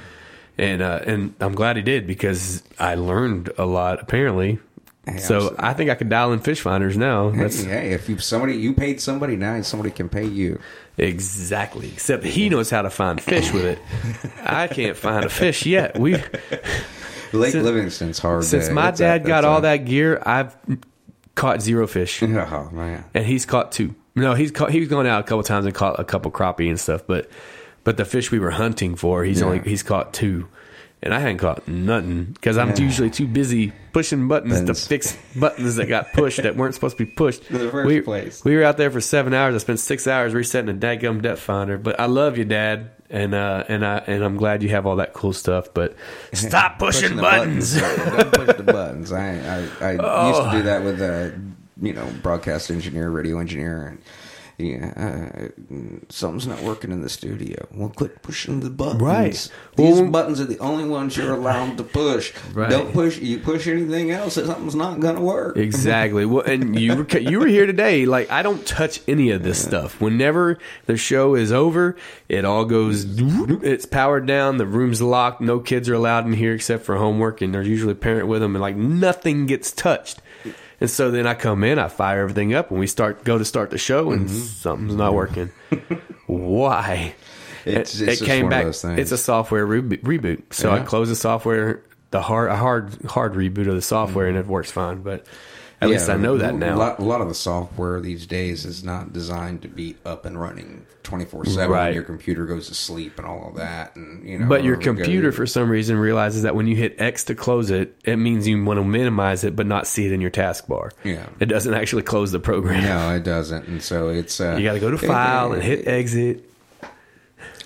And 0.59 0.81
uh, 0.81 0.99
and 1.05 1.33
I'm 1.39 1.53
glad 1.55 1.77
he 1.77 1.81
did 1.81 2.05
because 2.05 2.61
I 2.77 2.95
learned 2.95 3.51
a 3.57 3.65
lot 3.65 4.01
apparently. 4.01 4.59
Hey, 5.05 5.17
so 5.17 5.35
absolutely. 5.37 5.59
I 5.59 5.73
think 5.73 5.89
I 5.89 5.95
can 5.95 6.09
dial 6.09 6.33
in 6.33 6.39
fish 6.39 6.59
finders 6.61 6.97
now. 6.97 7.29
That's 7.29 7.63
hey, 7.63 7.93
if 7.93 8.09
you 8.09 8.17
somebody 8.19 8.55
you 8.55 8.73
paid 8.73 8.99
somebody 8.99 9.37
now, 9.37 9.61
somebody 9.61 9.89
can 9.91 10.09
pay 10.09 10.25
you. 10.25 10.59
exactly. 10.97 11.87
Except 11.93 12.23
he 12.25 12.49
knows 12.49 12.69
how 12.69 12.81
to 12.81 12.89
find 12.89 13.21
fish 13.21 13.51
with 13.53 13.63
it. 13.65 13.79
I 14.43 14.67
can't 14.67 14.97
find 14.97 15.23
a 15.25 15.29
fish 15.29 15.65
yet. 15.65 15.97
We 15.97 16.13
Lake 17.31 17.51
Since- 17.53 17.65
Livingston's 17.65 18.19
hard. 18.19 18.43
since 18.43 18.69
my 18.69 18.89
it's 18.89 18.99
dad 18.99 19.23
got 19.25 19.45
all 19.45 19.61
that 19.61 19.77
gear, 19.85 20.21
I've 20.25 20.55
caught 21.35 21.61
zero 21.61 21.87
fish, 21.87 22.21
Oh 22.23 22.69
man, 22.73 23.05
and 23.13 23.25
he's 23.25 23.45
caught 23.45 23.71
two. 23.71 23.95
No, 24.15 24.33
he's 24.33 24.51
caught. 24.51 24.71
He's 24.71 24.89
gone 24.89 25.07
out 25.07 25.21
a 25.21 25.23
couple 25.23 25.43
times 25.43 25.65
and 25.65 25.73
caught 25.73 25.99
a 25.99 26.03
couple 26.03 26.31
crappie 26.31 26.67
and 26.67 26.79
stuff, 26.79 27.03
but 27.07 27.29
but 27.89 27.97
the 27.97 28.05
fish 28.05 28.29
we 28.29 28.37
were 28.37 28.51
hunting 28.51 28.93
for, 28.95 29.23
he's 29.23 29.39
Yeah. 29.39 29.47
only 29.47 29.59
he's 29.67 29.81
caught 29.81 30.13
two. 30.13 30.47
And 31.01 31.11
I 31.11 31.17
hadn't 31.19 31.39
caught 31.39 31.67
nothing 31.67 32.25
because 32.35 32.55
I'm 32.55 32.69
Yeah. 32.69 32.81
usually 32.83 33.09
too 33.09 33.25
busy 33.25 33.71
pushing 33.93 34.27
buttons 34.27 34.59
Buttons. 34.59 34.83
to 34.83 34.87
fix 34.87 35.17
buttons 35.35 35.77
that 35.77 35.87
got 35.87 36.13
pushed 36.13 36.43
that 36.43 36.55
weren't 36.55 36.75
supposed 36.75 36.97
to 36.99 37.03
be 37.03 37.09
pushed. 37.11 37.41
In 37.49 37.57
the 37.57 37.69
first 37.71 37.87
we, 37.87 38.01
place. 38.01 38.45
we 38.45 38.55
were 38.55 38.63
out 38.63 38.77
there 38.77 38.91
for 38.91 39.01
seven 39.01 39.33
hours. 39.33 39.55
I 39.55 39.57
spent 39.57 39.79
six 39.79 40.05
hours 40.05 40.35
resetting 40.35 40.69
a 40.69 40.77
dadgum 40.77 41.23
depth 41.23 41.39
finder. 41.39 41.79
But 41.79 41.99
I 41.99 42.05
love 42.05 42.37
you, 42.37 42.45
Dad, 42.45 42.91
and 43.09 43.33
uh, 43.33 43.63
and 43.67 43.83
I 43.83 44.03
and 44.05 44.23
I'm 44.23 44.37
glad 44.37 44.61
you 44.61 44.69
have 44.69 44.85
all 44.85 44.97
that 44.97 45.13
cool 45.13 45.33
stuff. 45.33 45.73
But 45.73 45.95
stop 46.33 46.77
pushing, 46.77 47.15
the 47.15 47.23
buttons. 47.23 47.75
Don't 47.79 48.31
push 48.33 48.55
the 48.57 48.63
buttons. 48.63 49.11
I 49.11 49.29
I, 49.29 49.55
I 49.81 49.91
used 50.27 50.41
to 50.41 50.47
Oh. 50.49 50.51
do 50.51 50.61
that 50.63 50.83
with 50.83 51.01
a 51.01 51.33
you 51.81 51.93
know 51.93 52.05
broadcast 52.21 52.69
engineer, 52.69 53.09
radio 53.09 53.39
engineer, 53.39 53.87
and 53.87 53.97
yeah, 54.59 54.93
uh, 54.95 55.47
something's 56.09 56.45
not 56.45 56.61
working 56.61 56.91
in 56.91 57.01
the 57.01 57.09
studio. 57.09 57.65
Well, 57.73 57.89
quit 57.89 58.21
pushing 58.21 58.59
the 58.59 58.69
buttons. 58.69 59.01
Right. 59.01 59.49
These 59.77 60.01
Well- 60.01 60.11
buttons 60.11 60.41
are 60.41 60.45
the 60.45 60.59
only 60.59 60.83
ones 60.85 61.15
you're 61.15 61.33
allowed 61.33 61.77
to 61.77 61.83
push. 61.83 62.33
Right. 62.53 62.69
Don't 62.69 62.91
push. 62.93 63.17
You 63.19 63.39
push 63.39 63.67
anything 63.67 64.11
else, 64.11 64.33
something's 64.33 64.75
not 64.75 64.99
going 64.99 65.15
to 65.15 65.21
work. 65.21 65.55
Exactly. 65.57 66.25
Well, 66.25 66.43
and 66.43 66.77
you 66.79 66.95
were 66.97 67.17
you 67.17 67.39
were 67.39 67.47
here 67.47 67.65
today. 67.65 68.05
Like 68.05 68.29
I 68.29 68.41
don't 68.41 68.65
touch 68.67 68.99
any 69.07 69.31
of 69.31 69.43
this 69.43 69.61
stuff. 69.63 70.01
Whenever 70.01 70.57
the 70.85 70.97
show 70.97 71.35
is 71.35 71.51
over, 71.51 71.95
it 72.27 72.43
all 72.43 72.65
goes. 72.65 73.05
It's 73.63 73.85
powered 73.85 74.25
down. 74.27 74.57
The 74.57 74.65
room's 74.67 75.01
locked. 75.01 75.39
No 75.41 75.59
kids 75.59 75.87
are 75.87 75.93
allowed 75.93 76.25
in 76.25 76.33
here 76.33 76.53
except 76.53 76.83
for 76.83 76.97
homework, 76.97 77.41
and 77.41 77.53
there's 77.53 77.67
usually 77.67 77.93
a 77.93 77.95
parent 77.95 78.27
with 78.27 78.41
them, 78.41 78.55
and 78.55 78.61
like 78.61 78.75
nothing 78.75 79.45
gets 79.45 79.71
touched. 79.71 80.21
And 80.81 80.89
so 80.89 81.11
then 81.11 81.27
I 81.27 81.33
come 81.33 81.63
in, 81.63 81.77
I 81.79 81.87
fire 81.89 82.21
everything 82.21 82.53
up, 82.53 82.71
and 82.71 82.79
we 82.79 82.87
start 82.87 83.23
go 83.23 83.37
to 83.37 83.45
start 83.45 83.69
the 83.69 83.77
show, 83.77 84.11
and 84.11 84.29
something's 84.29 84.95
not 84.95 85.13
working. 85.13 85.49
Why? 86.27 87.13
It's- 87.65 87.99
it, 87.99 88.09
it's 88.09 88.21
it 88.21 88.25
came 88.25 88.49
back. 88.49 88.65
It's 88.99 89.11
a 89.11 89.17
software 89.17 89.67
reboot. 89.67 90.01
reboot. 90.03 90.53
So 90.53 90.71
I 90.71 90.79
close 90.79 91.09
the 91.09 91.15
software, 91.15 91.83
the 92.11 92.21
hard, 92.21 92.49
a 92.49 92.55
hard, 92.55 92.93
hard 93.05 93.33
reboot 93.33 93.67
of 93.67 93.75
the 93.75 93.81
software, 93.81 94.27
and 94.27 94.37
it 94.37 94.47
works 94.47 94.71
fine. 94.71 95.01
But 95.01 95.25
at 95.81 95.89
least 95.89 96.09
I 96.09 96.17
know 96.17 96.37
that 96.37 96.53
a 96.53 96.57
now. 96.57 96.77
lot, 96.77 96.99
a 96.99 97.03
lot 97.03 97.21
of 97.21 97.27
the 97.27 97.35
software 97.35 97.99
these 98.01 98.25
days 98.27 98.65
is 98.65 98.83
not 98.83 99.13
designed 99.13 99.61
to 99.61 99.67
be 99.67 99.95
up 100.05 100.25
and 100.25 100.39
running 100.39 100.85
twenty 101.03 101.25
four 101.25 101.45
seven. 101.45 101.93
Your 101.93 102.03
computer 102.03 102.45
goes 102.45 102.67
to 102.67 102.73
sleep 102.75 103.17
and 103.17 103.25
all 103.25 103.49
of 103.49 103.55
that, 103.55 103.95
and 103.95 104.27
you 104.27 104.39
know. 104.39 104.47
But 104.47 104.63
your 104.63 104.77
computer, 104.77 105.31
for 105.31 105.45
some 105.45 105.69
reason, 105.69 105.97
realizes 105.97 106.43
that 106.43 106.55
when 106.55 106.67
you 106.67 106.75
hit 106.75 106.99
X 106.99 107.23
to 107.25 107.35
close 107.35 107.69
it, 107.71 107.95
it 108.03 108.17
means 108.17 108.47
you 108.47 108.63
want 108.63 108.79
to 108.79 108.83
minimize 108.83 109.43
it, 109.43 109.55
but 109.55 109.65
not 109.65 109.87
see 109.87 110.05
it 110.05 110.11
in 110.11 110.21
your 110.21 110.31
taskbar. 110.31 110.91
Yeah. 111.03 111.27
it 111.39 111.45
doesn't 111.45 111.73
actually 111.73 112.03
close 112.03 112.31
the 112.31 112.39
program. 112.39 112.83
No, 112.83 113.15
it 113.15 113.23
doesn't, 113.23 113.67
and 113.67 113.81
so 113.81 114.09
it's 114.09 114.39
uh, 114.41 114.55
You 114.57 114.63
got 114.63 114.73
to 114.73 114.79
go 114.79 114.91
to 114.91 114.97
File 114.97 115.53
and 115.53 115.63
hit 115.63 115.87
exit. 115.87 116.48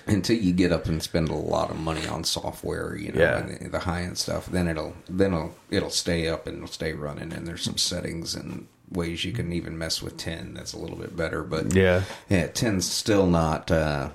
Until 0.06 0.36
you 0.36 0.52
get 0.52 0.72
up 0.72 0.86
and 0.86 1.02
spend 1.02 1.28
a 1.28 1.34
lot 1.34 1.70
of 1.70 1.78
money 1.78 2.06
on 2.06 2.24
software. 2.24 2.96
You 2.96 3.12
know, 3.12 3.20
Yeah. 3.20 3.40
the, 3.40 3.68
the 3.68 3.78
high 3.80 4.02
end 4.02 4.18
stuff. 4.18 4.46
Then 4.46 4.68
it'll 4.68 4.94
then 5.08 5.32
it'll 5.34 5.54
it'll 5.70 5.90
stay 5.90 6.28
up 6.28 6.46
and 6.46 6.56
it'll 6.58 6.68
stay 6.68 6.92
running. 6.92 7.32
And 7.32 7.46
there's 7.46 7.62
some 7.62 7.78
settings 7.78 8.34
and 8.34 8.66
ways 8.90 9.24
you 9.24 9.32
can 9.32 9.52
even 9.52 9.78
mess 9.78 10.02
with 10.02 10.16
ten. 10.16 10.54
That's 10.54 10.72
a 10.72 10.78
little 10.78 10.96
bit 10.96 11.16
better, 11.16 11.42
but 11.42 11.74
Yeah. 11.74 12.02
yeah, 12.28 12.46
ten's 12.48 12.88
still 12.90 13.26
not. 13.26 13.70
Uh, 13.70 14.10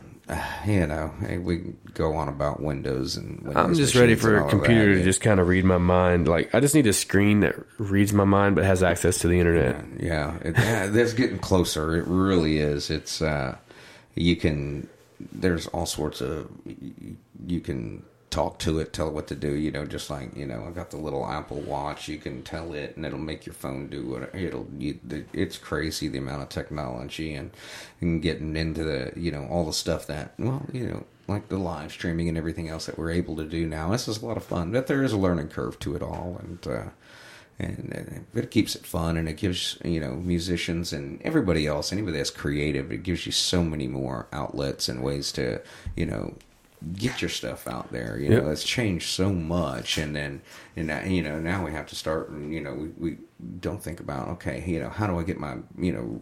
you 0.68 0.86
know, 0.86 1.12
we 1.42 1.74
go 1.96 2.14
on 2.14 2.28
about 2.30 2.62
Windows 2.62 3.18
and 3.18 3.42
Windows 3.42 3.56
I'm 3.56 3.74
just 3.74 3.96
ready 3.96 4.14
for 4.14 4.38
a 4.38 4.48
computer 4.48 4.94
to 4.94 5.04
just 5.04 5.22
kind 5.22 5.40
of 5.40 5.48
read 5.48 5.66
my 5.66 5.80
mind. 5.80 6.28
Like 6.28 6.54
I 6.54 6.60
just 6.60 6.76
need 6.76 6.86
a 6.86 6.94
screen 6.94 7.40
that 7.40 7.56
reads 7.80 8.14
my 8.14 8.26
mind, 8.26 8.54
but 8.56 8.64
has 8.64 8.84
access 8.84 9.18
to 9.20 9.28
the 9.28 9.40
internet. 9.40 9.84
Yeah, 10.00 10.36
it, 10.44 10.56
yeah, 10.58 10.86
that's 10.86 11.14
getting 11.14 11.40
closer. 11.40 11.96
It 11.98 12.06
really 12.06 12.60
is. 12.60 12.92
It's 12.92 13.24
uh, 13.24 13.58
you 14.14 14.36
can. 14.36 14.88
There's 15.20 15.68
all 15.68 15.86
sorts 15.86 16.22
of 16.22 16.50
you 17.46 17.60
can 17.62 18.04
talk 18.30 18.60
to 18.60 18.80
it, 18.80 18.94
tell 18.94 19.08
it 19.08 19.14
what 19.14 19.28
to 19.28 19.36
do. 19.36 19.54
You 19.54 19.72
know, 19.72 19.86
just 19.86 20.10
like 20.10 20.36
you 20.36 20.46
know, 20.46 20.64
I've 20.66 20.76
got 20.76 20.92
the 20.92 20.98
little 20.98 21.26
Apple 21.26 21.62
Watch. 21.62 22.08
You 22.08 22.18
can 22.18 22.44
tell 22.44 22.74
it, 22.74 22.96
and 22.96 23.06
it'll 23.06 23.20
make 23.20 23.46
your 23.46 23.54
phone 23.54 23.88
do 23.88 24.06
what 24.08 24.36
it'll. 24.36 24.68
You, 24.78 25.00
it's 25.34 25.58
crazy 25.58 26.08
the 26.08 26.20
amount 26.20 26.44
of 26.44 26.50
technology 26.50 27.34
and, 27.34 27.52
and 28.02 28.22
getting 28.22 28.56
into 28.56 28.84
the 28.84 29.12
you 29.16 29.32
know 29.32 29.48
all 29.50 29.66
the 29.66 29.74
stuff 29.74 30.08
that 30.08 30.34
well 30.38 30.66
you 30.72 30.88
know 30.88 31.04
like 31.28 31.50
the 31.50 31.58
live 31.58 31.92
streaming 31.92 32.28
and 32.28 32.38
everything 32.38 32.70
else 32.70 32.88
that 32.88 32.98
we're 32.98 33.12
able 33.12 33.36
to 33.38 33.46
do 33.46 33.68
now. 33.68 33.92
This 33.92 34.08
is 34.08 34.22
a 34.22 34.26
lot 34.26 34.38
of 34.38 34.44
fun, 34.44 34.72
but 34.72 34.88
there 34.88 35.04
is 35.04 35.14
a 35.14 35.18
learning 35.18 35.50
curve 35.50 35.80
to 35.80 35.96
it 35.96 36.02
all, 36.02 36.40
and. 36.42 36.66
uh 36.68 36.84
and 37.60 38.24
uh, 38.36 38.40
it 38.40 38.52
keeps 38.52 38.76
it 38.76 38.86
fun 38.86 39.18
and 39.18 39.28
it 39.28 39.38
gives 39.38 39.78
you 39.84 40.00
know 40.00 40.16
musicians 40.16 40.94
and 40.94 41.22
everybody 41.24 41.68
else 41.68 41.92
anybody 41.92 42.18
that's 42.18 42.30
creative 42.30 42.92
it 42.92 43.04
gives 43.04 43.26
you 43.26 43.32
so 43.32 43.64
many 43.64 43.88
more 43.88 44.28
outlets 44.32 44.88
and 44.90 45.04
ways 45.04 45.32
to 45.32 45.60
you 45.96 46.06
know 46.06 46.34
get 46.94 47.22
your 47.22 47.28
stuff 47.30 47.68
out 47.68 47.92
there 47.92 48.18
you 48.18 48.30
Yep. 48.32 48.44
know 48.44 48.50
it's 48.50 48.64
changed 48.64 49.10
so 49.10 49.34
much 49.34 49.98
and 49.98 50.16
then 50.16 50.42
and 50.78 50.88
now, 50.88 51.04
you 51.04 51.22
know 51.22 51.38
now 51.40 51.66
we 51.66 51.72
have 51.74 51.88
to 51.88 51.96
start 51.96 52.30
and 52.30 52.54
you 52.54 52.62
know 52.62 52.74
we, 52.74 52.88
we 52.98 53.18
don't 53.60 53.84
think 53.84 54.00
about 54.00 54.30
okay 54.30 54.64
you 54.66 54.80
know 54.80 54.90
how 54.90 55.06
do 55.06 55.20
i 55.20 55.24
get 55.24 55.38
my 55.38 55.58
you 55.78 55.92
know 55.92 56.22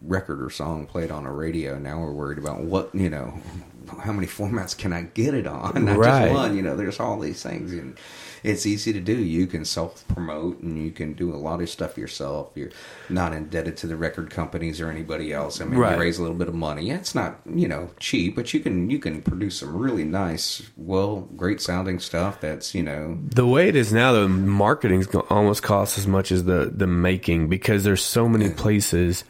record 0.00 0.40
or 0.42 0.48
song 0.48 0.86
played 0.86 1.10
on 1.10 1.26
a 1.26 1.32
radio 1.32 1.76
now 1.78 1.98
we're 2.00 2.12
worried 2.12 2.38
about 2.38 2.60
what 2.60 2.94
you 2.94 3.10
know 3.10 3.38
how 4.04 4.12
many 4.12 4.26
formats 4.26 4.76
can 4.76 4.92
i 4.94 5.02
get 5.02 5.34
it 5.34 5.46
on 5.46 5.84
not 5.84 5.98
Right. 5.98 6.22
just 6.22 6.32
one 6.32 6.56
you 6.56 6.62
know 6.62 6.74
there's 6.76 7.00
all 7.00 7.18
these 7.18 7.42
things 7.42 7.72
and 7.72 7.98
it's 8.42 8.66
easy 8.66 8.92
to 8.92 9.00
do. 9.00 9.14
You 9.16 9.46
can 9.46 9.64
self 9.64 10.06
promote 10.08 10.60
and 10.60 10.82
you 10.82 10.90
can 10.90 11.12
do 11.12 11.34
a 11.34 11.36
lot 11.36 11.60
of 11.60 11.68
stuff 11.68 11.96
yourself. 11.98 12.50
You're 12.54 12.70
not 13.08 13.32
indebted 13.32 13.76
to 13.78 13.86
the 13.86 13.96
record 13.96 14.30
companies 14.30 14.80
or 14.80 14.90
anybody 14.90 15.32
else. 15.32 15.60
I 15.60 15.64
mean 15.64 15.78
Right. 15.78 15.94
you 15.94 16.00
raise 16.00 16.18
a 16.18 16.22
little 16.22 16.36
bit 16.36 16.48
of 16.48 16.54
money. 16.54 16.90
It's 16.90 17.14
not 17.14 17.40
you 17.46 17.68
know 17.68 17.90
cheap 17.98 18.36
but 18.36 18.52
you 18.54 18.60
can 18.60 18.90
you 18.90 18.98
can 18.98 19.22
produce 19.22 19.58
some 19.60 19.76
really 19.76 20.04
nice 20.04 20.62
well 20.76 21.28
great 21.36 21.60
sounding 21.60 21.98
stuff 21.98 22.40
that's 22.40 22.74
you 22.74 22.82
know. 22.82 23.18
The 23.34 23.46
way 23.46 23.68
it 23.68 23.76
is 23.76 23.92
now, 23.92 24.12
the 24.12 24.28
marketing's 24.28 25.06
go- 25.06 25.26
almost 25.30 25.62
costs 25.62 25.98
as 25.98 26.06
much 26.06 26.32
as 26.32 26.44
the 26.44 26.70
the 26.74 26.86
making 26.86 27.48
because 27.48 27.84
there's 27.84 28.02
so 28.02 28.28
many 28.28 28.50
places 28.50 29.24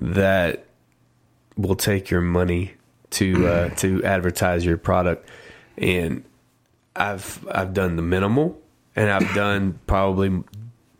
that 0.00 0.64
will 1.56 1.74
take 1.76 2.10
your 2.10 2.20
money 2.20 2.74
to 3.10 3.46
uh, 3.46 3.68
to 3.76 4.02
advertise 4.04 4.64
your 4.64 4.76
product, 4.76 5.28
and 5.76 6.24
I've 7.00 7.46
I've 7.50 7.72
done 7.74 7.96
the 7.96 8.02
minimal, 8.02 8.60
and 8.94 9.10
I've 9.10 9.34
done 9.34 9.78
probably 9.86 10.42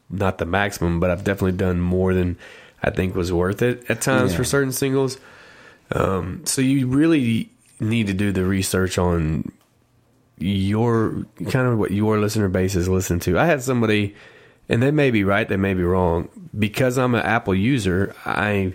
not 0.09 0.39
the 0.39 0.47
maximum, 0.47 0.99
but 1.01 1.11
I've 1.11 1.25
definitely 1.25 1.57
done 1.59 1.81
more 1.81 2.15
than 2.15 2.37
I 2.83 2.91
think 2.91 3.15
was 3.15 3.33
worth 3.33 3.63
it 3.63 3.85
at 3.91 4.01
times 4.01 4.33
Yeah. 4.33 4.39
for 4.39 4.45
certain 4.45 4.73
singles. 4.73 5.19
Um, 5.93 6.43
so 6.47 6.63
you 6.63 6.87
really 6.87 7.51
need 7.79 8.07
to 8.09 8.15
do 8.15 8.33
the 8.33 8.45
research 8.45 8.99
on 8.99 9.51
your 10.39 11.27
kind 11.51 11.69
of 11.69 11.79
what 11.79 11.91
your 11.91 12.19
listener 12.19 12.49
base 12.49 12.75
is 12.75 12.89
listening 12.89 13.21
to. 13.21 13.39
I 13.39 13.47
had 13.47 13.63
somebody, 13.63 14.15
and 14.69 14.83
they 14.83 14.91
may 14.91 15.11
be 15.11 15.25
right, 15.25 15.49
they 15.49 15.57
may 15.57 15.75
be 15.75 15.83
wrong. 15.83 16.29
Because 16.59 16.97
I'm 16.99 17.15
an 17.15 17.23
Apple 17.23 17.55
user, 17.55 18.15
I 18.25 18.75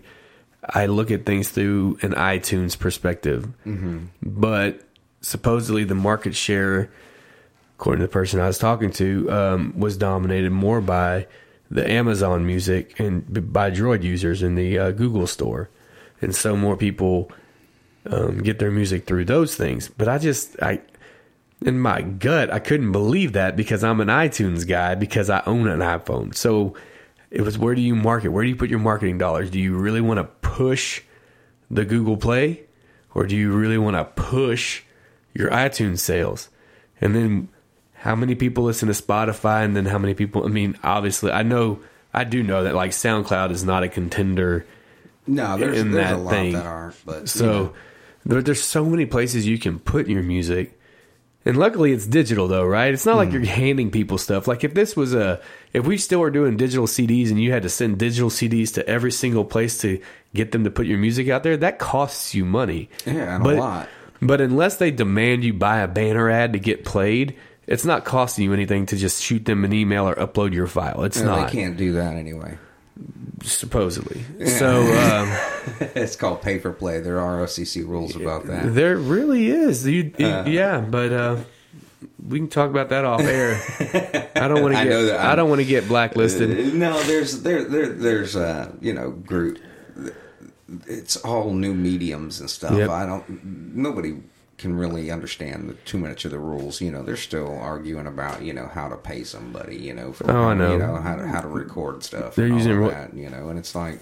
I 0.67 0.85
look 0.87 1.11
at 1.11 1.25
things 1.25 1.49
through 1.49 1.97
an 2.01 2.11
iTunes 2.13 2.77
perspective. 2.77 3.47
But 4.21 4.81
supposedly 5.21 5.83
the 5.83 5.95
market 5.95 6.35
share, 6.35 6.91
according 7.77 8.01
to 8.01 8.07
the 8.07 8.11
person 8.11 8.39
I 8.39 8.47
was 8.47 8.57
talking 8.57 8.91
to, 8.91 9.31
um, 9.31 9.79
was 9.79 9.97
dominated 9.97 10.51
more 10.51 10.81
by 10.81 11.27
the 11.69 11.89
Amazon 11.89 12.45
Music 12.45 12.99
and 12.99 13.51
by 13.51 13.71
Droid 13.71 14.03
users 14.03 14.43
in 14.43 14.55
the 14.55 14.77
uh, 14.79 14.91
Google 14.91 15.27
Store, 15.27 15.69
and 16.21 16.35
so 16.35 16.55
more 16.55 16.77
people 16.77 17.31
um, 18.05 18.39
get 18.39 18.59
their 18.59 18.71
music 18.71 19.05
through 19.05 19.25
those 19.25 19.55
things. 19.55 19.89
But 19.89 20.07
I 20.07 20.17
just 20.17 20.61
I 20.61 20.81
in 21.65 21.79
my 21.79 22.01
gut, 22.01 22.51
I 22.51 22.59
couldn't 22.59 22.91
believe 22.91 23.33
that 23.33 23.55
because 23.55 23.83
I'm 23.83 23.99
an 24.01 24.07
iTunes 24.07 24.67
guy 24.67 24.95
because 24.95 25.29
I 25.29 25.41
own 25.45 25.67
an 25.67 25.79
iPhone. 25.79 26.35
So 26.35 26.75
it 27.31 27.41
was 27.41 27.57
where 27.57 27.75
do 27.75 27.81
you 27.81 27.95
market? 27.95 28.29
Where 28.29 28.43
do 28.43 28.49
you 28.49 28.55
put 28.55 28.69
your 28.69 28.79
marketing 28.79 29.17
dollars? 29.17 29.49
Do 29.49 29.59
you 29.59 29.75
really 29.75 30.01
want 30.01 30.19
to 30.19 30.25
push 30.47 31.01
the 31.69 31.85
Google 31.85 32.17
Play 32.17 32.61
or 33.13 33.25
do 33.25 33.35
you 33.35 33.51
really 33.51 33.77
want 33.77 33.95
to 33.95 34.05
push 34.21 34.83
your 35.33 35.49
iTunes 35.49 35.99
sales? 35.99 36.49
And 37.01 37.15
then 37.15 37.49
how 38.05 38.15
many 38.15 38.35
people 38.35 38.63
listen 38.63 38.87
to 38.87 38.93
Spotify 38.93 39.65
and 39.65 39.75
then 39.75 39.85
how 39.87 39.97
many 39.97 40.13
people 40.13 40.45
I 40.45 40.49
mean, 40.49 40.77
obviously 40.83 41.31
I 41.31 41.41
know 41.43 41.79
I 42.13 42.23
do 42.23 42.43
know 42.43 42.63
that 42.63 42.75
like 42.75 42.91
SoundCloud 42.91 43.49
is 43.51 43.63
not 43.65 43.81
a 43.83 43.89
contender 43.89 44.65
no 45.27 45.57
there's, 45.57 45.79
in 45.81 45.91
there's 45.91 46.09
that 46.09 46.15
a 46.15 46.17
lot 46.17 46.29
thing. 46.29 46.53
that 46.53 46.65
aren't 46.65 47.05
but 47.05 47.21
you 47.21 47.27
So 47.27 47.45
know. 47.47 47.73
there, 48.25 48.41
there's 48.43 48.61
so 48.63 48.85
many 48.85 49.05
places 49.07 49.47
you 49.47 49.57
can 49.57 49.79
put 49.79 50.07
your 50.07 50.21
music. 50.23 50.79
And 51.47 51.57
luckily 51.57 51.91
it's 51.91 52.07
digital 52.07 52.47
though, 52.47 52.65
right? 52.65 52.93
It's 52.93 53.05
not 53.05 53.17
like 53.17 53.29
Hmm. 53.29 53.35
you're 53.43 53.45
handing 53.45 53.91
people 53.91 54.17
stuff. 54.17 54.47
Like 54.47 54.63
if 54.63 54.73
this 54.75 54.95
was 54.95 55.13
a 55.15 55.41
if 55.73 55.85
we 55.85 55.97
still 55.97 56.19
were 56.19 56.31
doing 56.31 56.57
digital 56.57 56.85
CDs 56.87 57.29
and 57.31 57.39
you 57.41 57.51
had 57.51 57.63
to 57.63 57.69
send 57.69 57.97
digital 57.99 58.29
CDs 58.29 58.73
to 58.75 58.87
every 58.87 59.11
single 59.11 59.45
place 59.45 59.77
to 59.79 59.99
get 60.33 60.51
them 60.51 60.63
to 60.63 60.71
put 60.71 60.85
your 60.87 60.97
music 60.99 61.29
out 61.29 61.43
there, 61.43 61.57
that 61.57 61.79
costs 61.79 62.33
you 62.35 62.45
money. 62.45 62.89
Yeah, 63.05 63.35
and 63.35 63.45
a 63.45 63.55
lot. 63.55 63.89
But 64.21 64.41
unless 64.41 64.77
they 64.77 64.91
demand 64.91 65.43
you 65.43 65.53
buy 65.53 65.79
a 65.79 65.87
banner 65.87 66.29
ad 66.31 66.53
to 66.53 66.59
get 66.59 66.85
played, 66.85 67.35
it's 67.67 67.85
not 67.85 68.05
costing 68.05 68.45
you 68.45 68.53
anything 68.53 68.85
to 68.87 68.95
just 68.97 69.21
shoot 69.21 69.45
them 69.45 69.63
an 69.65 69.73
email 69.73 70.07
or 70.07 70.15
upload 70.15 70.53
your 70.53 70.67
file. 70.67 71.03
It's 71.03 71.17
Yeah, 71.19 71.25
not 71.25 71.51
they 71.51 71.57
can't 71.57 71.77
do 71.77 71.93
that 71.93 72.15
anyway 72.15 72.57
supposedly. 73.43 74.23
So 74.45 74.81
um, 74.81 75.37
it's 75.95 76.15
called 76.15 76.41
pay 76.41 76.59
for 76.59 76.71
play 76.71 76.99
there 77.01 77.19
are 77.19 77.43
FCC 77.45 77.85
rules 77.85 78.15
about 78.15 78.47
that 78.47 78.73
There 78.73 78.97
really 78.97 79.49
is. 79.49 79.85
You, 79.85 80.11
Uh. 80.19 80.45
yeah, 80.47 80.79
but 80.79 81.11
uh, 81.11 81.37
we 82.27 82.39
can 82.39 82.47
talk 82.47 82.69
about 82.69 82.89
that 82.89 83.03
off 83.05 83.21
air. 83.21 83.59
I 84.35 84.47
don't 84.47 84.61
want 84.61 84.75
to 84.75 84.83
get. 84.83 84.93
I 85.19 85.27
I'm- 85.27 85.37
don't 85.37 85.49
want 85.49 85.59
to 85.61 85.65
get 85.67 85.87
blacklisted. 85.87 86.51
Uh, 86.51 86.73
no, 86.77 87.03
there's 87.03 87.41
there 87.43 87.63
there 87.65 87.89
there's 87.89 88.35
uh 88.35 88.71
you 88.81 88.93
know 88.93 89.11
group. 89.11 89.59
It's 90.87 91.17
all 91.17 91.53
new 91.53 91.73
mediums 91.73 92.39
and 92.39 92.49
stuff. 92.49 92.75
Yep. 92.77 92.89
I 92.89 93.05
don't. 93.05 93.75
Nobody 93.75 94.21
can 94.57 94.77
really 94.77 95.11
understand 95.11 95.69
the, 95.69 95.73
too 95.73 95.97
much 95.97 96.25
of 96.25 96.31
the 96.31 96.39
rules. 96.39 96.81
You 96.81 96.91
know, 96.91 97.03
they're 97.03 97.17
still 97.17 97.57
arguing 97.59 98.07
about 98.07 98.41
you 98.41 98.53
know 98.53 98.67
how 98.67 98.87
to 98.87 98.95
pay 98.95 99.23
somebody. 99.23 99.77
You 99.77 99.93
know, 99.93 100.13
for 100.13 100.29
Oh, 100.29 100.49
I 100.49 100.53
know. 100.53 100.71
You 100.73 100.77
know 100.77 100.95
how 100.95 101.15
to 101.15 101.27
how 101.27 101.41
to 101.41 101.47
record 101.47 102.03
stuff. 102.03 102.35
They're 102.35 102.45
and 102.45 102.55
using 102.55 102.73
of 102.73 102.77
ro- 102.79 102.89
that. 102.89 103.13
You 103.13 103.29
know, 103.29 103.49
and 103.49 103.59
it's 103.59 103.75
like 103.75 103.99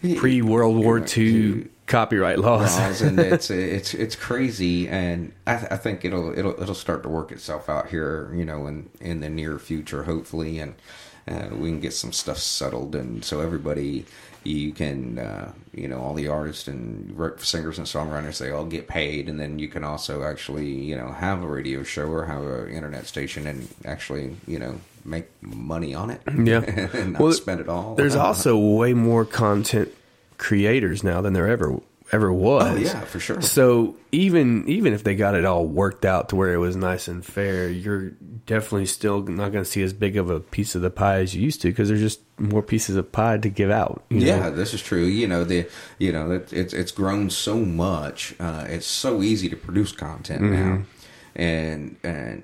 Pre 0.00 0.42
World 0.42 0.76
War 0.76 0.98
you 0.98 1.04
know, 1.04 1.56
II 1.58 1.68
copyright 1.86 2.38
laws. 2.38 2.76
laws, 2.78 3.00
and 3.00 3.18
it's 3.34 3.50
it's 3.50 3.94
it's 3.94 4.16
crazy, 4.16 4.88
and 4.88 5.32
I, 5.46 5.56
th- 5.56 5.72
I 5.72 5.76
think 5.76 6.04
it'll 6.04 6.36
it'll 6.38 6.60
it'll 6.60 6.74
start 6.74 7.02
to 7.04 7.08
work 7.08 7.32
itself 7.32 7.68
out 7.68 7.88
here, 7.88 8.30
you 8.34 8.44
know, 8.44 8.66
in 8.66 8.90
in 9.00 9.20
the 9.20 9.30
near 9.30 9.58
future, 9.58 10.04
hopefully, 10.04 10.58
and 10.58 10.74
uh, 11.28 11.48
we 11.52 11.68
can 11.70 11.80
get 11.80 11.92
some 11.92 12.12
stuff 12.12 12.38
settled, 12.38 12.94
and 12.94 13.24
so 13.24 13.40
everybody, 13.40 14.06
you 14.44 14.72
can, 14.72 15.18
uh, 15.18 15.52
you 15.72 15.88
know, 15.88 16.00
all 16.00 16.14
the 16.14 16.28
artists 16.28 16.68
and 16.68 17.10
singers 17.40 17.78
and 17.78 17.86
songwriters, 17.86 18.38
they 18.38 18.50
all 18.50 18.64
get 18.64 18.86
paid, 18.86 19.28
and 19.28 19.40
then 19.40 19.58
you 19.58 19.68
can 19.68 19.82
also 19.84 20.22
actually, 20.22 20.70
you 20.70 20.96
know, 20.96 21.10
have 21.12 21.42
a 21.42 21.46
radio 21.46 21.82
show 21.82 22.06
or 22.06 22.26
have 22.26 22.42
an 22.42 22.68
internet 22.72 23.06
station, 23.06 23.46
and 23.46 23.68
actually, 23.84 24.36
you 24.46 24.58
know, 24.58 24.78
make 25.04 25.26
money 25.42 25.94
on 25.94 26.10
it, 26.10 26.20
Yeah. 26.26 26.60
and 26.94 27.12
not 27.14 27.22
Well, 27.22 27.32
spend 27.32 27.60
it 27.60 27.68
all. 27.68 27.94
There's 27.94 28.16
also 28.28 28.56
way 28.56 28.94
more 28.94 29.24
content 29.24 29.92
creators 30.38 31.02
now 31.02 31.20
than 31.20 31.32
there 31.32 31.48
ever 31.48 31.80
ever 32.12 32.32
was. 32.32 32.72
Oh, 32.72 32.76
yeah, 32.76 33.00
for 33.00 33.18
sure. 33.20 33.40
So 33.42 33.96
even 34.12 34.68
even 34.68 34.92
if 34.92 35.04
they 35.04 35.14
got 35.14 35.34
it 35.34 35.44
all 35.44 35.66
worked 35.66 36.04
out 36.04 36.28
to 36.30 36.36
where 36.36 36.52
it 36.52 36.58
was 36.58 36.76
nice 36.76 37.08
and 37.08 37.24
fair, 37.24 37.68
you're 37.68 38.10
definitely 38.46 38.86
still 38.86 39.22
not 39.22 39.52
going 39.52 39.64
to 39.64 39.70
see 39.70 39.82
as 39.82 39.92
big 39.92 40.16
of 40.16 40.30
a 40.30 40.40
piece 40.40 40.74
of 40.74 40.82
the 40.82 40.90
pie 40.90 41.20
as 41.20 41.34
you 41.34 41.42
used 41.42 41.62
to 41.62 41.68
because 41.68 41.88
there's 41.88 42.00
just 42.00 42.20
more 42.38 42.62
pieces 42.62 42.96
of 42.96 43.10
pie 43.12 43.38
to 43.38 43.48
give 43.48 43.70
out. 43.70 44.04
you 44.08 44.20
know? 44.20 44.26
Yeah, 44.26 44.50
this 44.50 44.74
is 44.74 44.82
true. 44.82 45.04
You 45.04 45.26
know 45.26 45.44
the 45.44 45.68
you 45.98 46.12
know 46.12 46.30
it, 46.32 46.52
it's 46.52 46.72
it's 46.72 46.92
grown 46.92 47.30
so 47.30 47.58
much. 47.58 48.34
Uh, 48.38 48.64
it's 48.68 48.86
so 48.86 49.22
easy 49.22 49.48
to 49.48 49.56
produce 49.56 49.92
content 49.92 50.42
now, 50.42 50.82
and 51.34 51.96
and 52.02 52.42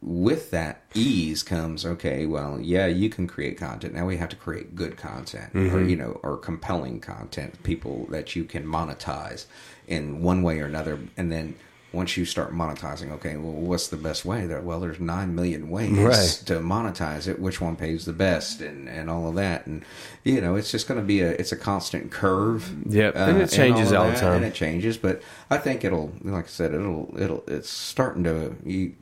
with 0.00 0.50
that 0.52 0.82
ease 0.94 1.42
comes 1.42 1.84
okay. 1.84 2.24
Well, 2.24 2.60
yeah, 2.60 2.86
you 2.86 3.08
can 3.10 3.26
create 3.26 3.58
content. 3.58 3.94
Now 3.94 4.06
we 4.06 4.16
have 4.18 4.28
to 4.28 4.36
create 4.36 4.76
good 4.76 4.96
content, 4.96 5.50
or 5.54 5.82
you 5.82 5.96
know, 5.96 6.20
or 6.22 6.36
compelling 6.36 7.00
content. 7.00 7.62
People 7.64 8.06
that 8.10 8.36
you 8.36 8.44
can 8.44 8.64
monetize 8.64 9.46
in 9.88 10.22
one 10.22 10.42
way 10.42 10.60
or 10.60 10.66
another, 10.66 10.98
and 11.16 11.30
then. 11.32 11.54
Once 11.90 12.18
you 12.18 12.26
start 12.26 12.52
monetizing, 12.52 13.10
okay, 13.10 13.38
well, 13.38 13.50
what's 13.50 13.88
the 13.88 13.96
best 13.96 14.22
way? 14.22 14.44
There, 14.46 14.60
well, 14.60 14.78
there's 14.78 15.00
nine 15.00 15.34
million 15.34 15.70
ways 15.70 15.90
Right. 15.96 16.42
to 16.44 16.60
monetize 16.60 17.26
it. 17.26 17.38
Which 17.40 17.62
one 17.62 17.76
pays 17.76 18.04
the 18.04 18.12
best, 18.12 18.60
and, 18.60 18.90
and 18.90 19.08
all 19.08 19.26
of 19.30 19.36
that, 19.36 19.66
and 19.66 19.82
you 20.22 20.42
know, 20.42 20.54
it's 20.54 20.70
just 20.70 20.86
going 20.86 21.00
to 21.00 21.06
be 21.06 21.20
a 21.22 21.30
it's 21.30 21.50
a 21.50 21.56
constant 21.56 22.10
curve. 22.12 22.70
uh, 23.16 23.30
and 23.30 23.38
it 23.40 23.48
changes 23.48 23.90
of 23.90 24.00
all 24.00 24.10
the 24.10 24.16
time. 24.16 24.34
and 24.34 24.44
it 24.44 24.52
changes. 24.52 24.98
But 24.98 25.22
I 25.48 25.56
think 25.56 25.82
it'll, 25.82 26.12
like 26.22 26.44
I 26.44 26.48
said, 26.48 26.74
it'll 26.74 27.08
it'll 27.18 27.42
it's 27.46 27.70
starting 27.70 28.22
to 28.24 28.54
you 28.66 28.92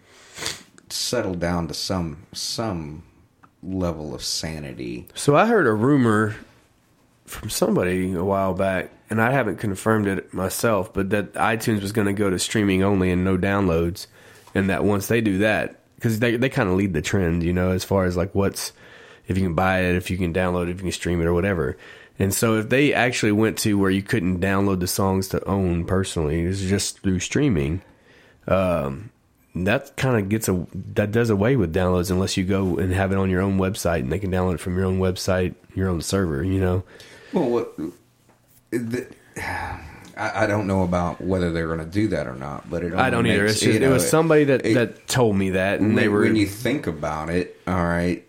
settle 0.89 1.35
down 1.35 1.69
to 1.69 1.75
some 1.75 2.27
some 2.33 3.03
level 3.63 4.15
of 4.15 4.23
sanity. 4.23 5.09
So 5.15 5.37
I 5.37 5.47
heard 5.47 5.67
a 5.67 5.73
rumor 5.73 6.37
from 7.25 7.51
somebody 7.51 8.13
a 8.13 8.25
while 8.25 8.55
back, 8.55 8.91
and 9.11 9.21
I 9.21 9.33
haven't 9.33 9.57
confirmed 9.57 10.07
it 10.07 10.33
myself, 10.33 10.93
but 10.95 11.11
that 11.11 11.35
iTunes 11.35 11.83
was 11.83 11.93
going 11.93 12.07
to 12.07 12.13
go 12.13 12.31
to 12.31 12.39
streaming 12.39 12.83
only 12.83 13.11
and 13.11 13.25
no 13.25 13.37
downloads, 13.37 14.07
and 14.55 14.71
that 14.71 14.85
once 14.85 15.09
they 15.09 15.21
do 15.21 15.39
that, 15.39 15.81
because 15.97 16.21
they 16.21 16.37
they 16.37 16.49
kind 16.49 16.69
of 16.69 16.77
lead 16.77 16.93
the 16.93 17.03
trend, 17.03 17.43
you 17.43 17.53
know, 17.53 17.71
as 17.71 17.85
far 17.85 18.05
as 18.05 18.17
like 18.17 18.35
what's 18.35 18.73
if 19.27 19.37
you 19.37 19.45
can 19.45 19.55
buy 19.55 19.81
it, 19.81 19.97
if 19.97 20.11
you 20.11 20.17
can 20.17 20.33
download 20.33 20.65
it, 20.65 20.71
if 20.71 20.77
you 20.77 20.85
can 20.85 20.93
stream 20.93 21.21
it 21.21 21.27
or 21.27 21.35
whatever. 21.35 21.77
And 22.19 22.33
so 22.33 22.57
if 22.57 22.69
they 22.71 22.95
actually 22.95 23.33
went 23.33 23.59
to 23.59 23.77
where 23.77 23.91
you 23.91 24.03
couldn't 24.03 24.41
download 24.41 24.81
the 24.81 24.87
songs 24.87 25.29
to 25.29 25.45
own 25.47 25.85
personally, 25.85 26.45
it 26.45 26.49
was 26.49 26.63
just 26.63 27.01
through 27.01 27.21
streaming. 27.21 27.83
Um, 28.49 29.11
that 29.65 29.97
kind 29.97 30.17
of 30.23 30.29
gets 30.29 30.49
a 30.49 30.67
that 30.95 31.13
does 31.13 31.31
away 31.31 31.57
with 31.57 31.75
downloads 31.75 32.11
unless 32.11 32.37
you 32.37 32.45
go 32.45 32.77
and 32.79 32.93
have 32.93 33.13
it 33.13 33.19
on 33.19 33.31
your 33.31 33.41
own 33.41 33.59
website 33.59 34.01
and 34.01 34.13
they 34.13 34.19
can 34.19 34.31
download 34.31 34.55
it 34.55 34.61
from 34.61 34.77
your 34.77 34.87
own 34.87 34.99
website, 34.99 35.55
your 35.75 35.89
own 35.89 36.03
server. 36.03 36.45
You 36.45 36.61
know, 36.61 36.83
Well, 37.33 37.49
what? 37.49 37.77
The, 38.71 39.07
I, 40.17 40.45
I 40.45 40.47
don't 40.47 40.67
know 40.67 40.83
about 40.83 41.21
whether 41.21 41.53
they're 41.53 41.67
going 41.67 41.79
to 41.81 41.85
do 41.87 42.09
that 42.09 42.27
or 42.27 42.35
not, 42.35 42.69
but 42.71 42.83
it. 42.83 42.95
I 42.95 43.11
don't 43.11 43.19
only 43.21 43.33
either. 43.33 43.49
Just, 43.49 43.63
you 43.63 43.79
know, 43.79 43.91
it 43.91 43.93
was 43.93 44.09
somebody 44.09 44.45
that 44.45 44.65
it- 44.67 44.75
that 44.75 45.07
told 45.09 45.37
me 45.37 45.51
that, 45.51 45.81
and 45.81 45.89
when, 45.89 45.97
they 45.97 46.09
were 46.09 46.21
when 46.23 46.37
you 46.37 46.47
think 46.47 46.87
about 46.87 47.29
it, 47.31 47.61
all 47.67 47.75
right, 47.87 48.25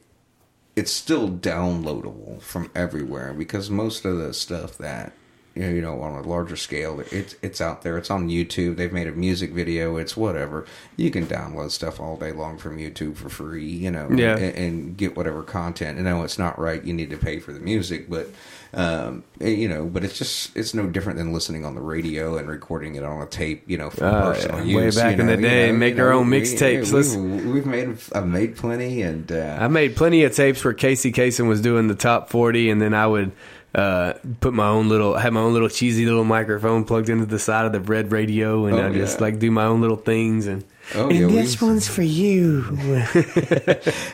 it's 0.75 0.91
still 0.91 1.29
downloadable 1.29 2.41
from 2.41 2.69
everywhere 2.75 3.33
because 3.33 3.69
most 3.69 4.05
of 4.05 4.17
the 4.17 4.33
stuff 4.33 4.77
that 4.77 5.13
you 5.59 5.81
know 5.81 6.01
on 6.01 6.13
a 6.13 6.27
larger 6.27 6.55
scale, 6.55 7.01
it's 7.11 7.35
it's 7.41 7.59
out 7.61 7.81
there. 7.81 7.97
It's 7.97 8.09
on 8.09 8.29
YouTube. 8.29 8.75
They've 8.77 8.91
made 8.93 9.07
a 9.07 9.11
music 9.11 9.51
video. 9.51 9.97
It's 9.97 10.15
whatever. 10.15 10.65
You 10.95 11.11
can 11.11 11.25
download 11.25 11.71
stuff 11.71 11.99
all 11.99 12.17
day 12.17 12.31
long 12.31 12.57
from 12.57 12.77
YouTube 12.77 13.15
for 13.17 13.29
free. 13.29 13.65
You 13.65 13.91
know, 13.91 14.09
Yeah. 14.11 14.37
and, 14.37 14.55
and 14.55 14.97
get 14.97 15.15
whatever 15.17 15.43
content. 15.43 15.97
And 15.99 16.07
I 16.07 16.11
know 16.11 16.23
it's 16.23 16.39
not 16.39 16.57
right. 16.59 16.83
You 16.83 16.93
need 16.93 17.09
to 17.09 17.17
pay 17.17 17.39
for 17.39 17.51
the 17.53 17.59
music, 17.59 18.09
but. 18.09 18.29
Um, 18.73 19.23
you 19.39 19.69
know, 19.69 19.85
but 19.85 20.03
it's 20.03 20.17
just 20.17 20.55
it's 20.55 20.73
no 20.73 20.87
different 20.87 21.17
than 21.17 21.31
listening 21.31 21.63
on 21.63 21.73
the 21.73 21.79
radio 21.81 22.37
and 22.37 22.49
recording 22.49 22.95
it 22.95 23.03
on 23.03 23.21
a 23.21 23.25
tape. 23.25 23.63
You 23.65 23.77
know, 23.77 23.89
for 23.89 24.03
Oh, 24.05 24.33
personal 24.33 24.65
yeah. 24.65 24.75
Way 24.77 24.89
back 24.91 25.15
you 25.15 25.21
in 25.21 25.27
the 25.27 25.37
day, 25.37 25.67
you 25.67 25.71
know, 25.71 25.79
make 25.79 25.95
you 25.95 26.03
our 26.03 26.09
know, 26.11 26.19
own 26.19 26.27
mixtapes. 26.29 26.87
we- 26.91 26.97
Let's- 26.97 27.15
We've 27.47 27.65
made 27.65 27.97
I've 28.13 28.27
made 28.27 28.57
plenty, 28.57 29.01
and 29.03 29.31
uh, 29.31 29.57
I 29.61 29.69
made 29.69 29.95
plenty 29.95 30.25
of 30.25 30.35
tapes 30.35 30.63
where 30.65 30.73
Casey 30.73 31.13
Kasem 31.13 31.47
was 31.47 31.61
doing 31.61 31.87
the 31.87 31.95
top 31.95 32.29
forty, 32.29 32.69
and 32.69 32.81
then 32.81 32.93
I 32.93 33.07
would 33.07 33.31
uh, 33.75 34.13
put 34.39 34.53
my 34.53 34.67
own 34.67 34.89
little, 34.89 35.15
have 35.15 35.33
my 35.33 35.41
own 35.41 35.53
little 35.53 35.69
cheesy 35.69 36.05
little 36.05 36.23
microphone 36.23 36.83
plugged 36.83 37.09
into 37.09 37.25
the 37.25 37.37
side 37.39 37.65
of 37.65 37.71
the 37.73 37.79
red 37.81 38.11
radio, 38.11 38.65
and 38.65 38.75
Oh, 38.77 38.87
I 38.87 38.93
just 38.93 39.21
like 39.21 39.39
do 39.39 39.51
my 39.51 39.65
own 39.65 39.81
little 39.81 39.97
things. 39.97 40.47
And, 40.47 40.63
Oh, 40.95 41.09
and 41.09 41.19
yeah, 41.19 41.25
we- 41.27 41.33
this 41.33 41.61
one's 41.61 41.85
for 41.87 42.01
you. 42.01 42.63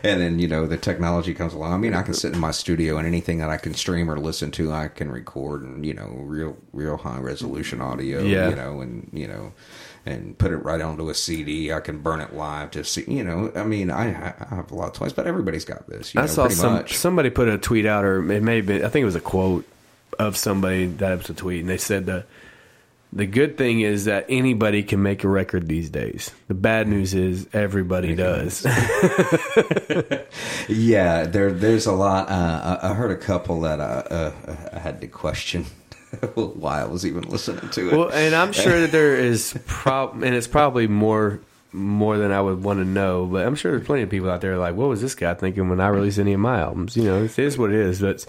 and 0.04 0.20
then 0.22 0.40
you 0.40 0.48
know 0.48 0.66
the 0.66 0.78
technology 0.78 1.34
comes 1.34 1.54
along. 1.54 1.72
I 1.74 1.78
mean, 1.78 1.94
I 1.94 2.02
can 2.02 2.14
sit 2.16 2.34
in 2.34 2.40
my 2.40 2.50
studio 2.52 2.98
and 2.98 3.06
anything 3.08 3.38
that 3.40 3.50
I 3.50 3.58
can 3.58 3.74
stream 3.76 4.10
or 4.10 4.18
listen 4.20 4.50
to, 4.52 4.72
I 4.72 4.88
can 4.88 5.12
record 5.12 5.62
and 5.64 5.86
you 5.86 5.94
know 5.94 6.12
real 6.18 6.58
real 6.72 6.98
high 6.98 7.20
resolution 7.20 7.80
audio. 7.82 8.24
Yeah. 8.24 8.50
you 8.50 8.56
know, 8.56 8.82
and 8.82 9.10
you 9.14 9.28
know. 9.28 9.54
And 10.06 10.38
put 10.38 10.52
it 10.52 10.58
right 10.58 10.82
onto 10.82 11.10
a 11.10 11.14
CD. 11.14 11.72
I 11.72 11.80
can 11.80 12.00
burn 12.00 12.20
it 12.20 12.34
live 12.34 12.72
to 12.72 12.84
see. 12.84 13.06
You 13.08 13.24
know, 13.24 13.54
I 13.56 13.64
mean, 13.64 13.90
I, 13.90 14.34
I 14.38 14.56
have 14.56 14.70
a 14.72 14.76
lot 14.76 14.88
of 14.88 14.94
toys, 14.94 15.14
but 15.14 15.28
everybody's 15.28 15.64
got 15.64 15.88
this. 15.88 16.14
You 16.14 16.20
I 16.20 16.24
know, 16.24 16.28
saw 16.28 16.48
some 16.50 16.74
much. 16.74 16.98
somebody 16.98 17.30
put 17.30 17.48
a 17.48 17.58
tweet 17.58 17.86
out, 17.86 18.04
or 18.04 18.18
it 18.30 18.44
may 18.44 18.58
have 18.58 18.66
been, 18.66 18.84
I 18.84 18.90
think 18.90 19.04
it 19.04 19.06
was 19.06 19.16
a 19.16 19.22
quote 19.22 19.66
of 20.20 20.36
somebody 20.36 20.88
that 20.88 21.20
was 21.20 21.30
a 21.30 21.34
tweet, 21.34 21.62
and 21.62 21.70
they 21.70 21.78
said 21.78 22.06
the 22.06 22.26
the 23.14 23.28
good 23.28 23.58
thing 23.60 23.82
is 23.82 24.06
that 24.06 24.26
anybody 24.28 24.82
can 24.84 25.02
make 25.04 25.24
a 25.24 25.30
record 25.30 25.68
these 25.68 25.90
days. 25.90 26.32
The 26.48 26.56
bad 26.56 26.88
news 26.88 27.14
is 27.14 27.48
everybody 27.54 28.16
does. 28.16 28.66
Yeah, 30.70 31.26
there 31.26 31.52
there's 31.52 31.86
a 31.86 31.92
lot. 31.92 32.30
Uh, 32.30 32.80
I, 32.82 32.92
I 32.92 32.94
heard 32.94 33.12
a 33.12 33.18
couple 33.18 33.62
that 33.62 33.80
uh, 33.80 34.04
uh, 34.10 34.32
I 34.74 34.80
had 34.80 35.02
to 35.02 35.08
question 35.08 35.66
why 36.35 36.81
I 36.81 36.85
was 36.85 37.06
even 37.06 37.23
listening 37.23 37.69
to 37.72 37.90
it. 37.90 37.98
well, 37.98 38.10
and 38.11 38.34
I'm 38.35 38.52
sure 38.53 38.81
that 38.81 38.91
there 38.91 39.15
is 39.31 39.57
prob, 39.65 40.23
and 40.23 40.35
it's 40.35 40.48
probably 40.48 40.88
more 40.88 41.40
more 41.76 42.19
than 42.19 42.31
I 42.31 42.40
would 42.40 42.64
want 42.64 42.80
to 42.80 42.85
know. 42.85 43.26
But 43.26 43.48
I'm 43.48 43.56
sure 43.56 43.72
there's 43.72 43.85
plenty 43.85 44.03
of 44.03 44.10
people 44.10 44.30
out 44.30 44.41
there 44.41 44.57
like, 44.57 44.76
what 44.76 44.90
was 44.90 45.02
this 45.02 45.15
guy 45.15 45.34
thinking 45.34 45.69
when 45.69 45.80
I 45.81 45.88
released 45.88 46.19
any 46.19 46.34
of 46.34 46.40
my 46.40 46.60
albums? 46.60 46.95
You 46.95 47.03
know, 47.06 47.23
it 47.23 47.38
is 47.40 47.57
what 47.57 47.72
it 47.72 47.77
is. 47.77 47.99
But 47.99 48.26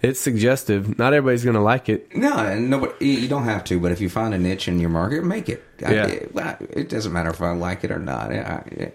it's, 0.00 0.20
suggestive. 0.20 0.96
Not 0.98 1.12
everybody's 1.12 1.44
going 1.44 1.56
to 1.56 1.60
like 1.60 1.88
it. 1.90 2.16
No, 2.16 2.34
and 2.36 2.70
nobody. 2.70 3.06
You 3.08 3.28
don't 3.28 3.44
have 3.44 3.64
to, 3.64 3.78
but 3.78 3.92
if 3.92 4.00
you 4.00 4.08
find 4.08 4.32
a 4.32 4.38
niche 4.38 4.68
in 4.68 4.80
your 4.80 4.88
market, 4.90 5.22
make 5.24 5.48
it. 5.50 5.62
I- 5.84 5.92
Yeah. 5.94 6.06
it, 6.06 6.32
it 6.70 6.88
doesn't 6.88 7.12
matter 7.12 7.28
if 7.30 7.42
I 7.42 7.50
like 7.52 7.84
it 7.84 7.90
or 7.90 7.98
not. 7.98 8.32
I, 8.32 8.38
I, 8.38 8.92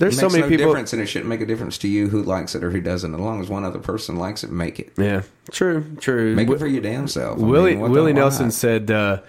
There's 0.00 0.16
it 0.16 0.20
so 0.20 0.28
many 0.28 0.42
no 0.42 0.48
people- 0.48 0.66
difference, 0.66 0.92
and 0.92 1.00
it 1.00 1.06
shouldn't 1.06 1.28
make 1.28 1.40
a 1.40 1.46
difference 1.46 1.78
to 1.78 1.88
you 1.88 2.08
who 2.08 2.22
likes 2.22 2.54
it 2.56 2.64
or 2.64 2.70
who 2.72 2.80
doesn't. 2.80 3.14
As 3.14 3.20
long 3.20 3.40
as 3.40 3.48
one 3.48 3.64
other 3.64 3.78
person 3.78 4.16
likes 4.16 4.42
it, 4.42 4.50
make 4.50 4.80
it. 4.80 4.92
Yeah, 4.96 5.22
true, 5.52 5.84
true. 6.00 6.34
Make 6.34 6.46
Wi- 6.48 6.56
it 6.56 6.58
for 6.58 6.66
your 6.66 6.82
damn 6.82 7.06
self. 7.06 7.38
I 7.38 7.42
Willie 7.42 7.76
mean, 7.76 7.90
Willie 7.90 8.12
Nelson 8.12 8.50
said 8.50 8.90
uh, 8.90 9.20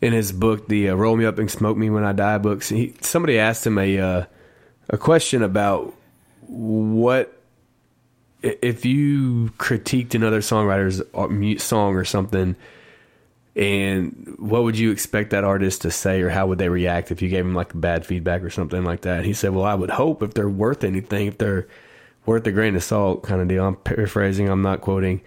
in 0.00 0.12
his 0.14 0.32
book, 0.32 0.68
the 0.68 0.88
uh, 0.90 0.94
"Roll 0.94 1.16
Me 1.16 1.24
Up 1.26 1.38
and 1.38 1.50
Smoke 1.50 1.76
Me 1.76 1.90
When 1.90 2.04
I 2.04 2.12
Die" 2.12 2.38
books. 2.38 2.68
He, 2.70 2.94
somebody 3.02 3.38
asked 3.38 3.66
him 3.66 3.76
a 3.78 3.98
uh, 3.98 4.24
a 4.88 4.96
question 4.98 5.42
about 5.42 5.92
what 6.46 7.32
if 8.42 8.84
you 8.84 9.50
critiqued 9.58 10.14
another 10.14 10.40
songwriter's 10.40 11.00
uh, 11.14 11.58
song 11.58 11.96
or 11.96 12.04
something, 12.04 12.54
and 13.56 14.36
what 14.38 14.64
would 14.64 14.78
you 14.78 14.90
expect 14.90 15.30
that 15.30 15.42
artist 15.42 15.82
to 15.82 15.90
say, 15.90 16.20
or 16.20 16.28
how 16.28 16.46
would 16.46 16.58
they 16.58 16.68
react 16.68 17.10
if 17.10 17.22
you 17.22 17.30
gave 17.30 17.44
them 17.44 17.54
like 17.54 17.72
bad 17.74 18.04
feedback 18.04 18.42
or 18.42 18.50
something 18.50 18.84
like 18.84 19.00
that? 19.02 19.24
He 19.24 19.32
said, 19.32 19.54
"Well, 19.54 19.64
I 19.64 19.74
would 19.74 19.88
hope 19.88 20.22
if 20.22 20.34
they're 20.34 20.48
worth 20.48 20.84
anything, 20.84 21.26
if 21.26 21.38
they're 21.38 21.66
worth 22.26 22.46
a 22.46 22.52
grain 22.52 22.76
of 22.76 22.84
salt, 22.84 23.22
kind 23.22 23.40
of 23.40 23.48
deal." 23.48 23.64
I'm 23.64 23.76
paraphrasing. 23.76 24.50
I'm 24.50 24.60
not 24.60 24.82
quoting. 24.82 25.22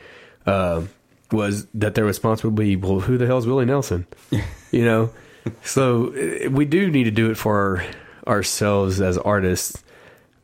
Uh, 0.46 0.84
was 1.32 1.66
that 1.74 1.96
their 1.96 2.06
response 2.06 2.44
would 2.44 2.54
be, 2.54 2.76
"Well, 2.76 3.00
who 3.00 3.18
the 3.18 3.26
hell's 3.26 3.48
Willie 3.48 3.66
Nelson?" 3.66 4.06
you 4.72 4.86
know. 4.86 5.10
So 5.64 6.14
uh, 6.14 6.52
we 6.52 6.66
do 6.66 6.92
need 6.92 7.06
to 7.06 7.12
do 7.12 7.32
it 7.32 7.36
for 7.36 7.84
ourselves 8.28 9.02
as 9.02 9.18
artists, 9.18 9.84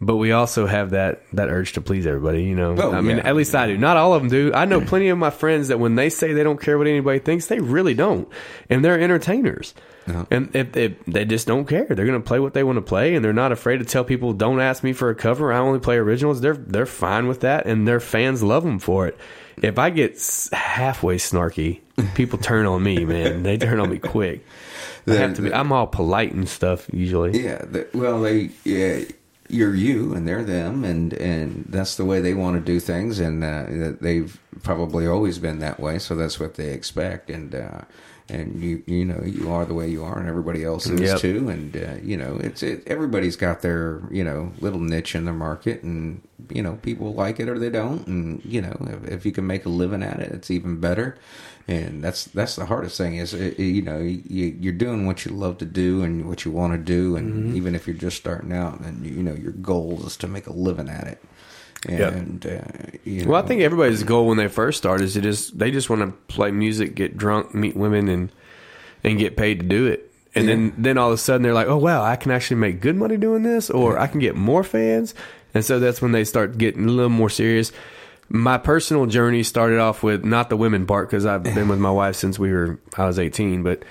but 0.01 0.17
we 0.17 0.31
also 0.31 0.65
have 0.67 0.91
that 0.91 1.23
that 1.33 1.49
urge 1.49 1.73
to 1.73 1.81
please 1.81 2.05
everybody. 2.05 2.43
You 2.43 2.55
know, 2.55 2.75
Oh, 2.77 2.91
I 2.93 3.01
mean, 3.01 3.17
yeah. 3.17 3.27
at 3.27 3.35
least 3.35 3.55
I 3.55 3.67
do. 3.67 3.77
Not 3.77 3.97
all 3.97 4.13
of 4.13 4.21
them 4.21 4.29
do. 4.29 4.51
I 4.53 4.65
know 4.65 4.81
plenty 4.81 5.09
of 5.09 5.17
my 5.17 5.29
friends 5.29 5.69
that 5.69 5.79
when 5.79 5.95
they 5.95 6.09
say 6.09 6.33
they 6.33 6.43
don't 6.43 6.59
care 6.61 6.77
what 6.77 6.87
anybody 6.87 7.19
thinks, 7.19 7.45
they 7.47 7.59
really 7.59 7.93
don't, 7.93 8.27
and 8.69 8.83
they're 8.83 8.99
entertainers. 8.99 9.73
Uh-huh. 10.07 10.23
And 10.29 10.55
if, 10.55 10.77
if 10.77 11.03
they 11.05 11.25
just 11.25 11.47
don't 11.47 11.65
care, 11.65 11.85
they're 11.89 12.05
going 12.05 12.21
to 12.21 12.27
play 12.27 12.39
what 12.39 12.53
they 12.53 12.63
want 12.63 12.77
to 12.77 12.81
play, 12.83 13.15
and 13.15 13.25
they're 13.25 13.33
not 13.33 13.51
afraid 13.51 13.77
to 13.79 13.85
tell 13.85 14.03
people, 14.03 14.33
"Don't 14.33 14.59
ask 14.59 14.83
me 14.83 14.93
for 14.93 15.09
a 15.09 15.15
cover. 15.15 15.51
I 15.51 15.57
only 15.57 15.79
play 15.79 15.95
originals." 15.97 16.41
They're 16.41 16.53
they're 16.57 16.85
fine 16.85 17.27
with 17.27 17.39
that, 17.41 17.65
and 17.65 17.87
their 17.87 17.99
fans 17.99 18.43
love 18.43 18.63
them 18.63 18.77
for 18.79 19.07
it. 19.07 19.17
If 19.63 19.79
I 19.79 19.89
get 19.89 20.19
halfway 20.53 21.15
snarky, 21.15 21.79
people 22.13 22.37
turn 22.37 22.65
on 22.65 22.83
me, 22.83 23.05
man. 23.05 23.41
They 23.43 23.57
turn 23.57 23.79
on 23.79 23.89
me 23.89 23.97
quick. 23.99 24.45
I 25.07 25.11
The- 25.11 25.17
have 25.17 25.33
to 25.35 25.41
be. 25.41 25.53
I'm 25.53 25.71
all 25.71 25.87
polite 25.87 26.33
and 26.33 26.47
stuff 26.47 26.87
usually. 26.93 27.41
Yeah, 27.43 27.59
the, 27.65 27.87
well, 27.93 28.21
they 28.21 28.51
yeah, 28.63 28.99
you're 29.49 29.75
you 29.75 30.13
and 30.13 30.27
they're 30.27 30.43
them, 30.43 30.83
and 30.83 31.13
and 31.13 31.65
that's 31.69 31.95
the 31.95 32.05
way 32.05 32.21
they 32.21 32.33
want 32.33 32.55
to 32.57 32.61
do 32.61 32.79
things, 32.79 33.19
and 33.19 33.43
uh, 33.43 33.93
they've 34.01 34.39
probably 34.63 35.07
always 35.07 35.39
been 35.39 35.59
that 35.59 35.79
way, 35.79 35.99
so 35.99 36.15
that's 36.15 36.39
what 36.39 36.55
they 36.55 36.69
expect, 36.71 37.29
and. 37.29 37.55
Uh, 37.55 37.81
and 38.29 38.61
you, 38.61 38.83
you 38.87 39.05
know, 39.05 39.21
you 39.23 39.51
are 39.51 39.65
the 39.65 39.73
way 39.73 39.87
you 39.87 40.03
are, 40.03 40.17
and 40.19 40.27
everybody 40.27 40.63
else 40.63 40.87
is 40.87 40.99
Yep. 41.01 41.19
too. 41.19 41.49
And 41.49 41.75
uh, 41.77 41.95
you 42.03 42.17
know, 42.17 42.37
it's 42.41 42.63
it, 42.63 42.83
everybody's 42.87 43.35
got 43.35 43.61
their 43.61 44.01
you 44.11 44.23
know 44.23 44.51
little 44.59 44.79
niche 44.79 45.15
in 45.15 45.25
their 45.25 45.33
market, 45.33 45.83
and 45.83 46.21
you 46.49 46.61
know, 46.63 46.75
people 46.81 47.13
like 47.13 47.39
it 47.39 47.47
or 47.49 47.59
they 47.59 47.69
don't. 47.69 48.05
And 48.07 48.43
you 48.45 48.61
know, 48.61 48.75
if, 49.03 49.07
if 49.11 49.25
you 49.25 49.31
can 49.31 49.45
make 49.45 49.65
a 49.65 49.69
living 49.69 50.03
at 50.03 50.19
it, 50.19 50.31
it's 50.31 50.49
even 50.51 50.79
better. 50.79 51.17
And 51.67 52.03
that's 52.03 52.25
that's 52.25 52.55
the 52.55 52.65
hardest 52.67 52.95
thing 52.97 53.15
is 53.15 53.33
uh, 53.33 53.51
you 53.57 53.81
know 53.81 53.97
you, 53.99 54.55
you're 54.59 54.73
doing 54.73 55.07
what 55.07 55.25
you 55.25 55.31
love 55.31 55.57
to 55.59 55.65
do 55.65 56.03
and 56.03 56.27
what 56.29 56.45
you 56.45 56.51
want 56.51 56.73
to 56.73 56.77
do, 56.79 57.15
and 57.15 57.33
Mm-hmm. 57.33 57.55
even 57.57 57.73
if 57.75 57.87
you're 57.87 57.95
just 57.95 58.17
starting 58.17 58.53
out, 58.53 58.79
and 58.81 59.05
you 59.05 59.23
know 59.23 59.33
your 59.33 59.51
goal 59.51 60.03
is 60.05 60.15
to 60.17 60.27
make 60.27 60.45
a 60.47 60.53
living 60.53 60.89
at 60.89 61.07
it. 61.07 61.23
Yep. 61.87 62.13
And 62.13 62.45
uh, 62.45 62.61
you 63.03 63.27
Well, 63.27 63.43
I 63.43 63.47
think 63.47 63.61
everybody's 63.61 64.03
goal 64.03 64.27
when 64.27 64.37
they 64.37 64.47
first 64.47 64.77
start 64.77 65.01
is 65.01 65.13
to 65.13 65.21
just 65.21 65.57
they 65.57 65.71
just 65.71 65.89
want 65.89 66.01
to 66.01 66.11
play 66.33 66.51
music, 66.51 66.95
get 66.95 67.17
drunk, 67.17 67.53
meet 67.53 67.75
women, 67.75 68.07
and 68.09 68.31
and 69.03 69.19
get 69.19 69.37
paid 69.37 69.59
to 69.59 69.65
do 69.65 69.87
it. 69.87 70.11
And 70.33 70.49
then 70.49 70.73
then 70.77 70.97
all 70.97 71.09
of 71.09 71.13
a 71.13 71.17
sudden 71.17 71.43
they're 71.43 71.53
like, 71.53 71.67
oh 71.67 71.77
wow, 71.77 72.03
I 72.03 72.15
can 72.15 72.31
actually 72.31 72.57
make 72.57 72.81
good 72.81 72.95
money 72.95 73.17
doing 73.17 73.43
this, 73.43 73.69
or 73.69 73.97
I 73.97 74.07
can 74.07 74.19
get 74.19 74.35
more 74.35 74.63
fans. 74.63 75.15
And 75.53 75.63
so 75.63 75.79
that's 75.79 76.01
when 76.01 76.11
they 76.11 76.25
start 76.25 76.57
getting 76.57 76.85
a 76.85 76.91
little 76.91 77.09
more 77.09 77.29
serious. 77.29 77.71
My 78.27 78.57
personal 78.57 79.05
journey 79.05 79.43
started 79.43 79.79
off 79.79 80.03
with 80.03 80.25
not 80.25 80.49
the 80.49 80.57
women 80.57 80.85
part 80.85 81.09
because 81.09 81.25
I've 81.25 81.43
been 81.43 81.67
with 81.69 81.79
my 81.79 81.91
wife 81.91 82.15
since 82.15 82.37
we 82.39 82.51
were 82.51 82.79
I 82.97 83.05
was 83.05 83.19
eighteen, 83.19 83.63
but. 83.63 83.83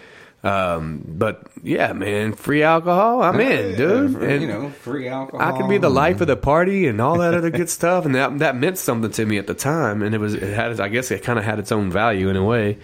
Um, 0.45 1.03
but 1.09 1.47
yeah, 1.63 1.95
man, 1.95 2.35
free 2.35 2.63
alcohol, 2.63 3.23
I'm 3.23 3.41
in, 3.41 3.71
Yeah, 3.71 3.77
dude. 3.77 4.13
for- 4.13 4.25
And 4.27 4.43
you 4.43 4.49
know, 4.49 4.69
free 4.69 5.09
alcohol. 5.09 5.41
I 5.41 5.57
can 5.57 5.69
be 5.71 5.79
the 5.79 5.89
life 5.89 6.21
of 6.21 6.27
the 6.27 6.37
party 6.37 6.87
and 6.87 7.01
all 7.01 7.19
that 7.19 7.33
other 7.33 7.49
good 7.51 7.71
stuff, 7.81 8.05
and 8.05 8.15
that 8.15 8.39
that 8.41 8.55
meant 8.55 8.77
something 8.77 9.11
to 9.13 9.25
me 9.25 9.39
at 9.39 9.47
the 9.47 9.55
time, 9.55 10.03
and 10.03 10.15
it 10.15 10.19
was 10.19 10.35
it 10.35 10.43
had 10.55 10.79
I 10.81 10.89
guess 10.89 11.11
it 11.11 11.23
kind 11.23 11.39
of 11.39 11.45
had 11.47 11.59
its 11.59 11.73
own 11.73 11.91
value 11.91 12.29
in 12.29 12.37
a 12.37 12.45
way. 12.45 12.77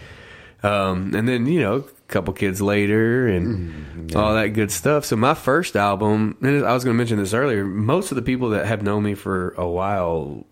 Um, 0.62 1.14
and 1.14 1.26
then 1.28 1.44
you 1.46 1.60
know, 1.60 1.76
a 1.76 1.82
couple 2.08 2.32
kids 2.34 2.60
later, 2.62 3.26
and 3.28 4.14
all 4.16 4.34
that 4.34 4.48
good 4.48 4.70
stuff. 4.70 5.04
So 5.04 5.16
my 5.16 5.34
first 5.34 5.76
album, 5.76 6.36
and 6.42 6.64
I 6.64 6.72
was 6.72 6.84
going 6.84 6.94
to 6.94 6.98
mention 6.98 7.18
this 7.18 7.34
earlier. 7.34 7.64
Most 7.64 8.10
of 8.10 8.16
the 8.16 8.22
people 8.22 8.50
that 8.50 8.64
have 8.66 8.82
known 8.82 9.02
me 9.02 9.14
for 9.14 9.50
a 9.58 9.66
while, 9.68 10.46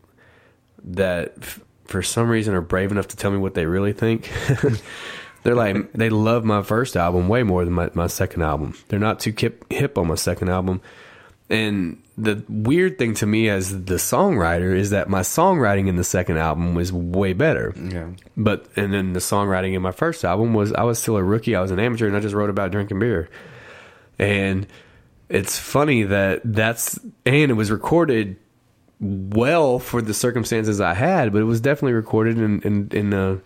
that 0.85 1.35
f- 1.41 1.61
for 1.87 2.03
some 2.03 2.29
reason 2.29 2.55
are 2.55 2.61
brave 2.61 2.91
enough 2.93 3.09
to 3.09 3.17
tell 3.17 3.31
me 3.31 3.39
what 3.39 3.55
they 3.55 3.65
really 3.67 3.93
think. 3.95 4.31
they're 5.43 5.55
like 5.55 5.93
they 5.93 6.11
love 6.11 6.45
my 6.45 6.63
first 6.63 6.97
album 6.97 7.29
way 7.29 7.43
more 7.43 7.65
than 7.65 7.75
my, 7.75 7.91
my 7.95 8.07
second 8.07 8.43
album. 8.43 8.75
They're 8.89 8.99
not 8.99 9.21
too 9.21 9.35
hip, 9.37 9.71
hip 9.71 9.99
on 9.99 10.09
my 10.09 10.15
second 10.15 10.49
album. 10.49 10.81
And 11.51 12.03
the 12.19 12.45
weird 12.49 12.99
thing 12.99 13.15
to 13.15 13.27
me 13.27 13.49
as 13.49 13.85
the 13.85 13.95
songwriter 13.95 14.77
is 14.77 14.91
that 14.91 15.09
my 15.09 15.21
songwriting 15.21 15.89
in 15.89 15.97
the 15.97 16.05
second 16.05 16.37
album 16.37 16.75
was 16.75 16.93
way 16.93 17.33
better. 17.33 17.73
Yeah. 17.77 18.11
But 18.37 18.67
and 18.77 18.93
then 18.93 19.13
the 19.13 19.21
songwriting 19.21 19.75
in 19.75 19.83
my 19.83 19.93
first 19.93 20.25
album 20.25 20.53
was 20.53 20.73
I 20.73 20.83
was 20.83 20.99
still 20.99 21.17
a 21.17 21.23
rookie, 21.23 21.55
I 21.55 21.61
was 21.63 21.71
an 21.71 21.79
amateur, 21.79 22.07
and 22.07 22.17
I 22.17 22.21
just 22.21 22.35
wrote 22.35 22.51
about 22.51 22.73
drinking 22.73 22.99
beer. 22.99 23.31
And 24.19 24.67
it's 25.29 25.59
funny 25.59 26.03
that 26.05 26.41
that's 26.45 26.99
and 27.25 27.51
it 27.51 27.55
was 27.55 27.71
recorded 27.71 28.37
well 29.01 29.79
for 29.79 30.03
the 30.03 30.13
circumstances 30.13 30.81
I 30.81 30.95
had, 30.95 31.33
but 31.33 31.41
it 31.41 31.45
was 31.45 31.61
definitely 31.61 31.95
recorded 31.95 32.37
in 32.39 32.61
in, 32.63 32.89
in 32.93 33.13
a 33.13 33.41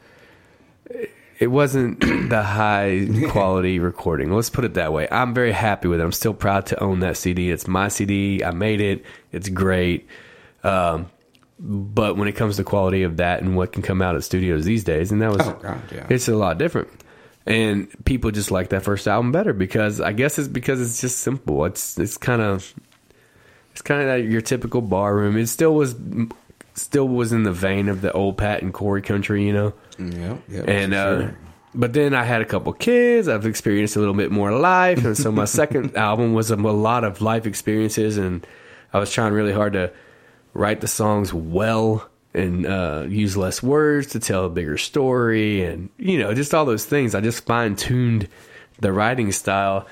it 1.43 1.49
wasn't 1.49 2.01
the 2.31 2.43
high 2.43 3.09
quality 3.31 3.79
recording. 3.79 4.33
Let's 4.33 4.51
put 4.51 4.65
it 4.65 4.75
that 4.75 4.93
way. 4.93 5.09
I'm 5.11 5.35
very 5.35 5.53
happy 5.53 5.89
with 5.89 6.01
it. 6.01 6.05
I'm 6.05 6.13
still 6.13 6.35
proud 6.35 6.67
to 6.67 6.81
own 6.83 7.01
that 7.01 7.17
CD. 7.17 7.51
It's 7.51 7.67
my 7.67 7.89
CD. 7.89 8.45
I 8.45 8.53
made 8.53 8.81
it. 8.81 9.05
It's 9.33 9.49
great. 9.49 10.07
Um, 10.63 11.11
but 11.59 12.17
when 12.17 12.29
it 12.29 12.33
comes 12.33 12.57
to 12.57 12.65
quality 12.65 13.03
of 13.03 13.17
that 13.19 13.43
and 13.43 13.57
what 13.57 13.73
can 13.73 13.83
come 13.83 14.01
out 14.03 14.15
at 14.17 14.25
studios 14.25 14.65
these 14.65 14.85
days, 14.85 15.11
and 15.13 15.21
that 15.23 15.31
was 15.31 15.41
Oh, 15.47 15.59
God, 15.61 15.83
yeah. 15.93 16.07
it's 16.09 16.29
a 16.29 16.37
lot 16.37 16.59
different. 16.59 16.89
And 17.47 17.89
people 18.05 18.31
just 18.31 18.51
like 18.53 18.69
that 18.69 18.85
first 18.85 19.09
album 19.09 19.33
better 19.33 19.53
because 19.53 20.01
I 20.01 20.13
guess 20.13 20.39
it's 20.39 20.47
because 20.49 20.81
it's 20.81 21.01
just 21.01 21.19
simple. 21.19 21.65
It's 21.65 21.99
it's 21.99 22.17
kind 22.17 22.41
of 22.41 22.73
it's 23.73 23.83
kind 23.83 24.09
of 24.09 24.31
your 24.31 24.41
typical 24.43 24.81
bar 24.81 25.15
room. 25.17 25.37
It 25.37 25.49
still 25.49 25.75
was 25.75 25.95
still 26.75 27.09
was 27.09 27.33
in 27.33 27.43
the 27.43 27.53
vein 27.53 27.89
of 27.89 28.01
the 28.01 28.13
old 28.13 28.39
Pat 28.39 28.63
and 28.63 28.73
Corey 28.73 29.03
country, 29.03 29.45
you 29.45 29.53
know. 29.53 29.75
Yeah, 29.99 30.37
yeah. 30.49 30.63
And 30.63 30.95
uh, 30.95 31.19
sure. 31.19 31.39
but 31.75 31.93
then 31.93 32.15
I 32.15 32.25
had 32.25 32.41
a 32.41 32.45
couple 32.45 32.73
kids. 32.73 33.29
I've 33.29 33.47
experienced 33.47 33.97
a 33.97 33.99
little 33.99 34.15
bit 34.15 34.31
more 34.31 34.53
life, 34.53 35.05
and 35.05 35.17
so 35.17 35.31
my 35.31 35.45
second 35.61 35.97
album 35.97 36.35
was 36.35 36.51
a, 36.51 36.57
a 36.57 36.57
lot 36.57 37.05
of 37.05 37.21
life 37.21 37.47
experiences, 37.47 38.17
and 38.17 38.47
I 38.93 38.99
was 38.99 39.13
trying 39.13 39.33
really 39.33 39.53
hard 39.53 39.75
to 39.75 39.93
write 40.55 40.81
the 40.81 40.89
songs 40.89 41.33
well 41.33 42.09
and 42.35 42.67
uh, 42.67 43.05
use 43.09 43.37
less 43.37 43.63
words 43.63 44.09
to 44.09 44.21
tell 44.21 44.47
a 44.47 44.51
bigger 44.51 44.79
story, 44.79 45.65
and 45.65 45.91
you 45.99 46.19
know, 46.19 46.35
just 46.35 46.55
all 46.55 46.65
those 46.65 46.87
things. 46.87 47.15
I 47.15 47.21
just 47.21 47.45
fine 47.45 47.77
tuned 47.77 48.29
the 48.81 48.93
writing 48.93 49.33
style. 49.33 49.87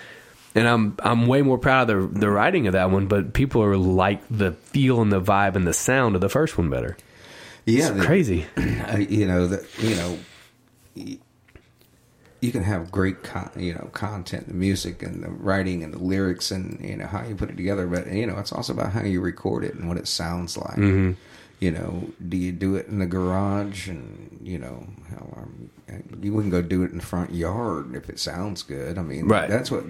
And 0.55 0.67
I'm 0.67 0.97
I'm 1.01 1.27
way 1.27 1.43
more 1.43 1.59
proud 1.59 1.89
of 1.91 2.13
the 2.15 2.21
the 2.21 2.31
writing 2.31 2.67
of 2.67 2.73
that 2.73 2.91
one, 2.91 3.07
but 3.07 3.33
people 3.35 3.63
are 3.63 3.77
like 3.77 4.21
the 4.31 4.53
feel 4.53 5.01
and 5.01 5.13
the 5.13 5.21
vibe 5.21 5.55
and 5.55 5.67
the 5.67 5.73
sound 5.73 6.15
of 6.17 6.21
the 6.21 6.29
first 6.29 6.59
one 6.59 6.69
better. 6.71 6.97
yeah, 7.67 7.89
It's 7.91 7.99
the- 7.99 8.05
crazy. 8.07 8.47
you 8.99 9.27
know 9.27 9.47
that 9.47 9.65
you 9.79 9.95
know 9.95 10.19
y- 10.97 11.19
you 12.41 12.51
can 12.53 12.63
have 12.65 12.91
great 12.91 13.23
con- 13.23 13.51
you 13.57 13.75
know 13.75 13.91
content 13.93 14.49
the 14.49 14.55
music 14.55 15.03
and 15.03 15.23
the 15.23 15.29
writing 15.31 15.85
and 15.85 15.93
the 15.95 15.99
lyrics 15.99 16.51
and 16.51 16.81
you 16.81 16.97
know 16.97 17.07
how 17.07 17.23
you 17.25 17.35
put 17.37 17.51
it 17.51 17.57
together 17.57 17.87
but 17.87 18.11
you 18.11 18.27
know 18.27 18.39
it's 18.39 18.51
also 18.53 18.73
about 18.73 18.93
how 18.93 19.03
you 19.03 19.21
record 19.21 19.63
it 19.63 19.75
and 19.75 19.87
what 19.89 19.99
it 19.99 20.09
sounds 20.09 20.57
like 20.57 20.79
you 20.79 21.71
know 21.71 22.09
do 22.31 22.39
you 22.39 22.51
do 22.53 22.75
it 22.77 22.87
in 22.89 22.99
the 22.99 23.07
garage 23.07 23.89
and 23.89 24.41
you 24.43 24.59
know 24.59 24.87
how 25.11 25.43
um, 25.43 25.71
you 26.23 26.33
wouldn't 26.33 26.51
go 26.51 26.63
do 26.63 26.83
it 26.83 26.91
in 26.93 26.97
the 26.97 27.05
front 27.05 27.35
yard 27.35 27.95
if 27.95 28.09
it 28.09 28.19
sounds 28.19 28.63
good 28.63 28.97
i 28.97 29.03
mean 29.03 29.27
Right. 29.29 29.51
that's 29.51 29.71
what 29.71 29.85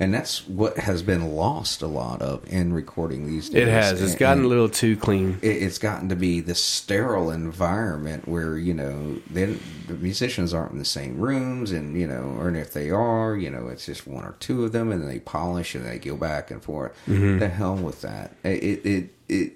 and 0.00 0.14
that's 0.14 0.46
what 0.46 0.78
has 0.78 1.02
been 1.02 1.32
lost 1.34 1.82
a 1.82 1.86
lot 1.88 2.22
of 2.22 2.44
in 2.52 2.72
recording 2.72 3.26
these 3.26 3.48
days. 3.50 3.66
It 3.66 3.68
has. 3.68 4.00
It's 4.00 4.12
And- 4.12 4.18
gotten 4.20 4.44
a 4.44 4.46
little 4.46 4.68
too 4.68 4.96
clean. 4.96 5.38
it, 5.42 5.48
it's 5.62 5.78
gotten 5.78 6.08
to 6.10 6.16
be 6.16 6.40
this 6.40 6.62
sterile 6.62 7.30
environment 7.30 8.28
where 8.28 8.56
you 8.58 8.74
know 8.74 9.16
then 9.28 9.58
the 9.88 9.94
musicians 9.94 10.54
aren't 10.54 10.72
in 10.72 10.78
the 10.78 10.84
same 10.84 11.18
rooms 11.18 11.72
and 11.72 11.98
you 12.00 12.06
know 12.06 12.36
or 12.38 12.54
if 12.54 12.72
they 12.72 12.90
are 12.90 13.36
you 13.36 13.50
know 13.50 13.68
it's 13.68 13.86
just 13.86 14.06
one 14.06 14.24
or 14.24 14.34
two 14.40 14.64
of 14.64 14.72
them 14.72 14.92
and 14.92 15.08
they 15.08 15.18
polish 15.18 15.74
and 15.74 15.84
they 15.84 15.98
go 15.98 16.16
back 16.16 16.50
and 16.50 16.62
forth. 16.62 16.92
Mm-hmm. 17.08 17.38
The 17.40 17.48
hell 17.48 17.74
with 17.76 18.02
that. 18.02 18.34
It 18.44 18.62
it 18.62 18.86
it 18.86 19.14
it, 19.28 19.52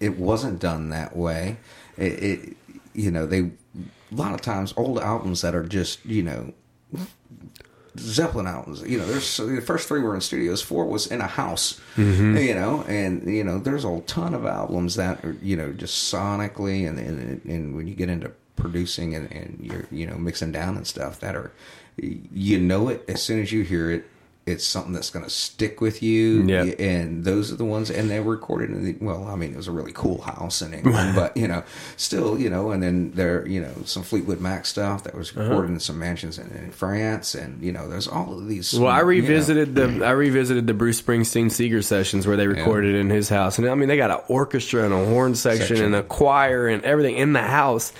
it 0.00 0.18
wasn't 0.18 0.58
done 0.58 0.88
that 0.88 1.16
way. 1.16 1.58
It, 1.96 2.12
it 2.22 2.56
you 2.94 3.10
know 3.10 3.26
they 3.26 3.40
a 3.40 4.14
lot 4.14 4.32
of 4.34 4.40
times 4.40 4.72
old 4.76 4.98
albums 4.98 5.42
that 5.42 5.54
are 5.54 5.64
just 5.64 6.04
you 6.06 6.22
know 6.22 6.52
Zeppelin 7.98 8.46
albums. 8.46 8.82
You 8.82 8.98
know, 8.98 9.06
there's 9.06 9.36
the 9.36 9.60
first 9.60 9.88
three 9.88 10.00
were 10.00 10.14
in 10.14 10.20
studios. 10.20 10.62
Four 10.62 10.86
was 10.86 11.06
in 11.06 11.20
a 11.20 11.26
house. 11.26 11.80
Mm-hmm. 11.96 12.36
You 12.38 12.54
know, 12.54 12.84
and 12.88 13.22
you 13.24 13.44
know, 13.44 13.58
there's 13.58 13.84
a 13.84 14.00
ton 14.02 14.34
of 14.34 14.46
albums 14.46 14.96
that 14.96 15.24
are 15.24 15.36
you 15.42 15.56
know 15.56 15.72
just 15.72 16.12
sonically 16.12 16.88
and 16.88 16.98
and, 16.98 17.44
and 17.44 17.76
when 17.76 17.86
you 17.86 17.94
get 17.94 18.08
into 18.08 18.32
producing 18.56 19.14
and, 19.14 19.30
and 19.32 19.58
you're 19.60 19.86
you 19.90 20.06
know 20.06 20.16
mixing 20.16 20.52
down 20.52 20.76
and 20.76 20.86
stuff 20.86 21.20
that 21.20 21.34
are 21.34 21.52
you 21.96 22.58
know 22.58 22.88
it 22.88 23.04
as 23.08 23.22
soon 23.22 23.40
as 23.40 23.52
you 23.52 23.62
hear 23.62 23.90
it. 23.90 24.04
It's 24.44 24.64
something 24.64 24.92
that's 24.92 25.10
going 25.10 25.24
to 25.24 25.30
stick 25.30 25.80
with 25.80 26.02
you, 26.02 26.42
Yeah. 26.42 26.64
and 26.64 27.22
those 27.22 27.52
are 27.52 27.56
the 27.56 27.64
ones. 27.64 27.90
And 27.90 28.10
they 28.10 28.18
were 28.18 28.32
recorded 28.32 28.70
in 28.70 28.84
the 28.84 28.96
well. 29.00 29.28
I 29.28 29.36
mean, 29.36 29.52
it 29.52 29.56
was 29.56 29.68
a 29.68 29.72
really 29.72 29.92
cool 29.92 30.20
house 30.20 30.62
in 30.62 30.74
England, 30.74 31.14
but 31.14 31.36
you 31.36 31.46
know, 31.46 31.62
still, 31.96 32.36
you 32.36 32.50
know. 32.50 32.72
And 32.72 32.82
then 32.82 33.12
there, 33.12 33.46
you 33.46 33.60
know, 33.60 33.72
some 33.84 34.02
Fleetwood 34.02 34.40
Mac 34.40 34.66
stuff 34.66 35.04
that 35.04 35.14
was 35.14 35.30
uh-huh. 35.30 35.42
recorded 35.44 35.70
in 35.70 35.80
some 35.80 35.98
mansions 35.98 36.38
in, 36.38 36.50
in 36.56 36.72
France, 36.72 37.36
and 37.36 37.62
you 37.62 37.70
know, 37.70 37.88
there's 37.88 38.08
all 38.08 38.36
of 38.36 38.48
these. 38.48 38.74
Well, 38.76 38.90
I 38.90 38.96
you 38.96 39.02
know, 39.02 39.08
revisited 39.08 39.74
the 39.76 40.04
I 40.04 40.10
revisited 40.10 40.66
the 40.66 40.74
Bruce 40.74 41.00
Springsteen 41.00 41.50
Seeger 41.50 41.80
sessions 41.82 42.26
where 42.26 42.36
they 42.36 42.48
recorded 42.48 42.96
in 42.96 43.10
his 43.10 43.28
house, 43.28 43.58
and 43.58 43.68
I 43.68 43.76
mean 43.76 43.88
they 43.88 43.96
got 43.96 44.10
an 44.10 44.20
orchestra 44.26 44.84
and 44.84 44.92
a 44.92 45.04
horn 45.04 45.36
section, 45.36 45.68
Section. 45.68 45.86
and 45.86 45.94
a 45.94 46.02
choir 46.02 46.66
and 46.66 46.82
everything 46.84 47.16
in 47.16 47.32
the 47.32 47.42
house, 47.42 47.92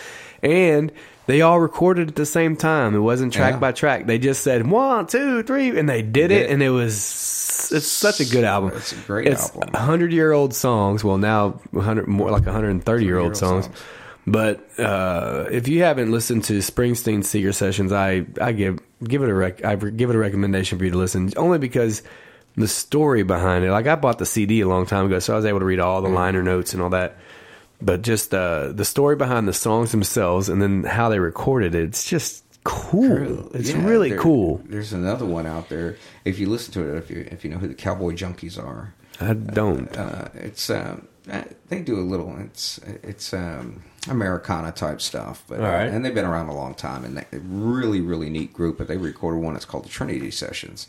and 0.43 0.91
they 1.27 1.41
all 1.43 1.61
recorded 1.61 2.09
at 2.09 2.15
the 2.17 2.27
same 2.27 2.57
time. 2.57 2.95
It 2.95 2.99
wasn't 3.01 3.33
track 3.33 3.55
Yeah. 3.55 3.59
by 3.61 3.73
track. 3.73 4.07
They 4.07 4.19
just 4.19 4.43
said 4.43 4.67
one, 4.67 5.07
two, 5.07 5.43
three, 5.43 5.77
and 5.79 5.89
they 5.89 6.03
did 6.03 6.31
it, 6.31 6.51
and 6.51 6.63
it 6.63 6.71
was 6.71 6.95
it's 7.75 7.87
such 7.87 8.21
a 8.21 8.25
good 8.25 8.45
album. 8.45 8.73
It's 8.75 8.93
a 8.93 8.97
great 8.97 9.29
album. 9.29 9.71
Hundred 9.75 10.13
year 10.13 10.33
old 10.33 10.55
songs. 10.55 11.05
Well, 11.05 11.19
now 11.19 11.61
hundred 11.75 12.09
more 12.09 12.31
like 12.31 12.45
hundred 12.45 12.71
and 12.71 12.85
thirty 12.85 13.05
year 13.05 13.19
old 13.19 13.33
130-year-old 13.33 13.37
songs. 13.37 13.65
songs. 13.67 13.79
But 14.25 14.79
uh, 14.79 15.47
if 15.51 15.67
you 15.67 15.83
haven't 15.83 16.13
listened 16.13 16.45
to 16.45 16.59
Springsteen 16.59 17.25
Seeger 17.25 17.53
sessions, 17.53 17.93
I, 17.93 18.25
I 18.41 18.53
give 18.53 18.79
give 19.03 19.23
it 19.23 19.29
a 19.29 19.35
rec- 19.35 19.65
I 19.65 19.75
give 19.75 20.11
it 20.11 20.17
a 20.17 20.19
recommendation 20.19 20.79
for 20.79 20.85
you 20.85 20.93
to 20.93 20.99
listen. 20.99 21.33
Only 21.37 21.59
because 21.59 22.03
the 22.57 22.69
story 22.69 23.23
behind 23.25 23.65
it. 23.65 23.71
Like 23.73 23.87
I 23.87 23.97
bought 23.97 24.19
the 24.19 24.27
CD 24.27 24.61
a 24.61 24.69
long 24.69 24.87
time 24.87 25.07
ago, 25.07 25.19
so 25.19 25.33
I 25.33 25.37
was 25.37 25.45
able 25.45 25.59
to 25.61 25.65
read 25.65 25.81
all 25.81 26.03
the 26.03 26.09
liner 26.09 26.43
notes 26.43 26.73
and 26.73 26.83
all 26.83 26.91
that. 26.91 27.17
But 27.85 28.03
just 28.03 28.33
uh, 28.33 28.73
the 28.73 28.85
story 28.85 29.17
behind 29.17 29.49
the 29.49 29.53
songs 29.53 29.91
themselves, 29.91 30.49
and 30.49 30.63
then 30.63 30.85
how 30.85 31.09
they 31.09 31.19
recorded 31.19 31.75
it, 31.75 31.83
it's 31.85 32.05
just 32.09 32.45
cool. 32.65 33.51
It's 33.55 33.71
Yeah, 33.73 33.85
really 33.85 34.11
there- 34.11 34.19
cool. 34.21 34.61
There's 34.67 34.93
another 34.93 35.27
one 35.27 35.47
out 35.47 35.69
there. 35.69 35.97
If 36.25 36.39
you 36.39 36.49
listen 36.49 36.73
to 36.75 36.95
it, 36.95 36.99
if 36.99 37.11
you 37.11 37.27
if 37.31 37.45
you 37.45 37.51
know 37.51 37.59
who 37.59 37.67
the 37.69 37.75
Cowboy 37.75 38.13
Junkies 38.13 38.57
are, 38.63 38.95
I 39.21 39.35
don't. 39.35 39.95
uh, 39.97 40.29
it's 40.35 40.71
um, 40.71 41.09
uh, 41.31 41.43
they 41.69 41.81
do 41.81 41.99
a 41.99 42.07
little. 42.07 42.37
It's 42.39 42.79
it's 43.03 43.35
um, 43.35 43.83
Americana 44.09 44.71
type 44.73 45.01
stuff, 45.01 45.43
but 45.49 45.59
right. 45.61 45.87
and 45.89 46.05
they've 46.05 46.15
been 46.15 46.25
around 46.25 46.49
a 46.49 46.55
long 46.55 46.75
time, 46.75 47.05
and 47.05 47.17
they 47.17 47.25
really 47.39 48.01
really 48.01 48.31
neat 48.31 48.53
group. 48.53 48.79
But 48.79 48.87
they 48.89 48.97
recorded 48.97 49.43
one. 49.43 49.57
It's 49.57 49.65
called 49.65 49.85
the 49.85 49.89
Trinity 49.89 50.31
Sessions, 50.31 50.89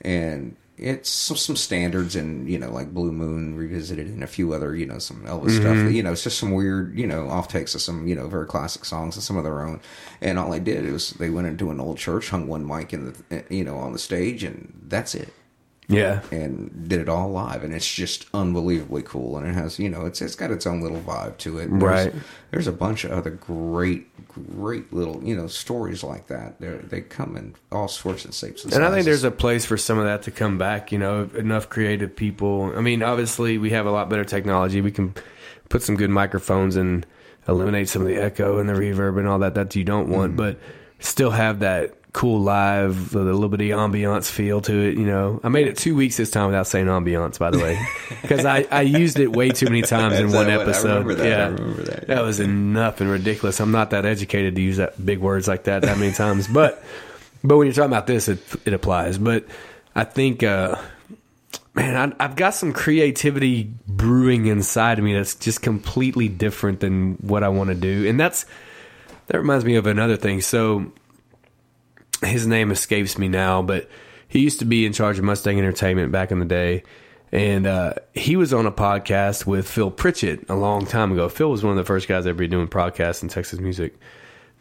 and 0.00 0.54
it's 0.78 1.10
some, 1.10 1.36
some 1.36 1.56
standards 1.56 2.16
and 2.16 2.48
you 2.48 2.58
know 2.58 2.70
like 2.70 2.94
Blue 2.94 3.12
Moon 3.12 3.56
revisited 3.56 4.06
and 4.06 4.22
a 4.22 4.28
few 4.28 4.52
other 4.52 4.74
you 4.74 4.86
know 4.86 4.98
some 4.98 5.24
Elvis 5.24 5.56
stuff. 5.56 5.76
Mm-hmm. 5.76 5.92
You 5.92 6.02
know, 6.02 6.12
it's 6.12 6.24
just 6.24 6.38
some 6.38 6.52
weird 6.52 6.98
you 6.98 7.06
know 7.06 7.24
offtakes 7.24 7.74
of 7.74 7.82
some 7.82 8.06
you 8.06 8.14
know 8.14 8.28
very 8.28 8.46
classic 8.46 8.84
songs 8.84 9.16
and 9.16 9.22
some 9.22 9.36
of 9.36 9.44
their 9.44 9.62
own. 9.62 9.80
And 10.20 10.38
all 10.38 10.50
they 10.50 10.60
did 10.60 10.90
was 10.90 11.10
they 11.12 11.30
went 11.30 11.46
into 11.46 11.70
an 11.70 11.80
old 11.80 11.98
church, 11.98 12.30
hung 12.30 12.46
one 12.46 12.66
mic 12.66 12.92
in 12.92 13.12
the 13.28 13.44
you 13.50 13.64
know 13.64 13.76
on 13.76 13.92
the 13.92 13.98
stage, 13.98 14.44
and 14.44 14.72
that's 14.88 15.14
it 15.14 15.32
Yeah. 15.88 16.20
and 16.30 16.86
did 16.86 17.00
it 17.00 17.08
all 17.08 17.30
live 17.30 17.64
and 17.64 17.74
it's 17.74 17.90
just 17.90 18.26
unbelievably 18.34 19.02
cool 19.04 19.38
and 19.38 19.46
it 19.46 19.54
has 19.54 19.78
you 19.78 19.88
know 19.88 20.04
it's 20.04 20.20
it's 20.20 20.34
got 20.34 20.50
its 20.50 20.66
own 20.66 20.82
little 20.82 21.00
vibe 21.00 21.38
to 21.38 21.58
it 21.58 21.70
there's, 21.70 21.82
Right. 21.82 22.14
there's 22.50 22.66
a 22.66 22.72
bunch 22.72 23.04
of 23.04 23.12
other 23.12 23.30
great 23.30 24.06
great 24.28 24.92
little 24.92 25.22
you 25.24 25.34
know 25.34 25.46
stories 25.46 26.04
like 26.04 26.26
that 26.26 26.60
they 26.60 26.68
they 26.68 27.00
come 27.00 27.36
in 27.36 27.54
all 27.72 27.88
sorts 27.88 28.24
and 28.24 28.34
shapes 28.34 28.64
and, 28.64 28.72
sizes. 28.72 28.76
And 28.76 28.84
I 28.84 28.90
think 28.90 29.04
there's 29.04 29.24
a 29.24 29.30
place 29.30 29.64
for 29.64 29.76
some 29.76 29.98
of 29.98 30.04
that 30.04 30.22
to 30.22 30.30
come 30.30 30.58
back. 30.58 30.92
You 30.92 30.98
know, 30.98 31.30
enough 31.34 31.68
creative 31.68 32.14
people. 32.14 32.72
I 32.76 32.80
mean, 32.80 33.02
obviously, 33.02 33.58
we 33.58 33.70
have 33.70 33.86
a 33.86 33.90
lot 33.90 34.08
better 34.08 34.24
technology. 34.24 34.80
We 34.80 34.92
can 34.92 35.14
put 35.68 35.82
some 35.82 35.96
good 35.96 36.10
microphones 36.10 36.76
and 36.76 37.06
eliminate 37.46 37.88
some 37.88 38.02
of 38.02 38.08
the 38.08 38.16
echo 38.16 38.58
and 38.58 38.68
the 38.68 38.74
reverb 38.74 39.18
and 39.18 39.26
all 39.26 39.38
that 39.40 39.54
that 39.54 39.74
you 39.74 39.84
don't 39.84 40.08
want, 40.08 40.30
mm-hmm. 40.36 40.36
but 40.36 40.60
still 41.00 41.30
have 41.30 41.60
that 41.60 41.94
cool 42.12 42.40
live, 42.40 43.10
the 43.10 43.20
Liberty 43.20 43.68
ambiance 43.68 44.30
feel 44.30 44.60
to 44.62 44.72
it. 44.88 44.96
You 44.98 45.04
know, 45.06 45.40
I 45.44 45.48
made 45.50 45.66
it 45.68 45.76
two 45.76 45.94
weeks 45.94 46.16
this 46.16 46.30
time 46.30 46.46
without 46.46 46.66
saying 46.66 46.86
ambiance, 46.86 47.38
by 47.38 47.50
the 47.50 47.58
way, 47.58 47.78
because 48.22 48.44
I, 48.44 48.66
I 48.70 48.82
used 48.82 49.18
it 49.18 49.28
way 49.36 49.50
too 49.50 49.66
many 49.66 49.82
times 49.82 50.18
in 50.18 50.26
one 50.32 50.46
what- 50.46 50.50
I 50.50 50.60
episode. 50.62 50.88
remember 51.06 51.14
that. 51.16 51.26
I 51.26 51.28
Yeah, 51.28 51.44
remember 51.48 51.82
that. 51.84 52.06
that 52.08 52.22
was 52.22 52.40
enough 52.40 53.00
and 53.00 53.10
ridiculous. 53.10 53.60
I'm 53.60 53.72
not 53.72 53.90
that 53.90 54.04
educated 54.06 54.54
to 54.56 54.60
use 54.62 54.78
that 54.78 55.04
big 55.04 55.18
words 55.20 55.46
like 55.46 55.64
that 55.64 55.82
that 55.82 55.98
many 55.98 56.12
times, 56.12 56.48
but 56.48 56.82
but 57.44 57.56
when 57.56 57.66
you're 57.66 57.74
talking 57.74 57.92
about 57.92 58.06
this, 58.06 58.28
it 58.28 58.40
it 58.64 58.72
applies. 58.72 59.16
But 59.18 59.44
I 59.94 60.04
think, 60.04 60.42
uh, 60.42 60.76
man, 61.74 62.16
I've 62.18 62.34
got 62.36 62.50
some 62.54 62.72
creativity 62.72 63.70
brewing 63.86 64.46
inside 64.46 64.98
of 64.98 65.04
me 65.04 65.14
that's 65.14 65.34
just 65.34 65.62
completely 65.62 66.28
different 66.28 66.80
than 66.80 67.14
what 67.16 67.44
I 67.44 67.48
want 67.48 67.68
to 67.68 67.74
do, 67.76 68.08
and 68.08 68.18
that's 68.18 68.46
that 69.26 69.38
reminds 69.38 69.64
me 69.64 69.76
of 69.76 69.86
another 69.86 70.16
thing. 70.16 70.40
So 70.40 70.90
his 72.22 72.46
name 72.46 72.70
escapes 72.70 73.18
me 73.18 73.28
now, 73.28 73.62
but 73.62 73.88
he 74.28 74.40
used 74.40 74.58
to 74.58 74.64
be 74.64 74.84
in 74.86 74.92
charge 74.92 75.18
of 75.18 75.24
Mustang 75.24 75.58
Entertainment 75.58 76.12
back 76.12 76.30
in 76.30 76.38
the 76.38 76.44
day. 76.44 76.82
And 77.30 77.66
uh, 77.66 77.94
he 78.14 78.36
was 78.36 78.54
on 78.54 78.64
a 78.64 78.72
podcast 78.72 79.44
with 79.46 79.68
Phil 79.68 79.90
Pritchett 79.90 80.48
a 80.48 80.56
long 80.56 80.86
time 80.86 81.12
ago. 81.12 81.28
Phil 81.28 81.50
was 81.50 81.62
one 81.62 81.72
of 81.72 81.76
the 81.76 81.84
first 81.84 82.08
guys 82.08 82.26
ever 82.26 82.46
doing 82.46 82.68
podcasts 82.68 83.22
in 83.22 83.28
Texas 83.28 83.60
music. 83.60 83.94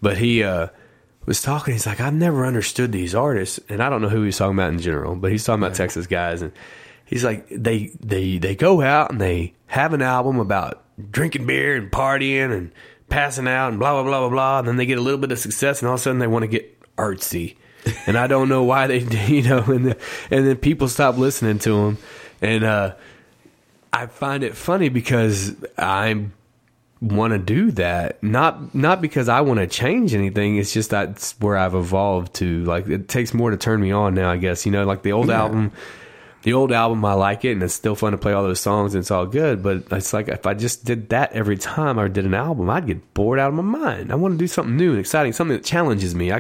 But 0.02 0.18
he 0.18 0.44
uh, 0.44 0.68
was 1.28 1.42
talking. 1.42 1.74
He's 1.74 1.86
like, 1.86 2.00
I've 2.00 2.14
never 2.14 2.46
understood 2.46 2.92
these 2.92 3.14
artists, 3.14 3.60
and 3.70 3.84
I 3.84 3.90
don't 3.90 4.02
know 4.02 4.10
who 4.10 4.24
he's 4.24 4.38
talking 4.38 4.56
about 4.56 4.74
in 4.74 4.80
general, 4.80 5.16
but 5.16 5.32
he's 5.32 5.44
talking 5.44 5.64
about 5.64 5.76
Texas 5.76 6.08
guys, 6.08 6.42
and 6.42 6.52
he's 7.06 7.24
like, 7.24 7.48
they 7.50 7.92
they 8.00 8.38
they 8.38 8.56
go 8.56 8.82
out 8.82 9.12
and 9.12 9.22
they 9.22 9.54
have 9.68 9.94
an 9.94 10.02
album 10.02 10.40
about 10.40 10.84
drinking 11.12 11.46
beer 11.46 11.76
and 11.76 11.92
partying 11.92 12.56
and 12.56 12.72
passing 13.10 13.48
out 13.48 13.70
and 13.70 13.80
blah 13.80 13.94
blah 13.94 14.04
blah 14.04 14.22
blah 14.22 14.30
blah, 14.30 14.60
and 14.60 14.68
then 14.68 14.78
they 14.78 14.86
get 14.86 14.98
a 14.98 15.02
little 15.02 15.20
bit 15.20 15.32
of 15.32 15.40
success, 15.40 15.82
and 15.82 15.90
all 15.90 15.96
of 15.96 16.00
a 16.00 16.04
sudden 16.04 16.20
they 16.20 16.28
want 16.28 16.44
to 16.44 16.48
get 16.48 16.77
artsy, 16.98 17.56
and 18.06 18.18
I 18.18 18.28
don't 18.28 18.49
know 18.49 18.64
why 18.64 18.88
they, 18.88 18.99
you 19.28 19.44
know, 19.44 19.64
and 19.64 19.86
the, 19.88 19.98
and 20.32 20.48
then 20.48 20.57
people 20.57 20.88
stop 20.88 21.18
listening 21.18 21.60
to 21.60 21.69
them, 21.69 21.98
and 22.41 22.64
uh, 22.64 22.95
I 23.91 24.07
find 24.07 24.44
it 24.44 24.56
funny 24.56 24.90
because 24.90 25.56
I'm 25.78 26.34
want 27.02 27.34
to 27.34 27.40
do 27.40 27.72
that. 27.72 28.22
Not 28.24 28.74
not 28.74 29.02
because 29.02 29.30
I 29.30 29.41
want 29.41 29.60
to 29.60 29.68
change 29.68 30.14
anything. 30.14 30.57
It's 30.57 30.74
just 30.74 30.90
that's 30.90 31.40
where 31.40 31.57
I've 31.57 31.76
evolved 31.76 32.34
to 32.36 32.64
like 32.65 32.88
it 32.88 33.07
takes 33.07 33.34
more 33.34 33.52
to 33.52 33.57
turn 33.57 33.82
me 33.82 33.91
on 33.91 34.15
now 34.15 34.32
I 34.32 34.38
guess. 34.38 34.65
You 34.65 34.72
know 34.72 34.86
like 34.86 35.03
the 35.03 35.11
old 35.11 35.30
album 35.30 35.72
the 36.48 36.53
old 36.53 36.72
album 36.72 37.03
I 37.03 37.11
like 37.11 37.44
it 37.44 37.52
and 37.52 37.61
it's 37.61 37.74
still 37.74 37.94
fun 37.94 38.14
to 38.14 38.18
play 38.18 38.32
all 38.32 38.41
those 38.41 38.61
songs 38.61 38.94
and 38.94 39.02
it's 39.02 39.11
all 39.11 39.26
good 39.26 39.61
but 39.61 39.84
it's 39.91 40.14
like 40.14 40.30
if 40.30 40.48
I 40.48 40.53
just 40.53 40.86
did 40.86 41.10
that 41.10 41.34
every 41.34 41.57
time 41.57 41.99
I 41.99 42.07
did 42.07 42.24
an 42.24 42.34
album 42.34 42.69
I'd 42.69 42.88
get 42.88 43.14
bored 43.14 43.38
out 43.38 43.49
of 43.49 43.56
my 43.56 43.64
mind. 43.64 44.14
I 44.14 44.15
want 44.15 44.36
to 44.36 44.38
do 44.38 44.48
something 44.48 44.78
new 44.78 44.91
and 44.91 44.99
exciting 45.02 45.34
something 45.34 45.57
that 45.57 45.65
challenges 45.65 46.15
me. 46.15 46.32
I, 46.32 46.38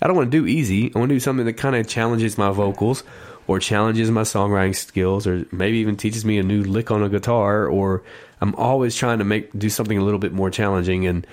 I 0.00 0.06
don't 0.06 0.14
want 0.14 0.30
to 0.30 0.38
do 0.38 0.46
easy. 0.46 0.92
I 0.94 0.98
want 1.00 1.08
to 1.08 1.16
do 1.16 1.18
something 1.18 1.44
that 1.44 1.54
kind 1.54 1.74
of 1.74 1.88
challenges 1.88 2.38
my 2.38 2.52
vocals 2.52 3.02
or 3.48 3.58
challenges 3.58 4.12
my 4.12 4.22
songwriting 4.22 4.76
skills 4.76 5.26
or 5.26 5.44
maybe 5.50 5.78
even 5.78 5.96
teaches 5.96 6.24
me 6.24 6.38
a 6.38 6.44
new 6.44 6.62
lick 6.62 6.92
on 6.92 7.02
a 7.02 7.08
guitar 7.08 7.66
or 7.66 8.04
I'm 8.40 8.54
always 8.54 8.94
trying 8.94 9.18
to 9.18 9.24
make 9.24 9.50
do 9.58 9.70
something 9.70 9.98
a 9.98 10.04
little 10.04 10.20
bit 10.20 10.32
more 10.32 10.50
challenging 10.50 11.04
and 11.04 11.26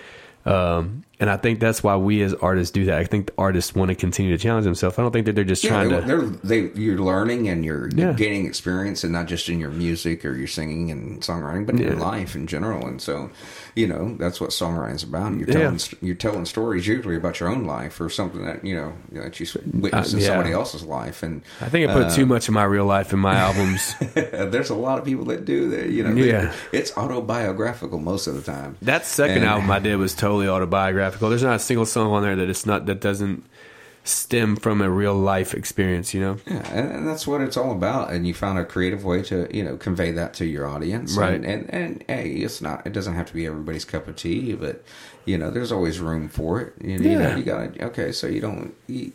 um 0.47 1.03
and 1.19 1.29
I 1.29 1.37
think 1.37 1.59
that's 1.59 1.81
why 1.83 1.95
we 1.95 2.21
as 2.23 2.33
artists 2.35 2.71
do 2.71 2.85
that. 2.85 2.97
I 2.99 3.03
think 3.05 3.27
the 3.27 3.33
artists 3.37 3.73
want 3.73 3.89
to 3.89 3.95
continue 3.95 4.35
to 4.35 4.41
challenge 4.41 4.65
themselves. 4.65 4.99
I 4.99 5.01
don't 5.01 5.11
think 5.11 5.25
that 5.27 5.35
they're 5.35 5.43
just 5.43 5.63
Yeah, 5.63 5.69
trying 5.71 5.89
they, 5.89 6.01
to 6.01 6.05
they're, 6.05 6.21
they, 6.21 6.79
you're 6.81 6.97
learning 6.97 7.47
and 7.47 7.63
you're, 7.63 7.89
you're 7.89 8.13
gaining 8.13 8.45
experience, 8.45 9.03
and 9.03 9.13
not 9.13 9.27
just 9.27 9.47
in 9.49 9.59
your 9.59 9.69
music 9.71 10.25
or 10.25 10.33
your 10.35 10.47
singing 10.47 10.91
and 10.91 11.21
songwriting, 11.21 11.65
but 11.65 11.75
in 11.75 11.81
your 11.81 11.95
life 11.95 12.35
in 12.35 12.47
general. 12.47 12.85
And 12.87 13.01
so, 13.01 13.29
you 13.75 13.87
know, 13.87 14.15
that's 14.17 14.39
what 14.41 14.49
songwriting's 14.51 15.03
about. 15.03 15.33
You're 15.35 15.47
telling 15.47 15.79
you're 16.01 16.15
telling 16.15 16.45
stories 16.45 16.87
usually 16.87 17.15
about 17.15 17.39
your 17.39 17.49
own 17.49 17.65
life 17.65 17.99
or 18.01 18.09
something 18.09 18.43
that 18.45 18.63
you 18.65 18.75
know 18.75 18.93
that 19.11 19.39
you 19.39 19.45
witnessed 19.73 20.13
Uh, 20.13 20.17
in 20.17 20.23
somebody 20.23 20.51
else's 20.51 20.83
life. 20.83 21.23
And 21.23 21.41
I 21.61 21.69
think 21.69 21.89
I 21.89 21.93
put 21.93 22.03
uh, 22.07 22.15
too 22.15 22.25
much 22.25 22.47
of 22.47 22.53
my 22.53 22.63
real 22.63 22.85
life 22.85 23.13
in 23.13 23.19
my 23.19 23.35
albums. 23.35 23.93
there's 24.13 24.69
a 24.69 24.75
lot 24.75 24.99
of 24.99 25.05
people 25.05 25.25
that 25.25 25.45
do 25.45 25.69
that. 25.71 25.89
You 25.89 26.03
know, 26.03 26.13
they- 26.13 26.29
Yeah. 26.29 26.53
it's 26.71 26.95
autobiographical 26.97 27.99
most 27.99 28.27
of 28.27 28.35
the 28.35 28.41
time. 28.41 28.77
That 28.81 29.05
second 29.05 29.37
And- 29.37 29.45
album 29.45 29.71
I 29.71 29.79
did 29.79 29.95
was 29.97 30.13
totally 30.13 30.47
autobiographical. 30.47 31.04
There's 31.09 31.43
not 31.43 31.55
a 31.55 31.59
single 31.59 31.85
song 31.85 32.11
on 32.11 32.23
there 32.23 32.35
that 32.35 32.49
it's 32.49 32.65
not 32.65 32.85
that 32.85 33.01
doesn't 33.01 33.43
stem 34.03 34.55
from 34.55 34.81
a 34.81 34.89
real 34.89 35.15
life 35.15 35.53
experience, 35.55 36.13
you 36.13 36.21
know? 36.21 36.37
Yeah, 36.45 36.71
and, 36.71 37.07
that's 37.07 37.25
what 37.25 37.41
it's 37.41 37.57
all 37.57 37.71
about. 37.71 38.11
And 38.13 38.27
you 38.27 38.35
found 38.35 38.59
a 38.59 38.65
creative 38.65 39.03
way 39.03 39.23
to, 39.23 39.47
you 39.51 39.63
know, 39.63 39.77
convey 39.77 40.11
that 40.11 40.35
to 40.35 40.45
your 40.45 40.67
audience. 40.67 41.17
Right. 41.17 41.33
And, 41.33 41.43
and, 41.43 41.73
and 41.73 42.03
hey, 42.07 42.29
it's 42.33 42.61
not, 42.61 42.85
it 42.85 42.93
doesn't 42.93 43.15
have 43.15 43.25
to 43.27 43.33
be 43.33 43.47
everybody's 43.47 43.83
cup 43.83 44.07
of 44.07 44.15
tea, 44.15 44.53
but, 44.53 44.83
you 45.25 45.39
know, 45.39 45.49
there's 45.49 45.71
always 45.71 45.99
room 45.99 46.29
for 46.29 46.61
it. 46.61 46.73
You, 46.79 46.91
you 46.97 46.99
know, 46.99 47.29
Yeah. 47.29 47.35
you 47.37 47.43
gotta, 47.43 47.85
okay, 47.85 48.11
so 48.11 48.27
you 48.27 48.41
don't, 48.41 48.75
you, 48.85 49.11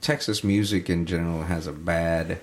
Texas 0.00 0.42
music 0.42 0.88
in 0.88 1.04
general 1.06 1.42
has 1.42 1.66
a 1.66 1.72
bad, 1.72 2.40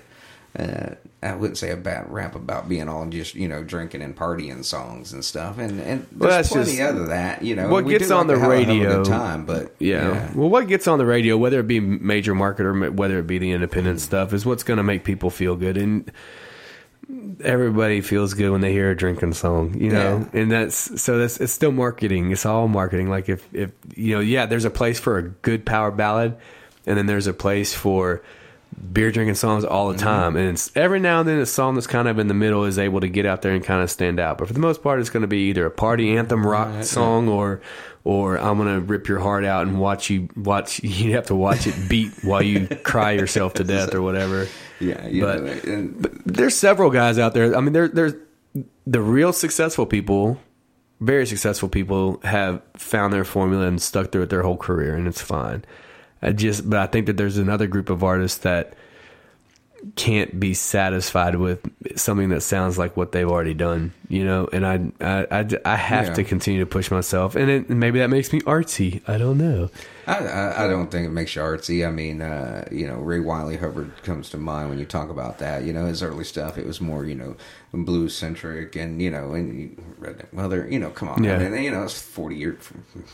uh, 0.58 0.94
I 1.22 1.34
wouldn't 1.34 1.58
say 1.58 1.70
a 1.70 1.76
bad 1.76 2.10
rap 2.10 2.34
about 2.34 2.68
being 2.68 2.88
all 2.88 3.06
just, 3.06 3.34
you 3.36 3.46
know, 3.46 3.62
drinking 3.62 4.02
and 4.02 4.16
partying 4.16 4.64
songs 4.64 5.12
and 5.12 5.24
stuff. 5.24 5.58
And, 5.58 5.78
and 5.80 6.06
there's 6.10 6.18
Well, 6.20 6.30
that's 6.30 6.48
plenty 6.48 6.76
just- 6.78 6.94
of 6.96 7.06
that, 7.08 7.42
you 7.44 7.54
know. 7.54 7.68
what 7.68 7.86
gets 7.86 8.10
on 8.10 8.26
like 8.26 8.28
the 8.28 8.34
to 8.34 8.40
have 8.40 8.50
a 8.50 8.64
hell 8.64 8.74
a 8.74 8.78
radio- 8.78 9.04
time, 9.04 9.44
but, 9.46 9.74
Yeah. 9.78 10.28
Well, 10.34 10.48
what 10.48 10.66
gets 10.66 10.88
on 10.88 10.98
the 10.98 11.06
radio, 11.06 11.36
whether 11.36 11.60
it 11.60 11.66
be 11.68 11.78
major 11.78 12.34
market 12.34 12.66
or 12.66 12.90
whether 12.90 13.18
it 13.20 13.26
be 13.28 13.38
the 13.38 13.52
independent 13.52 14.00
stuff, 14.00 14.32
is 14.32 14.44
what's 14.44 14.64
going 14.64 14.78
to 14.78 14.82
make 14.82 15.04
people 15.04 15.30
feel 15.30 15.54
good. 15.56 15.76
And 15.76 16.10
everybody 17.42 18.00
feels 18.00 18.34
good 18.34 18.50
when 18.50 18.60
they 18.60 18.72
hear 18.72 18.90
a 18.90 18.96
drinking 18.96 19.34
song, 19.34 19.74
you 19.78 19.90
know. 19.90 20.28
And 20.32 20.50
that's 20.50 21.00
so 21.00 21.18
that's 21.18 21.38
it's 21.40 21.52
still 21.52 21.72
marketing. 21.72 22.30
It's 22.30 22.46
all 22.46 22.68
marketing. 22.68 23.08
Like 23.08 23.28
if 23.28 23.46
if 23.54 23.70
you 23.94 24.14
know, 24.14 24.20
yeah, 24.20 24.46
there's 24.46 24.64
a 24.64 24.70
place 24.70 24.98
for 25.00 25.18
a 25.18 25.22
good 25.22 25.64
power 25.64 25.90
ballad, 25.90 26.36
and 26.86 26.96
then 26.96 27.06
there's 27.06 27.26
a 27.26 27.32
place 27.34 27.74
for 27.74 28.22
beer 28.92 29.10
drinking 29.10 29.34
songs 29.34 29.64
all 29.64 29.88
the 29.88 29.94
mm-hmm. 29.94 30.04
time. 30.04 30.36
And 30.36 30.50
it's 30.50 30.74
every 30.76 31.00
now 31.00 31.20
and 31.20 31.28
then 31.28 31.38
a 31.38 31.46
song 31.46 31.74
that's 31.74 31.86
kind 31.86 32.08
of 32.08 32.18
in 32.18 32.28
the 32.28 32.34
middle 32.34 32.64
is 32.64 32.78
able 32.78 33.00
to 33.00 33.08
get 33.08 33.26
out 33.26 33.42
there 33.42 33.52
and 33.52 33.64
kind 33.64 33.82
of 33.82 33.90
stand 33.90 34.20
out. 34.20 34.38
But 34.38 34.48
for 34.48 34.54
the 34.54 34.60
most 34.60 34.82
part, 34.82 35.00
it's 35.00 35.10
going 35.10 35.22
to 35.22 35.28
be 35.28 35.48
either 35.48 35.66
a 35.66 35.70
party 35.70 36.16
anthem 36.16 36.46
rock 36.46 36.84
song 36.84 37.28
or 37.28 37.60
or 38.02 38.38
I'm 38.38 38.56
going 38.56 38.74
to 38.74 38.80
rip 38.80 39.08
your 39.08 39.18
heart 39.18 39.44
out 39.44 39.66
and 39.66 39.78
watch 39.78 40.08
you 40.10 40.28
watch 40.36 40.80
you 40.84 41.14
have 41.14 41.26
to 41.26 41.34
watch 41.34 41.66
it 41.66 41.88
beat 41.88 42.12
while 42.22 42.42
you 42.42 42.66
cry 42.66 43.12
yourself 43.12 43.54
to 43.54 43.64
death 43.64 43.94
or 43.94 44.02
whatever. 44.02 44.48
yeah, 44.80 45.08
but- 45.20 45.64
and, 45.64 46.00
But 46.00 46.12
there's 46.24 46.56
several 46.56 46.90
guys 46.90 47.18
out 47.18 47.34
there. 47.34 47.54
I 47.56 47.60
mean, 47.60 47.72
there, 47.72 47.88
there's 47.88 48.14
the 48.86 49.00
real 49.00 49.32
successful 49.32 49.86
people, 49.86 50.40
very 51.00 51.26
successful 51.26 51.68
people 51.68 52.20
have 52.24 52.62
found 52.76 53.12
their 53.12 53.24
formula 53.24 53.66
and 53.66 53.80
stuck 53.80 54.10
through 54.10 54.22
it 54.22 54.30
their 54.30 54.42
whole 54.42 54.56
career, 54.56 54.94
and 54.94 55.06
it's 55.06 55.20
fine. 55.20 55.64
I 56.22 56.32
just, 56.32 56.68
but 56.68 56.78
I 56.78 56.86
think 56.86 57.06
that 57.06 57.16
there's 57.16 57.38
another 57.38 57.66
group 57.66 57.90
of 57.90 58.04
artists 58.04 58.38
that 58.38 58.74
can't 59.96 60.38
be 60.38 60.52
satisfied 60.52 61.36
with 61.36 61.66
something 61.96 62.28
that 62.28 62.42
sounds 62.42 62.76
like 62.76 62.98
what 62.98 63.12
they've 63.12 63.28
already 63.28 63.54
done, 63.54 63.92
you 64.10 64.24
know. 64.26 64.46
And 64.52 64.66
I, 64.66 64.92
I, 65.00 65.26
I, 65.40 65.46
I 65.64 65.76
have 65.76 66.08
Yeah. 66.08 66.14
to 66.14 66.24
continue 66.24 66.60
to 66.60 66.66
push 66.66 66.90
myself, 66.90 67.34
and 67.34 67.50
it, 67.50 67.70
maybe 67.70 67.98
that 68.00 68.10
makes 68.10 68.30
me 68.30 68.42
artsy. 68.42 69.00
I 69.08 69.16
don't 69.16 69.38
know. 69.38 69.70
I, 70.06 70.16
I, 70.18 70.64
I 70.64 70.68
don't 70.68 70.90
think 70.90 71.06
it 71.06 71.10
makes 71.10 71.34
you 71.34 71.40
artsy. 71.40 71.86
I 71.86 71.90
mean, 71.90 72.20
uh, 72.20 72.68
you 72.70 72.86
know, 72.86 72.96
Ray 72.96 73.20
Wylie 73.20 73.56
Hubbard 73.56 73.90
comes 74.02 74.28
to 74.30 74.36
mind 74.36 74.68
when 74.68 74.78
you 74.78 74.84
talk 74.84 75.08
about 75.08 75.38
that. 75.38 75.64
You 75.64 75.72
know, 75.72 75.86
his 75.86 76.02
early 76.02 76.24
stuff, 76.24 76.58
it 76.58 76.66
was 76.66 76.80
more, 76.82 77.06
you 77.06 77.14
know, 77.14 77.36
blues 77.72 78.16
centric 78.16 78.74
and, 78.74 79.00
you 79.00 79.10
know, 79.10 79.32
and 79.34 79.76
Redneck 80.00 80.32
Mother, 80.32 80.66
you 80.68 80.78
know, 80.78 80.90
come 80.90 81.08
on. 81.08 81.22
Yeah. 81.22 81.36
I 81.36 81.48
mean, 81.48 81.62
you 81.62 81.70
know, 81.70 81.84
it's 81.84 82.00
40 82.00 82.34
years, 82.36 82.56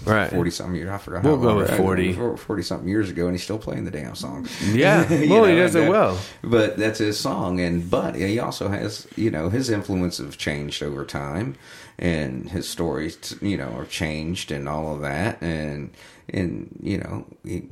Right. 0.05 0.31
40 0.31 0.51
something 0.51 0.75
years. 0.77 0.89
I 0.89 0.97
forgot 0.99 1.25
We'll 1.25 1.37
how 1.37 1.43
go 1.43 1.49
long- 1.49 1.57
with 1.59 1.77
40. 1.77 2.13
40 2.15 2.63
something 2.63 2.89
years 2.89 3.11
ago, 3.11 3.27
and 3.27 3.35
he's 3.35 3.43
still 3.43 3.59
playing 3.59 3.85
the 3.85 3.91
damn 3.91 4.15
song. 4.15 4.49
Yeah. 4.73 5.13
You 5.13 5.31
Well, 5.31 5.45
he 5.45 5.57
does 5.57 5.75
and, 5.75 5.85
it 5.87 5.91
well. 5.91 6.19
But 6.43 6.79
that's 6.79 6.99
his 7.01 7.19
song. 7.21 7.61
And, 7.61 7.91
but 7.91 8.15
he 8.15 8.39
also 8.39 8.69
has, 8.69 9.07
you 9.17 9.31
know, 9.31 9.51
his 9.51 9.69
influence 9.69 10.19
have 10.19 10.39
changed 10.39 10.83
over 10.83 11.05
time 11.05 11.57
and 11.99 12.49
his 12.51 12.69
stories, 12.69 13.37
you 13.43 13.57
know, 13.59 13.69
are 13.77 13.85
changed 13.87 14.51
and 14.51 14.69
all 14.69 14.95
of 14.95 15.03
that. 15.03 15.41
And, 15.43 15.91
and, 16.31 16.79
you 16.83 16.99
know, 16.99 17.27
he 17.45 17.65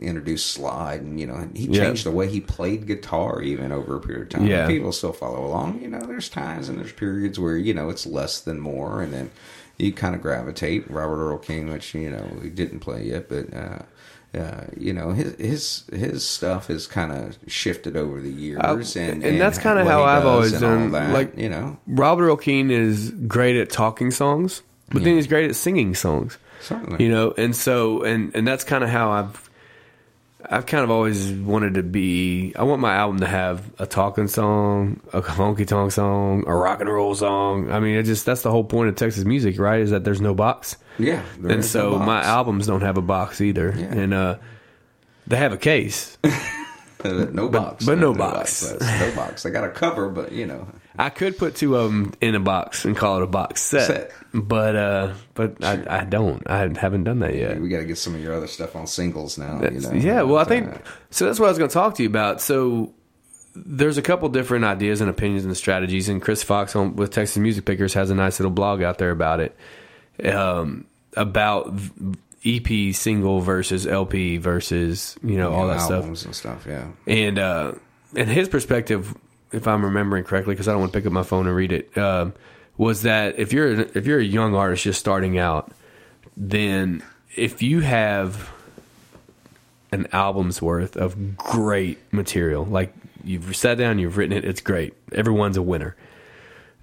introduced 0.00 0.50
slide 0.52 1.00
and, 1.00 1.18
you 1.18 1.26
know, 1.26 1.48
he 1.54 1.66
Yeah. 1.66 1.84
changed 1.84 2.04
the 2.04 2.10
way 2.10 2.28
he 2.28 2.40
played 2.40 2.86
guitar 2.86 3.40
even 3.42 3.72
over 3.72 3.96
a 3.96 4.00
period 4.00 4.22
of 4.24 4.28
time. 4.28 4.46
Yeah. 4.46 4.66
People 4.66 4.92
still 4.92 5.12
follow 5.12 5.44
along. 5.46 5.80
You 5.82 5.88
know, 5.88 6.00
there's 6.00 6.28
times 6.28 6.68
and 6.68 6.78
there's 6.78 6.92
periods 6.92 7.38
where, 7.40 7.56
you 7.56 7.72
know, 7.72 7.88
it's 7.88 8.06
less 8.06 8.40
than 8.40 8.60
more. 8.60 9.00
And 9.02 9.12
then 9.12 9.30
you 9.78 9.92
kind 9.92 10.14
of 10.14 10.20
gravitate. 10.22 10.90
Robert 10.90 11.16
Earl 11.26 11.38
Keen, 11.38 11.70
which, 11.70 11.94
you 11.94 12.10
know, 12.10 12.24
he 12.42 12.50
didn't 12.50 12.80
play 12.80 13.04
yet, 13.04 13.28
but, 13.28 13.52
uh, 13.54 13.78
uh, 14.36 14.64
you 14.76 14.92
know 14.92 15.12
his 15.12 15.34
his 15.38 15.82
his 15.98 16.22
stuff 16.22 16.66
has 16.66 16.86
kind 16.86 17.10
of 17.10 17.38
shifted 17.46 17.96
over 17.96 18.20
the 18.20 18.28
years, 18.30 18.58
Uh, 18.62 19.00
and 19.00 19.24
and 19.24 19.40
that's 19.40 19.56
kinda 19.56 19.82
how 19.84 20.02
I've 20.02 20.26
always 20.26 20.52
done, 20.52 20.90
that, 20.92 21.10
like- 21.14 21.38
you 21.38 21.48
know, 21.48 21.78
Robert 21.86 22.24
Earl 22.26 22.36
Keen 22.36 22.70
is 22.70 23.12
great 23.26 23.56
at 23.56 23.70
talking 23.70 24.10
songs, 24.10 24.60
but 24.92 25.04
then 25.04 25.14
he's 25.14 25.26
great 25.26 25.48
at 25.48 25.56
singing 25.56 25.94
songs. 25.94 26.36
certainly, 26.60 27.02
You 27.04 27.10
know, 27.10 27.32
and 27.38 27.54
so 27.56 28.02
and 28.02 28.30
and 28.34 28.46
that's 28.46 28.64
kind 28.64 28.82
of 28.84 28.90
how 28.90 29.10
I've 29.10 29.45
I've 30.48 30.66
kind 30.66 30.84
of 30.84 30.90
always 30.90 31.32
wanted 31.32 31.74
to 31.74 31.82
be. 31.82 32.52
I 32.56 32.62
want 32.64 32.80
my 32.80 32.94
album 32.94 33.20
to 33.20 33.26
have 33.26 33.62
a 33.78 33.86
talking 33.86 34.28
song, 34.28 35.00
a 35.12 35.20
honky 35.22 35.66
tonk 35.66 35.92
song, 35.92 36.44
a 36.46 36.54
rock 36.54 36.80
and 36.80 36.88
roll 36.88 37.14
song. 37.14 37.70
I 37.70 37.80
mean, 37.80 37.96
it 37.96 38.04
just 38.04 38.24
that's 38.26 38.42
the 38.42 38.50
whole 38.50 38.64
point 38.64 38.88
of 38.88 38.96
Texas 38.96 39.24
music, 39.24 39.58
right? 39.58 39.80
Is 39.80 39.90
that 39.90 40.04
there's 40.04 40.20
no 40.20 40.34
box, 40.34 40.76
yeah. 40.98 41.22
and 41.48 41.64
so 41.64 41.92
no 41.92 41.98
my 41.98 42.22
albums 42.22 42.66
don't 42.66 42.82
have 42.82 42.96
a 42.96 43.02
box 43.02 43.40
either, 43.40 43.74
Yeah. 43.76 43.84
and 43.86 44.14
uh, 44.14 44.36
they 45.26 45.36
have 45.36 45.52
a 45.52 45.58
case. 45.58 46.16
No 47.04 47.48
box, 47.48 47.84
but 47.86 47.98
no 47.98 48.12
box. 48.12 48.60
That's 48.68 49.00
no 49.00 49.14
box. 49.14 49.46
I 49.46 49.50
got 49.50 49.62
a 49.62 49.68
cover, 49.70 50.08
but 50.08 50.32
you 50.32 50.44
know, 50.44 50.66
I 50.98 51.10
could 51.10 51.36
put 51.38 51.54
two 51.56 51.76
of 51.76 51.90
them 51.90 52.12
in 52.20 52.34
a 52.34 52.40
box 52.40 52.84
and 52.84 52.96
call 52.96 53.18
it 53.18 53.22
a 53.22 53.26
box 53.26 53.62
set, 53.62 53.86
Set. 53.86 54.12
but 54.32 54.76
uh, 54.76 55.12
but 55.34 55.62
I, 55.64 56.00
I 56.00 56.04
don't. 56.04 56.42
I 56.48 56.58
haven't 56.78 57.04
done 57.04 57.18
that 57.20 57.34
yet. 57.34 57.60
we 57.60 57.68
got 57.68 57.78
to 57.78 57.84
get 57.84 57.98
some 57.98 58.14
of 58.14 58.22
your 58.22 58.34
other 58.34 58.46
stuff 58.46 58.74
on 58.76 58.86
singles 58.86 59.38
now. 59.38 59.60
You 59.62 59.80
know, 59.80 59.92
yeah, 59.92 60.22
well, 60.22 60.38
I 60.38 60.44
think 60.44 60.72
so. 61.10 61.26
That's 61.26 61.38
what 61.40 61.46
I 61.46 61.48
was 61.50 61.58
going 61.58 61.70
to 61.70 61.74
talk 61.74 61.94
to 61.96 62.02
you 62.02 62.08
about. 62.08 62.40
So 62.40 62.92
there's 63.54 63.98
a 63.98 64.02
couple 64.02 64.28
different 64.28 64.64
ideas 64.64 65.00
and 65.00 65.08
opinions 65.08 65.44
and 65.44 65.56
strategies, 65.56 66.08
and 66.08 66.20
Chris 66.20 66.42
Fox 66.42 66.76
on, 66.76 66.96
with 66.96 67.10
Texas 67.12 67.36
Music 67.38 67.64
Pickers 67.64 67.94
has 67.94 68.10
a 68.10 68.14
nice 68.14 68.38
little 68.38 68.50
blog 68.52 68.82
out 68.82 68.98
there 68.98 69.10
about 69.10 69.40
it, 69.40 69.56
um, 70.24 70.86
about 71.16 71.72
EP 72.44 72.94
single 72.94 73.40
versus 73.40 73.86
LP 73.86 74.36
versus 74.36 75.16
you 75.22 75.36
know 75.36 75.52
all 75.52 75.62
You 75.62 75.66
know, 75.68 75.74
that 75.74 75.80
stuff. 75.80 76.04
and 76.24 76.34
stuff. 76.34 76.66
Yeah. 76.66 76.88
And 77.06 77.38
uh, 77.38 77.72
and 78.14 78.28
his 78.30 78.48
perspective, 78.48 79.14
if 79.56 79.66
I'm 79.66 79.84
remembering 79.84 80.22
correctly, 80.24 80.54
because 80.54 80.68
I 80.68 80.72
don't 80.72 80.80
want 80.80 80.92
to 80.92 80.98
pick 80.98 81.06
up 81.06 81.12
my 81.12 81.22
phone 81.22 81.46
and 81.46 81.56
read 81.56 81.72
it, 81.72 81.96
um, 81.96 82.34
was 82.76 83.02
that 83.02 83.38
if 83.38 83.54
you're 83.54 83.80
if 83.80 84.06
you're 84.06 84.20
a 84.20 84.24
young 84.24 84.54
artist 84.54 84.84
just 84.84 85.00
starting 85.00 85.38
out, 85.38 85.72
then 86.36 87.02
if 87.34 87.62
you 87.62 87.80
have 87.80 88.50
an 89.92 90.08
album's 90.12 90.60
worth 90.60 90.96
of 90.96 91.38
great 91.38 91.98
material, 92.12 92.66
like 92.66 92.92
you've 93.24 93.56
sat 93.56 93.78
down, 93.78 93.98
you've 93.98 94.18
written 94.18 94.36
it, 94.36 94.44
it's 94.44 94.60
great, 94.60 94.94
everyone's 95.12 95.56
a 95.56 95.62
winner. 95.62 95.96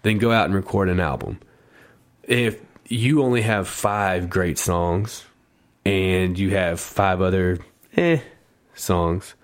Then 0.01 0.17
go 0.17 0.31
out 0.31 0.45
and 0.45 0.55
record 0.55 0.89
an 0.89 0.99
album. 0.99 1.39
If 2.23 2.59
you 2.87 3.21
only 3.21 3.43
have 3.43 3.67
five 3.67 4.29
great 4.29 4.57
songs 4.57 5.23
and 5.85 6.37
you 6.39 6.49
have 6.49 6.79
five 6.79 7.21
other 7.21 7.59
eh 7.95 8.19
songs, 8.73 9.35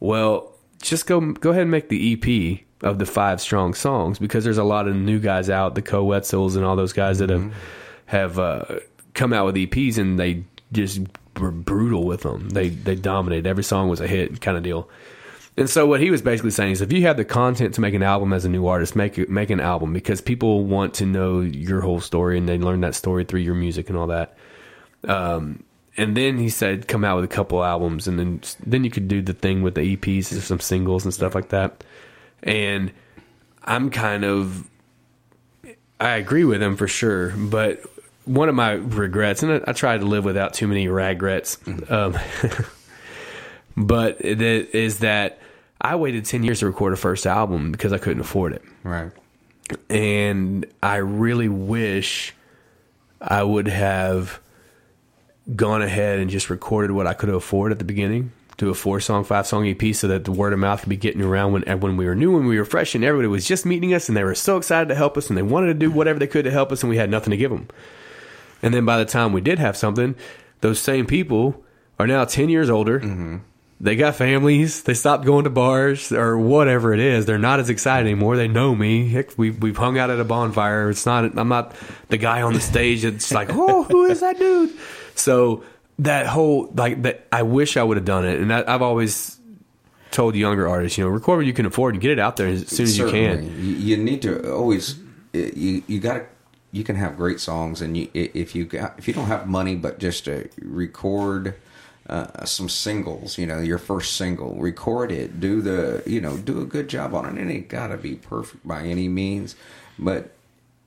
well, 0.00 0.52
just 0.80 1.06
go 1.06 1.20
go 1.32 1.50
ahead 1.50 1.62
and 1.62 1.70
make 1.70 1.88
the 1.88 2.12
EP 2.12 2.60
of 2.82 2.98
the 2.98 3.06
five 3.06 3.40
strong 3.40 3.74
songs 3.74 4.18
because 4.18 4.44
there's 4.44 4.58
a 4.58 4.64
lot 4.64 4.86
of 4.86 4.94
new 4.94 5.18
guys 5.18 5.50
out, 5.50 5.74
the 5.74 5.82
Koe 5.82 6.04
Wetzels 6.04 6.56
and 6.56 6.64
all 6.64 6.76
those 6.76 6.92
guys 6.92 7.18
that 7.18 7.30
have 7.30 7.52
have 8.06 8.38
uh, 8.38 8.64
come 9.14 9.32
out 9.32 9.46
with 9.46 9.56
EPs 9.56 9.98
and 9.98 10.18
they 10.18 10.44
just 10.72 11.00
were 11.38 11.50
brutal 11.50 12.04
with 12.04 12.22
them. 12.22 12.48
They 12.50 12.68
they 12.68 12.94
dominated. 12.94 13.46
Every 13.48 13.64
song 13.64 13.88
was 13.88 14.00
a 14.00 14.06
hit 14.06 14.40
kind 14.40 14.56
of 14.56 14.62
deal. 14.62 14.88
And 15.56 15.68
so 15.68 15.86
what 15.86 16.00
he 16.00 16.12
was 16.12 16.22
basically 16.22 16.52
saying 16.52 16.72
is 16.72 16.80
if 16.82 16.92
you 16.92 17.02
have 17.02 17.16
the 17.16 17.24
content 17.24 17.74
to 17.74 17.80
make 17.80 17.92
an 17.92 18.02
album 18.04 18.32
as 18.32 18.44
a 18.44 18.48
new 18.48 18.68
artist, 18.68 18.94
make 18.94 19.18
it, 19.18 19.28
make 19.28 19.50
an 19.50 19.58
album 19.58 19.92
because 19.92 20.20
people 20.20 20.64
want 20.64 20.94
to 20.94 21.06
know 21.06 21.40
your 21.40 21.80
whole 21.80 22.00
story 22.00 22.38
and 22.38 22.48
they 22.48 22.58
learn 22.58 22.80
that 22.82 22.94
story 22.94 23.24
through 23.24 23.40
your 23.40 23.56
music 23.56 23.88
and 23.88 23.98
all 23.98 24.06
that. 24.06 24.36
Um, 25.02 25.64
and 25.98 26.16
then 26.16 26.38
he 26.38 26.48
said 26.48 26.88
come 26.88 27.04
out 27.04 27.16
with 27.16 27.24
a 27.24 27.28
couple 27.28 27.62
albums 27.62 28.06
and 28.08 28.18
then 28.18 28.40
then 28.64 28.84
you 28.84 28.90
could 28.90 29.08
do 29.08 29.20
the 29.20 29.34
thing 29.34 29.62
with 29.62 29.74
the 29.74 29.96
EPs 29.96 30.32
and 30.32 30.40
some 30.40 30.60
singles 30.60 31.04
and 31.04 31.12
stuff 31.12 31.34
like 31.34 31.48
that. 31.50 31.84
And 32.42 32.92
I'm 33.64 33.90
kind 33.90 34.24
of 34.24 34.70
I 36.00 36.10
agree 36.10 36.44
with 36.44 36.62
him 36.62 36.76
for 36.76 36.86
sure, 36.86 37.30
but 37.36 37.82
one 38.24 38.48
of 38.48 38.54
my 38.54 38.72
regrets, 38.72 39.42
and 39.42 39.52
I, 39.52 39.70
I 39.70 39.72
try 39.72 39.98
to 39.98 40.04
live 40.04 40.24
without 40.24 40.54
too 40.54 40.68
many 40.68 40.86
regrets, 40.86 41.58
um, 41.88 42.16
but 43.76 44.24
it 44.24 44.40
is 44.40 45.00
that 45.00 45.40
I 45.80 45.96
waited 45.96 46.24
10 46.24 46.44
years 46.44 46.60
to 46.60 46.66
record 46.66 46.92
a 46.92 46.96
first 46.96 47.26
album 47.26 47.72
because 47.72 47.92
I 47.92 47.98
couldn't 47.98 48.20
afford 48.20 48.52
it. 48.52 48.62
Right. 48.84 49.10
And 49.90 50.66
I 50.82 50.96
really 50.96 51.48
wish 51.48 52.34
I 53.20 53.42
would 53.42 53.66
have 53.66 54.40
gone 55.54 55.82
ahead 55.82 56.18
and 56.18 56.30
just 56.30 56.50
recorded 56.50 56.92
what 56.92 57.06
I 57.06 57.14
could 57.14 57.28
afford 57.28 57.72
at 57.72 57.78
the 57.78 57.84
beginning. 57.84 58.32
Do 58.56 58.70
a 58.70 58.74
four 58.74 59.00
song, 59.00 59.22
five 59.22 59.46
song 59.46 59.68
EP 59.68 59.94
so 59.94 60.08
that 60.08 60.24
the 60.24 60.32
word 60.32 60.52
of 60.52 60.58
mouth 60.58 60.80
could 60.80 60.88
be 60.88 60.96
getting 60.96 61.22
around 61.22 61.52
when 61.52 61.62
when 61.80 61.96
we 61.96 62.06
were 62.06 62.16
new, 62.16 62.32
when 62.32 62.46
we 62.46 62.58
were 62.58 62.64
fresh, 62.64 62.94
and 62.94 63.04
everybody 63.04 63.28
was 63.28 63.46
just 63.46 63.64
meeting 63.64 63.94
us 63.94 64.08
and 64.08 64.16
they 64.16 64.24
were 64.24 64.34
so 64.34 64.56
excited 64.56 64.88
to 64.88 64.96
help 64.96 65.16
us 65.16 65.28
and 65.28 65.38
they 65.38 65.42
wanted 65.42 65.68
to 65.68 65.74
do 65.74 65.90
whatever 65.90 66.18
they 66.18 66.26
could 66.26 66.44
to 66.44 66.50
help 66.50 66.72
us 66.72 66.82
and 66.82 66.90
we 66.90 66.96
had 66.96 67.08
nothing 67.08 67.30
to 67.30 67.36
give 67.36 67.52
them. 67.52 67.68
And 68.60 68.74
then 68.74 68.84
by 68.84 68.98
the 68.98 69.04
time 69.04 69.32
we 69.32 69.40
did 69.40 69.60
have 69.60 69.76
something, 69.76 70.16
those 70.60 70.80
same 70.80 71.06
people 71.06 71.64
are 71.98 72.06
now 72.06 72.24
10 72.24 72.48
years 72.48 72.68
older. 72.68 72.98
Mm-hmm. 72.98 73.36
They 73.80 73.94
got 73.94 74.16
families. 74.16 74.82
They 74.82 74.94
stopped 74.94 75.24
going 75.24 75.44
to 75.44 75.50
bars 75.50 76.10
or 76.10 76.36
whatever 76.36 76.92
it 76.92 76.98
is. 76.98 77.26
They're 77.26 77.38
not 77.38 77.60
as 77.60 77.70
excited 77.70 78.06
anymore. 78.06 78.36
They 78.36 78.48
know 78.48 78.74
me. 78.74 79.08
Heck, 79.08 79.38
we, 79.38 79.50
we've 79.50 79.76
hung 79.76 79.98
out 79.98 80.10
at 80.10 80.18
a 80.18 80.24
bonfire. 80.24 80.90
It's 80.90 81.06
not, 81.06 81.24
I'm 81.38 81.48
not 81.48 81.76
the 82.08 82.16
guy 82.16 82.42
on 82.42 82.54
the 82.54 82.60
stage 82.60 83.02
that's 83.02 83.30
like, 83.32 83.50
oh, 83.52 83.84
who 83.84 84.06
is 84.06 84.18
that 84.20 84.36
dude? 84.36 84.72
So 85.18 85.64
that 85.98 86.26
whole, 86.26 86.70
like, 86.74 87.02
that, 87.02 87.26
I 87.32 87.42
wish 87.42 87.76
I 87.76 87.82
would 87.82 87.96
have 87.96 88.06
done 88.06 88.24
it. 88.24 88.40
And 88.40 88.52
I, 88.52 88.64
I've 88.66 88.82
always 88.82 89.38
told 90.10 90.34
younger 90.34 90.68
artists, 90.68 90.96
you 90.96 91.04
know, 91.04 91.10
record 91.10 91.38
what 91.38 91.46
you 91.46 91.52
can 91.52 91.66
afford 91.66 91.94
and 91.94 92.00
get 92.00 92.10
it 92.10 92.18
out 92.18 92.36
there 92.36 92.48
as 92.48 92.68
soon 92.68 92.84
as 92.84 92.98
you 92.98 93.10
can. 93.10 93.54
You, 93.58 93.96
need 93.96 94.22
to 94.22 94.52
always 94.52 94.98
you 95.32 95.82
you 95.86 96.00
got 96.00 96.14
to 96.14 96.26
you 96.72 96.84
can 96.84 96.96
have 96.96 97.16
great 97.16 97.40
songs 97.40 97.80
and 97.80 97.96
you 97.96 98.08
if 98.14 98.54
you 98.54 98.64
got 98.64 98.98
if 98.98 99.08
you 99.08 99.14
don't 99.14 99.26
have 99.26 99.46
money 99.46 99.74
but 99.74 99.98
just 99.98 100.26
to 100.26 100.48
record 100.60 101.54
uh, 102.08 102.44
some 102.44 102.68
singles 102.68 103.38
you 103.38 103.46
know 103.46 103.58
your 103.58 103.78
first 103.78 104.16
single 104.16 104.54
record 104.56 105.10
it 105.10 105.40
do 105.40 105.60
the 105.60 106.02
you 106.06 106.20
know 106.20 106.36
do 106.36 106.60
a 106.60 106.64
good 106.64 106.88
job 106.88 107.14
on 107.14 107.36
it 107.36 107.40
it 107.40 107.50
ain't 107.50 107.68
got 107.68 107.88
to 107.88 107.96
be 107.96 108.14
perfect 108.14 108.66
by 108.66 108.82
any 108.82 109.08
means 109.08 109.56
but 109.98 110.32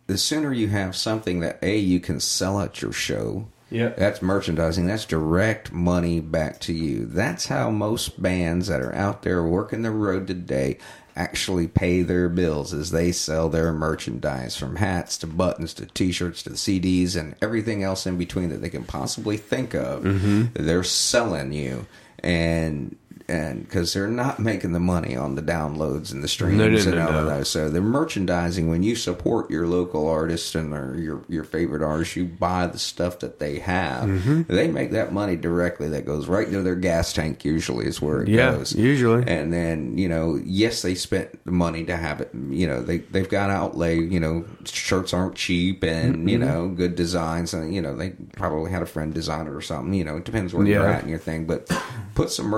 the 0.08 0.18
sooner 0.18 0.52
you 0.52 0.68
have 0.68 0.96
something 0.96 1.40
that 1.40 1.60
a 1.62 1.78
you 1.78 2.00
can 2.00 2.20
sell 2.20 2.60
at 2.60 2.82
your 2.82 2.94
show 2.94 3.48
Yep. 3.72 3.98
that's 3.98 4.22
merchandising. 4.22 4.86
That's 4.86 5.06
direct 5.06 5.72
money 5.72 6.20
back 6.20 6.60
to 6.62 6.74
you. 6.74 7.06
That's 7.06 7.48
how 7.48 7.72
most 7.72 8.22
bands 8.22 8.68
that 8.68 8.82
are 8.82 8.94
out 8.94 9.24
there 9.24 9.42
working 9.44 9.82
the 9.82 9.92
road 9.92 10.28
today 10.28 10.78
actually 11.16 11.68
pay 11.68 12.02
their 12.02 12.30
bills 12.30 12.74
as 12.74 12.92
they 12.92 13.12
sell 13.12 13.50
their 13.50 13.72
merchandise 13.72 14.56
from 14.56 14.78
hats 14.78 15.18
to 15.18 15.28
buttons 15.28 15.74
to 15.74 15.86
t-shirts 15.86 16.44
to 16.44 16.52
CDs 16.52 17.16
and 17.20 17.36
everything 17.42 17.84
else 17.84 18.06
in 18.06 18.18
between 18.18 18.50
that 18.50 18.62
they 18.62 18.70
can 18.70 18.84
possibly 18.84 19.38
think 19.38 19.74
of 19.74 20.04
mm-hmm. 20.04 20.46
they're 20.54 20.84
selling 20.84 21.54
you. 21.54 21.86
And 22.20 22.96
and 23.32 23.64
because 23.64 23.94
they're 23.94 24.08
not 24.08 24.40
making 24.40 24.74
the 24.74 24.80
money 24.80 25.16
on 25.16 25.36
the 25.36 25.42
downloads 25.42 26.12
and 26.12 26.22
the 26.24 26.28
streams 26.28 26.58
No, 26.58 26.68
no, 26.70 26.78
and 26.78 26.92
no, 26.92 27.08
all 27.08 27.18
of 27.20 27.26
those 27.28 27.50
so 27.50 27.70
the 27.70 27.80
merchandising 27.82 28.70
when 28.70 28.84
you 28.84 28.96
support 28.96 29.50
your 29.50 29.68
local 29.68 30.08
artist 30.08 30.54
and 30.56 30.74
or 30.74 30.96
your 31.00 31.24
your 31.30 31.44
favorite 31.44 31.82
artist 31.82 32.16
you 32.16 32.26
buy 32.26 32.68
the 32.68 32.78
stuff 32.80 33.20
that 33.20 33.40
they 33.40 33.60
have 33.60 34.04
Mm-hmm. 34.10 34.42
they 34.54 34.68
make 34.68 34.92
that 34.92 35.14
money 35.14 35.36
directly 35.36 35.88
that 35.90 36.06
goes 36.06 36.28
right 36.28 36.48
into 36.48 36.62
their 36.62 36.76
gas 36.76 37.14
tank 37.14 37.46
usually 37.46 37.86
is 37.86 38.02
where 38.02 38.22
it 38.24 38.28
Yeah, 38.28 38.52
goes 38.52 38.76
usually. 38.76 39.24
and 39.28 39.54
then 39.54 39.98
you 39.98 40.10
know 40.10 40.40
yes 40.44 40.82
they 40.82 40.96
spent 40.96 41.44
the 41.46 41.52
money 41.52 41.86
to 41.86 41.96
have 41.96 42.20
it 42.22 42.30
you 42.50 42.68
know 42.68 42.82
they 42.82 42.98
they've 43.00 43.30
got 43.30 43.50
outlay 43.50 43.98
you 44.00 44.20
know 44.20 44.44
shirts 44.66 45.14
aren't 45.14 45.36
cheap 45.36 45.84
and 45.84 46.30
you 46.30 46.38
Mm-hmm. 46.38 46.48
know 46.48 46.68
good 46.70 46.96
designs 46.96 47.54
and 47.54 47.74
you 47.74 47.82
know 47.82 47.96
they 47.96 48.10
probably 48.36 48.72
had 48.72 48.82
a 48.82 48.86
friend 48.86 49.14
design 49.14 49.48
it 49.48 49.52
or 49.54 49.62
something 49.62 49.94
you 49.94 50.04
know 50.04 50.18
it 50.18 50.26
depends 50.26 50.54
where 50.54 50.66
you're 50.66 50.88
at 50.88 51.04
in 51.04 51.10
your 51.10 51.20
thing 51.20 51.46
but 51.46 51.70
put 52.16 52.30
some 52.30 52.54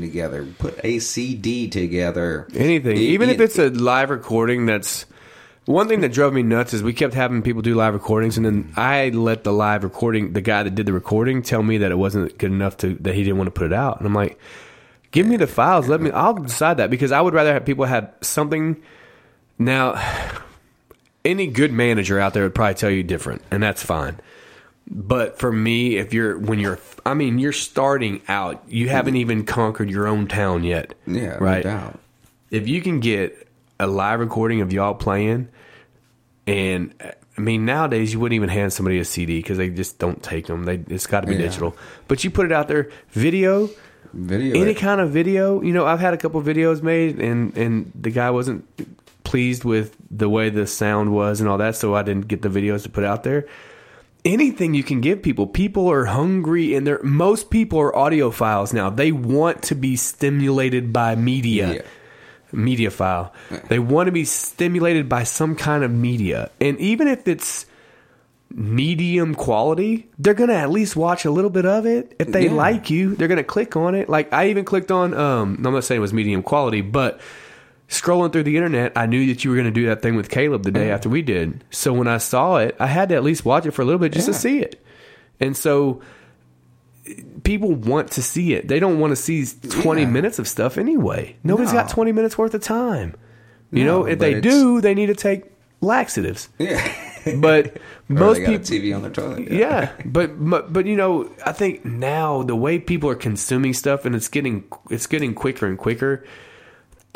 together 0.00 0.46
put 0.58 0.78
a 0.84 0.98
cd 0.98 1.68
together 1.68 2.46
Anything, 2.54 2.96
even 2.96 3.30
if 3.30 3.40
it's 3.40 3.58
a 3.58 3.70
live 3.70 4.10
recording. 4.10 4.66
That's 4.66 5.06
one 5.66 5.88
thing 5.88 6.00
that 6.00 6.12
drove 6.12 6.32
me 6.32 6.42
nuts 6.42 6.72
is 6.74 6.82
we 6.82 6.92
kept 6.92 7.14
having 7.14 7.42
people 7.42 7.62
do 7.62 7.74
live 7.74 7.94
recordings, 7.94 8.36
and 8.36 8.46
then 8.46 8.72
I 8.76 9.08
let 9.10 9.44
the 9.44 9.52
live 9.52 9.84
recording, 9.84 10.32
the 10.32 10.40
guy 10.40 10.62
that 10.62 10.74
did 10.74 10.86
the 10.86 10.92
recording, 10.92 11.42
tell 11.42 11.62
me 11.62 11.78
that 11.78 11.90
it 11.90 11.96
wasn't 11.96 12.38
good 12.38 12.52
enough 12.52 12.76
to 12.78 12.94
that 12.94 13.14
he 13.14 13.24
didn't 13.24 13.38
want 13.38 13.48
to 13.48 13.52
put 13.52 13.66
it 13.66 13.72
out, 13.72 13.98
and 13.98 14.06
I'm 14.06 14.14
like, 14.14 14.38
give 15.10 15.26
me 15.26 15.36
the 15.36 15.46
files, 15.46 15.88
let 15.88 16.00
me, 16.00 16.10
I'll 16.10 16.34
decide 16.34 16.76
that 16.76 16.90
because 16.90 17.12
I 17.12 17.20
would 17.20 17.34
rather 17.34 17.52
have 17.52 17.64
people 17.64 17.84
have 17.84 18.12
something. 18.20 18.80
Now, 19.58 20.00
any 21.24 21.48
good 21.48 21.72
manager 21.72 22.20
out 22.20 22.32
there 22.32 22.44
would 22.44 22.54
probably 22.54 22.74
tell 22.74 22.90
you 22.90 23.02
different, 23.02 23.42
and 23.50 23.62
that's 23.62 23.82
fine. 23.82 24.20
But 24.88 25.38
for 25.38 25.50
me, 25.50 25.96
if 25.96 26.14
you're 26.14 26.38
when 26.38 26.58
you're, 26.60 26.78
I 27.04 27.14
mean, 27.14 27.38
you're 27.38 27.52
starting 27.52 28.22
out, 28.28 28.62
you 28.68 28.88
haven't 28.88 29.16
even 29.16 29.44
conquered 29.44 29.90
your 29.90 30.06
own 30.06 30.28
town 30.28 30.62
yet. 30.64 30.94
yeah 31.06 31.36
right 31.38 31.64
no 31.64 31.98
if 32.50 32.68
you 32.68 32.80
can 32.80 33.00
get 33.00 33.48
a 33.80 33.86
live 33.88 34.20
recording 34.20 34.60
of 34.60 34.72
y'all 34.72 34.94
playing, 34.94 35.48
and 36.46 36.94
I 37.36 37.40
mean 37.40 37.64
nowadays 37.66 38.12
you 38.12 38.20
wouldn't 38.20 38.36
even 38.36 38.48
hand 38.48 38.72
somebody 38.72 38.98
a 39.00 39.04
CD 39.04 39.40
because 39.40 39.58
they 39.58 39.68
just 39.70 39.98
don't 39.98 40.22
take 40.22 40.46
them. 40.46 40.64
They 40.64 40.76
it's 40.88 41.06
got 41.06 41.22
to 41.22 41.26
be 41.26 41.34
Yeah. 41.34 41.40
digital. 41.42 41.76
But 42.08 42.22
you 42.24 42.30
put 42.30 42.46
it 42.46 42.52
out 42.52 42.68
there, 42.68 42.88
video, 43.10 43.68
video 44.14 44.60
any 44.60 44.70
it. 44.70 44.74
kind 44.76 45.00
of 45.00 45.10
video. 45.10 45.60
You 45.62 45.72
know, 45.72 45.84
I've 45.84 46.00
had 46.00 46.14
a 46.14 46.16
couple 46.16 46.40
videos 46.42 46.82
made, 46.82 47.18
and 47.20 47.56
and 47.56 47.90
the 48.00 48.10
guy 48.10 48.30
wasn't 48.30 48.64
pleased 49.24 49.64
with 49.64 49.96
the 50.10 50.28
way 50.28 50.48
the 50.48 50.66
sound 50.68 51.12
was 51.12 51.40
and 51.40 51.48
all 51.48 51.58
that, 51.58 51.74
so 51.74 51.96
I 51.96 52.02
didn't 52.02 52.28
get 52.28 52.42
the 52.42 52.48
videos 52.48 52.84
to 52.84 52.88
put 52.88 53.02
out 53.02 53.24
there. 53.24 53.46
Anything 54.26 54.74
you 54.74 54.82
can 54.82 55.00
give 55.00 55.22
people. 55.22 55.46
People 55.46 55.88
are 55.90 56.04
hungry, 56.04 56.74
and 56.74 56.86
they're 56.86 57.00
most 57.02 57.48
people 57.48 57.78
are 57.80 57.92
audiophiles 57.92 58.74
now. 58.74 58.90
They 58.90 59.12
want 59.12 59.62
to 59.70 59.74
be 59.74 59.94
stimulated 59.96 60.92
by 60.92 61.14
media 61.14 61.74
Yeah. 61.74 61.82
media 62.52 62.90
file. 62.90 63.32
They 63.68 63.78
want 63.78 64.06
to 64.08 64.12
be 64.12 64.24
stimulated 64.24 65.08
by 65.08 65.22
some 65.22 65.54
kind 65.54 65.84
of 65.84 65.90
media. 65.90 66.50
And 66.60 66.78
even 66.80 67.06
if 67.08 67.28
it's 67.28 67.66
medium 68.54 69.34
quality, 69.34 70.08
they're 70.18 70.34
going 70.34 70.50
to 70.50 70.56
at 70.56 70.70
least 70.70 70.96
watch 70.96 71.24
a 71.24 71.30
little 71.30 71.50
bit 71.50 71.66
of 71.66 71.84
it. 71.86 72.14
If 72.18 72.32
they 72.32 72.46
Yeah. 72.46 72.52
like 72.52 72.90
you, 72.90 73.14
they're 73.16 73.28
going 73.28 73.38
to 73.38 73.44
click 73.44 73.76
on 73.76 73.94
it. 73.94 74.08
Like 74.08 74.32
I 74.32 74.48
even 74.50 74.64
clicked 74.64 74.90
on 74.90 75.14
um 75.14 75.60
I'm 75.64 75.72
not 75.72 75.84
saying 75.84 75.98
it 75.98 76.02
was 76.02 76.12
medium 76.12 76.42
quality, 76.42 76.80
but 76.80 77.20
scrolling 77.88 78.32
through 78.32 78.44
the 78.44 78.56
internet, 78.56 78.92
I 78.96 79.06
knew 79.06 79.26
that 79.26 79.44
you 79.44 79.50
were 79.50 79.56
going 79.56 79.66
to 79.66 79.72
do 79.72 79.86
that 79.86 80.02
thing 80.02 80.16
with 80.16 80.28
Caleb 80.28 80.62
the 80.64 80.70
day 80.70 80.88
mm. 80.88 80.92
after 80.92 81.08
we 81.08 81.22
did. 81.22 81.64
So 81.70 81.92
when 81.92 82.08
I 82.08 82.18
saw 82.18 82.56
it, 82.56 82.76
I 82.78 82.86
had 82.86 83.08
to 83.10 83.14
at 83.16 83.22
least 83.24 83.44
watch 83.44 83.66
it 83.66 83.72
for 83.72 83.82
a 83.82 83.84
little 83.84 84.00
bit 84.00 84.12
just 84.12 84.26
to 84.26 84.34
see 84.34 84.60
it. 84.60 84.84
And 85.40 85.56
so 85.56 86.02
people 87.44 87.72
want 87.72 88.10
to 88.12 88.22
see 88.22 88.54
it. 88.54 88.68
They 88.68 88.80
don't 88.80 88.98
want 88.98 89.12
to 89.12 89.16
see 89.16 89.44
20 89.46 90.02
Yeah. 90.02 90.08
minutes 90.08 90.38
of 90.38 90.48
stuff 90.48 90.78
anyway. 90.78 91.36
Nobody's 91.44 91.72
got 91.72 91.88
20 91.88 92.12
minutes 92.12 92.36
worth 92.36 92.54
of 92.54 92.62
time. 92.62 93.14
You 93.70 93.84
No, 93.84 94.00
know, 94.00 94.06
if 94.06 94.18
they 94.18 94.36
it's- 94.36 94.42
do, 94.42 94.80
they 94.80 94.94
need 94.94 95.06
to 95.06 95.14
take 95.14 95.44
laxatives. 95.80 96.48
yeah 96.58 97.06
but 97.34 97.78
most 98.08 98.38
people 98.38 98.54
TV 98.54 98.94
on 98.94 99.02
their 99.02 99.10
toilet. 99.10 99.50
yeah, 99.50 99.92
but, 100.04 100.32
but 100.48 100.72
but 100.72 100.86
you 100.86 100.96
know, 100.96 101.30
I 101.44 101.52
think 101.52 101.84
now 101.84 102.42
the 102.42 102.54
way 102.56 102.78
people 102.78 103.10
are 103.10 103.16
consuming 103.16 103.72
stuff 103.72 104.04
and 104.04 104.14
it's 104.14 104.28
getting 104.28 104.64
it's 104.90 105.06
getting 105.06 105.34
quicker 105.34 105.66
and 105.66 105.76
quicker. 105.76 106.24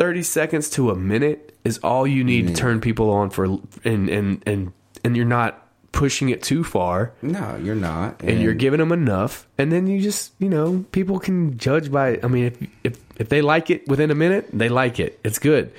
Thirty 0.01 0.23
seconds 0.23 0.71
to 0.71 0.89
a 0.89 0.97
minute 0.97 1.55
is 1.63 1.77
all 1.81 2.07
you 2.07 2.25
need 2.25 2.47
to 2.47 2.53
mm. 2.55 2.57
turn 2.57 2.81
people 2.81 3.11
on 3.11 3.29
for, 3.29 3.45
and 3.85 4.09
and 4.09 4.43
and 4.47 4.73
and 5.05 5.15
you're 5.15 5.27
not 5.27 5.69
pushing 5.93 6.31
it 6.31 6.43
too 6.43 6.65
far, 6.65 7.13
No, 7.21 7.61
you're 7.63 7.75
not. 7.75 8.23
and 8.23 8.41
you're 8.41 8.55
giving 8.55 8.79
them 8.79 8.93
enough, 8.93 9.47
and 9.59 9.71
then 9.71 9.87
you 9.87 10.01
just 10.01 10.33
you 10.39 10.49
know 10.49 10.87
people 10.93 11.19
can 11.19 11.59
judge 11.59 11.93
by. 11.93 12.19
I 12.23 12.29
mean, 12.29 12.45
if 12.47 12.69
if 12.83 13.01
if 13.19 13.29
they 13.29 13.43
like 13.43 13.69
it 13.69 13.87
within 13.89 14.11
a 14.11 14.15
minute, 14.15 14.49
they 14.55 14.71
like 14.71 14.99
it. 14.99 15.21
It's 15.23 15.39
good. 15.39 15.71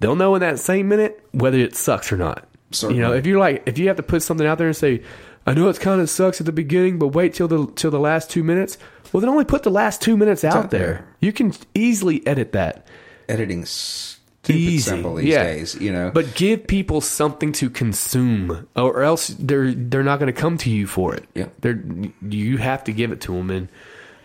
They'll 0.00 0.16
know 0.16 0.34
in 0.34 0.40
that 0.40 0.58
same 0.58 0.88
minute 0.88 1.22
whether 1.32 1.58
it 1.58 1.76
sucks 1.76 2.10
or 2.10 2.16
not. 2.16 2.48
Certainly. 2.70 3.02
You 3.02 3.06
know, 3.06 3.12
if 3.12 3.26
you're 3.26 3.38
like, 3.38 3.64
if 3.66 3.76
you 3.76 3.88
have 3.88 3.98
to 3.98 4.02
put 4.02 4.22
something 4.22 4.46
out 4.46 4.56
there 4.56 4.66
and 4.66 4.74
say, 4.74 5.02
I 5.46 5.52
know 5.52 5.68
it 5.68 5.78
kind 5.78 6.00
of 6.00 6.08
sucks 6.08 6.40
at 6.40 6.46
the 6.46 6.52
beginning, 6.52 6.98
but 6.98 7.08
wait 7.08 7.34
till 7.34 7.48
the 7.48 7.70
till 7.76 7.90
the 7.90 8.00
last 8.00 8.30
two 8.30 8.42
minutes. 8.42 8.78
Well, 9.12 9.20
then 9.20 9.28
only 9.28 9.44
put 9.44 9.62
the 9.62 9.70
last 9.70 10.00
two 10.00 10.16
minutes 10.16 10.42
out, 10.42 10.56
out 10.56 10.70
there. 10.70 10.80
there. 10.80 11.08
You 11.20 11.34
can 11.34 11.52
easily 11.74 12.26
edit 12.26 12.52
that. 12.52 12.86
Editing 13.28 13.64
stupid 13.64 14.58
Easy, 14.60 14.78
simple 14.90 15.14
these 15.16 15.26
yeah. 15.26 15.42
days. 15.44 15.74
You 15.74 15.92
know, 15.92 16.10
But 16.12 16.34
give 16.34 16.66
people 16.66 17.00
something 17.00 17.52
to 17.52 17.68
consume, 17.70 18.68
or 18.76 19.02
else 19.02 19.28
they're 19.28 19.72
they're 19.72 20.04
not 20.04 20.18
going 20.20 20.32
to 20.32 20.40
come 20.40 20.56
to 20.58 20.70
you 20.70 20.86
for 20.86 21.14
it. 21.14 21.24
Yeah. 21.34 21.48
they're 21.60 21.82
you 22.28 22.56
have 22.58 22.84
to 22.84 22.92
give 22.92 23.10
it 23.12 23.20
to 23.22 23.32
them. 23.32 23.50
And 23.50 23.68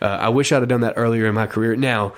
uh, 0.02 0.06
I 0.06 0.30
wish 0.30 0.52
I'd 0.52 0.61
have 0.61 0.68
done 0.69 0.82
that 0.82 0.94
earlier 0.98 1.26
in 1.28 1.36
my 1.36 1.48
career. 1.48 1.76
Now, 1.76 2.14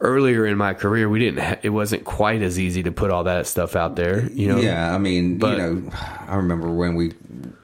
earlier 0.00 0.46
in 0.46 0.56
my 0.56 0.74
career, 0.74 1.08
we 1.08 1.18
didn't. 1.18 1.40
Ha- 1.40 1.56
it 1.62 1.70
wasn't 1.70 2.04
quite 2.04 2.40
as 2.42 2.58
easy 2.58 2.82
to 2.84 2.92
put 2.92 3.10
all 3.10 3.24
that 3.24 3.46
stuff 3.46 3.74
out 3.76 3.96
there. 3.96 4.28
You 4.30 4.48
know, 4.48 4.58
yeah, 4.58 4.94
I 4.94 4.98
mean, 4.98 5.38
but- 5.38 5.56
you 5.56 5.62
know, 5.62 5.90
I 6.28 6.36
remember 6.36 6.70
when 6.70 6.94
we 6.94 7.12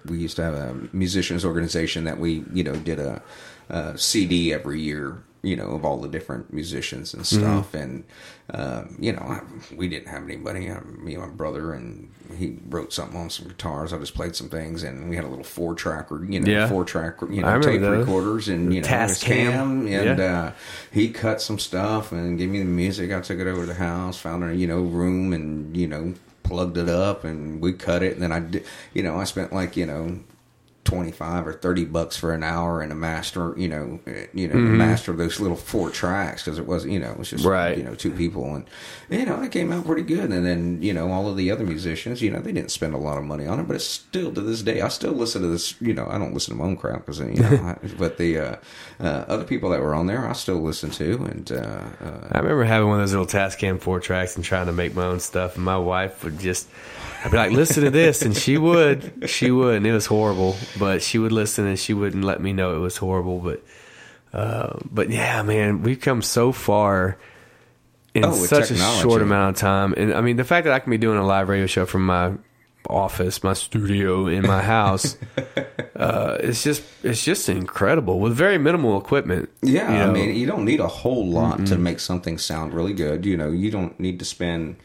we 0.06 0.18
used 0.18 0.36
to 0.36 0.42
have 0.42 0.54
a 0.54 0.74
musicians 0.92 1.44
organization 1.44 2.04
that 2.04 2.18
we 2.18 2.44
you 2.52 2.64
know 2.64 2.74
did 2.76 2.98
a, 2.98 3.22
a 3.68 3.96
CD 3.98 4.52
every 4.52 4.80
year, 4.80 5.18
you 5.46 5.56
know, 5.56 5.70
of 5.76 5.84
all 5.84 5.98
the 6.00 6.08
different 6.08 6.52
musicians 6.52 7.14
and 7.14 7.22
Mm-hmm. 7.22 7.38
stuff, 7.40 7.74
and 7.74 8.04
um, 8.52 8.96
you 8.98 9.12
know, 9.12 9.20
I, 9.20 9.40
we 9.74 9.88
didn't 9.88 10.08
have 10.08 10.22
anybody. 10.24 10.68
Uh, 10.68 10.80
me 10.82 11.14
and 11.14 11.22
my 11.22 11.28
brother, 11.28 11.72
and 11.72 12.10
he 12.36 12.58
wrote 12.68 12.92
something 12.92 13.18
on 13.18 13.30
some 13.30 13.48
guitars. 13.48 13.92
I 13.92 13.98
just 13.98 14.14
played 14.14 14.34
some 14.36 14.48
things, 14.48 14.82
and 14.82 15.08
we 15.08 15.16
had 15.16 15.24
a 15.24 15.28
little 15.28 15.44
four 15.44 15.74
track, 15.74 16.08
you 16.10 16.40
know, 16.40 16.50
Yeah. 16.50 16.68
four 16.68 16.84
track, 16.84 17.14
you 17.30 17.42
know, 17.42 17.60
tape 17.60 17.80
those. 17.80 17.98
recorders, 18.00 18.48
and 18.48 18.74
you 18.74 18.80
know, 18.80 18.86
Tascam. 18.88 19.52
Tascam, 19.52 19.70
and 20.00 20.18
Yeah. 20.18 20.32
uh, 20.48 20.52
he 20.90 21.08
cut 21.10 21.40
some 21.40 21.58
stuff 21.58 22.12
and 22.12 22.38
gave 22.38 22.50
me 22.50 22.58
the 22.58 22.64
music. 22.64 23.12
I 23.12 23.20
took 23.20 23.38
it 23.38 23.46
over 23.46 23.60
to 23.62 23.66
the 23.66 23.74
house, 23.74 24.18
found 24.18 24.44
a 24.44 24.54
you 24.54 24.66
know 24.66 24.80
room, 24.82 25.32
and 25.32 25.76
you 25.76 25.86
know 25.86 26.14
plugged 26.42 26.76
it 26.78 26.88
up, 26.88 27.24
and 27.24 27.60
we 27.60 27.72
cut 27.72 28.02
it. 28.04 28.12
And 28.14 28.22
then 28.22 28.32
I 28.32 28.40
did, 28.40 28.64
you 28.94 29.02
know, 29.02 29.18
I 29.18 29.24
spent 29.24 29.52
like 29.52 29.76
you 29.76 29.86
know. 29.86 30.20
25 30.86 31.46
or 31.46 31.52
30 31.52 31.84
bucks 31.84 32.16
for 32.16 32.32
an 32.32 32.42
hour 32.42 32.80
and 32.80 32.90
a 32.92 32.94
master 32.94 33.52
you 33.58 33.68
know 33.68 34.00
eh, 34.06 34.26
you 34.32 34.48
know 34.48 34.54
master 34.54 35.12
those 35.12 35.38
little 35.40 35.56
four 35.56 35.90
tracks 35.90 36.42
because 36.44 36.58
it 36.58 36.66
wasn't 36.66 36.92
you 36.92 36.98
know 36.98 37.10
it 37.10 37.18
was 37.18 37.30
just 37.30 37.44
Mm-hmm. 37.44 37.52
Right. 37.52 37.76
you 37.78 37.84
know 37.84 37.94
two 37.94 38.10
people. 38.12 38.54
And 38.54 38.64
you 39.10 39.26
know 39.26 39.42
it 39.42 39.52
came 39.52 39.70
out 39.72 39.84
pretty 39.84 40.02
good. 40.02 40.30
And 40.30 40.44
then 40.46 40.80
you 40.82 40.92
know 40.94 41.10
all 41.12 41.28
of 41.28 41.36
the 41.36 41.50
other 41.50 41.64
musicians 41.64 42.22
you 42.22 42.30
know 42.30 42.40
they 42.40 42.52
didn't 42.52 42.70
spend 42.70 42.94
a 42.94 42.98
lot 42.98 43.18
of 43.18 43.24
money 43.24 43.46
on 43.46 43.60
it 43.60 43.66
but 43.66 43.76
it's 43.76 43.84
still 43.84 44.32
to 44.32 44.40
this 44.40 44.62
day 44.62 44.80
i 44.80 44.88
still 44.88 45.12
listen 45.12 45.42
to 45.42 45.48
this 45.48 45.80
you 45.80 45.92
know 45.92 46.06
i 46.08 46.16
don't 46.18 46.32
listen 46.34 46.54
to 46.54 46.58
my 46.62 46.64
own 46.66 46.76
crap 46.76 47.00
because 47.04 47.18
you 47.20 47.34
know 47.34 47.48
I, 47.82 47.86
but 47.98 48.16
the 48.16 48.38
uh, 48.38 48.56
uh, 49.00 49.24
other 49.28 49.44
people 49.44 49.70
that 49.70 49.80
were 49.80 49.94
on 49.94 50.06
there 50.06 50.26
i 50.28 50.32
still 50.32 50.60
listen 50.62 50.90
to. 50.90 51.14
And 51.24 51.50
uh, 51.52 51.56
uh, 51.56 52.28
I 52.32 52.38
remember 52.38 52.64
having 52.64 52.88
one 52.88 53.00
of 53.00 53.02
those 53.02 53.12
little 53.12 53.26
Tascam 53.26 53.80
four 53.80 54.00
tracks 54.00 54.36
and 54.36 54.44
trying 54.44 54.66
to 54.66 54.72
make 54.72 54.94
my 54.94 55.04
own 55.04 55.20
stuff, 55.20 55.56
and 55.56 55.64
my 55.64 55.76
wife 55.78 56.22
would 56.24 56.38
just, 56.38 56.68
I'd 57.24 57.30
be 57.30 57.36
like, 57.36 57.52
"Listen 57.52 57.82
to 57.84 57.90
this," 57.90 58.22
and 58.22 58.36
she 58.36 58.56
would, 58.58 59.28
she 59.28 59.50
would, 59.50 59.76
and 59.76 59.86
it 59.86 59.92
was 59.92 60.06
horrible, 60.06 60.56
but 60.78 61.02
she 61.02 61.18
would 61.18 61.32
listen 61.32 61.66
and 61.66 61.78
she 61.78 61.94
wouldn't 61.94 62.24
let 62.24 62.40
me 62.40 62.52
know 62.52 62.76
it 62.76 62.80
was 62.80 62.96
horrible, 62.96 63.38
but, 63.40 63.62
uh, 64.32 64.78
but 64.90 65.10
yeah, 65.10 65.42
man, 65.42 65.82
we've 65.82 66.00
come 66.00 66.22
so 66.22 66.52
far 66.52 67.16
in 68.14 68.24
Oh, 68.24 68.32
such 68.32 68.70
a 68.70 68.76
short 68.76 69.20
amount 69.22 69.56
of 69.56 69.60
time, 69.60 69.94
and 69.96 70.14
I 70.14 70.20
mean, 70.20 70.36
the 70.36 70.44
fact 70.44 70.64
that 70.64 70.72
I 70.72 70.78
can 70.78 70.90
be 70.90 70.98
doing 70.98 71.18
a 71.18 71.26
live 71.26 71.48
radio 71.48 71.66
show 71.66 71.84
from 71.86 72.06
my 72.06 72.32
office, 72.88 73.42
my 73.42 73.52
studio 73.52 74.26
in 74.26 74.46
my 74.46 74.62
house. 74.62 75.16
Uh, 75.96 76.36
it's 76.40 76.62
just 76.62 76.82
it's 77.02 77.24
just 77.24 77.48
incredible 77.48 78.20
with 78.20 78.34
very 78.34 78.58
minimal 78.58 79.00
equipment. 79.00 79.48
Yeah, 79.62 79.90
you 79.90 79.98
I 80.02 80.12
mean, 80.12 80.36
you 80.36 80.46
don't 80.46 80.66
need 80.66 80.78
a 80.78 80.86
whole 80.86 81.26
lot 81.26 81.64
to 81.68 81.78
make 81.78 82.00
something 82.00 82.36
sound 82.36 82.74
really 82.74 82.92
good. 82.92 83.24
You 83.24 83.38
know, 83.38 83.50
you 83.50 83.70
don't 83.70 83.98
need 83.98 84.18
to 84.18 84.26
spend. 84.26 84.76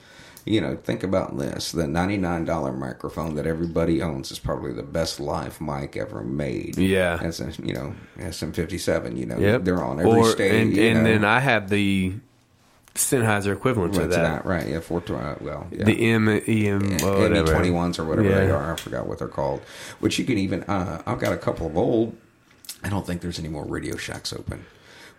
You 0.45 0.59
know, 0.61 0.76
think 0.76 1.03
about 1.03 1.38
this: 1.38 1.72
the 1.72 1.88
ninety-nine 1.88 2.45
dollar 2.45 2.72
microphone 2.72 3.35
that 3.35 3.45
everybody 3.45 4.01
owns 4.01 4.31
is 4.31 4.39
probably 4.39 4.73
the 4.73 4.81
best 4.84 5.19
live 5.19 5.61
mic 5.61 5.95
ever 5.95 6.23
made. 6.23 6.77
Yeah. 6.77 7.19
as 7.22 7.39
a, 7.39 7.51
you 7.63 7.73
know, 7.73 7.93
SM 8.31 8.51
fifty-seven. 8.51 9.18
You 9.18 9.27
know, 9.27 9.38
Yep. 9.38 9.63
they're 9.63 9.84
on 9.84 9.99
every 9.99 10.11
or, 10.11 10.26
stage. 10.26 10.51
And, 10.53 10.77
and 10.77 11.03
know. 11.03 11.11
then 11.11 11.23
I 11.26 11.39
have 11.41 11.69
the 11.69 12.13
Sennheiser 12.95 13.53
equivalent 13.53 13.93
to 13.93 14.07
that. 14.07 14.45
right? 14.45 14.68
Yeah, 14.68 14.80
four. 14.80 15.01
Uh, 15.07 15.35
well, 15.41 15.68
yeah. 15.72 15.85
The 15.85 16.09
M 16.11 16.27
EM 16.27 16.97
whatever. 16.99 17.53
twenty 17.53 17.72
ones 17.72 17.97
or 17.99 18.03
whatever 18.05 18.30
Yeah. 18.30 18.35
they 18.45 18.49
are. 18.51 18.73
I 18.73 18.76
forgot 18.76 19.07
what 19.07 19.19
they're 19.19 19.27
called. 19.27 19.61
Which 19.99 20.18
you 20.19 20.26
can 20.26 20.38
even. 20.38 20.63
Uh, 20.63 21.01
I've 21.05 21.19
got 21.19 21.34
a 21.34 21.38
couple 21.38 21.68
of 21.68 21.77
old. 21.77 22.18
I 22.84 22.89
don't 22.89 23.05
think 23.05 23.22
there's 23.22 23.38
any 23.39 23.47
more 23.47 23.63
Radio 23.63 23.95
Shacks 23.95 24.34
open, 24.34 24.65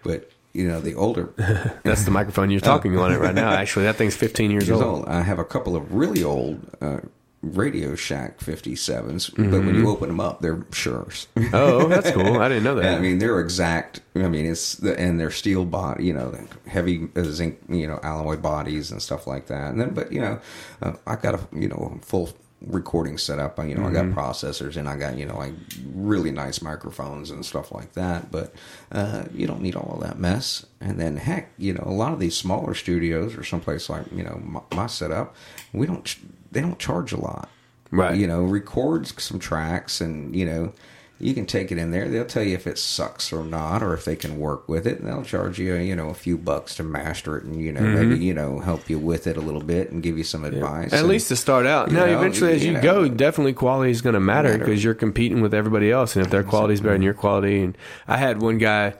but 0.02 0.30
you 0.52 0.68
know 0.68 0.80
the 0.80 0.94
older 0.94 1.32
That's 1.84 2.04
the 2.04 2.10
microphone 2.10 2.50
you're 2.50 2.60
talking 2.60 2.98
on 2.98 3.12
it 3.12 3.18
right 3.18 3.34
now. 3.34 3.50
Actually, 3.52 3.84
that 3.86 3.96
thing's 3.96 4.16
15 4.16 4.50
years, 4.50 4.68
years 4.68 4.80
old. 4.80 5.00
old. 5.00 5.08
I 5.08 5.22
have 5.22 5.38
a 5.38 5.44
couple 5.44 5.76
of 5.76 5.92
really 5.94 6.22
old 6.22 6.60
uh, 6.80 7.00
Radio 7.42 7.96
Shack 7.96 8.38
57s, 8.38 9.34
but 9.34 9.38
when 9.50 9.50
Mm-hmm. 9.62 9.74
you 9.80 9.88
open 9.90 10.08
them 10.08 10.20
up, 10.20 10.40
they're 10.42 10.58
Shures. 10.70 11.26
Oh, 11.52 11.88
that's 11.88 12.10
cool. 12.12 12.38
I 12.38 12.48
didn't 12.48 12.62
know 12.62 12.74
that. 12.80 12.94
I 12.94 12.98
mean, 13.00 13.18
they're 13.18 13.40
exact. 13.40 14.00
I 14.14 14.28
mean, 14.28 14.46
it's 14.46 14.76
the, 14.76 14.96
and 14.98 15.18
they're 15.18 15.32
steel 15.32 15.64
body, 15.64 16.04
you 16.04 16.12
know, 16.12 16.38
heavy 16.68 17.08
uh, 17.16 17.24
zinc, 17.24 17.58
you 17.68 17.88
know, 17.88 17.98
alloy 18.04 18.36
bodies 18.36 18.92
and 18.92 19.02
stuff 19.02 19.26
like 19.26 19.46
that. 19.46 19.72
And 19.72 19.80
then, 19.80 19.90
but 19.94 20.12
you 20.12 20.20
know, 20.20 20.38
uh, 20.82 20.92
I 21.06 21.16
got 21.16 21.34
a 21.34 21.40
you 21.52 21.66
know 21.68 21.98
full 22.02 22.30
recording 22.66 23.18
setup. 23.18 23.58
You 23.58 23.74
know, 23.74 23.82
I 23.86 23.90
Mm-hmm. 23.90 24.12
got 24.14 24.16
processors 24.34 24.76
and 24.76 24.88
I 24.88 24.96
got 24.96 25.16
you 25.18 25.26
know 25.26 25.36
like 25.36 25.54
really 25.94 26.30
nice 26.30 26.62
microphones 26.62 27.30
and 27.30 27.44
stuff 27.44 27.72
like 27.72 27.92
that. 27.92 28.30
But 28.30 28.54
uh, 28.90 29.24
you 29.34 29.46
don't 29.46 29.60
need 29.62 29.76
all 29.76 29.94
of 29.94 30.00
that 30.02 30.18
mess. 30.18 30.64
And 30.80 30.98
then, 31.00 31.16
heck, 31.16 31.50
you 31.58 31.72
know, 31.74 31.84
a 31.86 31.92
lot 31.92 32.12
of 32.12 32.20
these 32.20 32.36
smaller 32.36 32.74
studios 32.74 33.36
or 33.36 33.44
someplace 33.44 33.88
like 33.88 34.06
you 34.12 34.22
know 34.24 34.40
my, 34.44 34.60
my 34.74 34.86
setup, 34.86 35.34
we 35.72 35.86
don't. 35.86 36.14
They 36.50 36.60
don't 36.60 36.78
charge 36.78 37.12
a 37.12 37.20
lot 37.20 37.48
Right. 37.90 38.14
you 38.16 38.26
know, 38.26 38.42
record 38.42 39.06
some 39.06 39.38
tracks 39.38 40.00
and, 40.02 40.34
you 40.36 40.44
know, 40.44 40.72
you 41.20 41.34
can 41.34 41.46
take 41.46 41.70
it 41.70 41.78
in 41.78 41.92
there. 41.92 42.08
They'll 42.08 42.24
tell 42.24 42.42
you 42.42 42.54
if 42.54 42.66
it 42.66 42.78
sucks 42.78 43.32
or 43.32 43.44
not, 43.44 43.80
or 43.82 43.94
if 43.94 44.04
they 44.04 44.16
can 44.16 44.38
work 44.40 44.68
with 44.68 44.86
it, 44.88 44.98
and 44.98 45.06
they'll 45.06 45.22
charge 45.22 45.58
you, 45.58 45.74
you 45.76 45.94
know, 45.94 46.08
a 46.08 46.14
few 46.14 46.36
bucks 46.36 46.74
to 46.76 46.82
master 46.82 47.36
it, 47.38 47.44
and 47.44 47.60
you 47.60 47.70
know, 47.70 47.80
maybe 47.80 48.18
you 48.24 48.34
know, 48.34 48.58
help 48.58 48.90
you 48.90 48.98
with 48.98 49.26
it 49.28 49.36
a 49.36 49.40
little 49.40 49.62
bit 49.62 49.92
and 49.92 50.02
give 50.02 50.18
you 50.18 50.24
some 50.24 50.44
advice. 50.44 50.86
Mm-hmm. 50.86 50.94
At 50.94 51.00
And- 51.00 51.08
least 51.08 51.28
to 51.28 51.36
start 51.36 51.64
out. 51.66 51.90
you 51.90 51.96
Now, 51.96 52.06
know, 52.06 52.18
eventually, 52.18 52.54
as 52.54 52.64
you 52.64 52.72
you, 52.72 52.76
know. 52.78 52.82
go, 52.82 53.08
definitely 53.08 53.52
quality 53.52 53.92
is 53.92 54.02
going 54.02 54.14
to 54.14 54.20
matter 54.20 54.48
Matter. 54.48 54.58
because 54.64 54.82
you're 54.82 54.94
competing 54.94 55.42
with 55.42 55.54
everybody 55.54 55.92
else, 55.92 56.16
and 56.16 56.24
if 56.24 56.30
their 56.32 56.42
quality 56.42 56.74
is 56.74 56.80
better 56.80 56.94
than 56.94 57.02
your 57.02 57.14
quality, 57.14 57.62
and 57.62 57.78
I 58.08 58.16
had 58.16 58.42
one 58.42 58.58
guy 58.58 58.94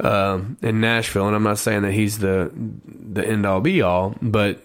um, 0.00 0.56
in 0.62 0.80
Nashville, 0.80 1.26
and 1.26 1.34
I'm 1.36 1.42
not 1.42 1.58
saying 1.58 1.82
that 1.82 1.92
he's 1.92 2.18
the 2.18 2.52
the 2.54 3.26
end 3.26 3.46
all 3.46 3.60
be 3.60 3.82
all, 3.82 4.14
but 4.22 4.60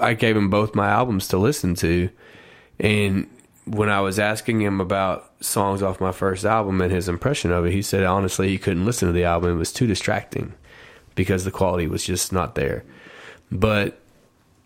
I 0.00 0.14
gave 0.14 0.34
him 0.36 0.48
both 0.50 0.74
my 0.74 0.88
albums 0.88 1.28
to 1.28 1.36
listen 1.38 1.74
to, 1.76 2.08
and 2.80 3.26
when 3.66 3.88
I 3.88 4.00
was 4.00 4.18
asking 4.18 4.60
him 4.60 4.80
about 4.80 5.32
songs 5.42 5.82
off 5.82 6.00
my 6.00 6.12
first 6.12 6.44
album 6.44 6.80
and 6.80 6.92
his 6.92 7.08
impression 7.08 7.50
of 7.50 7.64
it, 7.64 7.72
he 7.72 7.82
said 7.82 8.04
honestly 8.04 8.48
he 8.48 8.58
couldn't 8.58 8.84
listen 8.84 9.08
to 9.08 9.12
the 9.12 9.24
album; 9.24 9.52
it 9.52 9.58
was 9.58 9.72
too 9.72 9.86
distracting 9.86 10.54
because 11.14 11.44
the 11.44 11.50
quality 11.50 11.86
was 11.86 12.04
just 12.04 12.32
not 12.32 12.54
there. 12.54 12.84
But 13.50 13.98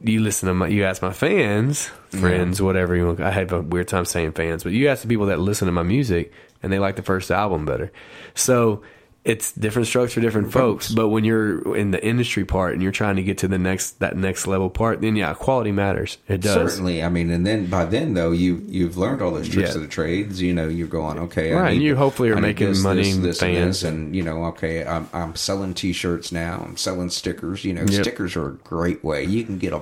you 0.00 0.20
listen 0.20 0.48
to 0.48 0.54
my, 0.54 0.68
you 0.68 0.84
ask 0.84 1.02
my 1.02 1.12
fans, 1.12 1.86
friends, 2.10 2.62
whatever 2.62 2.94
you 2.94 3.06
want. 3.06 3.20
I 3.20 3.30
have 3.32 3.52
a 3.52 3.60
weird 3.60 3.88
time 3.88 4.04
saying 4.04 4.32
fans, 4.32 4.62
but 4.62 4.72
you 4.72 4.88
ask 4.88 5.02
the 5.02 5.08
people 5.08 5.26
that 5.26 5.40
listen 5.40 5.66
to 5.66 5.72
my 5.72 5.82
music 5.82 6.32
and 6.62 6.72
they 6.72 6.78
like 6.78 6.96
the 6.96 7.02
first 7.02 7.30
album 7.30 7.64
better. 7.64 7.92
So 8.34 8.82
it's 9.24 9.52
different 9.52 9.88
strokes 9.88 10.14
for 10.14 10.20
different 10.20 10.52
folks. 10.52 10.90
But 10.90 11.08
when 11.08 11.24
you're 11.24 11.76
in 11.76 11.90
the 11.90 12.02
industry 12.02 12.44
part 12.46 12.72
and 12.72 12.82
you're 12.82 12.92
trying 12.92 13.16
to 13.16 13.22
get 13.22 13.38
to 13.38 13.48
the 13.48 13.58
next, 13.58 13.98
that 14.00 14.16
next 14.16 14.46
level 14.46 14.70
part, 14.70 15.00
then 15.02 15.16
yeah, 15.16 15.34
quality 15.34 15.70
matters. 15.72 16.16
It 16.28 16.40
does. 16.40 16.54
Certainly, 16.72 17.02
I 17.02 17.08
mean, 17.10 17.30
and 17.30 17.46
then 17.46 17.66
by 17.66 17.84
then 17.84 18.14
though, 18.14 18.32
you 18.32 18.62
you've 18.66 18.96
learned 18.96 19.20
all 19.20 19.30
those 19.32 19.48
tricks 19.48 19.70
Yeah. 19.70 19.74
of 19.76 19.82
the 19.82 19.88
trades. 19.88 20.40
You 20.40 20.54
know, 20.54 20.68
you're 20.68 20.86
going 20.88 21.18
okay, 21.18 21.52
I 21.52 21.60
Right, 21.60 21.72
and 21.74 21.82
you 21.82 21.94
hopefully 21.96 22.30
are 22.30 22.36
making 22.40 22.80
money 22.80 23.10
and 23.10 23.24
and 23.24 23.36
fans. 23.36 23.80
this, 23.82 23.90
and 23.90 24.16
you 24.16 24.22
know, 24.22 24.44
okay, 24.46 24.84
I'm 24.86 25.08
I'm 25.12 25.34
selling 25.36 25.74
T-shirts 25.74 26.32
now. 26.32 26.62
I'm 26.66 26.76
selling 26.78 27.10
stickers. 27.10 27.64
You 27.64 27.74
know, 27.74 27.82
Yep. 27.82 28.02
stickers 28.04 28.34
are 28.36 28.48
a 28.48 28.52
great 28.52 29.04
way. 29.04 29.24
You 29.24 29.44
can 29.44 29.58
get 29.58 29.72
a 29.74 29.80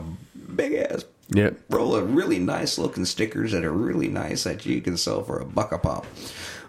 big 0.55 0.75
ass 0.75 1.05
Yep. 1.29 1.57
roll 1.71 1.95
of 1.95 2.15
really 2.15 2.39
nice 2.39 2.79
looking 2.79 3.05
stickers 3.05 3.53
that 3.53 3.65
are 3.65 3.73
really 3.73 4.09
nice 4.09 4.45
that 4.45 4.65
you 4.65 4.81
can 4.81 4.97
sell 4.97 5.23
for 5.25 5.39
a 5.41 5.45
buck 5.45 5.73
a 5.73 5.79
pop 5.79 6.07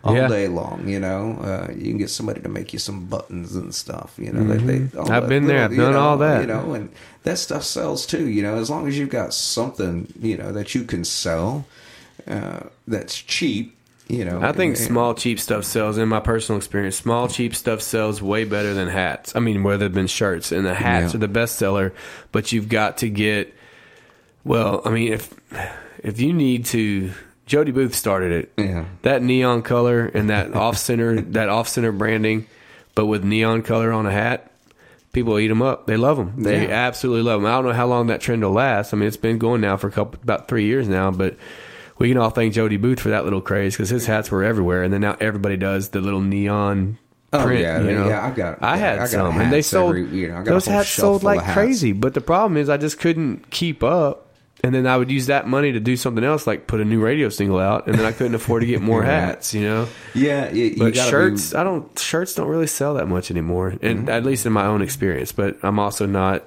all 0.04 0.16
Yeah. 0.16 0.28
day 0.28 0.48
long. 0.48 0.88
You 0.88 1.00
know, 1.00 1.38
uh, 1.42 1.72
you 1.74 1.86
can 1.86 1.98
get 1.98 2.10
somebody 2.10 2.42
to 2.42 2.50
make 2.50 2.74
you 2.74 2.80
some 2.80 3.06
buttons 3.06 3.56
and 3.56 3.74
stuff. 3.74 4.14
You 4.18 4.32
know, 4.32 4.44
that 4.54 4.66
they, 4.66 4.80
Mm-hmm. 4.80 5.00
I've 5.00 5.08
that 5.24 5.30
been 5.30 5.46
there. 5.48 5.64
I've 5.66 5.76
done 5.76 5.94
know, 5.94 6.00
all 6.00 6.18
that. 6.18 6.42
You 6.42 6.48
know, 6.48 6.74
and 6.74 6.90
that 7.24 7.38
stuff 7.38 7.64
sells 7.64 8.06
too. 8.06 8.28
You 8.28 8.42
know, 8.44 8.56
as 8.56 8.70
long 8.70 8.88
as 8.88 8.98
you've 8.98 9.10
got 9.10 9.34
something, 9.34 10.12
you 10.22 10.38
know, 10.38 10.52
that 10.52 10.74
you 10.76 10.84
can 10.84 11.04
sell. 11.04 11.66
uh, 12.28 12.60
that's 12.88 13.16
cheap. 13.22 13.74
You 14.10 14.24
know, 14.24 14.42
I 14.42 14.54
think 14.54 14.78
and- 14.78 14.86
small 14.86 15.14
cheap 15.14 15.38
stuff 15.40 15.66
sells. 15.66 15.98
In 15.98 16.08
my 16.08 16.22
personal 16.22 16.58
experience, 16.58 16.96
small 16.96 17.28
cheap 17.28 17.54
stuff 17.54 17.82
sells 17.82 18.22
way 18.22 18.46
better 18.46 18.74
than 18.74 18.88
hats. 18.88 19.36
I 19.36 19.40
mean, 19.40 19.64
rather 19.64 19.90
than 19.90 20.08
shirts, 20.08 20.52
and 20.54 20.66
the 20.66 20.74
hats 20.74 21.12
Yeah. 21.14 21.18
are 21.18 21.20
the 21.20 21.28
best 21.28 21.58
seller. 21.58 21.94
But 22.32 22.52
you've 22.54 22.70
got 22.70 22.98
to 23.00 23.10
get. 23.10 23.54
Well, 24.46 24.82
I 24.86 24.92
mean, 24.92 25.12
if 25.12 25.34
if 26.04 26.22
you 26.22 26.32
need 26.32 26.66
to, 26.68 27.12
Jody 27.48 27.72
Booth 27.72 27.96
started 27.96 28.32
it. 28.32 28.54
Yeah. 28.58 28.86
That 29.02 29.24
neon 29.24 29.64
color 29.64 30.06
and 30.06 30.30
that 30.30 30.54
off 30.56 30.78
center, 30.78 31.20
that 31.22 31.50
off 31.50 31.68
center 31.68 31.92
branding, 31.92 32.46
but 32.94 33.08
with 33.08 33.24
neon 33.24 33.64
color 33.64 33.92
on 33.92 34.06
a 34.06 34.12
hat, 34.12 34.52
people 35.14 35.40
eat 35.40 35.48
them 35.48 35.62
up. 35.64 35.88
They 35.88 35.98
love 35.98 36.18
them. 36.18 36.34
They 36.44 36.68
Yeah. 36.68 36.74
absolutely 36.74 37.24
love 37.24 37.42
them. 37.42 37.50
I 37.50 37.56
don't 37.56 37.66
know 37.66 37.74
how 37.74 37.88
long 37.88 38.08
that 38.08 38.22
trend 38.22 38.44
will 38.44 38.52
last. 38.52 38.94
I 38.94 38.98
mean, 38.98 39.08
it's 39.08 39.18
been 39.18 39.38
going 39.40 39.62
now 39.62 39.78
for 39.78 39.88
a 39.88 39.92
couple, 39.92 40.20
about 40.22 40.48
three 40.48 40.66
years 40.66 40.88
now, 40.88 41.10
but. 41.12 41.36
We 42.00 42.10
can 42.10 42.20
all 42.20 42.30
thank 42.30 42.54
Jody 42.54 42.78
Booth 42.78 43.00
for 43.00 43.10
that 43.10 43.24
little 43.24 43.42
craze 43.42 43.74
because 43.76 43.90
his 43.90 44.06
hats 44.06 44.30
were 44.30 44.44
everywhere, 44.44 44.84
and 44.84 44.94
then 44.94 45.02
now 45.02 45.18
everybody 45.20 45.58
does 45.58 45.90
the 45.90 46.00
little 46.00 46.22
neon 46.22 47.00
Oh, 47.34 47.42
print. 47.44 47.62
yeah, 47.62 47.80
you 47.82 47.92
know? 47.92 48.08
yeah, 48.08 48.24
I've 48.24 48.36
got- 48.36 48.62
I 48.62 48.74
yeah, 48.76 48.78
had 48.78 48.94
I 48.94 48.98
got 49.00 49.10
some, 49.10 49.42
and 49.42 49.52
they 49.52 49.64
sold. 49.64 49.96
every- 49.98 50.06
you 50.16 50.28
know, 50.28 50.38
I 50.38 50.44
those 50.44 50.68
hats 50.68 50.90
sold 50.90 51.24
like 51.24 51.42
hats. 51.42 51.56
crazy, 51.56 51.94
but 51.94 52.14
the 52.14 52.22
problem 52.22 52.56
is 52.56 52.70
I 52.70 52.78
just 52.78 53.00
couldn't 53.00 53.50
keep 53.50 53.82
up, 53.84 54.27
and 54.64 54.74
then 54.74 54.88
I 54.88 54.98
would 54.98 55.12
use 55.12 55.28
that 55.28 55.48
money 55.48 55.72
to 55.72 55.80
do 55.80 55.96
something 55.96 56.24
else, 56.24 56.48
like 56.48 56.68
put 56.68 56.80
a 56.82 56.86
new 56.86 57.00
radio 57.00 57.30
single 57.30 57.60
out, 57.60 57.88
and 57.88 57.98
then 57.98 58.06
I 58.06 58.12
couldn't 58.12 58.36
afford 58.36 58.62
to 58.62 58.66
get 58.68 58.82
more 58.82 59.04
hats. 59.16 59.54
You 59.54 59.62
know, 59.64 59.88
Yeah, 60.14 60.50
you, 60.52 60.66
you 60.66 60.78
but 60.78 60.96
shirts, 60.96 61.52
be- 61.52 61.58
I 61.58 61.64
don't. 61.64 61.98
Shirts 62.00 62.34
don't 62.36 62.48
really 62.48 62.68
sell 62.68 62.96
that 62.96 63.08
much 63.08 63.30
anymore, 63.32 63.70
and 63.82 64.00
Mm-hmm. 64.00 64.10
at 64.10 64.24
least 64.26 64.46
in 64.46 64.54
my 64.54 64.66
own 64.66 64.82
experience. 64.82 65.32
But 65.32 65.58
I'm 65.64 65.80
also 65.80 66.06
not. 66.06 66.44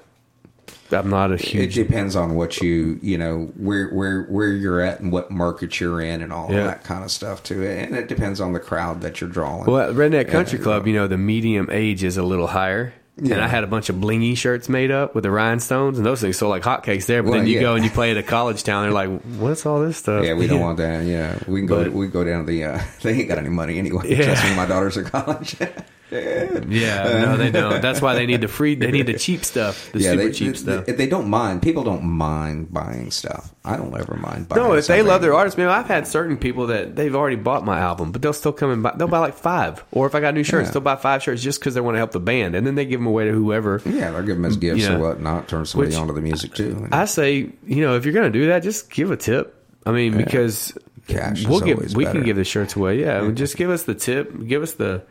I'm 0.93 1.09
not 1.09 1.31
a 1.31 1.37
huge. 1.37 1.77
it 1.77 1.83
depends 1.87 2.17
on 2.17 2.35
what 2.35 2.61
you 2.61 2.99
you 3.01 3.17
know 3.17 3.45
where 3.55 3.87
where 3.91 4.23
where 4.23 4.49
you're 4.49 4.81
at 4.81 4.99
and 4.99 5.09
what 5.09 5.31
market 5.31 5.79
you're 5.79 6.01
in 6.01 6.21
and 6.21 6.33
all 6.33 6.51
Yeah. 6.51 6.65
that 6.65 6.83
kind 6.83 7.05
of 7.05 7.11
stuff 7.11 7.43
too 7.43 7.63
and 7.65 7.95
it 7.95 8.09
depends 8.09 8.41
on 8.41 8.51
the 8.51 8.59
crowd 8.59 8.99
that 9.01 9.21
you're 9.21 9.29
drawing 9.29 9.63
Well, 9.67 9.89
at 9.89 9.95
Redneck 9.95 10.27
Country 10.29 10.59
Yeah. 10.59 10.63
Club, 10.63 10.87
you 10.87 10.93
know, 10.93 11.07
the 11.07 11.17
medium 11.17 11.69
age 11.71 12.03
is 12.03 12.17
a 12.17 12.23
little 12.23 12.47
higher. 12.47 12.93
And 13.21 13.33
I 13.39 13.47
had 13.47 13.63
a 13.63 13.67
bunch 13.67 13.89
of 13.89 13.97
blingy 13.97 14.35
shirts 14.35 14.67
made 14.67 14.89
up 14.89 15.13
with 15.13 15.23
the 15.23 15.29
rhinestones, 15.29 15.97
and 15.97 16.05
those 16.05 16.21
things 16.21 16.37
So 16.37 16.49
like 16.49 16.63
hotcakes 16.63 17.05
there. 17.05 17.21
But 17.21 17.29
Well, 17.29 17.39
then 17.39 17.47
you 17.47 17.55
yeah. 17.55 17.61
go 17.61 17.75
and 17.75 17.83
you 17.83 17.91
play 17.91 18.09
at 18.09 18.17
a 18.17 18.23
college 18.23 18.63
town, 18.63 18.83
they're 18.83 18.91
like, 18.91 19.21
"What's 19.37 19.63
all 19.65 19.79
this 19.79 19.97
stuff?" 19.97 20.25
yeah 20.25 20.33
we 20.33 20.47
don't 20.47 20.59
want 20.67 20.77
that 20.79 21.05
yeah 21.05 21.37
we 21.47 21.59
can 21.59 21.67
go 21.67 21.83
But- 21.83 21.93
we 21.93 22.07
can 22.07 22.13
go 22.13 22.23
down 22.23 22.45
to 22.45 22.51
the 22.51 22.63
uh, 22.65 22.81
they 23.03 23.13
ain't 23.19 23.27
got 23.27 23.37
any 23.37 23.49
money 23.49 23.77
anyway 23.77 24.03
Yeah. 24.07 24.25
trust 24.25 24.43
me 24.43 24.55
my 24.55 24.65
daughters 24.65 24.97
are 24.97 25.03
college 25.03 25.55
Yeah, 26.11 27.25
no, 27.25 27.37
they 27.37 27.51
don't. 27.51 27.81
That's 27.81 28.01
why 28.01 28.15
they 28.15 28.25
need 28.25 28.41
the 28.41 28.47
free. 28.47 28.75
They 28.75 28.91
need 28.91 29.05
the 29.07 29.13
cheap 29.17 29.45
stuff, 29.45 29.91
the 29.91 29.99
yeah 29.99 30.11
super 30.11 30.23
they, 30.25 30.31
cheap 30.31 30.51
they, 30.53 30.57
stuff. 30.57 30.85
they 30.85 31.07
don't 31.07 31.29
mind 31.29 31.61
people 31.61 31.83
don't 31.83 32.03
mind 32.03 32.71
buying 32.73 33.11
stuff 33.11 33.53
I 33.63 33.77
don't 33.77 33.95
ever 33.97 34.15
mind 34.15 34.49
buying 34.49 34.61
no, 34.61 34.73
if 34.73 34.87
they 34.87 35.01
love 35.01 35.21
their 35.21 35.33
artist, 35.33 35.57
man, 35.57 35.69
I've 35.69 35.85
had 35.87 36.07
certain 36.07 36.37
people 36.37 36.67
that 36.67 36.95
they've 36.95 37.15
already 37.15 37.35
bought 37.37 37.63
my 37.63 37.79
album, 37.79 38.11
but 38.11 38.21
they'll 38.21 38.33
still 38.33 38.51
come 38.53 38.71
and 38.71 38.83
buy. 38.83 38.93
They'll 38.97 39.07
buy 39.07 39.19
like 39.19 39.35
five, 39.35 39.83
or 39.91 40.05
if 40.07 40.15
I 40.15 40.19
got 40.19 40.33
new 40.33 40.43
shirts, 40.43 40.67
Yeah. 40.67 40.73
they'll 40.73 40.81
buy 40.81 40.95
five 40.97 41.23
shirts 41.23 41.41
just 41.41 41.59
because 41.59 41.73
they 41.75 41.81
want 41.81 41.95
to 41.95 41.99
help 41.99 42.11
the 42.11 42.19
band, 42.19 42.55
and 42.55 42.65
then 42.67 42.75
they 42.75 42.85
give 42.85 42.99
them 42.99 43.07
away 43.07 43.25
to 43.25 43.31
whoever. 43.31 43.81
yeah 43.85 44.11
they'll 44.11 44.21
give 44.23 44.35
them 44.35 44.45
as 44.45 44.57
gifts 44.57 44.81
Yeah. 44.81 44.95
or 44.95 44.99
whatnot 44.99 45.47
turn 45.47 45.65
somebody 45.65 45.91
Which- 45.91 45.97
onto 45.99 46.13
the 46.13 46.21
music 46.21 46.53
too 46.53 46.87
I 46.91 47.05
say, 47.05 47.49
you 47.65 47.81
know, 47.81 47.95
if 47.95 48.05
you're 48.05 48.13
going 48.13 48.31
to 48.31 48.37
do 48.39 48.47
that, 48.47 48.63
just 48.63 48.89
give 48.91 49.11
a 49.11 49.17
tip. 49.17 49.55
I 49.85 49.91
mean, 49.91 50.15
because 50.17 50.77
Cash 51.07 51.45
we'll 51.47 51.59
give 51.61 51.77
always 51.77 51.95
we 51.95 52.03
better. 52.05 52.19
can 52.19 52.25
give 52.25 52.35
the 52.35 52.43
shirts 52.43 52.75
away. 52.75 52.99
Yeah, 52.99 53.31
just 53.31 53.57
give 53.57 53.69
us 53.69 53.83
the 53.83 53.95
tip. 53.95 54.45
Give 54.47 54.61
us 54.61 54.73
the. 54.73 55.03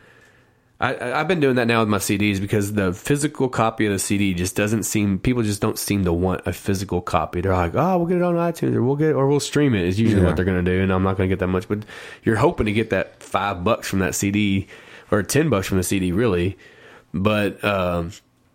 I, 0.81 1.19
I've 1.19 1.27
been 1.27 1.39
doing 1.39 1.57
that 1.57 1.67
now 1.67 1.81
with 1.81 1.89
my 1.89 1.99
CDs 1.99 2.41
because 2.41 2.73
the 2.73 2.91
physical 2.91 3.47
copy 3.49 3.85
of 3.85 3.91
the 3.93 3.99
CD 3.99 4.33
just 4.33 4.55
doesn't 4.55 4.83
seem. 4.83 5.19
People 5.19 5.43
just 5.43 5.61
don't 5.61 5.77
seem 5.77 6.05
to 6.05 6.11
want 6.13 6.41
a 6.47 6.53
physical 6.53 7.01
copy. 7.01 7.39
They're 7.41 7.53
like, 7.53 7.75
oh, 7.75 7.97
we'll 7.99 8.07
get 8.07 8.17
it 8.17 8.23
on 8.23 8.33
iTunes 8.33 8.73
or 8.73 8.81
we'll 8.83 8.95
get 8.95 9.13
or 9.13 9.27
we'll 9.27 9.39
stream 9.39 9.75
it. 9.75 9.85
Is 9.85 9.99
usually 9.99 10.21
Yeah. 10.21 10.27
what 10.27 10.35
they're 10.35 10.45
going 10.45 10.65
to 10.65 10.71
do, 10.71 10.81
and 10.81 10.91
I'm 10.91 11.03
not 11.03 11.17
going 11.17 11.29
to 11.29 11.31
get 11.35 11.39
that 11.39 11.47
much. 11.47 11.67
But 11.67 11.85
you're 12.23 12.35
hoping 12.35 12.65
to 12.65 12.71
get 12.71 12.89
that 12.89 13.21
five 13.21 13.63
bucks 13.63 13.87
from 13.87 13.99
that 13.99 14.15
CD 14.15 14.67
or 15.11 15.21
ten 15.21 15.49
bucks 15.49 15.67
from 15.67 15.77
the 15.77 15.83
CD, 15.83 16.11
really. 16.11 16.57
But 17.13 17.63
um, 17.63 18.11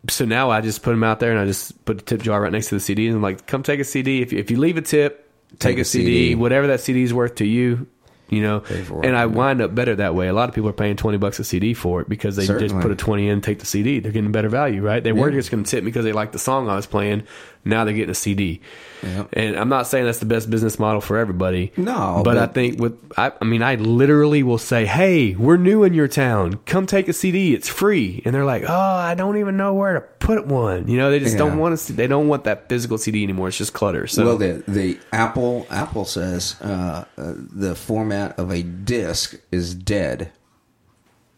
so 0.09 0.25
now 0.25 0.51
I 0.51 0.63
just 0.63 0.83
put 0.83 0.91
them 0.91 1.05
out 1.05 1.21
there 1.21 1.31
and 1.31 1.39
I 1.39 1.47
just 1.47 1.85
put 1.85 1.99
the 1.99 2.05
tip 2.05 2.23
jar 2.23 2.41
right 2.41 2.51
next 2.51 2.71
to 2.71 2.75
the 2.75 2.81
CD 2.81 3.07
and 3.07 3.17
I'm 3.17 3.23
like, 3.23 3.47
come 3.47 3.63
take 3.63 3.81
a 3.81 3.85
CD. 3.85 4.23
If 4.23 4.33
you, 4.33 4.39
if 4.39 4.51
you 4.51 4.59
leave 4.59 4.77
a 4.77 4.83
tip, 4.83 5.31
take, 5.59 5.79
a, 5.79 5.85
CD, 5.85 6.35
whatever 6.35 6.67
that 6.69 6.81
CD 6.81 7.03
is 7.03 7.15
worth 7.15 7.37
to 7.37 7.47
you, 7.47 7.87
you 8.29 8.43
know. 8.43 8.57
it, 8.69 8.91
And 8.91 9.17
I 9.17 9.21
yeah. 9.21 9.25
wind 9.27 9.61
up 9.61 9.75
better 9.75 9.95
that 9.97 10.15
way. 10.15 10.29
A 10.29 10.33
lot 10.33 10.49
of 10.49 10.55
people 10.55 10.69
are 10.71 10.75
paying 10.75 10.97
twenty 10.97 11.19
bucks 11.19 11.39
a 11.39 11.45
CD 11.45 11.75
for 11.75 12.01
it 12.01 12.09
because 12.09 12.37
they 12.37 12.47
just 12.47 12.75
put 12.81 12.91
a 12.91 12.97
twenty 12.97 13.29
in, 13.29 13.41
take 13.41 13.59
the 13.61 13.67
CD. 13.67 14.01
They're 14.01 14.13
getting 14.13 14.33
better 14.33 14.49
value, 14.49 14.83
right? 14.83 15.03
They 15.03 15.13
were 15.13 15.31
Yeah. 15.31 15.37
just 15.37 15.51
going 15.51 15.65
to 15.65 15.71
tip 15.71 15.85
me 15.85 15.89
because 15.91 16.05
they 16.05 16.13
like 16.13 16.33
the 16.33 16.39
song 16.39 16.69
I 16.69 16.77
was 16.77 16.87
playing. 16.87 17.23
Now 17.67 17.85
they're 17.85 17.95
getting 17.95 18.11
a 18.11 18.15
CD. 18.15 18.61
Yeah. 19.03 19.27
And 19.33 19.57
I'm 19.57 19.69
not 19.69 19.87
saying 19.87 20.07
that's 20.07 20.19
the 20.19 20.27
best 20.27 20.49
business 20.49 20.79
model 20.79 21.01
for 21.01 21.19
everybody. 21.19 21.73
No, 21.77 22.23
but, 22.25 22.39
I 22.39 22.47
think 22.47 22.81
with 22.81 22.99
I, 23.17 23.33
I 23.41 23.45
mean 23.45 23.63
I 23.63 23.75
literally 23.75 24.43
will 24.43 24.59
say, 24.59 24.87
"Hey, 24.87 25.35
we're 25.35 25.57
new 25.57 25.85
in 25.85 25.93
your 25.93 26.09
town. 26.09 26.55
Come 26.67 26.87
take 26.87 27.09
a 27.09 27.13
CD. 27.13 27.55
It's 27.55 27.69
free." 27.69 28.23
And 28.25 28.35
they're 28.35 28.45
like, 28.45 28.65
"Oh, 28.67 28.73
I 28.73 29.15
don't 29.15 29.37
even 29.37 29.57
know 29.57 29.75
where 29.75 29.95
to 29.95 30.01
put 30.01 30.47
one." 30.47 30.89
You 30.89 30.97
know, 30.97 31.11
they 31.11 31.19
just 31.19 31.37
don't 31.37 31.59
want 31.59 31.79
to. 31.79 31.93
They 31.93 32.07
don't 32.07 32.29
want 32.29 32.45
that 32.45 32.69
physical 32.69 32.99
CD 32.99 33.23
anymore. 33.23 33.49
It's 33.49 33.59
just 33.59 33.73
clutter. 33.73 34.07
So 34.07 34.25
well, 34.25 34.39
the 34.39 34.63
the 34.67 34.99
Apple 35.13 35.67
Apple 35.71 36.05
says 36.05 36.57
uh, 36.63 37.05
uh, 37.19 37.35
the 37.37 37.75
format 37.75 38.39
of 38.39 38.51
a 38.51 38.63
disc 38.63 39.35
is 39.51 39.75
dead. 39.75 40.33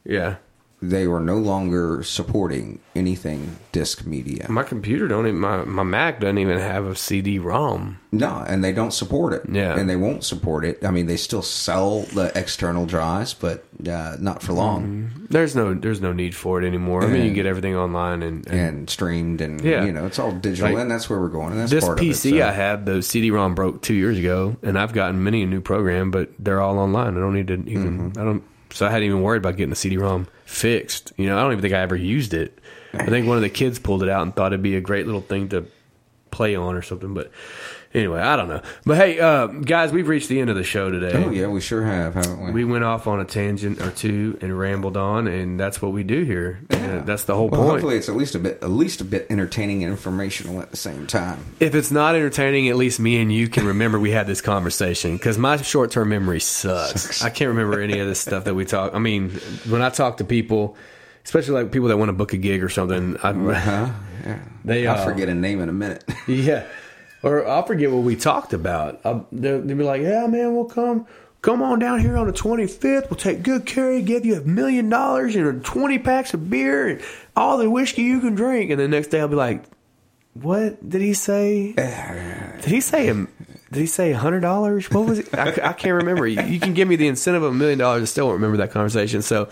yeah, 0.04 0.36
They 0.80 1.08
were 1.08 1.18
no 1.20 1.36
longer 1.38 2.04
supporting 2.04 2.78
anything 2.94 3.56
disc 3.72 4.06
media. 4.06 4.46
my 4.48 4.62
computer 4.62 5.08
don't 5.08 5.26
even 5.26 5.40
my 5.40 5.64
my 5.64 5.82
Mac 5.82 6.20
doesn't 6.20 6.38
even 6.38 6.58
have 6.58 6.86
a 6.86 6.94
CD-ROM. 6.94 7.98
No, 8.12 8.44
and 8.46 8.64
they 8.64 8.72
don't 8.72 8.92
support 8.92 9.32
it. 9.32 9.42
Yeah. 9.50 9.78
and 9.78 9.88
they 9.90 9.96
won't 9.96 10.24
support 10.24 10.64
it. 10.64 10.84
I 10.84 10.90
mean, 10.90 11.06
they 11.06 11.16
still 11.16 11.42
sell 11.42 12.02
the 12.14 12.32
external 12.34 12.86
drives, 12.86 13.34
but 13.34 13.64
uh, 13.88 14.16
not 14.20 14.42
for 14.42 14.52
long. 14.52 15.10
There's 15.28 15.54
no 15.54 15.74
there's 15.74 16.00
no 16.00 16.12
need 16.12 16.34
for 16.34 16.62
it 16.62 16.66
anymore. 16.66 17.02
I 17.02 17.08
mean, 17.08 17.22
you 17.22 17.28
can 17.28 17.34
get 17.34 17.46
everything 17.46 17.74
online 17.76 18.22
and, 18.22 18.46
and 18.48 18.60
And 18.60 18.90
streamed, 18.90 19.40
and 19.40 19.60
Yeah. 19.60 19.84
you 19.84 19.92
know, 19.92 20.06
it's 20.06 20.18
all 20.18 20.32
digital, 20.32 20.72
Like, 20.72 20.80
and 20.82 20.90
that's 20.90 21.10
where 21.10 21.18
we're 21.20 21.28
going. 21.28 21.52
And 21.52 21.60
that's 21.60 21.70
this 21.72 21.84
part 21.84 21.98
PC 21.98 22.30
of 22.30 22.36
it, 22.36 22.40
so. 22.40 22.48
I 22.48 22.52
have, 22.52 22.84
the 22.84 23.02
CD-ROM 23.02 23.54
broke 23.54 23.82
two 23.82 23.94
years 23.94 24.18
ago, 24.18 24.56
and 24.62 24.78
I've 24.78 24.92
gotten 24.92 25.22
many 25.22 25.42
a 25.42 25.46
new 25.46 25.60
program, 25.60 26.10
but 26.10 26.30
they're 26.38 26.60
all 26.60 26.78
online. 26.78 27.16
I 27.16 27.20
don't 27.20 27.34
need 27.34 27.48
to 27.48 27.54
even. 27.54 28.10
Mm-hmm. 28.12 28.20
I 28.20 28.24
don't. 28.24 28.42
So 28.70 28.86
I 28.86 28.90
hadn't 28.90 29.06
even 29.06 29.22
worried 29.22 29.38
about 29.38 29.56
getting 29.56 29.72
a 29.72 29.76
CD-ROM 29.76 30.28
fixed. 30.48 31.12
You 31.16 31.26
know, 31.26 31.38
I 31.38 31.42
don't 31.42 31.52
even 31.52 31.62
think 31.62 31.74
I 31.74 31.80
ever 31.80 31.94
used 31.94 32.32
it. 32.32 32.58
I 32.94 33.06
think 33.06 33.28
one 33.28 33.36
of 33.36 33.42
the 33.42 33.50
kids 33.50 33.78
pulled 33.78 34.02
it 34.02 34.08
out 34.08 34.22
and 34.22 34.34
thought 34.34 34.52
it'd 34.52 34.62
be 34.62 34.76
a 34.76 34.80
great 34.80 35.04
little 35.04 35.20
thing 35.20 35.50
to 35.50 35.66
play 36.30 36.56
on 36.56 36.74
or 36.74 36.80
something. 36.82 37.12
But 37.12 37.30
anyway, 37.94 38.20
I 38.20 38.36
don't 38.36 38.48
know. 38.48 38.62
But 38.84 38.96
hey, 38.96 39.18
uh, 39.18 39.46
guys, 39.46 39.92
we've 39.92 40.08
reached 40.08 40.28
the 40.28 40.40
end 40.40 40.50
of 40.50 40.56
the 40.56 40.64
show 40.64 40.90
today. 40.90 41.12
Oh 41.14 41.30
yeah, 41.30 41.46
we 41.46 41.60
sure 41.60 41.84
have, 41.84 42.14
haven't 42.14 42.40
we? 42.44 42.50
We 42.52 42.64
went 42.64 42.84
off 42.84 43.06
on 43.06 43.20
a 43.20 43.24
tangent 43.24 43.80
or 43.80 43.90
two 43.90 44.38
and 44.40 44.58
rambled 44.58 44.96
on, 44.96 45.26
and 45.26 45.58
that's 45.58 45.80
what 45.82 45.92
we 45.92 46.02
do 46.02 46.24
here. 46.24 46.60
Uh, 46.70 47.00
that's 47.02 47.24
the 47.24 47.34
whole 47.34 47.48
well, 47.48 47.60
point. 47.60 47.72
hopefully, 47.72 47.96
it's 47.96 48.08
at 48.08 48.16
least 48.16 48.34
a 48.34 48.38
bit, 48.38 48.62
at 48.62 48.70
least 48.70 49.00
a 49.00 49.04
bit 49.04 49.26
entertaining 49.30 49.82
and 49.84 49.90
informational 49.92 50.60
at 50.60 50.70
the 50.70 50.76
same 50.76 51.06
time. 51.06 51.44
if 51.60 51.74
it's 51.74 51.90
not 51.90 52.14
entertaining, 52.14 52.68
at 52.68 52.76
least 52.76 53.00
me 53.00 53.20
and 53.20 53.32
you 53.32 53.48
can 53.48 53.66
remember 53.66 53.98
we 53.98 54.10
had 54.10 54.26
this 54.26 54.40
conversation 54.40 55.16
because 55.16 55.38
my 55.38 55.56
short 55.58 55.90
term 55.90 56.08
memory 56.10 56.40
sucks. 56.40 57.22
I 57.24 57.30
can't 57.30 57.48
remember 57.48 57.80
any 57.80 57.98
of 57.98 58.06
this 58.06 58.20
stuff 58.20 58.44
that 58.44 58.54
we 58.54 58.64
talk. 58.64 58.94
I 58.94 58.98
mean, 58.98 59.30
when 59.68 59.82
I 59.82 59.90
talk 59.90 60.18
to 60.18 60.24
people, 60.24 60.76
especially 61.24 61.62
like 61.62 61.72
people 61.72 61.88
that 61.88 61.96
want 61.96 62.08
to 62.08 62.12
book 62.14 62.32
a 62.32 62.36
gig 62.38 62.62
or 62.62 62.68
something, 62.68 63.16
I, 63.22 63.32
Huh? 63.32 63.90
Yeah. 64.24 64.38
They, 64.64 64.86
I'll 64.86 64.98
uh, 65.00 65.04
forget 65.04 65.28
a 65.28 65.34
name 65.34 65.60
in 65.60 65.68
a 65.68 65.72
minute. 65.72 66.04
yeah, 66.26 66.64
or 67.22 67.46
I'll 67.46 67.64
forget 67.64 67.90
what 67.90 68.02
we 68.02 68.16
talked 68.16 68.52
about. 68.52 69.00
Uh, 69.04 69.20
they'll, 69.32 69.60
they'll 69.60 69.76
be 69.76 69.84
like, 69.84 70.02
"Yeah, 70.02 70.26
man, 70.26 70.54
we'll 70.54 70.64
come." 70.64 71.06
Come 71.40 71.62
on 71.62 71.78
down 71.78 72.00
here 72.00 72.16
on 72.16 72.26
the 72.26 72.32
25th. 72.32 73.10
We'll 73.10 73.16
take 73.16 73.44
good 73.44 73.64
care 73.64 73.92
of 73.92 73.98
you, 73.98 74.02
give 74.02 74.26
you 74.26 74.34
a 74.34 74.40
million 74.40 74.88
dollars 74.88 75.36
and 75.36 75.64
20 75.64 75.98
packs 76.00 76.34
of 76.34 76.50
beer 76.50 76.88
and 76.88 77.00
all 77.36 77.58
the 77.58 77.70
whiskey 77.70 78.02
you 78.02 78.18
can 78.20 78.34
drink. 78.34 78.72
And 78.72 78.80
the 78.80 78.88
next 78.88 79.06
day 79.08 79.20
I'll 79.20 79.28
be 79.28 79.36
like, 79.36 79.62
what 80.34 80.88
did 80.88 81.00
he 81.00 81.14
say? 81.14 81.74
Did 81.74 82.72
he 82.72 82.80
say 82.80 83.06
him? 83.06 83.28
Did 83.70 83.80
he 83.80 83.86
say 83.86 84.12
hundred 84.12 84.40
dollars? 84.40 84.90
What 84.90 85.06
was 85.06 85.20
it? 85.20 85.32
I, 85.32 85.50
I 85.50 85.72
can't 85.74 85.94
remember. 85.94 86.26
You, 86.26 86.42
you 86.42 86.58
can 86.58 86.74
give 86.74 86.88
me 86.88 86.96
the 86.96 87.06
incentive 87.06 87.42
of 87.42 87.52
a 87.52 87.54
million 87.54 87.78
dollars. 87.78 88.02
I 88.02 88.06
still 88.06 88.26
won't 88.26 88.36
remember 88.36 88.56
that 88.58 88.70
conversation. 88.70 89.22
So, 89.22 89.48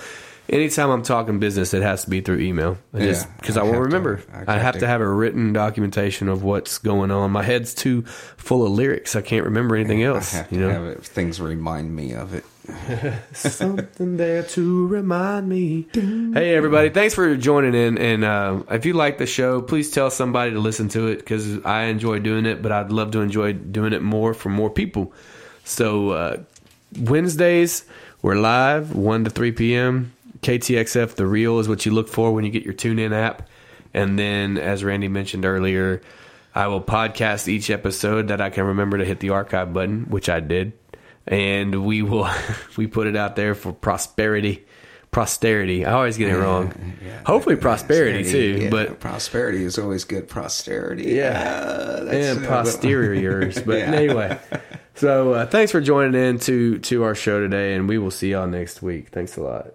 anytime 0.49 0.91
I'm 0.91 1.03
talking 1.03 1.39
business, 1.39 1.75
it 1.75 1.83
has 1.83 2.05
to 2.05 2.11
be 2.11 2.21
through 2.21 2.41
email. 2.41 2.79
I 2.95 2.99
just 3.01 3.27
Yeah, 3.27 3.33
because 3.41 3.57
I, 3.57 3.63
won't 3.63 3.75
have 3.75 3.83
to- 3.83 3.87
remember. 3.87 4.21
I 4.33 4.55
I, 4.55 4.59
have 4.59 4.75
to- 4.75 4.81
to 4.81 4.87
have 4.87 5.01
a 5.01 5.09
written 5.09 5.53
documentation 5.53 6.29
of 6.29 6.43
what's 6.43 6.79
going 6.79 7.11
on. 7.11 7.31
My 7.31 7.43
head's 7.43 7.75
too 7.75 8.03
full 8.37 8.65
of 8.65 8.73
lyrics. 8.73 9.17
I 9.17 9.23
can't 9.23 9.45
remember 9.45 9.77
anything 9.77 10.03
else. 10.03 10.35
I 10.35 10.39
have 10.39 10.53
you 10.53 10.59
to 10.61 10.65
know, 10.67 10.71
have 10.71 10.85
it, 10.85 11.05
things 11.05 11.41
remind 11.41 11.95
me 11.95 12.13
of 12.15 12.35
it. 12.35 12.45
something 13.33 14.17
there 14.17 14.43
to 14.43 14.87
remind 14.89 15.49
me. 15.49 15.87
Hey, 15.93 16.55
everybody! 16.57 16.91
Thanks 16.91 17.15
for 17.15 17.37
joining 17.37 17.75
in. 17.75 17.97
And 17.97 18.25
uh, 18.25 18.63
if 18.71 18.85
you 18.85 18.93
like 18.93 19.19
the 19.19 19.27
show, 19.27 19.63
please 19.63 19.91
tell 19.93 20.11
somebody 20.11 20.51
to 20.51 20.59
listen 20.59 20.89
to 20.89 21.07
it 21.07 21.19
because 21.19 21.65
I 21.65 21.85
enjoy 21.85 22.19
doing 22.19 22.45
it. 22.45 22.63
But 22.63 22.73
I'd 22.73 22.91
love 22.91 23.13
to 23.13 23.21
enjoy 23.21 23.53
doing 23.53 23.93
it 23.93 24.03
more 24.03 24.35
for 24.35 24.49
more 24.49 24.69
people. 24.71 25.13
So 25.63 26.11
uh, 26.11 26.37
Wednesdays 26.99 27.85
we're 28.23 28.35
live 28.37 28.95
one 28.97 29.23
to 29.25 29.31
three 29.31 29.53
p.m. 29.53 30.13
KTXF, 30.43 31.15
the 31.15 31.27
reel 31.27 31.59
is 31.59 31.69
what 31.69 31.87
you 31.87 31.93
look 31.93 32.09
for 32.09 32.33
when 32.33 32.45
you 32.45 32.51
get 32.51 32.65
your 32.65 32.75
TuneIn 32.75 33.13
app. 33.13 33.49
And 33.95 34.19
then, 34.19 34.59
as 34.59 34.85
Randy 34.85 35.09
mentioned 35.09 35.45
earlier, 35.45 36.03
I 36.55 36.67
will 36.69 36.81
podcast 36.81 37.49
each 37.49 37.71
episode 37.71 38.29
that 38.29 38.41
I 38.41 38.51
can 38.51 38.65
remember 38.65 38.99
to 38.99 39.05
hit 39.05 39.21
the 39.21 39.31
archive 39.31 39.73
button, 39.73 40.07
which 40.09 40.29
I 40.29 40.41
did. 40.41 40.73
And 41.27 41.85
we 41.85 42.03
will 42.03 42.29
we 42.77 42.87
put 42.87 43.07
it 43.07 43.17
out 43.17 43.37
there 43.37 43.55
for 43.55 43.73
prosperity. 43.73 44.65
Prosperity. 45.11 45.87
I 45.87 45.93
always 45.93 46.19
get 46.19 46.29
it 46.29 46.37
wrong. 46.37 46.75
Yeah, 47.01 47.09
yeah. 47.09 47.21
Hopefully, 47.25 47.57
prosperity, 47.57 48.31
too. 48.31 48.63
Yeah, 48.65 48.71
but 48.71 49.01
prosperity 49.01 49.65
is 49.65 49.79
always 49.79 50.05
good. 50.05 50.29
Prosperity. 50.29 51.05
Yeah. 51.05 51.41
Uh, 51.41 52.09
and 52.11 52.45
uh, 52.45 52.49
posteriors. 52.49 53.63
but 53.67 53.79
anyway. 53.79 54.39
So 54.97 55.35
uh, 55.35 55.47
thanks 55.47 55.73
for 55.73 55.83
joining 55.83 56.19
in 56.19 56.39
to 56.41 56.79
to 56.79 57.05
our 57.05 57.15
show 57.15 57.39
today, 57.39 57.75
and 57.75 57.87
we 57.87 57.99
will 57.99 58.11
see 58.11 58.31
y'all 58.31 58.47
next 58.47 58.81
week. 58.81 59.11
Thanks 59.11 59.37
a 59.37 59.43
lot. 59.43 59.75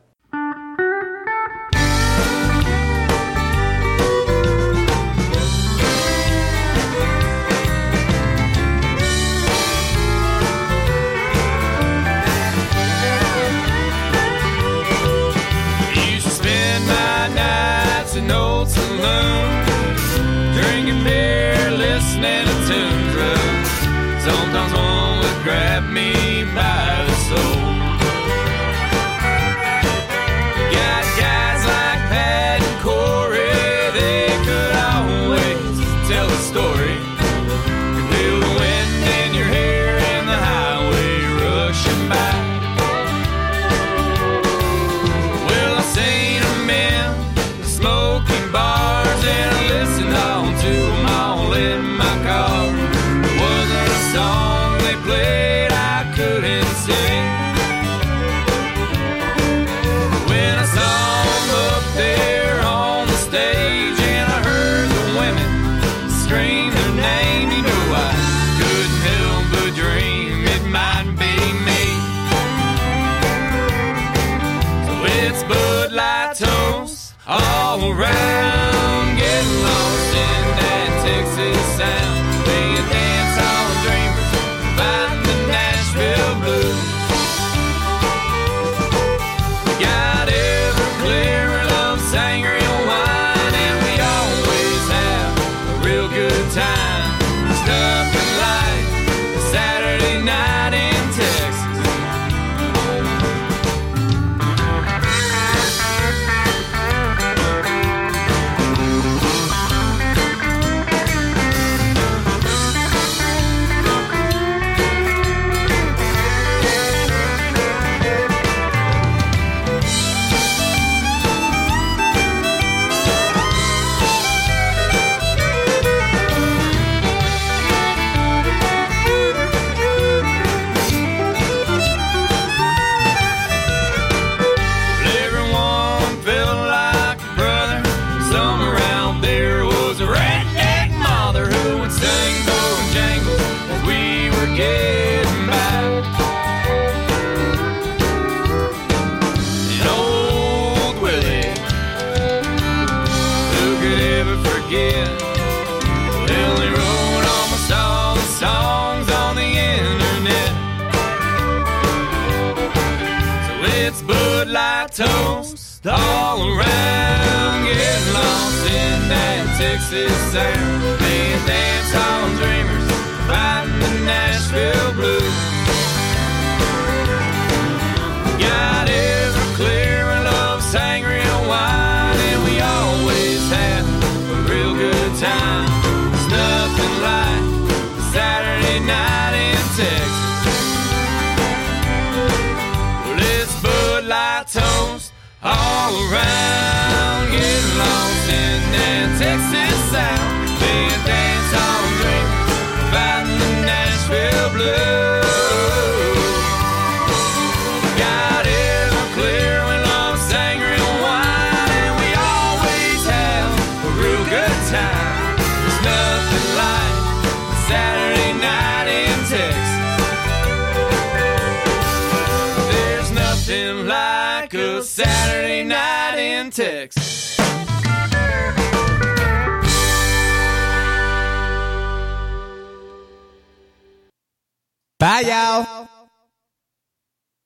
Vaya 235.11 235.50